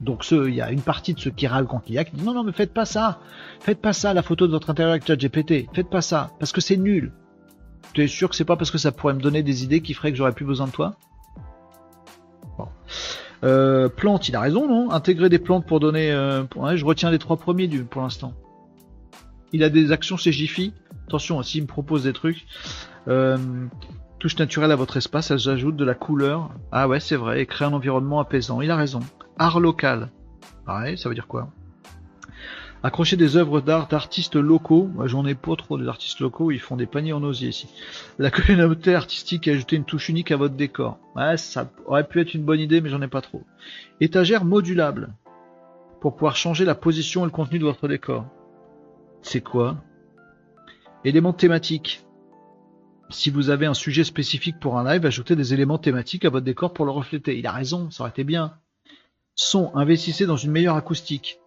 Donc 0.00 0.30
il 0.30 0.54
y 0.54 0.60
a 0.60 0.70
une 0.70 0.82
partie 0.82 1.14
de 1.14 1.20
ceux 1.20 1.30
qui 1.30 1.46
râlent 1.46 1.66
contre 1.66 1.86
l'IA 1.88 2.04
qui 2.04 2.16
disent 2.16 2.24
non, 2.24 2.34
non, 2.34 2.44
mais 2.44 2.52
faites 2.52 2.74
pas 2.74 2.84
ça. 2.84 3.20
Faites 3.60 3.80
pas 3.80 3.94
ça, 3.94 4.12
la 4.12 4.22
photo 4.22 4.46
de 4.46 4.52
votre 4.52 4.68
intérieur 4.68 4.92
avec 4.92 5.06
ChatGPT. 5.06 5.68
Faites 5.72 5.88
pas 5.88 6.02
ça, 6.02 6.30
parce 6.38 6.52
que 6.52 6.60
c'est 6.60 6.76
nul. 6.76 7.12
Tu 7.94 8.02
es 8.02 8.08
sûr 8.08 8.28
que 8.28 8.36
c'est 8.36 8.44
pas 8.44 8.56
parce 8.56 8.70
que 8.70 8.78
ça 8.78 8.92
pourrait 8.92 9.14
me 9.14 9.20
donner 9.20 9.42
des 9.42 9.64
idées 9.64 9.80
qui 9.80 9.94
ferait 9.94 10.10
que 10.10 10.18
j'aurais 10.18 10.32
plus 10.32 10.44
besoin 10.44 10.66
de 10.66 10.72
toi? 10.72 10.96
Euh, 13.42 13.88
plantes, 13.88 14.28
il 14.28 14.36
a 14.36 14.40
raison, 14.40 14.68
non 14.68 14.90
Intégrer 14.90 15.28
des 15.28 15.38
plantes 15.38 15.66
pour 15.66 15.80
donner... 15.80 16.12
Euh, 16.12 16.44
je 16.74 16.84
retiens 16.84 17.10
les 17.10 17.18
trois 17.18 17.36
premiers 17.36 17.68
pour 17.68 18.02
l'instant. 18.02 18.32
Il 19.52 19.62
a 19.62 19.70
des 19.70 19.92
actions 19.92 20.16
Jiffy 20.16 20.72
Attention, 21.06 21.42
s'il 21.42 21.62
me 21.62 21.66
propose 21.66 22.04
des 22.04 22.12
trucs. 22.12 22.46
Euh, 23.08 23.36
touche 24.18 24.38
naturelle 24.38 24.72
à 24.72 24.76
votre 24.76 24.96
espace, 24.96 25.36
j'ajoute 25.36 25.76
de 25.76 25.84
la 25.84 25.94
couleur. 25.94 26.50
Ah 26.72 26.88
ouais, 26.88 27.00
c'est 27.00 27.16
vrai, 27.16 27.42
et 27.42 27.46
crée 27.46 27.66
un 27.66 27.72
environnement 27.72 28.20
apaisant. 28.20 28.62
Il 28.62 28.70
a 28.70 28.76
raison. 28.76 29.00
Art 29.38 29.60
local. 29.60 30.10
Pareil, 30.64 30.96
ça 30.96 31.08
veut 31.08 31.14
dire 31.14 31.26
quoi 31.26 31.48
Accrocher 32.84 33.16
des 33.16 33.38
œuvres 33.38 33.62
d'art 33.62 33.88
d'artistes 33.88 34.36
locaux. 34.36 34.90
J'en 35.06 35.24
ai 35.24 35.34
pas 35.34 35.56
trop 35.56 35.78
des 35.78 35.88
artistes 35.88 36.20
locaux, 36.20 36.50
ils 36.50 36.60
font 36.60 36.76
des 36.76 36.84
paniers 36.84 37.14
en 37.14 37.22
osier 37.22 37.48
ici. 37.48 37.66
La 38.18 38.30
communauté 38.30 38.94
artistique 38.94 39.48
et 39.48 39.52
ajouter 39.52 39.76
une 39.76 39.86
touche 39.86 40.10
unique 40.10 40.30
à 40.30 40.36
votre 40.36 40.54
décor. 40.54 40.98
Ouais, 41.16 41.38
ça 41.38 41.70
aurait 41.86 42.06
pu 42.06 42.20
être 42.20 42.34
une 42.34 42.44
bonne 42.44 42.60
idée, 42.60 42.82
mais 42.82 42.90
j'en 42.90 43.00
ai 43.00 43.08
pas 43.08 43.22
trop. 43.22 43.42
Étagère 44.02 44.44
modulable. 44.44 45.14
Pour 46.02 46.14
pouvoir 46.14 46.36
changer 46.36 46.66
la 46.66 46.74
position 46.74 47.22
et 47.22 47.24
le 47.24 47.30
contenu 47.30 47.58
de 47.58 47.64
votre 47.64 47.88
décor. 47.88 48.26
C'est 49.22 49.40
quoi? 49.40 49.78
Éléments 51.06 51.32
thématiques. 51.32 52.04
Si 53.08 53.30
vous 53.30 53.48
avez 53.48 53.64
un 53.64 53.72
sujet 53.72 54.04
spécifique 54.04 54.60
pour 54.60 54.76
un 54.76 54.84
live, 54.84 55.06
ajoutez 55.06 55.36
des 55.36 55.54
éléments 55.54 55.78
thématiques 55.78 56.26
à 56.26 56.30
votre 56.30 56.44
décor 56.44 56.74
pour 56.74 56.84
le 56.84 56.90
refléter. 56.90 57.38
Il 57.38 57.46
a 57.46 57.52
raison, 57.52 57.90
ça 57.90 58.02
aurait 58.02 58.10
été 58.10 58.24
bien. 58.24 58.58
Son, 59.36 59.74
investissez 59.74 60.26
dans 60.26 60.36
une 60.36 60.52
meilleure 60.52 60.76
acoustique. 60.76 61.40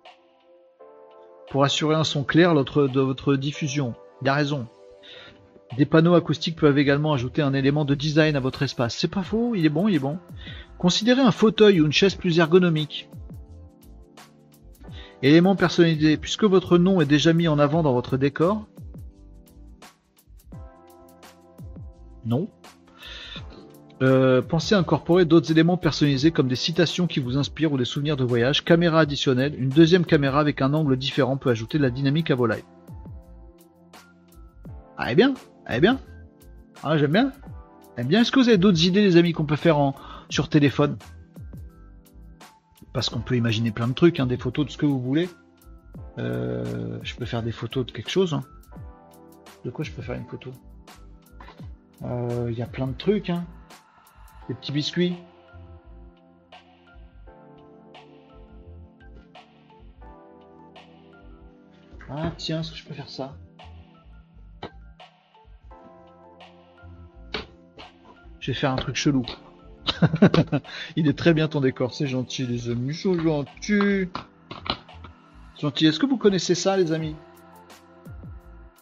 Pour 1.50 1.64
assurer 1.64 1.96
un 1.96 2.04
son 2.04 2.24
clair 2.24 2.54
de 2.54 3.00
votre 3.00 3.36
diffusion. 3.36 3.94
Il 4.22 4.30
a 4.30 4.34
raison. 4.34 4.68
Des 5.78 5.86
panneaux 5.86 6.16
acoustiques 6.16 6.58
peuvent 6.58 6.78
également 6.78 7.14
ajouter 7.14 7.42
un 7.42 7.54
élément 7.54 7.86
de 7.86 7.96
design 7.96 8.36
à 8.36 8.40
votre 8.40 8.64
espace. 8.64 8.96
C'est 8.98 9.08
pas 9.08 9.24
faux, 9.24 9.54
il 9.56 9.66
est 9.66 9.70
bon, 9.70 9.88
il 9.88 9.96
est 9.96 10.00
bon. 10.00 10.18
Considérez 10.78 11.22
un 11.22 11.32
fauteuil 11.32 11.82
ou 11.82 11.86
une 11.86 11.92
chaise 11.92 12.16
plus 12.16 12.40
ergonomique. 12.40 13.10
Élément 15.24 15.56
personnalisé. 15.56 16.18
Puisque 16.18 16.44
votre 16.44 16.78
nom 16.78 17.02
est 17.02 17.06
déjà 17.06 17.34
mis 17.34 17.48
en 17.48 17.60
avant 17.60 17.84
dans 17.84 17.94
votre 17.94 18.18
décor, 18.18 18.66
Non. 22.28 22.50
Euh, 24.04 24.44
pensez 24.44 24.76
à 24.76 24.78
incorporer 24.78 25.26
d'autres 25.26 25.52
éléments 25.52 25.78
personnalisés 25.78 26.32
comme 26.32 26.48
des 26.48 26.56
citations 26.56 27.08
qui 27.08 27.20
vous 27.20 27.38
inspirent 27.38 27.72
ou 27.72 27.78
des 27.78 27.86
souvenirs 27.86 28.16
de 28.16 28.24
voyage. 28.24 28.64
Caméra 28.64 29.00
additionnelle. 29.00 29.56
Une 29.58 29.70
deuxième 29.70 30.06
caméra 30.06 30.40
avec 30.40 30.62
un 30.62 30.74
angle 30.74 30.98
différent 30.98 31.38
peut 31.38 31.50
ajouter 31.50 31.78
de 31.78 31.84
la 31.84 31.90
dynamique 31.90 32.30
à 32.30 32.36
vos 32.36 32.46
lives. 32.46 32.64
Ah, 34.98 35.12
eh 35.12 35.16
bien 35.16 35.34
Eh 35.70 35.80
bien 35.80 36.00
Ah, 36.84 36.98
j'aime 36.98 37.12
bien. 37.12 37.32
Eh 37.98 38.04
bien, 38.04 38.22
est-ce 38.22 38.32
que 38.32 38.40
vous 38.40 38.48
avez 38.48 38.60
d'autres 38.60 38.86
idées, 38.86 39.02
les 39.02 39.18
amis, 39.18 39.34
qu'on 39.34 39.46
peut 39.46 39.56
faire 39.56 39.80
en... 39.80 39.96
sur 40.30 40.50
téléphone? 40.50 40.98
Parce 42.94 43.10
qu'on 43.10 43.22
peut 43.22 43.36
imaginer 43.36 43.72
plein 43.72 43.88
de 43.88 43.94
trucs, 43.94 44.20
hein, 44.20 44.28
des 44.28 44.38
photos 44.38 44.68
de 44.68 44.72
ce 44.72 44.78
que 44.78 44.86
vous 44.86 45.02
voulez. 45.02 45.30
Euh, 46.20 47.00
je 47.02 47.16
peux 47.16 47.26
faire 47.26 47.42
des 47.42 47.52
photos 47.52 47.88
de 47.88 47.92
quelque 47.92 48.10
chose. 48.12 48.36
Hein. 48.36 48.44
De 49.66 49.72
quoi 49.72 49.84
je 49.84 49.92
peux 49.92 50.04
faire 50.04 50.16
une 50.16 50.26
photo? 50.26 50.52
Il 52.02 52.08
euh, 52.08 52.52
y 52.52 52.62
a 52.62 52.68
plein 52.68 52.86
de 52.86 52.94
trucs, 52.94 53.32
hein. 53.32 53.44
Des 54.48 54.54
petits 54.54 54.72
biscuits. 54.72 55.18
Ah 62.10 62.32
tiens, 62.38 62.62
est-ce 62.62 62.72
que 62.72 62.78
je 62.78 62.86
peux 62.86 62.94
faire 62.94 63.10
ça? 63.10 63.36
Je 68.40 68.52
vais 68.52 68.58
faire 68.58 68.72
un 68.72 68.78
truc 68.78 68.96
chelou. 68.96 69.26
Il 70.96 71.10
est 71.10 71.18
très 71.18 71.34
bien 71.34 71.50
ton 71.50 71.60
décor, 71.60 71.94
c'est 71.94 72.08
gentil 72.08 72.48
les 72.48 72.70
amis, 72.70 72.94
c'est 72.94 73.20
gentil. 73.20 74.10
Gentil, 75.60 75.88
est-ce 75.88 76.00
que 76.00 76.06
vous 76.06 76.18
connaissez 76.18 76.56
ça 76.56 76.78
les 76.78 76.94
amis? 76.94 77.16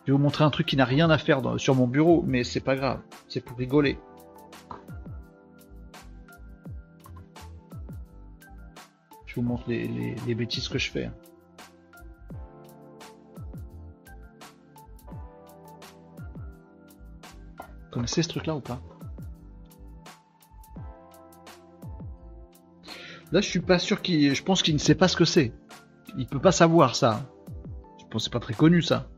Je 0.05 0.11
vais 0.11 0.17
vous 0.17 0.23
montrer 0.23 0.43
un 0.43 0.51
truc 0.51 0.67
qui 0.67 0.77
n'a 0.77 0.85
rien 0.85 1.09
à 1.09 1.17
faire 1.17 1.41
sur 1.57 1.73
mon 1.73 1.87
bureau, 1.87 2.23
mais 2.27 2.43
c'est 2.43 2.59
pas 2.59 2.75
grave, 2.75 2.99
c'est 3.27 3.43
pour 3.43 3.57
rigoler. 3.57 3.97
Je 9.35 9.41
vous 9.41 9.47
montre 9.47 9.65
les, 9.67 10.33
bêtises 10.33 10.69
que 10.69 10.77
je 10.77 10.89
fais. 10.89 11.11
Vous 17.59 17.91
connaissez 17.91 18.23
ce 18.23 18.29
truc 18.29 18.45
là 18.45 18.55
ou 18.55 18.61
pas? 18.61 18.81
Là, 23.33 23.41
je 23.41 23.49
suis 23.49 23.59
pas 23.59 23.77
sûr 23.77 24.01
qu'il. 24.01 24.33
Je 24.33 24.41
pense 24.41 24.61
qu'il 24.61 24.73
ne 24.73 24.79
sait 24.79 24.95
pas 24.95 25.09
ce 25.09 25.17
que 25.17 25.25
c'est. 25.25 25.51
Il 26.17 26.27
peut 26.27 26.39
pas 26.39 26.53
savoir 26.53 26.95
ça. 26.95 27.29
Je 27.99 28.05
pense 28.05 28.21
que 28.21 28.23
c'est 28.23 28.29
pas 28.31 28.39
très 28.39 28.53
connu 28.53 28.81
ça. 28.81 29.09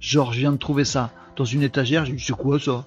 Genre, 0.00 0.32
je 0.32 0.38
viens 0.38 0.52
de 0.52 0.56
trouver 0.56 0.86
ça 0.86 1.12
dans 1.36 1.44
une 1.44 1.62
étagère. 1.62 2.06
J'ai 2.06 2.14
dit, 2.14 2.24
c'est 2.24 2.32
quoi 2.32 2.58
ça? 2.58 2.86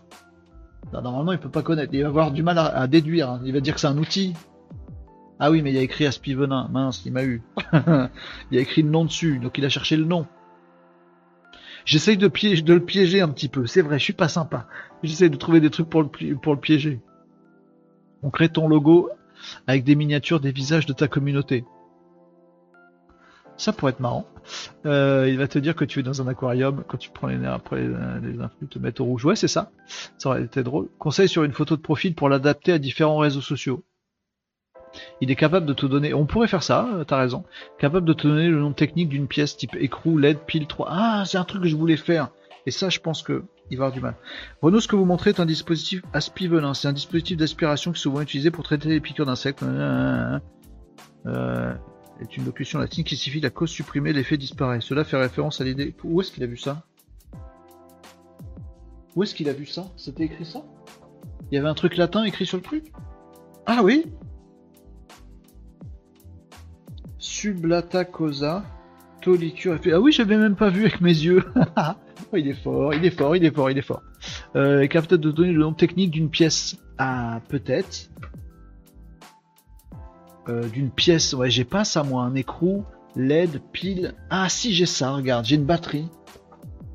Normalement, 0.92 1.34
il 1.34 1.40
peut 1.40 1.52
pas 1.52 1.62
connaître. 1.62 1.94
Il 1.94 2.02
va 2.02 2.08
avoir 2.08 2.32
du 2.32 2.42
mal 2.42 2.58
à, 2.58 2.88
déduire. 2.88 3.30
Hein. 3.30 3.42
Il 3.46 3.54
va 3.54 3.60
dire 3.60 3.76
que 3.76 3.80
c'est 3.80 3.86
un 3.86 3.98
outil. 4.00 4.34
Ah 5.40 5.52
oui, 5.52 5.62
mais 5.62 5.72
il 5.72 5.76
y 5.76 5.80
a 5.80 5.82
écrit 5.82 6.06
Aspivenin. 6.06 6.68
Mince, 6.70 7.04
il 7.06 7.14
m'a 7.14 7.24
eu. 7.24 7.42
il 8.52 8.58
a 8.58 8.62
écrit 8.62 8.84
le 8.84 8.90
nom 8.90 9.06
dessus, 9.06 9.40
donc 9.40 9.58
il 9.58 9.66
a 9.66 9.70
cherché 9.70 9.96
le 9.96 10.04
nom. 10.04 10.28
J'essaye 11.86 12.18
de, 12.18 12.28
le 12.28 12.80
piéger 12.80 13.22
un 13.22 13.30
petit 13.30 13.48
peu. 13.48 13.66
C'est 13.66 13.82
vrai, 13.82 13.98
je 13.98 14.04
suis 14.04 14.14
pas 14.14 14.28
sympa. 14.28 14.68
J'essaye 15.02 15.30
de 15.30 15.38
trouver 15.38 15.62
des 15.62 15.70
trucs 15.70 15.90
pour 15.90 16.04
le, 16.04 16.56
piéger. 16.58 17.00
On 18.22 18.30
crée 18.30 18.50
ton 18.50 18.68
logo 18.68 19.10
avec 19.66 19.86
des 19.86 19.96
miniatures 19.96 20.42
des 20.42 20.52
visages 20.52 20.86
de 20.86 20.94
ta 20.94 21.08
communauté. 21.08 21.64
Ça 23.56 23.74
pourrait 23.74 23.94
être 23.94 24.02
marrant. 24.02 24.28
Euh, 24.86 25.28
il 25.30 25.38
va 25.38 25.48
te 25.48 25.58
dire 25.58 25.76
que 25.76 25.86
tu 25.86 26.00
es 26.00 26.04
dans 26.04 26.22
un 26.22 26.28
aquarium 26.28 26.84
quand 26.88 26.98
tu 26.98 27.10
prends 27.10 27.28
les 27.28 27.38
nerfs 27.38 27.54
après 27.54 27.82
les, 28.22 28.40
influx 28.40 28.68
te 28.68 28.80
mettre 28.80 29.02
au 29.02 29.06
rouge. 29.06 29.26
Ouais, 29.26 29.36
c'est 29.36 29.48
ça. 29.48 29.72
Ça 30.18 30.30
aurait 30.30 30.44
été 30.44 30.64
drôle. 30.64 30.90
Conseil 30.98 31.28
sur 31.28 31.44
une 31.44 31.54
photo 31.54 31.76
de 31.76 31.82
profil 31.82 32.14
pour 32.14 32.30
l'adapter 32.30 32.74
à 32.74 32.78
différents 32.78 33.18
réseaux 33.18 33.42
sociaux. 33.42 33.84
Il 35.22 35.32
est 35.32 35.36
capable 35.36 35.66
de 35.66 35.74
te 35.74 35.86
donner, 35.86 36.14
on 36.14 36.26
pourrait 36.26 36.48
faire 36.48 36.64
ça, 36.64 36.88
euh, 36.94 37.04
t'as 37.04 37.18
raison, 37.18 37.44
capable 37.78 38.06
de 38.06 38.14
te 38.14 38.28
donner 38.28 38.48
le 38.48 38.60
nom 38.60 38.74
technique 38.74 39.10
d'une 39.10 39.28
pièce 39.28 39.58
type 39.58 39.76
écrou, 39.80 40.18
LED, 40.18 40.40
pile 40.40 40.68
3. 40.68 40.88
Ah, 40.90 41.24
c'est 41.26 41.38
un 41.38 41.44
truc 41.44 41.64
que 41.64 41.68
je 41.68 41.76
voulais 41.76 41.98
faire. 41.98 42.30
Et 42.66 42.72
ça, 42.72 42.90
je 42.90 43.00
pense 43.00 43.24
que 43.24 43.44
il 43.72 43.78
va 43.78 43.86
avoir 43.86 43.94
du 43.94 44.02
mal. 44.02 44.16
Renault, 44.62 44.80
ce 44.80 44.88
que 44.88 44.96
vous 44.96 45.06
montrez 45.06 45.30
est 45.30 45.40
un 45.40 45.46
dispositif 45.46 46.02
aspivelin. 46.12 46.74
C'est 46.74 46.88
un 46.88 46.94
dispositif 46.94 47.38
d'aspiration 47.38 47.92
qui 47.92 48.00
est 48.00 48.02
souvent 48.02 48.22
utilisé 48.22 48.50
pour 48.50 48.64
traiter 48.64 48.90
les 48.90 49.00
piqûres 49.00 49.28
d'insectes. 49.28 49.64
Euh, 49.64 50.40
est 52.22 52.38
une 52.38 52.46
locution 52.46 52.80
latine 52.80 53.04
qui 53.04 53.16
signifie 53.16 53.42
la 53.42 53.50
cause 53.50 53.70
supprimée, 53.70 54.14
l'effet 54.14 54.38
disparaît. 54.38 54.82
Cela 54.82 55.04
fait 55.04 55.18
référence 55.18 55.62
à 55.62 55.64
l'idée. 55.64 55.96
Où 56.04 56.22
est-ce 56.22 56.32
qu'il 56.32 56.44
a 56.44 56.48
vu 56.48 56.58
ça? 56.58 56.84
Où 59.16 59.24
est-ce 59.24 59.34
qu'il 59.34 59.50
a 59.50 59.54
vu 59.54 59.66
ça? 59.66 59.88
C'était 59.96 60.24
écrit 60.24 60.46
ça? 60.46 60.64
Il 61.52 61.56
y 61.56 61.58
avait 61.58 61.70
un 61.70 61.74
truc 61.74 61.98
latin 61.98 62.24
écrit 62.24 62.46
sur 62.46 62.58
le 62.58 62.64
truc? 62.64 62.92
Ah 63.66 63.82
oui? 63.84 64.06
Sublata 67.20 68.06
cosa 68.06 68.64
tolicure. 69.22 69.78
Ah 69.92 70.00
oui, 70.00 70.12
j'avais 70.12 70.38
même 70.38 70.56
pas 70.56 70.70
vu 70.70 70.82
avec 70.82 71.02
mes 71.02 71.10
yeux. 71.10 71.44
Il 72.34 72.48
est 72.48 72.54
fort, 72.54 72.94
il 72.94 73.04
est 73.04 73.10
fort, 73.10 73.36
il 73.36 73.44
est 73.44 73.56
fort, 73.56 73.72
il 73.72 73.78
est 73.78 73.82
fort. 73.82 74.04
Euh, 74.56 74.86
capable 74.86 75.20
de 75.20 75.32
donner 75.32 75.52
le 75.52 75.62
nom 75.62 75.74
technique 75.74 76.12
d'une 76.12 76.30
pièce. 76.30 76.78
Ah, 77.00 77.42
peut-être. 77.48 78.12
Euh, 80.48 80.68
d'une 80.70 80.92
pièce. 80.92 81.34
Ouais, 81.34 81.50
j'ai 81.50 81.64
pas 81.64 81.84
ça 81.84 82.04
moi. 82.04 82.24
Un 82.24 82.36
écrou, 82.36 82.86
LED, 83.16 83.62
pile. 83.72 84.14
Ah, 84.30 84.48
si, 84.48 84.74
j'ai 84.74 84.86
ça, 84.86 85.12
regarde, 85.12 85.46
j'ai 85.46 85.56
une 85.56 85.66
batterie. 85.66 86.08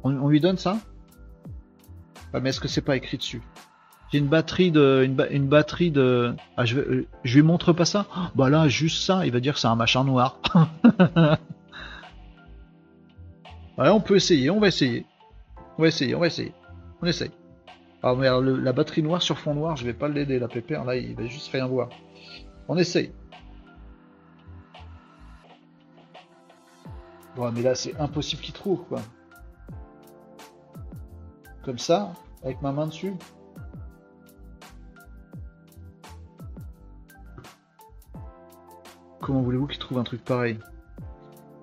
On, 0.05 0.29
lui 0.29 0.41
donne 0.41 0.59
ça? 0.59 0.79
Ah, 2.33 2.41
mais 2.41 2.51
est-ce 2.51 2.61
que 2.61 2.69
c'est 2.69 2.83
pas 2.83 2.95
écrit 2.95 3.17
dessus? 3.17 3.43
J'ai 4.13 4.19
une 4.19 4.29
batterie 4.29 4.71
de. 4.71 5.03
Une, 5.31 5.49
batterie 5.49 5.91
de. 5.91 6.35
Ah, 6.57 6.65
je, 6.65 6.79
vais, 6.79 7.07
je 7.25 7.37
lui 7.37 7.43
montre 7.43 7.73
pas 7.73 7.85
ça? 7.85 8.07
Bah 8.35 8.49
là, 8.49 8.69
juste 8.69 9.03
ça, 9.03 9.27
il 9.27 9.33
va 9.33 9.41
dire 9.41 9.55
que 9.55 9.61
c'est 9.61 9.67
un 9.67 9.77
machin 9.77 10.05
noir. 10.05 10.39
ouais, 13.79 13.89
on 13.89 14.01
peut 14.01 14.17
essayer, 14.17 14.51
on 14.51 14.61
va 14.61 14.69
essayer. 14.69 15.07
On 15.79 15.83
va 15.83 15.89
essayer, 15.89 16.15
on 16.15 16.21
va 16.21 16.27
essayer. 16.29 16.53
On 17.03 17.07
essaye. 17.07 17.33
Ah 18.03 18.15
merde, 18.15 18.45
la 18.45 18.73
batterie 18.73 19.03
noire 19.03 19.23
sur 19.23 19.39
fond 19.39 19.55
noir, 19.55 19.77
je 19.77 19.85
vais 19.85 19.95
pas 19.95 20.09
l'aider, 20.09 20.39
la 20.39 20.49
pépère, 20.49 20.85
là, 20.85 20.95
il 20.95 21.17
va 21.17 21.27
juste 21.27 21.51
rien 21.51 21.67
voir. 21.67 21.89
On 22.69 22.77
essaye. 22.77 23.13
Bon, 27.35 27.51
mais 27.51 27.63
là, 27.63 27.75
c'est 27.75 27.99
impossible 27.99 28.43
qu'il 28.43 28.55
trouve, 28.55 28.85
quoi. 28.85 29.01
Comme 31.65 31.79
ça, 31.79 32.13
avec 32.43 32.63
ma 32.63 32.73
main 32.73 32.87
dessus. 32.87 33.15
Comment 39.25 39.41
voulez-vous 39.41 39.67
qu'il 39.67 39.79
trouve 39.79 39.97
un 39.97 40.05
truc 40.05 40.23
pareil 40.23 40.59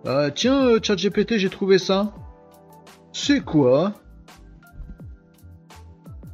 euh, 0.07 0.31
Tiens, 0.33 0.65
euh, 0.65 0.79
ChatGPT, 0.81 1.37
j'ai 1.37 1.51
trouvé 1.51 1.77
ça. 1.77 2.11
C'est 3.13 3.41
quoi? 3.41 3.93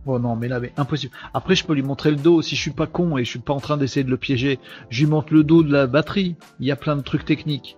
Oh 0.06 0.20
non, 0.20 0.38
mais 0.38 0.48
là, 0.48 0.62
mais 0.62 0.72
impossible. 0.78 1.14
Après, 1.34 1.54
je 1.54 1.66
peux 1.66 1.74
lui 1.74 1.84
montrer 1.84 2.12
le 2.12 2.16
dos 2.16 2.42
si 2.42 2.56
je 2.56 2.62
suis 2.62 2.72
pas 2.72 2.88
con 2.88 3.18
et 3.18 3.26
je 3.26 3.30
suis 3.30 3.40
pas 3.40 3.52
en 3.52 3.60
train 3.60 3.76
d'essayer 3.76 4.06
de 4.06 4.10
le 4.10 4.16
piéger. 4.16 4.58
Je 4.90 5.04
lui 5.04 5.12
montre 5.12 5.34
le 5.34 5.44
dos 5.44 5.64
de 5.64 5.72
la 5.74 5.86
batterie. 5.86 6.38
Il 6.62 6.66
y 6.66 6.72
a 6.72 6.78
plein 6.78 6.96
de 6.96 7.02
trucs 7.02 7.26
techniques. 7.26 7.78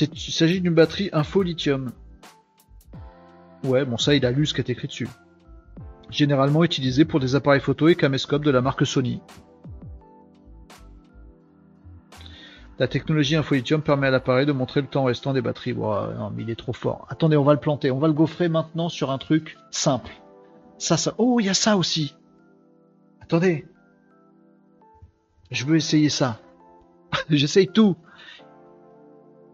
Il 0.00 0.18
s'agit 0.18 0.62
d'une 0.62 0.72
batterie 0.72 1.10
info 1.12 1.42
lithium. 1.42 1.92
Ouais, 3.64 3.84
bon, 3.84 3.98
ça, 3.98 4.14
il 4.14 4.24
a 4.24 4.30
lu 4.30 4.46
ce 4.46 4.54
qui 4.54 4.62
est 4.62 4.70
écrit 4.70 4.88
dessus. 4.88 5.08
Généralement 6.08 6.64
utilisé 6.64 7.04
pour 7.04 7.20
des 7.20 7.34
appareils 7.34 7.60
photo 7.60 7.88
et 7.88 7.96
caméscopes 7.96 8.44
de 8.44 8.50
la 8.50 8.62
marque 8.62 8.86
Sony. 8.86 9.20
La 12.78 12.88
technologie 12.88 13.36
lithium 13.50 13.82
permet 13.82 14.08
à 14.08 14.10
l'appareil 14.10 14.46
de 14.46 14.52
montrer 14.52 14.80
le 14.80 14.88
temps 14.88 15.04
restant 15.04 15.32
des 15.32 15.40
batteries. 15.40 15.74
non, 15.74 16.30
mais 16.34 16.42
il 16.42 16.50
est 16.50 16.58
trop 16.58 16.72
fort. 16.72 17.06
Attendez, 17.08 17.36
on 17.36 17.44
va 17.44 17.52
le 17.54 17.60
planter. 17.60 17.90
On 17.90 17.98
va 17.98 18.08
le 18.08 18.14
gaufrer 18.14 18.48
maintenant 18.48 18.88
sur 18.88 19.10
un 19.10 19.18
truc 19.18 19.56
simple. 19.70 20.10
Ça, 20.78 20.96
ça. 20.96 21.14
Oh, 21.18 21.38
il 21.38 21.46
y 21.46 21.48
a 21.48 21.54
ça 21.54 21.76
aussi. 21.76 22.16
Attendez. 23.20 23.66
Je 25.52 25.64
veux 25.64 25.76
essayer 25.76 26.08
ça. 26.08 26.40
J'essaye 27.30 27.68
tout. 27.68 27.96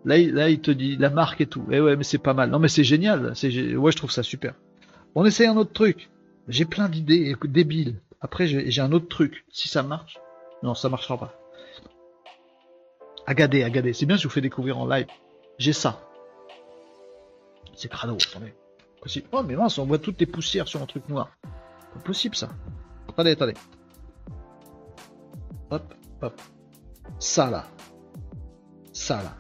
Là, 0.07 0.17
là, 0.17 0.49
il 0.49 0.61
te 0.61 0.71
dit 0.71 0.97
la 0.97 1.11
marque 1.11 1.43
et 1.43 1.47
tout. 1.47 1.67
Eh 1.71 1.79
ouais, 1.79 1.97
mais 1.97 2.05
c'est 2.05 2.17
pas 2.17 2.33
mal. 2.33 2.49
Non, 2.49 2.59
mais 2.59 2.69
c'est 2.69 2.85
génial. 2.85 3.35
Ouais, 3.43 3.93
je 3.93 3.97
trouve 3.97 4.11
ça 4.11 4.23
super. 4.23 4.55
On 5.15 5.27
essaye 5.27 5.47
un 5.47 5.59
autre 5.59 5.75
truc. 5.75 6.09
J'ai 6.49 6.65
plein 6.65 6.89
d'idées 6.89 7.37
débiles. 7.45 8.01
Après, 8.23 8.47
j'ai 8.47 8.81
un 8.81 8.93
autre 8.93 9.09
truc. 9.09 9.45
Si 9.51 9.69
ça 9.69 9.83
marche. 9.83 10.19
Non, 10.63 10.75
ça 10.75 10.89
marchera 10.89 11.19
pas. 11.19 11.40
Agadé, 13.31 13.63
Agadé. 13.63 13.93
C'est 13.93 14.07
bien 14.07 14.17
je 14.17 14.25
vous 14.25 14.35
fais 14.35 14.41
découvrir 14.41 14.77
en 14.77 14.89
live. 14.89 15.07
J'ai 15.57 15.73
ça. 15.73 16.01
C'est 17.77 17.89
crado, 17.89 18.17
attendez. 18.17 18.53
Oh, 19.31 19.43
mais 19.45 19.55
mince, 19.55 19.79
on 19.79 19.87
voit 19.87 20.01
toutes 20.01 20.19
les 20.19 20.27
poussières 20.27 20.67
sur 20.67 20.83
un 20.83 20.87
truc 20.87 21.09
noir. 21.09 21.31
Pas 21.95 22.01
possible, 22.05 22.35
ça. 22.35 22.49
Attendez, 23.09 23.31
attendez. 23.31 23.55
Hop, 25.71 25.95
hop. 26.23 26.41
Ça, 27.21 27.49
là. 27.51 27.67
Ça, 28.93 29.23
là. 29.23 29.37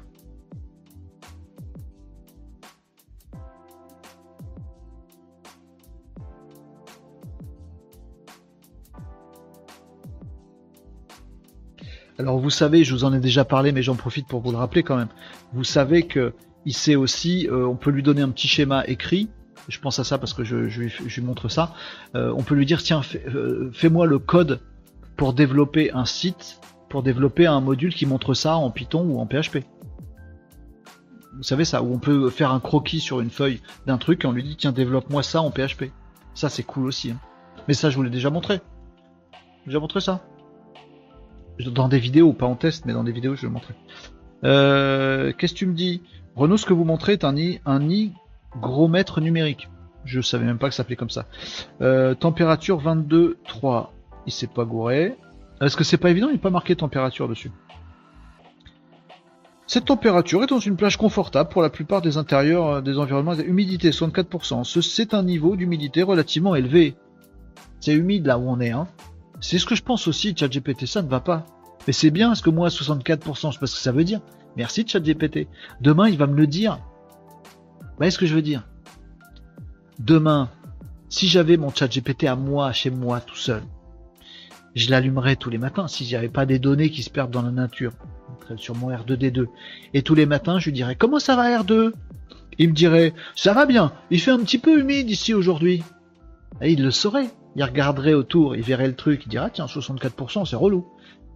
Alors 12.21 12.39
vous 12.39 12.51
savez, 12.51 12.85
je 12.85 12.93
vous 12.93 13.05
en 13.05 13.15
ai 13.15 13.19
déjà 13.19 13.47
parlé, 13.47 13.73
mais 13.73 13.83
j'en 13.83 13.95
profite 13.95 14.27
pour 14.27 14.43
vous 14.43 14.51
le 14.51 14.59
rappeler 14.59 14.83
quand 14.83 14.97
même. 14.97 15.09
Vous 15.55 15.65
savez 15.65 16.03
que 16.03 16.35
il 16.67 16.75
sait 16.75 16.95
aussi, 16.95 17.49
euh, 17.51 17.67
on 17.67 17.77
peut 17.77 17.91
lui 17.91 18.03
donner 18.03 18.21
un 18.21 18.29
petit 18.29 18.47
schéma 18.47 18.85
écrit. 18.87 19.31
Je 19.69 19.81
pense 19.81 19.99
à 19.99 20.05
ça 20.05 20.19
parce 20.19 20.35
que 20.35 20.45
je, 20.45 20.57
lui, 20.57 21.23
montre 21.23 21.49
ça. 21.49 21.73
Euh, 22.15 22.31
on 22.37 22.43
peut 22.43 22.55
lui 22.55 22.67
dire 22.67 22.83
tiens, 22.83 23.01
euh, 23.35 23.71
fais-moi 23.73 24.05
le 24.05 24.19
code 24.19 24.61
pour 25.17 25.33
développer 25.33 25.93
un 25.93 26.05
site, 26.05 26.61
pour 26.91 27.03
développer 27.03 27.47
un 27.47 27.63
module 27.63 27.95
qui 27.95 28.05
montre 28.05 28.35
ça 28.35 28.57
en 28.57 28.71
Python 28.71 29.03
ou 29.03 29.19
en 29.19 29.25
PHP. 29.25 29.65
Vous 31.39 31.43
savez 31.43 31.65
ça, 31.65 31.83
où 31.83 31.91
on 31.91 31.99
peut 31.99 32.29
faire 32.29 32.53
un 32.53 32.61
croquis 32.61 33.01
sur 33.01 33.21
une 33.21 33.31
feuille 33.31 33.63
d'un 33.87 33.97
truc 33.97 34.25
et 34.25 34.29
on 34.29 34.33
lui 34.33 34.45
dit 34.45 34.57
tiens 34.57 34.73
développe-moi 34.73 35.23
ça 35.23 35.41
en 35.41 35.51
PHP. 35.51 35.85
Ça 36.35 36.51
c'est 36.51 36.65
cool 36.65 36.85
aussi. 36.85 37.13
Hein. 37.13 37.21
Mais 37.67 37.73
ça 37.73 37.89
je 37.89 37.97
vous 37.97 38.03
l'ai 38.03 38.11
déjà 38.11 38.29
montré. 38.29 38.61
J'ai 39.61 39.71
déjà 39.71 39.81
montré 39.81 40.03
ça 40.03 40.21
dans 41.69 41.89
des 41.89 41.99
vidéos, 41.99 42.33
pas 42.33 42.47
en 42.47 42.57
test, 42.57 42.85
mais 42.87 42.93
dans 42.93 43.05
des 43.05 43.13
vidéos, 43.13 43.37
je 43.37 43.47
le 43.47 43.53
montrer. 43.53 43.75
Euh, 44.45 45.33
Qu'est-ce 45.37 45.55
que 45.55 45.59
tu 45.59 45.67
me 45.67 45.75
dis? 45.75 46.03
Renault, 46.37 46.57
ce 46.57 46.67
que 46.67 46.73
vous 46.73 46.85
montrez 46.85 47.13
est 47.13 47.25
un, 47.25 47.35
un 47.67 47.89
hygromètre 47.89 49.21
numérique. 49.21 49.69
Je 50.05 50.21
savais 50.21 50.45
même 50.45 50.59
pas 50.59 50.69
que 50.69 50.75
ça 50.75 50.79
s'appelait 50.79 50.97
comme 50.97 51.11
ça. 51.11 51.27
Euh, 51.83 52.15
température 52.15 52.83
22,3. 52.83 53.89
Il 54.27 54.33
s'est 54.33 54.47
pas 54.47 54.65
gouré. 54.65 55.17
Est-ce 55.61 55.77
que 55.77 55.85
c'est 55.85 55.99
pas 55.99 56.11
évident? 56.11 56.29
Il 56.29 56.33
n'est 56.33 56.39
pas 56.39 56.51
marqué 56.51 56.75
température 56.75 57.29
dessus. 57.29 57.51
Cette 59.67 59.85
température 59.85 60.43
est 60.43 60.49
dans 60.49 60.59
une 60.59 60.77
plage 60.77 60.97
confortable 60.97 61.49
pour 61.49 61.63
la 61.63 61.71
plupart 61.71 62.03
des 62.03 62.17
intérieurs 62.17 62.67
euh, 62.67 62.81
des 62.81 62.99
environnements. 62.99 63.35
Humidité 63.35 63.91
64%. 63.91 64.81
C'est 64.83 65.15
un 65.15 65.23
niveau 65.23 65.55
d'humidité 65.57 66.03
relativement 66.03 66.55
élevé. 66.55 66.97
C'est 67.81 67.93
humide 67.93 68.27
là 68.27 68.39
où 68.39 68.49
on 68.49 68.61
est. 68.61 68.71
Hein. 68.71 68.89
C'est 69.41 69.59
ce 69.59 69.67
que 69.67 69.75
je 69.75 69.83
pense 69.83 70.07
aussi. 70.09 70.35
ChatGPT, 70.37 70.87
ça 70.87 71.03
ne 71.03 71.09
va 71.09 71.21
pas. 71.21 71.47
Mais 71.87 71.93
c'est 71.93 72.11
bien, 72.11 72.29
parce 72.29 72.43
que 72.43 72.51
moi, 72.51 72.69
64%, 72.69 73.49
je 73.49 73.55
sais 73.55 73.59
pas 73.59 73.67
ce 73.67 73.75
que 73.75 73.81
ça 73.81 73.93
veut 73.93 74.05
dire. 74.05 74.21
Merci 74.57 74.87
ChatGPT. 74.87 75.49
Demain, 75.81 76.09
il 76.09 76.19
va 76.19 76.27
me 76.27 76.37
le 76.37 76.47
dire. 76.47 76.79
Vous 77.81 77.97
voyez 77.97 78.11
ce 78.11 78.19
que 78.19 78.27
je 78.27 78.35
veux 78.35 78.43
dire? 78.43 78.67
Demain, 79.99 80.51
si 81.09 81.29
j'avais 81.29 81.57
mon 81.57 81.71
ChatGPT 81.71 82.25
à 82.25 82.37
moi, 82.37 82.73
chez 82.73 82.91
moi, 82.91 83.21
tout 83.21 83.37
seul, 83.37 83.63
je 84.75 84.91
l'allumerais 84.91 85.37
tous 85.37 85.51
les 85.51 85.59
matins 85.59 85.89
si 85.89 86.05
j'avais 86.05 86.29
pas 86.29 86.47
des 86.47 86.59
données 86.59 86.91
qui 86.91 87.03
se 87.03 87.11
perdent 87.11 87.31
dans 87.31 87.43
la 87.43 87.51
nature 87.51 87.93
sur 88.57 88.75
mon 88.77 88.91
R2D2 88.91 89.47
et 89.95 90.03
tous 90.03 90.15
les 90.15 90.27
matins 90.27 90.59
je 90.59 90.67
lui 90.67 90.73
dirais 90.73 90.97
comment 90.97 91.19
ça 91.19 91.37
va 91.37 91.63
R2 91.63 91.93
il 92.59 92.69
me 92.69 92.75
dirait 92.75 93.15
ça 93.37 93.53
va 93.53 93.67
bien 93.67 93.93
il 94.11 94.21
fait 94.21 94.31
un 94.31 94.39
petit 94.39 94.59
peu 94.59 94.79
humide 94.79 95.11
ici 95.11 95.35
aujourd'hui 95.35 95.83
et 96.61 96.73
il 96.73 96.83
le 96.83 96.91
saurait 96.91 97.31
il 97.57 97.65
regarderait 97.65 98.15
autour 98.15 98.57
il 98.57 98.63
verrait 98.63 98.89
le 98.89 98.97
truc 98.97 99.27
il 99.27 99.29
dirait 99.29 99.51
tiens 99.53 99.67
64% 99.67 100.47
c'est 100.47 100.57
relou 100.57 100.87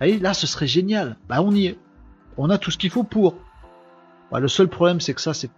et 0.01 0.19
là 0.19 0.35
ce 0.35 0.47
serait 0.47 0.67
génial 0.67 1.17
bah 1.29 1.43
on 1.43 1.53
y 1.53 1.67
est 1.67 1.79
on 2.37 2.51
a 2.51 2.59
tout 2.59 2.71
ce 2.71 2.79
qu'il 2.79 2.91
faut 2.91 3.05
pour 3.05 3.37
bah, 4.31 4.41
le 4.41 4.49
seul 4.49 4.69
problème 4.69 5.01
c'est 5.01 5.15
que 5.15 5.21
ça 5.21 5.33
c'est 5.35 5.51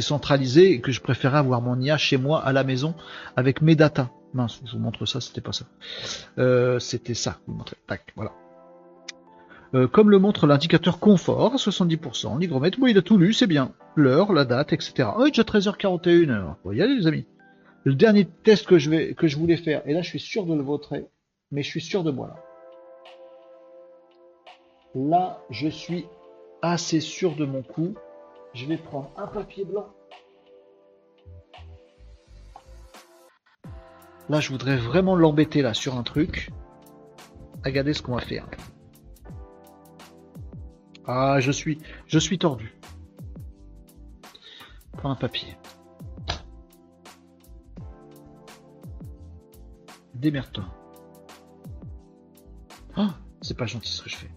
centralisé 0.00 0.72
et 0.72 0.80
que 0.80 0.92
je 0.92 1.00
préférais 1.00 1.38
avoir 1.38 1.60
mon 1.60 1.80
IA 1.80 1.96
chez 1.98 2.16
moi 2.16 2.44
à 2.44 2.52
la 2.52 2.64
maison 2.64 2.94
avec 3.36 3.62
mes 3.62 3.74
datas 3.74 4.08
Mince, 4.34 4.62
je 4.64 4.72
vous 4.72 4.78
montre 4.78 5.04
ça, 5.04 5.20
c'était 5.20 5.40
pas 5.40 5.52
ça. 5.52 5.66
Euh, 6.38 6.78
c'était 6.78 7.14
ça, 7.14 7.38
vous 7.46 7.54
montrez. 7.54 7.76
Tac, 7.86 8.12
voilà. 8.16 8.32
Euh, 9.74 9.86
comme 9.86 10.10
le 10.10 10.18
montre 10.18 10.46
l'indicateur 10.46 10.98
confort 10.98 11.54
à 11.54 11.56
70%, 11.56 12.38
l'hygromètre, 12.38 12.78
bon, 12.78 12.86
il 12.86 12.98
a 12.98 13.02
tout 13.02 13.18
lu, 13.18 13.32
c'est 13.32 13.46
bien. 13.46 13.72
L'heure, 13.94 14.32
la 14.32 14.44
date, 14.44 14.72
etc. 14.72 15.10
Oh, 15.16 15.26
déjà 15.28 15.42
13h41. 15.42 16.56
Bon, 16.64 16.72
y 16.72 16.80
aller, 16.80 16.96
les 16.96 17.06
amis. 17.06 17.26
Le 17.84 17.94
dernier 17.94 18.26
test 18.26 18.66
que 18.66 18.78
je, 18.78 19.36
voulais 19.36 19.56
faire, 19.56 19.82
et 19.86 19.92
là 19.92 20.02
je 20.02 20.08
suis 20.08 20.20
sûr 20.20 20.46
de 20.46 20.54
le 20.54 20.62
voter, 20.62 21.06
mais 21.50 21.62
je 21.62 21.68
suis 21.68 21.80
sûr 21.80 22.04
de 22.04 22.10
moi 22.10 22.28
là. 22.28 22.44
Là, 24.94 25.42
je 25.48 25.68
suis 25.68 26.06
assez 26.60 27.00
sûr 27.00 27.34
de 27.34 27.46
mon 27.46 27.62
coup. 27.62 27.94
Je 28.52 28.66
vais 28.66 28.76
prendre 28.76 29.10
un 29.16 29.26
papier 29.26 29.64
blanc 29.64 29.88
Là, 34.28 34.40
je 34.40 34.50
voudrais 34.50 34.76
vraiment 34.76 35.16
l'embêter 35.16 35.62
là 35.62 35.74
sur 35.74 35.96
un 35.96 36.02
truc. 36.02 36.50
Regardez 37.64 37.92
ce 37.92 38.02
qu'on 38.02 38.14
va 38.14 38.20
faire. 38.20 38.48
Ah, 41.06 41.40
je 41.40 41.50
suis, 41.50 41.78
je 42.06 42.18
suis 42.18 42.38
tordu. 42.38 42.72
Prends 44.92 45.10
un 45.10 45.16
papier. 45.16 45.56
Démerde-toi. 50.22 50.64
Oh, 52.96 53.08
c'est 53.40 53.56
pas 53.56 53.66
gentil 53.66 53.90
ce 53.90 54.02
que 54.02 54.08
je 54.08 54.14
fais. 54.14 54.30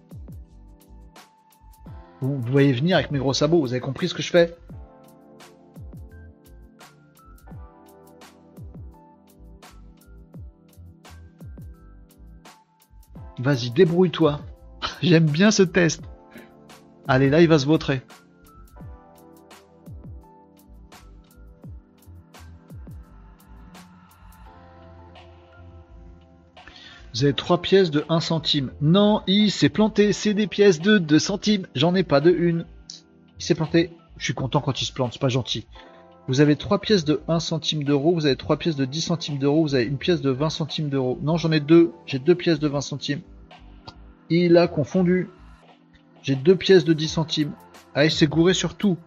vous 2.21 2.41
voyez 2.41 2.73
venir 2.73 2.97
avec 2.97 3.11
mes 3.11 3.19
gros 3.19 3.33
sabots, 3.33 3.59
vous 3.61 3.71
avez 3.71 3.81
compris 3.81 4.09
ce 4.09 4.15
que 4.15 4.23
je 4.23 4.31
fais? 4.31 4.57
Vas-y, 13.37 13.69
débrouille-toi. 13.69 14.41
J'aime 15.03 15.29
bien 15.29 15.51
ce 15.51 15.61
test. 15.61 16.01
Allez, 17.07 17.29
là, 17.29 17.41
il 17.41 17.47
va 17.47 17.59
se 17.59 17.67
vautrer. 17.67 18.01
Vous 27.15 27.23
avez 27.23 27.33
trois 27.33 27.61
pièces 27.61 27.91
de 27.91 28.03
1 28.09 28.19
centime. 28.19 28.71
Non, 28.81 29.21
il 29.25 29.49
s'est 29.49 29.69
planté, 29.69 30.11
c'est 30.11 30.33
des 30.33 30.47
pièces 30.47 30.81
de 30.81 30.97
2 30.97 31.17
centimes. 31.17 31.65
J'en 31.73 31.95
ai 31.95 32.03
pas 32.03 32.19
de 32.19 32.29
une. 32.29 32.65
Il 33.39 33.45
s'est 33.45 33.55
planté. 33.55 33.91
Je 34.17 34.25
suis 34.25 34.33
content 34.33 34.59
quand 34.59 34.81
il 34.81 34.85
se 34.85 34.91
plante, 34.91 35.13
c'est 35.13 35.21
pas 35.21 35.29
gentil. 35.29 35.65
Vous 36.27 36.41
avez 36.41 36.57
trois 36.57 36.81
pièces 36.81 37.05
de 37.05 37.21
1 37.29 37.39
centime 37.39 37.85
d'euro, 37.85 38.13
vous 38.13 38.25
avez 38.25 38.35
trois 38.35 38.57
pièces 38.57 38.75
de 38.75 38.83
10 38.83 38.99
centimes 38.99 39.37
d'euros, 39.37 39.61
vous 39.61 39.75
avez 39.75 39.85
une 39.85 39.97
pièce 39.97 40.19
de 40.19 40.29
20 40.29 40.49
centimes 40.49 40.89
d'euros. 40.89 41.17
Non, 41.23 41.37
j'en 41.37 41.53
ai 41.53 41.61
deux. 41.61 41.93
J'ai 42.05 42.19
deux 42.19 42.35
pièces 42.35 42.59
de 42.59 42.67
20 42.67 42.81
centimes. 42.81 43.21
Il 44.29 44.57
a 44.57 44.67
confondu. 44.67 45.29
J'ai 46.21 46.35
deux 46.35 46.57
pièces 46.57 46.83
de 46.83 46.91
10 46.91 47.07
centimes. 47.07 47.53
Ah, 47.93 48.03
il 48.03 48.11
s'est 48.11 48.27
gouré 48.27 48.53
sur 48.53 48.75
tout. 48.75 48.97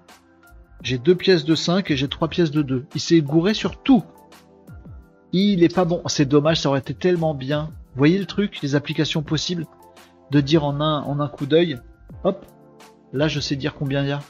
J'ai 0.80 0.96
deux 0.96 1.14
pièces 1.14 1.44
de 1.44 1.54
5 1.54 1.90
et 1.90 1.96
j'ai 1.98 2.08
trois 2.08 2.28
pièces 2.28 2.52
de 2.52 2.62
2. 2.62 2.86
Il 2.94 3.00
s'est 3.02 3.20
gouré 3.20 3.52
sur 3.52 3.82
tout. 3.82 4.02
Il 5.34 5.62
est 5.62 5.74
pas 5.74 5.84
bon. 5.84 6.00
C'est 6.06 6.24
dommage, 6.24 6.62
ça 6.62 6.70
aurait 6.70 6.80
été 6.80 6.94
tellement 6.94 7.34
bien. 7.34 7.70
Voyez 7.98 8.16
le 8.16 8.26
truc, 8.26 8.60
les 8.62 8.76
applications 8.76 9.22
possibles 9.24 9.66
de 10.30 10.40
dire 10.40 10.62
en 10.62 10.80
un, 10.80 11.28
coup 11.28 11.46
d'œil. 11.46 11.80
Hop. 12.22 12.46
Là, 13.12 13.26
je 13.26 13.40
sais 13.40 13.56
dire 13.56 13.74
combien 13.74 14.04
il 14.04 14.08
y 14.10 14.12
a. 14.12 14.20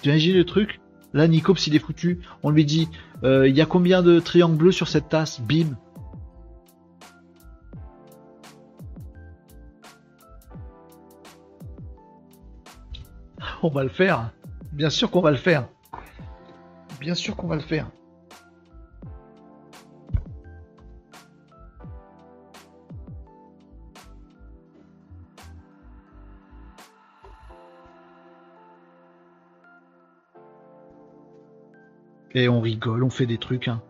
Tu 0.00 0.08
imagines 0.08 0.34
le 0.34 0.46
truc? 0.46 0.80
Là, 1.12 1.28
Nicops, 1.28 1.66
il 1.66 1.76
est 1.76 1.78
foutu. 1.78 2.22
On 2.42 2.48
lui 2.48 2.64
dit, 2.64 2.88
euh, 3.22 3.46
il 3.46 3.54
y 3.54 3.60
a 3.60 3.66
combien 3.66 4.00
de 4.00 4.18
triangles 4.18 4.56
bleus 4.56 4.72
sur 4.72 4.88
cette 4.88 5.10
tasse? 5.10 5.42
Bim. 5.42 5.76
On 13.62 13.68
va 13.68 13.82
le 13.82 13.90
faire. 13.90 14.30
Bien 14.72 14.88
sûr 14.88 15.10
qu'on 15.10 15.20
va 15.20 15.32
le 15.32 15.36
faire. 15.36 15.68
Bien 16.98 17.14
sûr 17.14 17.36
qu'on 17.36 17.48
va 17.48 17.56
le 17.56 17.60
faire. 17.60 17.90
Et 32.34 32.48
on 32.48 32.60
rigole, 32.60 33.04
on 33.04 33.10
fait 33.10 33.26
des 33.26 33.38
trucs. 33.38 33.68
Hein. 33.68 33.82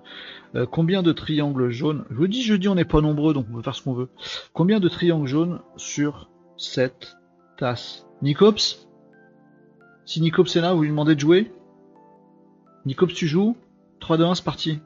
Euh, 0.54 0.66
combien 0.66 1.02
de 1.02 1.12
triangles 1.12 1.70
jaunes 1.70 2.04
Je 2.10 2.16
vous 2.16 2.26
dis 2.26 2.42
jeudi, 2.42 2.68
on 2.68 2.74
n'est 2.74 2.84
pas 2.84 3.00
nombreux, 3.00 3.32
donc 3.34 3.46
on 3.50 3.56
peut 3.56 3.62
faire 3.62 3.74
ce 3.74 3.82
qu'on 3.82 3.94
veut. 3.94 4.08
Combien 4.52 4.80
de 4.80 4.88
triangles 4.88 5.28
jaunes 5.28 5.60
sur 5.76 6.28
cette 6.56 7.16
tasse? 7.56 8.06
Nicops? 8.20 8.86
Si 10.04 10.20
Nicops 10.20 10.56
est 10.56 10.60
là, 10.60 10.74
vous 10.74 10.82
lui 10.82 10.90
demandez 10.90 11.14
de 11.14 11.20
jouer 11.20 11.52
Nicops, 12.84 13.14
tu 13.14 13.28
joues? 13.28 13.56
3, 14.00 14.18
2, 14.18 14.24
1, 14.24 14.34
c'est 14.34 14.44
parti. 14.44 14.80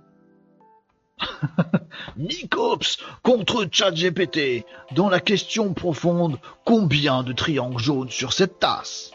Nicops 2.18 2.98
contre 3.22 3.66
ChatGPT 3.70 4.66
dans 4.92 5.08
la 5.08 5.20
question 5.20 5.72
profonde 5.72 6.38
combien 6.64 7.22
de 7.22 7.32
triangles 7.32 7.78
jaunes 7.78 8.10
sur 8.10 8.34
cette 8.34 8.58
tasse? 8.58 9.12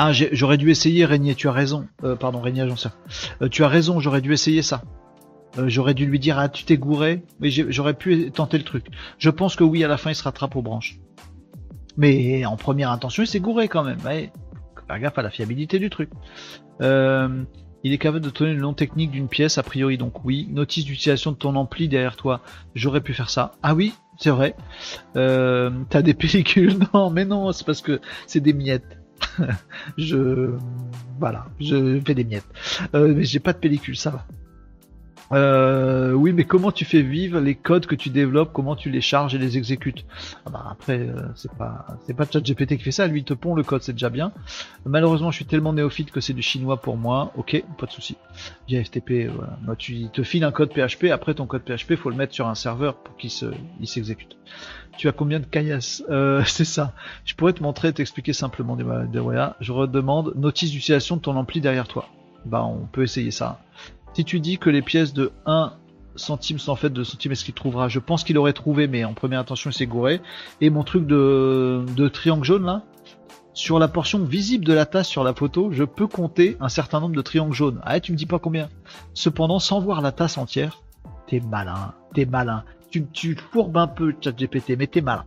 Ah, 0.00 0.12
j'aurais 0.12 0.58
dû 0.58 0.70
essayer, 0.70 1.04
Régnier, 1.04 1.34
tu 1.34 1.48
as 1.48 1.52
raison. 1.52 1.88
Euh, 2.04 2.14
pardon, 2.14 2.40
Régnier 2.40 2.62
Agenceur. 2.62 2.92
Euh, 3.42 3.48
tu 3.48 3.64
as 3.64 3.68
raison, 3.68 3.98
j'aurais 3.98 4.20
dû 4.20 4.32
essayer 4.32 4.62
ça. 4.62 4.82
Euh, 5.58 5.68
j'aurais 5.68 5.92
dû 5.92 6.06
lui 6.06 6.20
dire, 6.20 6.38
ah, 6.38 6.48
tu 6.48 6.62
t'es 6.62 6.76
gouré, 6.76 7.24
mais 7.40 7.50
j'aurais 7.50 7.94
pu 7.94 8.30
tenter 8.30 8.58
le 8.58 8.62
truc. 8.62 8.86
Je 9.18 9.28
pense 9.28 9.56
que 9.56 9.64
oui, 9.64 9.82
à 9.82 9.88
la 9.88 9.96
fin, 9.96 10.10
il 10.10 10.14
se 10.14 10.22
rattrape 10.22 10.54
aux 10.54 10.62
branches. 10.62 11.00
Mais 11.96 12.46
en 12.46 12.56
première 12.56 12.92
intention, 12.92 13.24
il 13.24 13.26
s'est 13.26 13.40
gouré 13.40 13.66
quand 13.66 13.82
même. 13.82 13.98
Ouais. 14.04 14.30
Faire 14.86 15.00
gaffe 15.00 15.18
à 15.18 15.22
la 15.22 15.30
fiabilité 15.30 15.80
du 15.80 15.90
truc. 15.90 16.10
il 16.80 17.92
est 17.92 17.98
capable 17.98 18.24
de 18.24 18.30
donner 18.30 18.54
le 18.54 18.60
nom 18.60 18.74
technique 18.74 19.10
d'une 19.10 19.26
pièce, 19.26 19.58
a 19.58 19.64
priori, 19.64 19.98
donc 19.98 20.24
oui. 20.24 20.46
Notice 20.52 20.84
d'utilisation 20.84 21.32
de 21.32 21.36
ton 21.36 21.56
ampli 21.56 21.88
derrière 21.88 22.14
toi. 22.14 22.40
J'aurais 22.76 23.00
pu 23.00 23.14
faire 23.14 23.30
ça. 23.30 23.56
Ah 23.64 23.74
oui, 23.74 23.94
c'est 24.16 24.30
vrai. 24.30 24.54
T'as 25.14 26.02
des 26.02 26.14
pellicules 26.14 26.78
Non, 26.94 27.10
mais 27.10 27.24
non, 27.24 27.50
c'est 27.50 27.66
parce 27.66 27.82
que 27.82 28.00
c'est 28.28 28.38
des 28.38 28.52
miettes. 28.52 28.97
je 29.98 30.50
voilà, 31.18 31.46
je 31.60 32.00
fais 32.06 32.14
des 32.14 32.24
miettes. 32.24 32.46
Euh, 32.94 33.14
mais 33.14 33.24
j'ai 33.24 33.40
pas 33.40 33.52
de 33.52 33.58
pellicule, 33.58 33.96
ça 33.96 34.10
va. 34.10 34.26
Euh, 35.32 36.12
oui, 36.12 36.32
mais 36.32 36.44
comment 36.44 36.72
tu 36.72 36.84
fais 36.84 37.02
vivre 37.02 37.40
les 37.40 37.54
codes 37.54 37.86
que 37.86 37.94
tu 37.94 38.10
développes? 38.10 38.52
Comment 38.52 38.76
tu 38.76 38.90
les 38.90 39.00
charges 39.00 39.34
et 39.34 39.38
les 39.38 39.58
exécutes? 39.58 40.04
Ah 40.46 40.50
bah 40.50 40.66
Après, 40.70 41.00
euh, 41.00 41.22
c'est 41.34 41.52
pas 41.52 41.86
c'est 42.06 42.14
pas 42.14 42.26
ChatGPT 42.30 42.76
qui 42.78 42.84
fait 42.84 42.92
ça. 42.92 43.06
Lui, 43.06 43.20
il 43.20 43.24
te 43.24 43.34
pond 43.34 43.54
le 43.54 43.62
code, 43.62 43.82
c'est 43.82 43.92
déjà 43.92 44.10
bien. 44.10 44.32
Malheureusement, 44.86 45.30
je 45.30 45.36
suis 45.36 45.44
tellement 45.44 45.72
néophyte 45.72 46.10
que 46.10 46.20
c'est 46.20 46.32
du 46.32 46.42
chinois 46.42 46.78
pour 46.78 46.96
moi. 46.96 47.32
Ok, 47.36 47.62
pas 47.78 47.86
de 47.86 47.90
souci. 47.90 48.16
Via 48.68 48.82
FTP, 48.82 49.28
voilà. 49.34 49.58
Moi, 49.64 49.76
tu 49.76 50.08
te 50.08 50.22
files 50.22 50.44
un 50.44 50.52
code 50.52 50.72
PHP. 50.72 51.10
Après, 51.12 51.34
ton 51.34 51.46
code 51.46 51.62
PHP, 51.62 51.96
faut 51.96 52.10
le 52.10 52.16
mettre 52.16 52.34
sur 52.34 52.48
un 52.48 52.54
serveur 52.54 52.96
pour 52.96 53.16
qu'il 53.16 53.30
se 53.30 53.46
il 53.80 53.86
s'exécute. 53.86 54.36
Tu 54.96 55.08
as 55.08 55.12
combien 55.12 55.40
de 55.40 55.46
caillasses? 55.46 56.02
Euh, 56.10 56.42
C'est 56.46 56.64
ça. 56.64 56.94
Je 57.24 57.34
pourrais 57.34 57.52
te 57.52 57.62
montrer, 57.62 57.92
t'expliquer 57.92 58.32
simplement 58.32 58.76
des 58.76 58.84
de, 58.84 59.20
voilà. 59.20 59.56
Je 59.60 59.72
redemande 59.72 60.32
notice 60.36 60.70
d'utilisation 60.70 61.16
de 61.16 61.20
ton 61.20 61.36
ampli 61.36 61.60
derrière 61.60 61.86
toi. 61.86 62.08
Bah, 62.46 62.64
on 62.64 62.86
peut 62.86 63.02
essayer 63.02 63.30
ça. 63.30 63.60
Si 64.18 64.24
tu 64.24 64.40
dis 64.40 64.58
que 64.58 64.68
les 64.68 64.82
pièces 64.82 65.14
de 65.14 65.30
1 65.46 65.74
centime 66.16 66.58
sont 66.58 66.72
en 66.72 66.74
fait 66.74 66.90
de 66.90 67.04
centime, 67.04 67.30
est-ce 67.30 67.44
qu'il 67.44 67.54
trouvera? 67.54 67.86
Je 67.86 68.00
pense 68.00 68.24
qu'il 68.24 68.36
aurait 68.36 68.52
trouvé, 68.52 68.88
mais 68.88 69.04
en 69.04 69.14
première 69.14 69.38
intention, 69.38 69.70
il 69.70 69.72
s'est 69.72 69.86
gouré. 69.86 70.20
Et 70.60 70.70
mon 70.70 70.82
truc 70.82 71.06
de, 71.06 72.08
triangle 72.12 72.42
jaune 72.42 72.64
là, 72.64 72.82
sur 73.54 73.78
la 73.78 73.86
portion 73.86 74.18
visible 74.18 74.64
de 74.64 74.72
la 74.72 74.86
tasse 74.86 75.06
sur 75.06 75.22
la 75.22 75.34
photo, 75.34 75.70
je 75.70 75.84
peux 75.84 76.08
compter 76.08 76.56
un 76.58 76.68
certain 76.68 76.98
nombre 76.98 77.14
de 77.14 77.22
triangles 77.22 77.54
jaunes. 77.54 77.80
Ah, 77.84 78.00
tu 78.00 78.10
me 78.10 78.16
dis 78.16 78.26
pas 78.26 78.40
combien. 78.40 78.68
Cependant, 79.14 79.60
sans 79.60 79.78
voir 79.78 80.00
la 80.00 80.10
tasse 80.10 80.36
entière, 80.36 80.82
t'es 81.28 81.38
malin, 81.38 81.94
t'es 82.12 82.24
malin. 82.24 82.64
Tu, 82.90 83.06
tu 83.12 83.36
fourbes 83.52 83.76
un 83.76 83.86
peu 83.86 84.16
GPT, 84.20 84.70
mais 84.76 84.88
t'es 84.88 85.00
malin. 85.00 85.26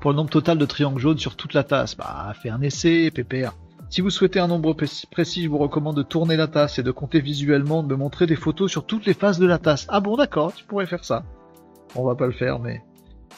Pour 0.00 0.10
le 0.10 0.16
nombre 0.16 0.30
total 0.30 0.58
de 0.58 0.66
triangles 0.66 0.98
jaunes 0.98 1.18
sur 1.18 1.36
toute 1.36 1.54
la 1.54 1.62
tasse, 1.62 1.96
bah, 1.96 2.32
fais 2.42 2.50
un 2.50 2.62
essai, 2.62 3.12
PPR. 3.12 3.52
Si 3.90 4.02
vous 4.02 4.10
souhaitez 4.10 4.38
un 4.38 4.48
nombre 4.48 4.74
précis, 4.74 5.42
je 5.42 5.48
vous 5.48 5.56
recommande 5.56 5.96
de 5.96 6.02
tourner 6.02 6.36
la 6.36 6.46
tasse 6.46 6.78
et 6.78 6.82
de 6.82 6.90
compter 6.90 7.20
visuellement, 7.20 7.82
de 7.82 7.88
me 7.88 7.96
montrer 7.96 8.26
des 8.26 8.36
photos 8.36 8.70
sur 8.70 8.84
toutes 8.84 9.06
les 9.06 9.14
faces 9.14 9.38
de 9.38 9.46
la 9.46 9.58
tasse. 9.58 9.86
Ah 9.88 10.00
bon, 10.00 10.16
d'accord, 10.16 10.52
tu 10.52 10.64
pourrais 10.64 10.86
faire 10.86 11.04
ça. 11.04 11.24
On 11.94 12.04
va 12.04 12.14
pas 12.14 12.26
le 12.26 12.32
faire, 12.32 12.58
mais 12.58 12.82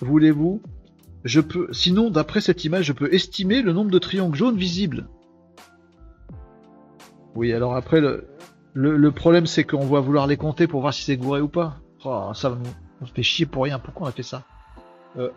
voulez-vous? 0.01 0.61
Je 1.23 1.41
peux. 1.41 1.69
Sinon, 1.73 2.11
d'après 2.11 2.41
cette 2.41 2.65
image, 2.65 2.87
je 2.87 2.93
peux 2.93 3.13
estimer 3.15 3.63
le 3.63 3.73
nombre 3.73 3.93
de 3.93 3.99
triangles 3.99 4.37
jaunes 4.37 4.57
visibles. 4.57 5.09
Oui, 7.37 7.53
alors 7.53 7.77
après, 7.77 8.01
le, 8.73 9.11
problème, 9.13 9.47
c'est 9.47 9.63
qu'on 9.65 9.87
va 9.87 10.01
vouloir 10.01 10.27
les 10.27 10.37
compter 10.37 10.67
pour 10.67 10.81
voir 10.81 10.93
si 10.93 11.03
c'est 11.03 11.17
gouré 11.17 11.41
ou 11.41 11.49
pas. 11.49 11.77
Oh, 12.05 12.33
ça 12.35 12.59
on 13.01 13.07
se 13.07 13.13
fait 13.13 13.23
chier 13.23 13.47
pour 13.47 13.65
rien. 13.65 13.79
Pourquoi 13.79 14.07
on 14.07 14.11
a 14.11 14.13
fait 14.13 14.25
ça? 14.25 14.43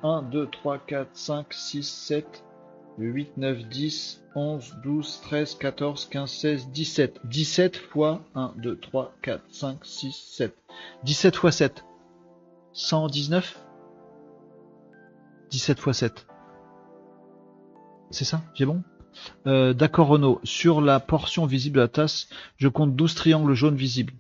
1, 0.03 0.23
2, 0.23 0.48
3, 0.48 0.80
4, 0.80 1.10
5, 1.14 1.53
6, 1.53 1.84
7, 1.84 2.44
8, 2.98 3.38
9, 3.38 3.68
10, 3.70 4.24
11, 4.36 4.76
12, 4.84 5.22
13, 5.22 5.56
14, 5.56 6.06
15, 6.06 6.32
16, 6.32 6.70
17. 6.70 7.20
17 7.26 7.78
fois 7.78 8.22
1, 8.36 8.53
2, 8.57 8.78
3, 8.78 9.14
4, 9.22 9.41
5, 9.49 9.78
6, 9.84 10.11
7. 10.11 10.56
17 11.03 11.36
fois 11.36 11.52
7. 11.52 11.84
119 12.74 13.60
17 15.52 15.80
fois 15.80 15.94
7. 15.94 16.26
C'est 18.10 18.26
ça? 18.26 18.41
J'ai 18.56 18.65
bon? 18.65 18.82
Euh, 19.45 19.74
D'accord 19.74 20.07
Renault. 20.07 20.40
Sur 20.44 20.82
la 20.82 20.99
portion 20.99 21.45
visible 21.45 21.76
de 21.76 21.82
la 21.82 21.88
tasse, 21.88 22.28
je 22.57 22.68
compte 22.68 22.95
12 22.95 23.15
triangles 23.15 23.53
jaunes 23.53 23.76
visibles. 23.76 24.14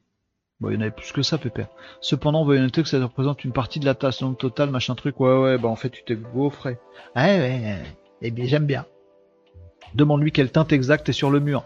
Bon, 0.59 0.69
il 0.69 0.75
y 0.75 0.77
en 0.77 0.81
avait 0.81 0.91
plus 0.91 1.11
que 1.11 1.23
ça, 1.23 1.37
Pépère. 1.37 1.69
Cependant, 2.01 2.45
vous 2.45 2.53
noter 2.53 2.83
que 2.83 2.89
ça 2.89 3.01
représente 3.01 3.43
une 3.43 3.51
partie 3.51 3.79
de 3.79 3.85
la 3.85 3.95
tasse, 3.95 4.21
donc 4.21 4.37
total, 4.37 4.69
machin 4.69 4.95
truc. 4.95 5.19
Ouais, 5.19 5.37
ouais, 5.37 5.57
bah 5.57 5.67
en 5.67 5.75
fait, 5.75 5.89
tu 5.89 6.03
t'es 6.03 6.15
gaufré. 6.15 6.77
Ouais, 7.15 7.39
ouais, 7.39 7.59
ouais. 7.61 8.02
Eh 8.25 8.31
bien, 8.31 8.45
j'aime 8.45 8.65
bien. 8.65 8.85
Demande-lui 9.95 10.31
quelle 10.31 10.49
teinte 10.49 10.71
exacte 10.71 11.09
est 11.09 11.13
sur 11.13 11.29
le 11.29 11.41
mur. 11.41 11.65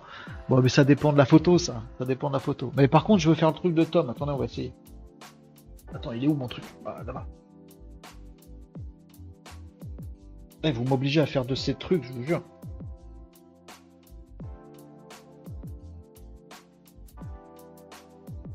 Bon, 0.49 0.59
mais 0.59 0.69
ça 0.69 0.83
dépend 0.83 1.13
de 1.13 1.17
la 1.17 1.25
photo, 1.25 1.59
ça. 1.59 1.83
Ça 1.99 2.05
dépend 2.05 2.29
de 2.29 2.33
la 2.33 2.39
photo. 2.39 2.73
Mais 2.75 2.87
par 2.87 3.03
contre, 3.03 3.21
je 3.21 3.29
veux 3.29 3.35
faire 3.35 3.49
le 3.49 3.53
truc 3.53 3.75
de 3.75 3.83
Tom. 3.83 4.09
Attendez, 4.09 4.31
on 4.31 4.37
va 4.37 4.45
essayer. 4.45 4.73
Attends, 5.93 6.11
il 6.11 6.23
est 6.23 6.27
où 6.27 6.33
mon 6.33 6.47
truc? 6.47 6.63
Bah, 6.83 6.97
là-bas. 7.05 7.27
Eh, 10.63 10.71
vous 10.71 10.83
m'obligez 10.83 11.21
à 11.21 11.27
faire 11.27 11.45
de 11.45 11.53
ces 11.53 11.75
trucs, 11.75 12.03
je 12.03 12.11
vous 12.11 12.23
jure. 12.23 12.41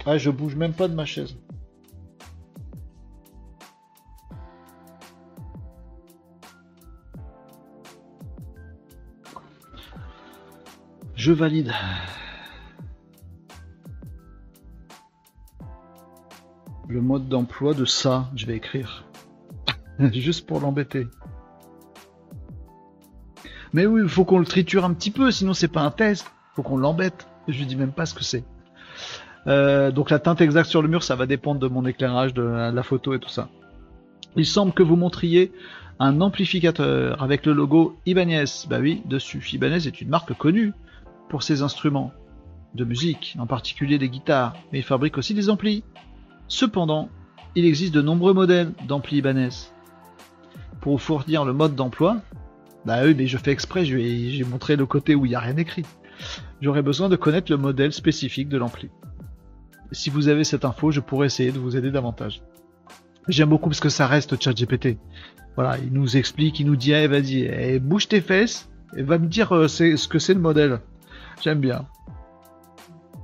Ah, 0.04 0.18
je 0.18 0.30
bouge 0.30 0.56
même 0.56 0.72
pas 0.72 0.88
de 0.88 0.94
ma 0.94 1.04
chaise. 1.04 1.36
Je 11.22 11.30
valide. 11.30 11.72
Le 16.88 17.00
mode 17.00 17.28
d'emploi 17.28 17.74
de 17.74 17.84
ça, 17.84 18.28
je 18.34 18.44
vais 18.44 18.56
écrire. 18.56 19.04
Juste 20.00 20.48
pour 20.48 20.58
l'embêter. 20.58 21.06
Mais 23.72 23.86
oui, 23.86 24.00
il 24.02 24.08
faut 24.08 24.24
qu'on 24.24 24.40
le 24.40 24.44
triture 24.44 24.84
un 24.84 24.92
petit 24.94 25.12
peu, 25.12 25.30
sinon 25.30 25.54
c'est 25.54 25.68
pas 25.68 25.82
un 25.82 25.92
test. 25.92 26.28
Faut 26.56 26.64
qu'on 26.64 26.76
l'embête. 26.76 27.28
Je 27.46 27.62
dis 27.62 27.76
même 27.76 27.92
pas 27.92 28.04
ce 28.04 28.14
que 28.14 28.24
c'est. 28.24 28.42
Euh, 29.46 29.92
donc 29.92 30.10
la 30.10 30.18
teinte 30.18 30.40
exacte 30.40 30.70
sur 30.70 30.82
le 30.82 30.88
mur, 30.88 31.04
ça 31.04 31.14
va 31.14 31.26
dépendre 31.26 31.60
de 31.60 31.68
mon 31.68 31.86
éclairage, 31.86 32.34
de 32.34 32.42
la 32.42 32.82
photo 32.82 33.14
et 33.14 33.20
tout 33.20 33.28
ça. 33.28 33.48
Il 34.34 34.44
semble 34.44 34.72
que 34.72 34.82
vous 34.82 34.96
montriez 34.96 35.52
un 36.00 36.20
amplificateur 36.20 37.22
avec 37.22 37.46
le 37.46 37.52
logo 37.52 37.96
Ibanez. 38.06 38.66
Bah 38.68 38.80
oui, 38.80 39.02
dessus. 39.04 39.48
Ibanez 39.52 39.86
est 39.86 40.00
une 40.00 40.08
marque 40.08 40.36
connue 40.36 40.72
pour 41.32 41.42
ses 41.42 41.62
instruments 41.62 42.12
de 42.74 42.84
musique, 42.84 43.36
en 43.38 43.46
particulier 43.46 43.96
des 43.96 44.10
guitares, 44.10 44.52
mais 44.70 44.80
il 44.80 44.84
fabrique 44.84 45.16
aussi 45.16 45.32
des 45.32 45.48
amplis. 45.48 45.82
Cependant, 46.46 47.09
il 47.54 47.64
existe 47.64 47.94
de 47.94 48.02
nombreux 48.02 48.34
modèles 48.34 48.70
d'amplis 48.86 49.16
Ibanez. 49.16 49.48
Pour 50.82 50.92
vous 50.92 50.98
fournir 50.98 51.46
le 51.46 51.54
mode 51.54 51.74
d'emploi, 51.74 52.18
bah 52.84 52.98
oui, 53.02 53.14
mais 53.16 53.26
je 53.26 53.38
fais 53.38 53.50
exprès, 53.50 53.86
j'ai 53.86 54.44
montré 54.44 54.76
le 54.76 54.84
côté 54.84 55.14
où 55.14 55.24
il 55.24 55.30
n'y 55.30 55.34
a 55.34 55.40
rien 55.40 55.56
écrit. 55.56 55.86
J'aurais 56.60 56.82
besoin 56.82 57.09
de 57.09 57.16
connaître 57.16 57.50
le 57.50 57.56
modèle 57.56 57.94
spécifique 57.94 58.50
de 58.50 58.59
l'ampli. 58.59 58.90
Si 59.90 60.10
vous 60.10 60.28
avez 60.28 60.44
cette 60.44 60.66
info, 60.66 60.90
je 60.90 61.00
pourrais 61.00 61.28
essayer 61.28 61.50
de 61.50 61.59
vous 61.59 61.78
aider 61.78 61.90
davantage. 61.90 62.42
J'aime 63.26 63.48
beaucoup 63.48 63.70
parce 63.70 63.80
que 63.80 63.88
ça 63.88 64.06
reste 64.06 64.38
ChatGPT. 64.38 64.98
Voilà, 65.54 65.78
il 65.78 65.94
nous 65.94 66.18
explique, 66.18 66.60
il 66.60 66.66
nous 66.66 66.76
dit, 66.76 66.92
eh, 66.92 67.06
vas-y, 67.06 67.44
eh, 67.44 67.78
bouge 67.78 68.09
tes 68.09 68.20
fesses, 68.20 68.68
et 68.94 69.02
va 69.02 69.16
me 69.16 69.28
dire 69.28 69.52
euh, 69.52 69.66
ce 69.66 70.06
que 70.06 70.18
c'est 70.18 70.34
le 70.34 70.40
modèle. 70.40 70.80
J'aime 71.40 71.60
bien. 71.60 71.86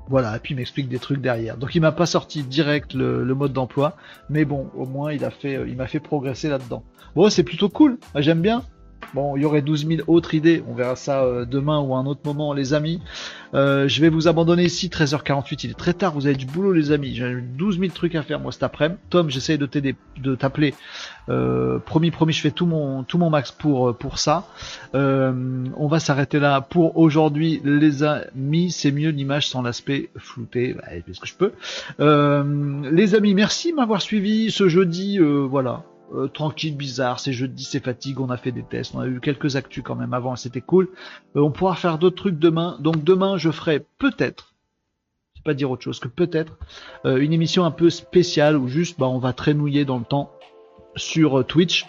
Voilà, 0.09 0.37
et 0.37 0.39
puis 0.39 0.55
il 0.55 0.57
m'explique 0.57 0.89
des 0.89 0.99
trucs 0.99 1.21
derrière. 1.21 1.59
Donc 1.59 1.75
il 1.75 1.81
m'a 1.81 1.93
pas 1.93 2.07
sorti 2.07 2.43
direct 2.43 2.95
le, 2.95 3.25
mode 3.35 3.53
d'emploi, 3.53 3.97
mais 4.31 4.45
bon, 4.45 4.71
au 4.75 4.87
moins 4.87 5.13
il 5.13 5.25
a 5.25 5.31
fait, 5.31 5.69
il 5.69 5.77
m'a 5.77 5.87
fait 5.87 6.01
progresser 6.01 6.49
là-dedans. 6.49 6.83
Bon, 7.15 7.29
c'est 7.29 7.43
plutôt 7.43 7.69
cool. 7.69 7.99
J'aime 8.15 8.41
bien. 8.41 8.63
Bon, 9.15 9.37
il 9.37 9.43
y 9.43 9.45
aurait 9.47 9.63
12 9.63 9.87
000 9.87 10.03
autres 10.07 10.35
idées. 10.35 10.63
On 10.69 10.75
verra 10.75 10.95
ça 10.95 11.23
euh, 11.23 11.47
demain 11.47 11.81
ou 11.81 11.95
à 11.95 11.99
un 11.99 12.07
autre 12.07 12.21
moment, 12.25 12.53
les 12.53 12.75
amis. 12.75 13.01
Euh, 13.55 13.89
je 13.89 14.03
vais 14.03 14.11
vous 14.11 14.29
abandonner 14.29 14.65
ici, 14.65 14.89
13h48. 14.89 15.61
Il 15.65 15.71
est 15.71 15.79
très 15.79 15.95
tard, 15.95 16.13
vous 16.13 16.27
avez 16.27 16.37
du 16.37 16.45
boulot, 16.45 16.73
les 16.73 16.93
amis. 16.93 17.15
J'ai 17.15 17.41
12 17.41 17.79
000 17.79 17.93
trucs 17.93 18.15
à 18.15 18.23
faire, 18.23 18.39
moi, 18.39 18.53
cet 18.53 18.63
après-midi. 18.65 19.01
Tom, 19.09 19.31
j'essaye 19.31 19.57
de 19.57 20.35
t'appeler. 20.35 20.75
Euh, 21.31 21.79
promis, 21.79 22.11
promis, 22.11 22.35
je 22.35 22.43
fais 22.43 22.51
tout 22.51 22.67
mon, 22.67 23.03
tout 23.03 23.17
mon 23.17 23.31
max 23.31 23.51
pour, 23.51 23.97
pour 23.97 24.19
ça. 24.19 24.47
on 24.93 25.89
va 25.89 26.01
s'arrêter 26.01 26.39
là 26.39 26.61
pour 26.61 26.99
aujourd'hui, 26.99 27.63
les 27.65 28.03
amis. 28.03 28.71
C'est 28.71 28.93
mieux 28.93 29.11
l'image 29.11 29.49
sans 29.49 29.63
l'aspect 29.63 30.11
flouté. 30.19 30.75
Bah, 30.75 30.83
ce 31.11 31.21
que 31.21 31.27
je 31.27 31.35
peux. 31.35 31.53
les 32.93 33.15
amis, 33.15 33.35
merci 33.35 33.71
de 33.71 33.77
m'avoir 33.77 34.03
suivi 34.03 34.51
ce 34.51 34.69
jeudi. 34.69 35.19
voilà 35.19 35.83
euh, 36.15 36.29
tranquille, 36.29 36.77
bizarre, 36.77 37.21
c'est 37.21 37.33
jeudi, 37.33 37.65
c'est 37.65 37.85
fatigue, 37.85 38.21
on 38.21 38.31
a 38.31 38.37
fait 38.37 38.53
des 38.53 38.63
tests, 38.63 38.95
on 38.95 39.01
a 39.01 39.07
eu 39.07 39.21
quelques 39.21 39.57
actus 39.57 39.83
quand 39.83 39.95
même 39.95 40.15
avant, 40.15 40.37
c'était 40.37 40.61
cool. 40.61 40.89
Euh, 41.37 41.41
on 41.41 41.51
pourra 41.51 41.75
faire 41.75 41.99
d'autres 41.99 42.17
trucs 42.17 42.39
demain, 42.39 42.79
donc 42.81 43.05
demain 43.05 43.37
je 43.37 43.51
ferai 43.51 43.85
peut-être, 43.99 44.55
c'est 45.35 45.45
pas 45.45 45.55
dire 45.55 45.71
autre 45.71 45.83
chose 45.83 46.01
que 46.01 46.09
peut-être, 46.09 46.57
euh, 47.05 47.19
une 47.19 47.33
émission 47.33 47.65
un 47.65 47.71
peu 47.71 47.91
spéciale 47.91 48.57
où 48.57 48.69
juste 48.69 48.99
bah, 48.99 49.07
on 49.07 49.19
va 49.19 49.33
traînouiller 49.33 49.85
dans 49.85 49.99
le 49.99 50.05
temps 50.05 50.33
sur 50.97 51.45
Twitch 51.47 51.87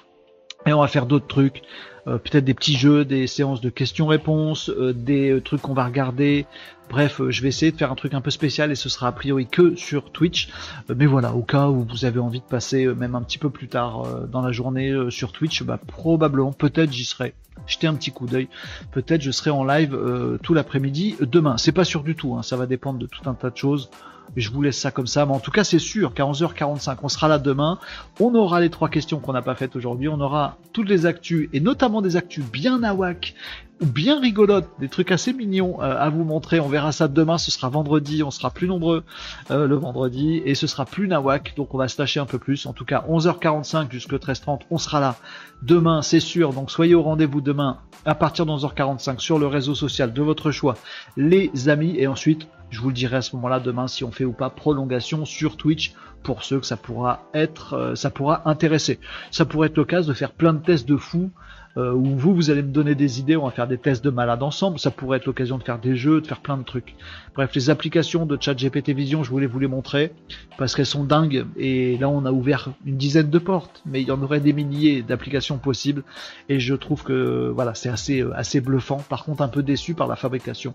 et 0.66 0.74
on 0.74 0.82
va 0.82 0.88
faire 0.88 1.06
d'autres 1.06 1.28
trucs. 1.28 1.62
peut-être 2.06 2.46
des 2.46 2.54
petits 2.54 2.76
jeux, 2.76 3.06
des 3.06 3.28
séances 3.28 3.62
de 3.62 3.70
questions-réponses, 3.70 4.70
des 4.70 5.42
trucs 5.44 5.62
qu'on 5.62 5.74
va 5.74 5.86
regarder, 5.86 6.46
Bref, 6.90 7.22
euh, 7.22 7.30
je 7.30 7.44
vais 7.44 7.50
essayer 7.50 7.72
de 7.72 7.78
faire 7.78 7.92
un 7.92 7.96
truc 7.96 8.16
un 8.16 8.22
peu 8.22 8.32
spécial 8.32 8.72
et 8.72 8.76
ce 8.76 8.90
sera 8.90 9.08
a 9.08 9.12
priori 9.12 9.46
que 9.46 9.76
sur 9.76 10.12
Twitch. 10.12 10.50
Euh, 10.90 10.96
mais 10.98 11.06
voilà, 11.06 11.34
au 11.34 11.44
cas 11.44 11.68
où 11.68 11.86
vous 11.88 12.06
avez 12.06 12.20
envie 12.20 12.40
de 12.40 12.46
passer 12.46 12.86
euh, 12.86 12.96
même 12.96 13.14
un 13.16 13.22
petit 13.22 13.38
peu 13.38 13.50
plus 13.50 13.68
tard 13.68 14.28
dans 14.28 14.42
la 14.42 14.52
journée 14.52 14.92
sur 15.10 15.32
Twitch, 15.32 15.64
bah 15.64 15.80
probablement, 15.88 16.52
peut-être 16.52 16.92
j'y 16.92 17.06
serai. 17.06 17.34
Jetez 17.68 17.88
un 17.88 17.94
petit 17.94 18.12
coup 18.12 18.26
d'œil. 18.26 18.48
Peut-être 18.92 19.22
je 19.22 19.32
serai 19.32 19.52
en 19.52 19.64
live 19.64 19.98
tout 20.42 20.54
l'après-midi 20.54 21.18
demain. 21.22 21.58
C'est 21.58 21.72
pas 21.72 21.84
sûr 21.84 22.04
du 22.04 22.16
tout, 22.16 22.36
hein. 22.36 22.42
ça 22.42 22.56
va 22.56 22.66
dépendre 22.66 22.98
de 22.98 23.06
tout 23.06 23.30
un 23.30 23.34
tas 23.34 23.50
de 23.50 23.58
choses. 23.58 23.90
Je 24.36 24.50
vous 24.52 24.62
laisse 24.62 24.78
ça 24.78 24.92
comme 24.92 25.08
ça, 25.08 25.26
mais 25.26 25.34
en 25.34 25.40
tout 25.40 25.52
cas 25.52 25.64
c'est 25.64 25.80
sûr 25.80 26.14
qu'à 26.14 26.24
11h45 26.24 26.98
on 27.04 27.10
sera 27.10 27.28
là 27.28 27.40
demain. 27.40 27.80
On 28.20 28.36
aura 28.36 28.60
les 28.60 28.70
trois 28.70 28.90
questions 28.90 29.20
qu'on 29.20 29.34
n'a 29.34 29.42
pas 29.42 29.56
faites 29.56 29.76
aujourd'hui. 29.76 30.08
On 30.08 30.20
aura 30.22 30.58
toutes 30.74 30.90
les 30.90 31.06
actus 31.06 31.50
et 31.54 31.60
notamment 31.60 32.02
des 32.02 32.16
actus 32.16 32.44
bien 32.44 32.80
nawak 32.80 33.36
bien 33.82 34.20
rigolotes, 34.20 34.70
des 34.80 34.90
trucs 34.90 35.12
assez 35.12 35.34
mignons 35.34 35.82
euh, 35.82 35.96
à 35.98 36.10
vous 36.10 36.24
montrer. 36.24 36.60
On 36.60 36.68
verra 36.68 36.92
ça 36.92 37.08
demain, 37.08 37.38
ce 37.38 37.52
sera 37.52 37.70
vendredi, 37.70 38.24
on 38.24 38.32
sera 38.32 38.50
plus 38.50 38.68
nombreux 38.68 39.04
euh, 39.52 39.68
le 39.68 39.76
vendredi 39.76 40.42
et 40.46 40.56
ce 40.56 40.68
sera 40.68 40.86
plus 40.86 41.08
nawak, 41.08 41.54
donc 41.56 41.74
on 41.74 41.78
va 41.78 41.88
se 41.88 41.96
tâcher 41.96 42.20
un 42.20 42.26
peu 42.26 42.40
plus. 42.40 42.66
En 42.66 42.74
tout 42.74 42.86
cas, 42.86 43.06
11h45 43.10 43.92
jusqu'à 43.92 44.18
13h30, 44.18 44.62
on 44.70 44.78
sera 44.78 45.00
là 45.00 45.16
demain, 45.62 46.02
c'est 46.02 46.20
sûr. 46.20 46.54
Donc 46.54 46.72
soyez 46.72 46.96
au 46.96 47.04
rendez-vous 47.04 47.42
demain 47.42 47.78
à 48.06 48.16
partir 48.16 48.46
de 48.46 48.52
11h45 48.52 49.20
sur 49.20 49.40
le 49.40 49.48
réseau 49.48 49.76
social 49.76 50.14
de 50.14 50.22
votre 50.22 50.52
choix, 50.52 50.76
les 51.16 51.70
amis. 51.70 51.96
Et 51.98 52.08
ensuite, 52.08 52.48
je 52.70 52.80
vous 52.82 52.90
le 52.90 52.94
dirai 52.94 53.18
à 53.18 53.22
ce 53.22 53.36
moment-là 53.36 53.60
demain 53.60 53.88
si 53.88 54.04
on 54.04 54.12
fait 54.12 54.26
ou 54.26 54.32
pas 54.32 54.50
prolongation 54.50 55.26
sur 55.26 55.58
Twitch 55.58 55.94
pour 56.24 56.44
ceux 56.44 56.60
que 56.60 56.66
ça 56.66 56.78
pourra 56.78 57.24
être, 57.34 57.74
euh, 57.74 57.96
ça 57.96 58.10
pourra 58.10 58.42
intéresser. 58.46 59.00
Ça 59.32 59.46
pourrait 59.46 59.68
être 59.68 59.78
l'occasion 59.78 60.10
de 60.10 60.18
faire 60.18 60.32
plein 60.32 60.54
de 60.54 60.60
tests 60.60 60.88
de 60.88 60.98
fous 60.98 61.32
euh, 61.80 61.94
où 61.94 62.04
vous, 62.18 62.36
vous 62.36 62.50
allez 62.50 62.62
me 62.62 62.72
donner 62.72 62.94
des 62.94 63.20
idées, 63.20 63.38
on 63.38 63.46
va 63.46 63.52
faire 63.52 63.68
des 63.68 63.78
tests 63.78 64.04
de 64.04 64.10
malades 64.10 64.44
ensemble, 64.44 64.80
ça 64.80 64.92
pourrait 64.92 65.18
être 65.18 65.26
l'occasion 65.26 65.58
de 65.58 65.64
faire 65.64 65.80
des 65.80 65.96
jeux, 65.96 66.20
de 66.20 66.28
faire 66.28 66.42
plein 66.42 66.58
de 66.58 66.64
trucs. 66.64 66.96
Bref, 67.36 67.52
les 67.56 67.70
applications 67.70 68.26
de 68.26 68.38
chat 68.40 68.54
GPT 68.54 68.90
Vision, 68.90 69.24
je 69.24 69.30
voulais 69.30 69.46
vous 69.46 69.60
les 69.60 69.68
montrer, 69.68 70.12
parce 70.58 70.76
qu'elles 70.76 70.86
sont 70.86 71.06
dingues, 71.06 71.46
et 71.58 71.98
là 71.98 72.10
on 72.10 72.26
a 72.26 72.32
ouvert 72.32 72.70
une 72.86 72.98
dizaine 72.98 73.30
de 73.30 73.40
portes, 73.40 73.82
mais 73.86 74.02
il 74.02 74.08
y 74.08 74.12
en 74.12 74.22
aurait 74.22 74.42
des 74.42 74.52
milliers 74.52 75.04
d'applications 75.04 75.58
possibles, 75.58 76.04
et 76.50 76.60
je 76.60 76.76
trouve 76.76 77.04
que 77.04 77.50
voilà, 77.56 77.76
c'est 77.76 77.90
assez, 77.90 78.22
euh, 78.22 78.36
assez 78.36 78.60
bluffant, 78.60 78.98
par 79.08 79.24
contre 79.24 79.42
un 79.42 79.48
peu 79.48 79.64
déçu 79.64 79.94
par 79.94 80.08
la 80.08 80.18
fabrication 80.18 80.74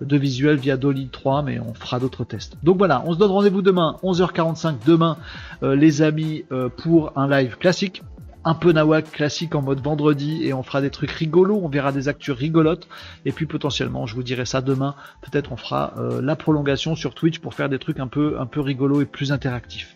de 0.00 0.16
visuels 0.16 0.56
via 0.56 0.78
Dolly 0.78 1.08
3, 1.08 1.42
mais 1.42 1.60
on 1.60 1.74
fera 1.74 2.00
d'autres 2.00 2.24
tests. 2.24 2.56
Donc 2.62 2.78
voilà, 2.78 3.02
on 3.04 3.12
se 3.12 3.18
donne 3.18 3.30
rendez-vous 3.30 3.62
demain, 3.62 3.96
11h45 4.02 4.76
demain, 4.86 5.18
euh, 5.62 5.76
les 5.76 6.00
amis, 6.00 6.44
pour 6.76 7.12
un 7.16 7.28
live 7.28 7.56
classique 7.58 8.02
un 8.46 8.54
peu 8.54 8.70
nawak 8.70 9.10
classique 9.10 9.56
en 9.56 9.62
mode 9.62 9.80
vendredi 9.80 10.44
et 10.44 10.54
on 10.54 10.62
fera 10.62 10.80
des 10.80 10.90
trucs 10.90 11.10
rigolos, 11.10 11.60
on 11.62 11.68
verra 11.68 11.90
des 11.90 12.06
actus 12.06 12.32
rigolotes 12.32 12.86
et 13.24 13.32
puis 13.32 13.44
potentiellement, 13.44 14.06
je 14.06 14.14
vous 14.14 14.22
dirai 14.22 14.46
ça 14.46 14.60
demain, 14.60 14.94
peut-être 15.20 15.50
on 15.50 15.56
fera 15.56 15.94
euh, 15.98 16.22
la 16.22 16.36
prolongation 16.36 16.94
sur 16.94 17.14
Twitch 17.14 17.40
pour 17.40 17.54
faire 17.54 17.68
des 17.68 17.80
trucs 17.80 17.98
un 17.98 18.06
peu 18.06 18.36
un 18.38 18.46
peu 18.46 18.60
rigolos 18.60 19.00
et 19.00 19.04
plus 19.04 19.32
interactifs. 19.32 19.95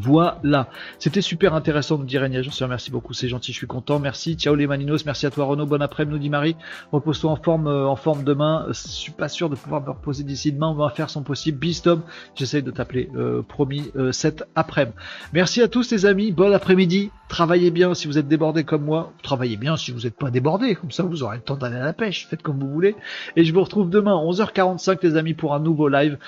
Voilà, 0.00 0.68
c'était 1.00 1.20
super 1.20 1.54
intéressant, 1.54 1.98
nous 1.98 2.04
dit 2.04 2.16
j'en 2.16 2.52
suis 2.52 2.64
remercie 2.64 2.92
beaucoup, 2.92 3.14
c'est 3.14 3.26
gentil, 3.26 3.50
je 3.50 3.56
suis 3.56 3.66
content, 3.66 3.98
merci, 3.98 4.34
ciao 4.36 4.54
les 4.54 4.68
maninos, 4.68 5.04
merci 5.04 5.26
à 5.26 5.30
toi 5.30 5.46
Renaud, 5.46 5.66
bon 5.66 5.82
après-midi, 5.82 6.12
nous 6.14 6.22
dit 6.22 6.30
Marie, 6.30 6.54
repose-toi 6.92 7.32
en 7.32 7.36
forme, 7.36 7.66
euh, 7.66 7.88
en 7.88 7.96
forme 7.96 8.22
demain, 8.22 8.66
je 8.68 8.74
suis 8.74 9.10
pas 9.10 9.28
sûr 9.28 9.50
de 9.50 9.56
pouvoir 9.56 9.82
me 9.82 9.90
reposer 9.90 10.22
d'ici 10.22 10.52
demain, 10.52 10.68
on 10.68 10.74
va 10.74 10.90
faire 10.90 11.10
son 11.10 11.24
possible, 11.24 11.58
Bistom, 11.58 12.02
j'essaye 12.36 12.62
de 12.62 12.70
t'appeler, 12.70 13.10
euh, 13.16 13.42
promis, 13.42 13.90
euh, 13.96 14.12
cet 14.12 14.44
après-midi. 14.54 14.96
Merci 15.32 15.62
à 15.62 15.68
tous 15.68 15.90
les 15.90 16.06
amis, 16.06 16.30
bon 16.30 16.52
après-midi, 16.52 17.10
travaillez 17.28 17.72
bien 17.72 17.92
si 17.94 18.06
vous 18.06 18.18
êtes 18.18 18.28
débordés 18.28 18.62
comme 18.62 18.84
moi, 18.84 19.12
travaillez 19.24 19.56
bien 19.56 19.76
si 19.76 19.90
vous 19.90 20.02
n'êtes 20.02 20.16
pas 20.16 20.30
débordés, 20.30 20.76
comme 20.76 20.92
ça 20.92 21.02
vous 21.02 21.24
aurez 21.24 21.38
le 21.38 21.42
temps 21.42 21.56
d'aller 21.56 21.76
à 21.76 21.84
la 21.84 21.92
pêche, 21.92 22.28
faites 22.30 22.42
comme 22.42 22.60
vous 22.60 22.70
voulez, 22.70 22.94
et 23.34 23.42
je 23.44 23.52
vous 23.52 23.64
retrouve 23.64 23.90
demain 23.90 24.14
11h45 24.14 24.98
les 25.02 25.16
amis 25.16 25.34
pour 25.34 25.54
un 25.56 25.60
nouveau 25.60 25.88
live 25.88 26.18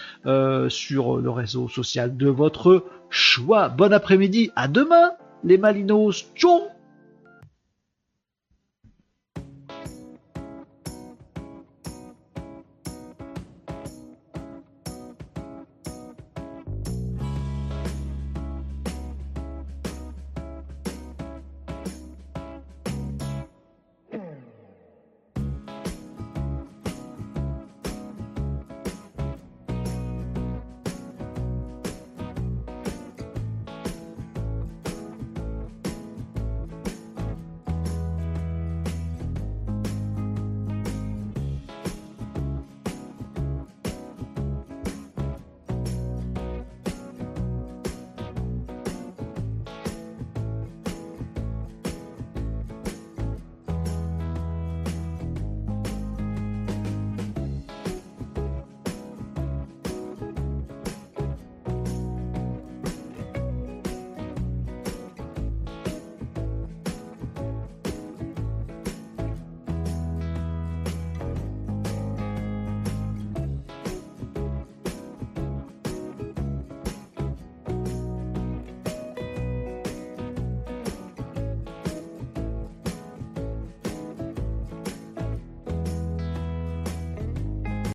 sur 0.69 1.19
le 1.19 1.31
réseau 1.31 1.69
social 1.69 2.17
de 2.17 2.29
votre 2.29 2.85
choix. 3.11 3.69
Bon 3.69 3.93
après-midi, 3.93 4.51
à 4.57 4.69
demain 4.69 5.13
les 5.45 5.59
Malinos. 5.59 6.25
Tchou 6.35 6.63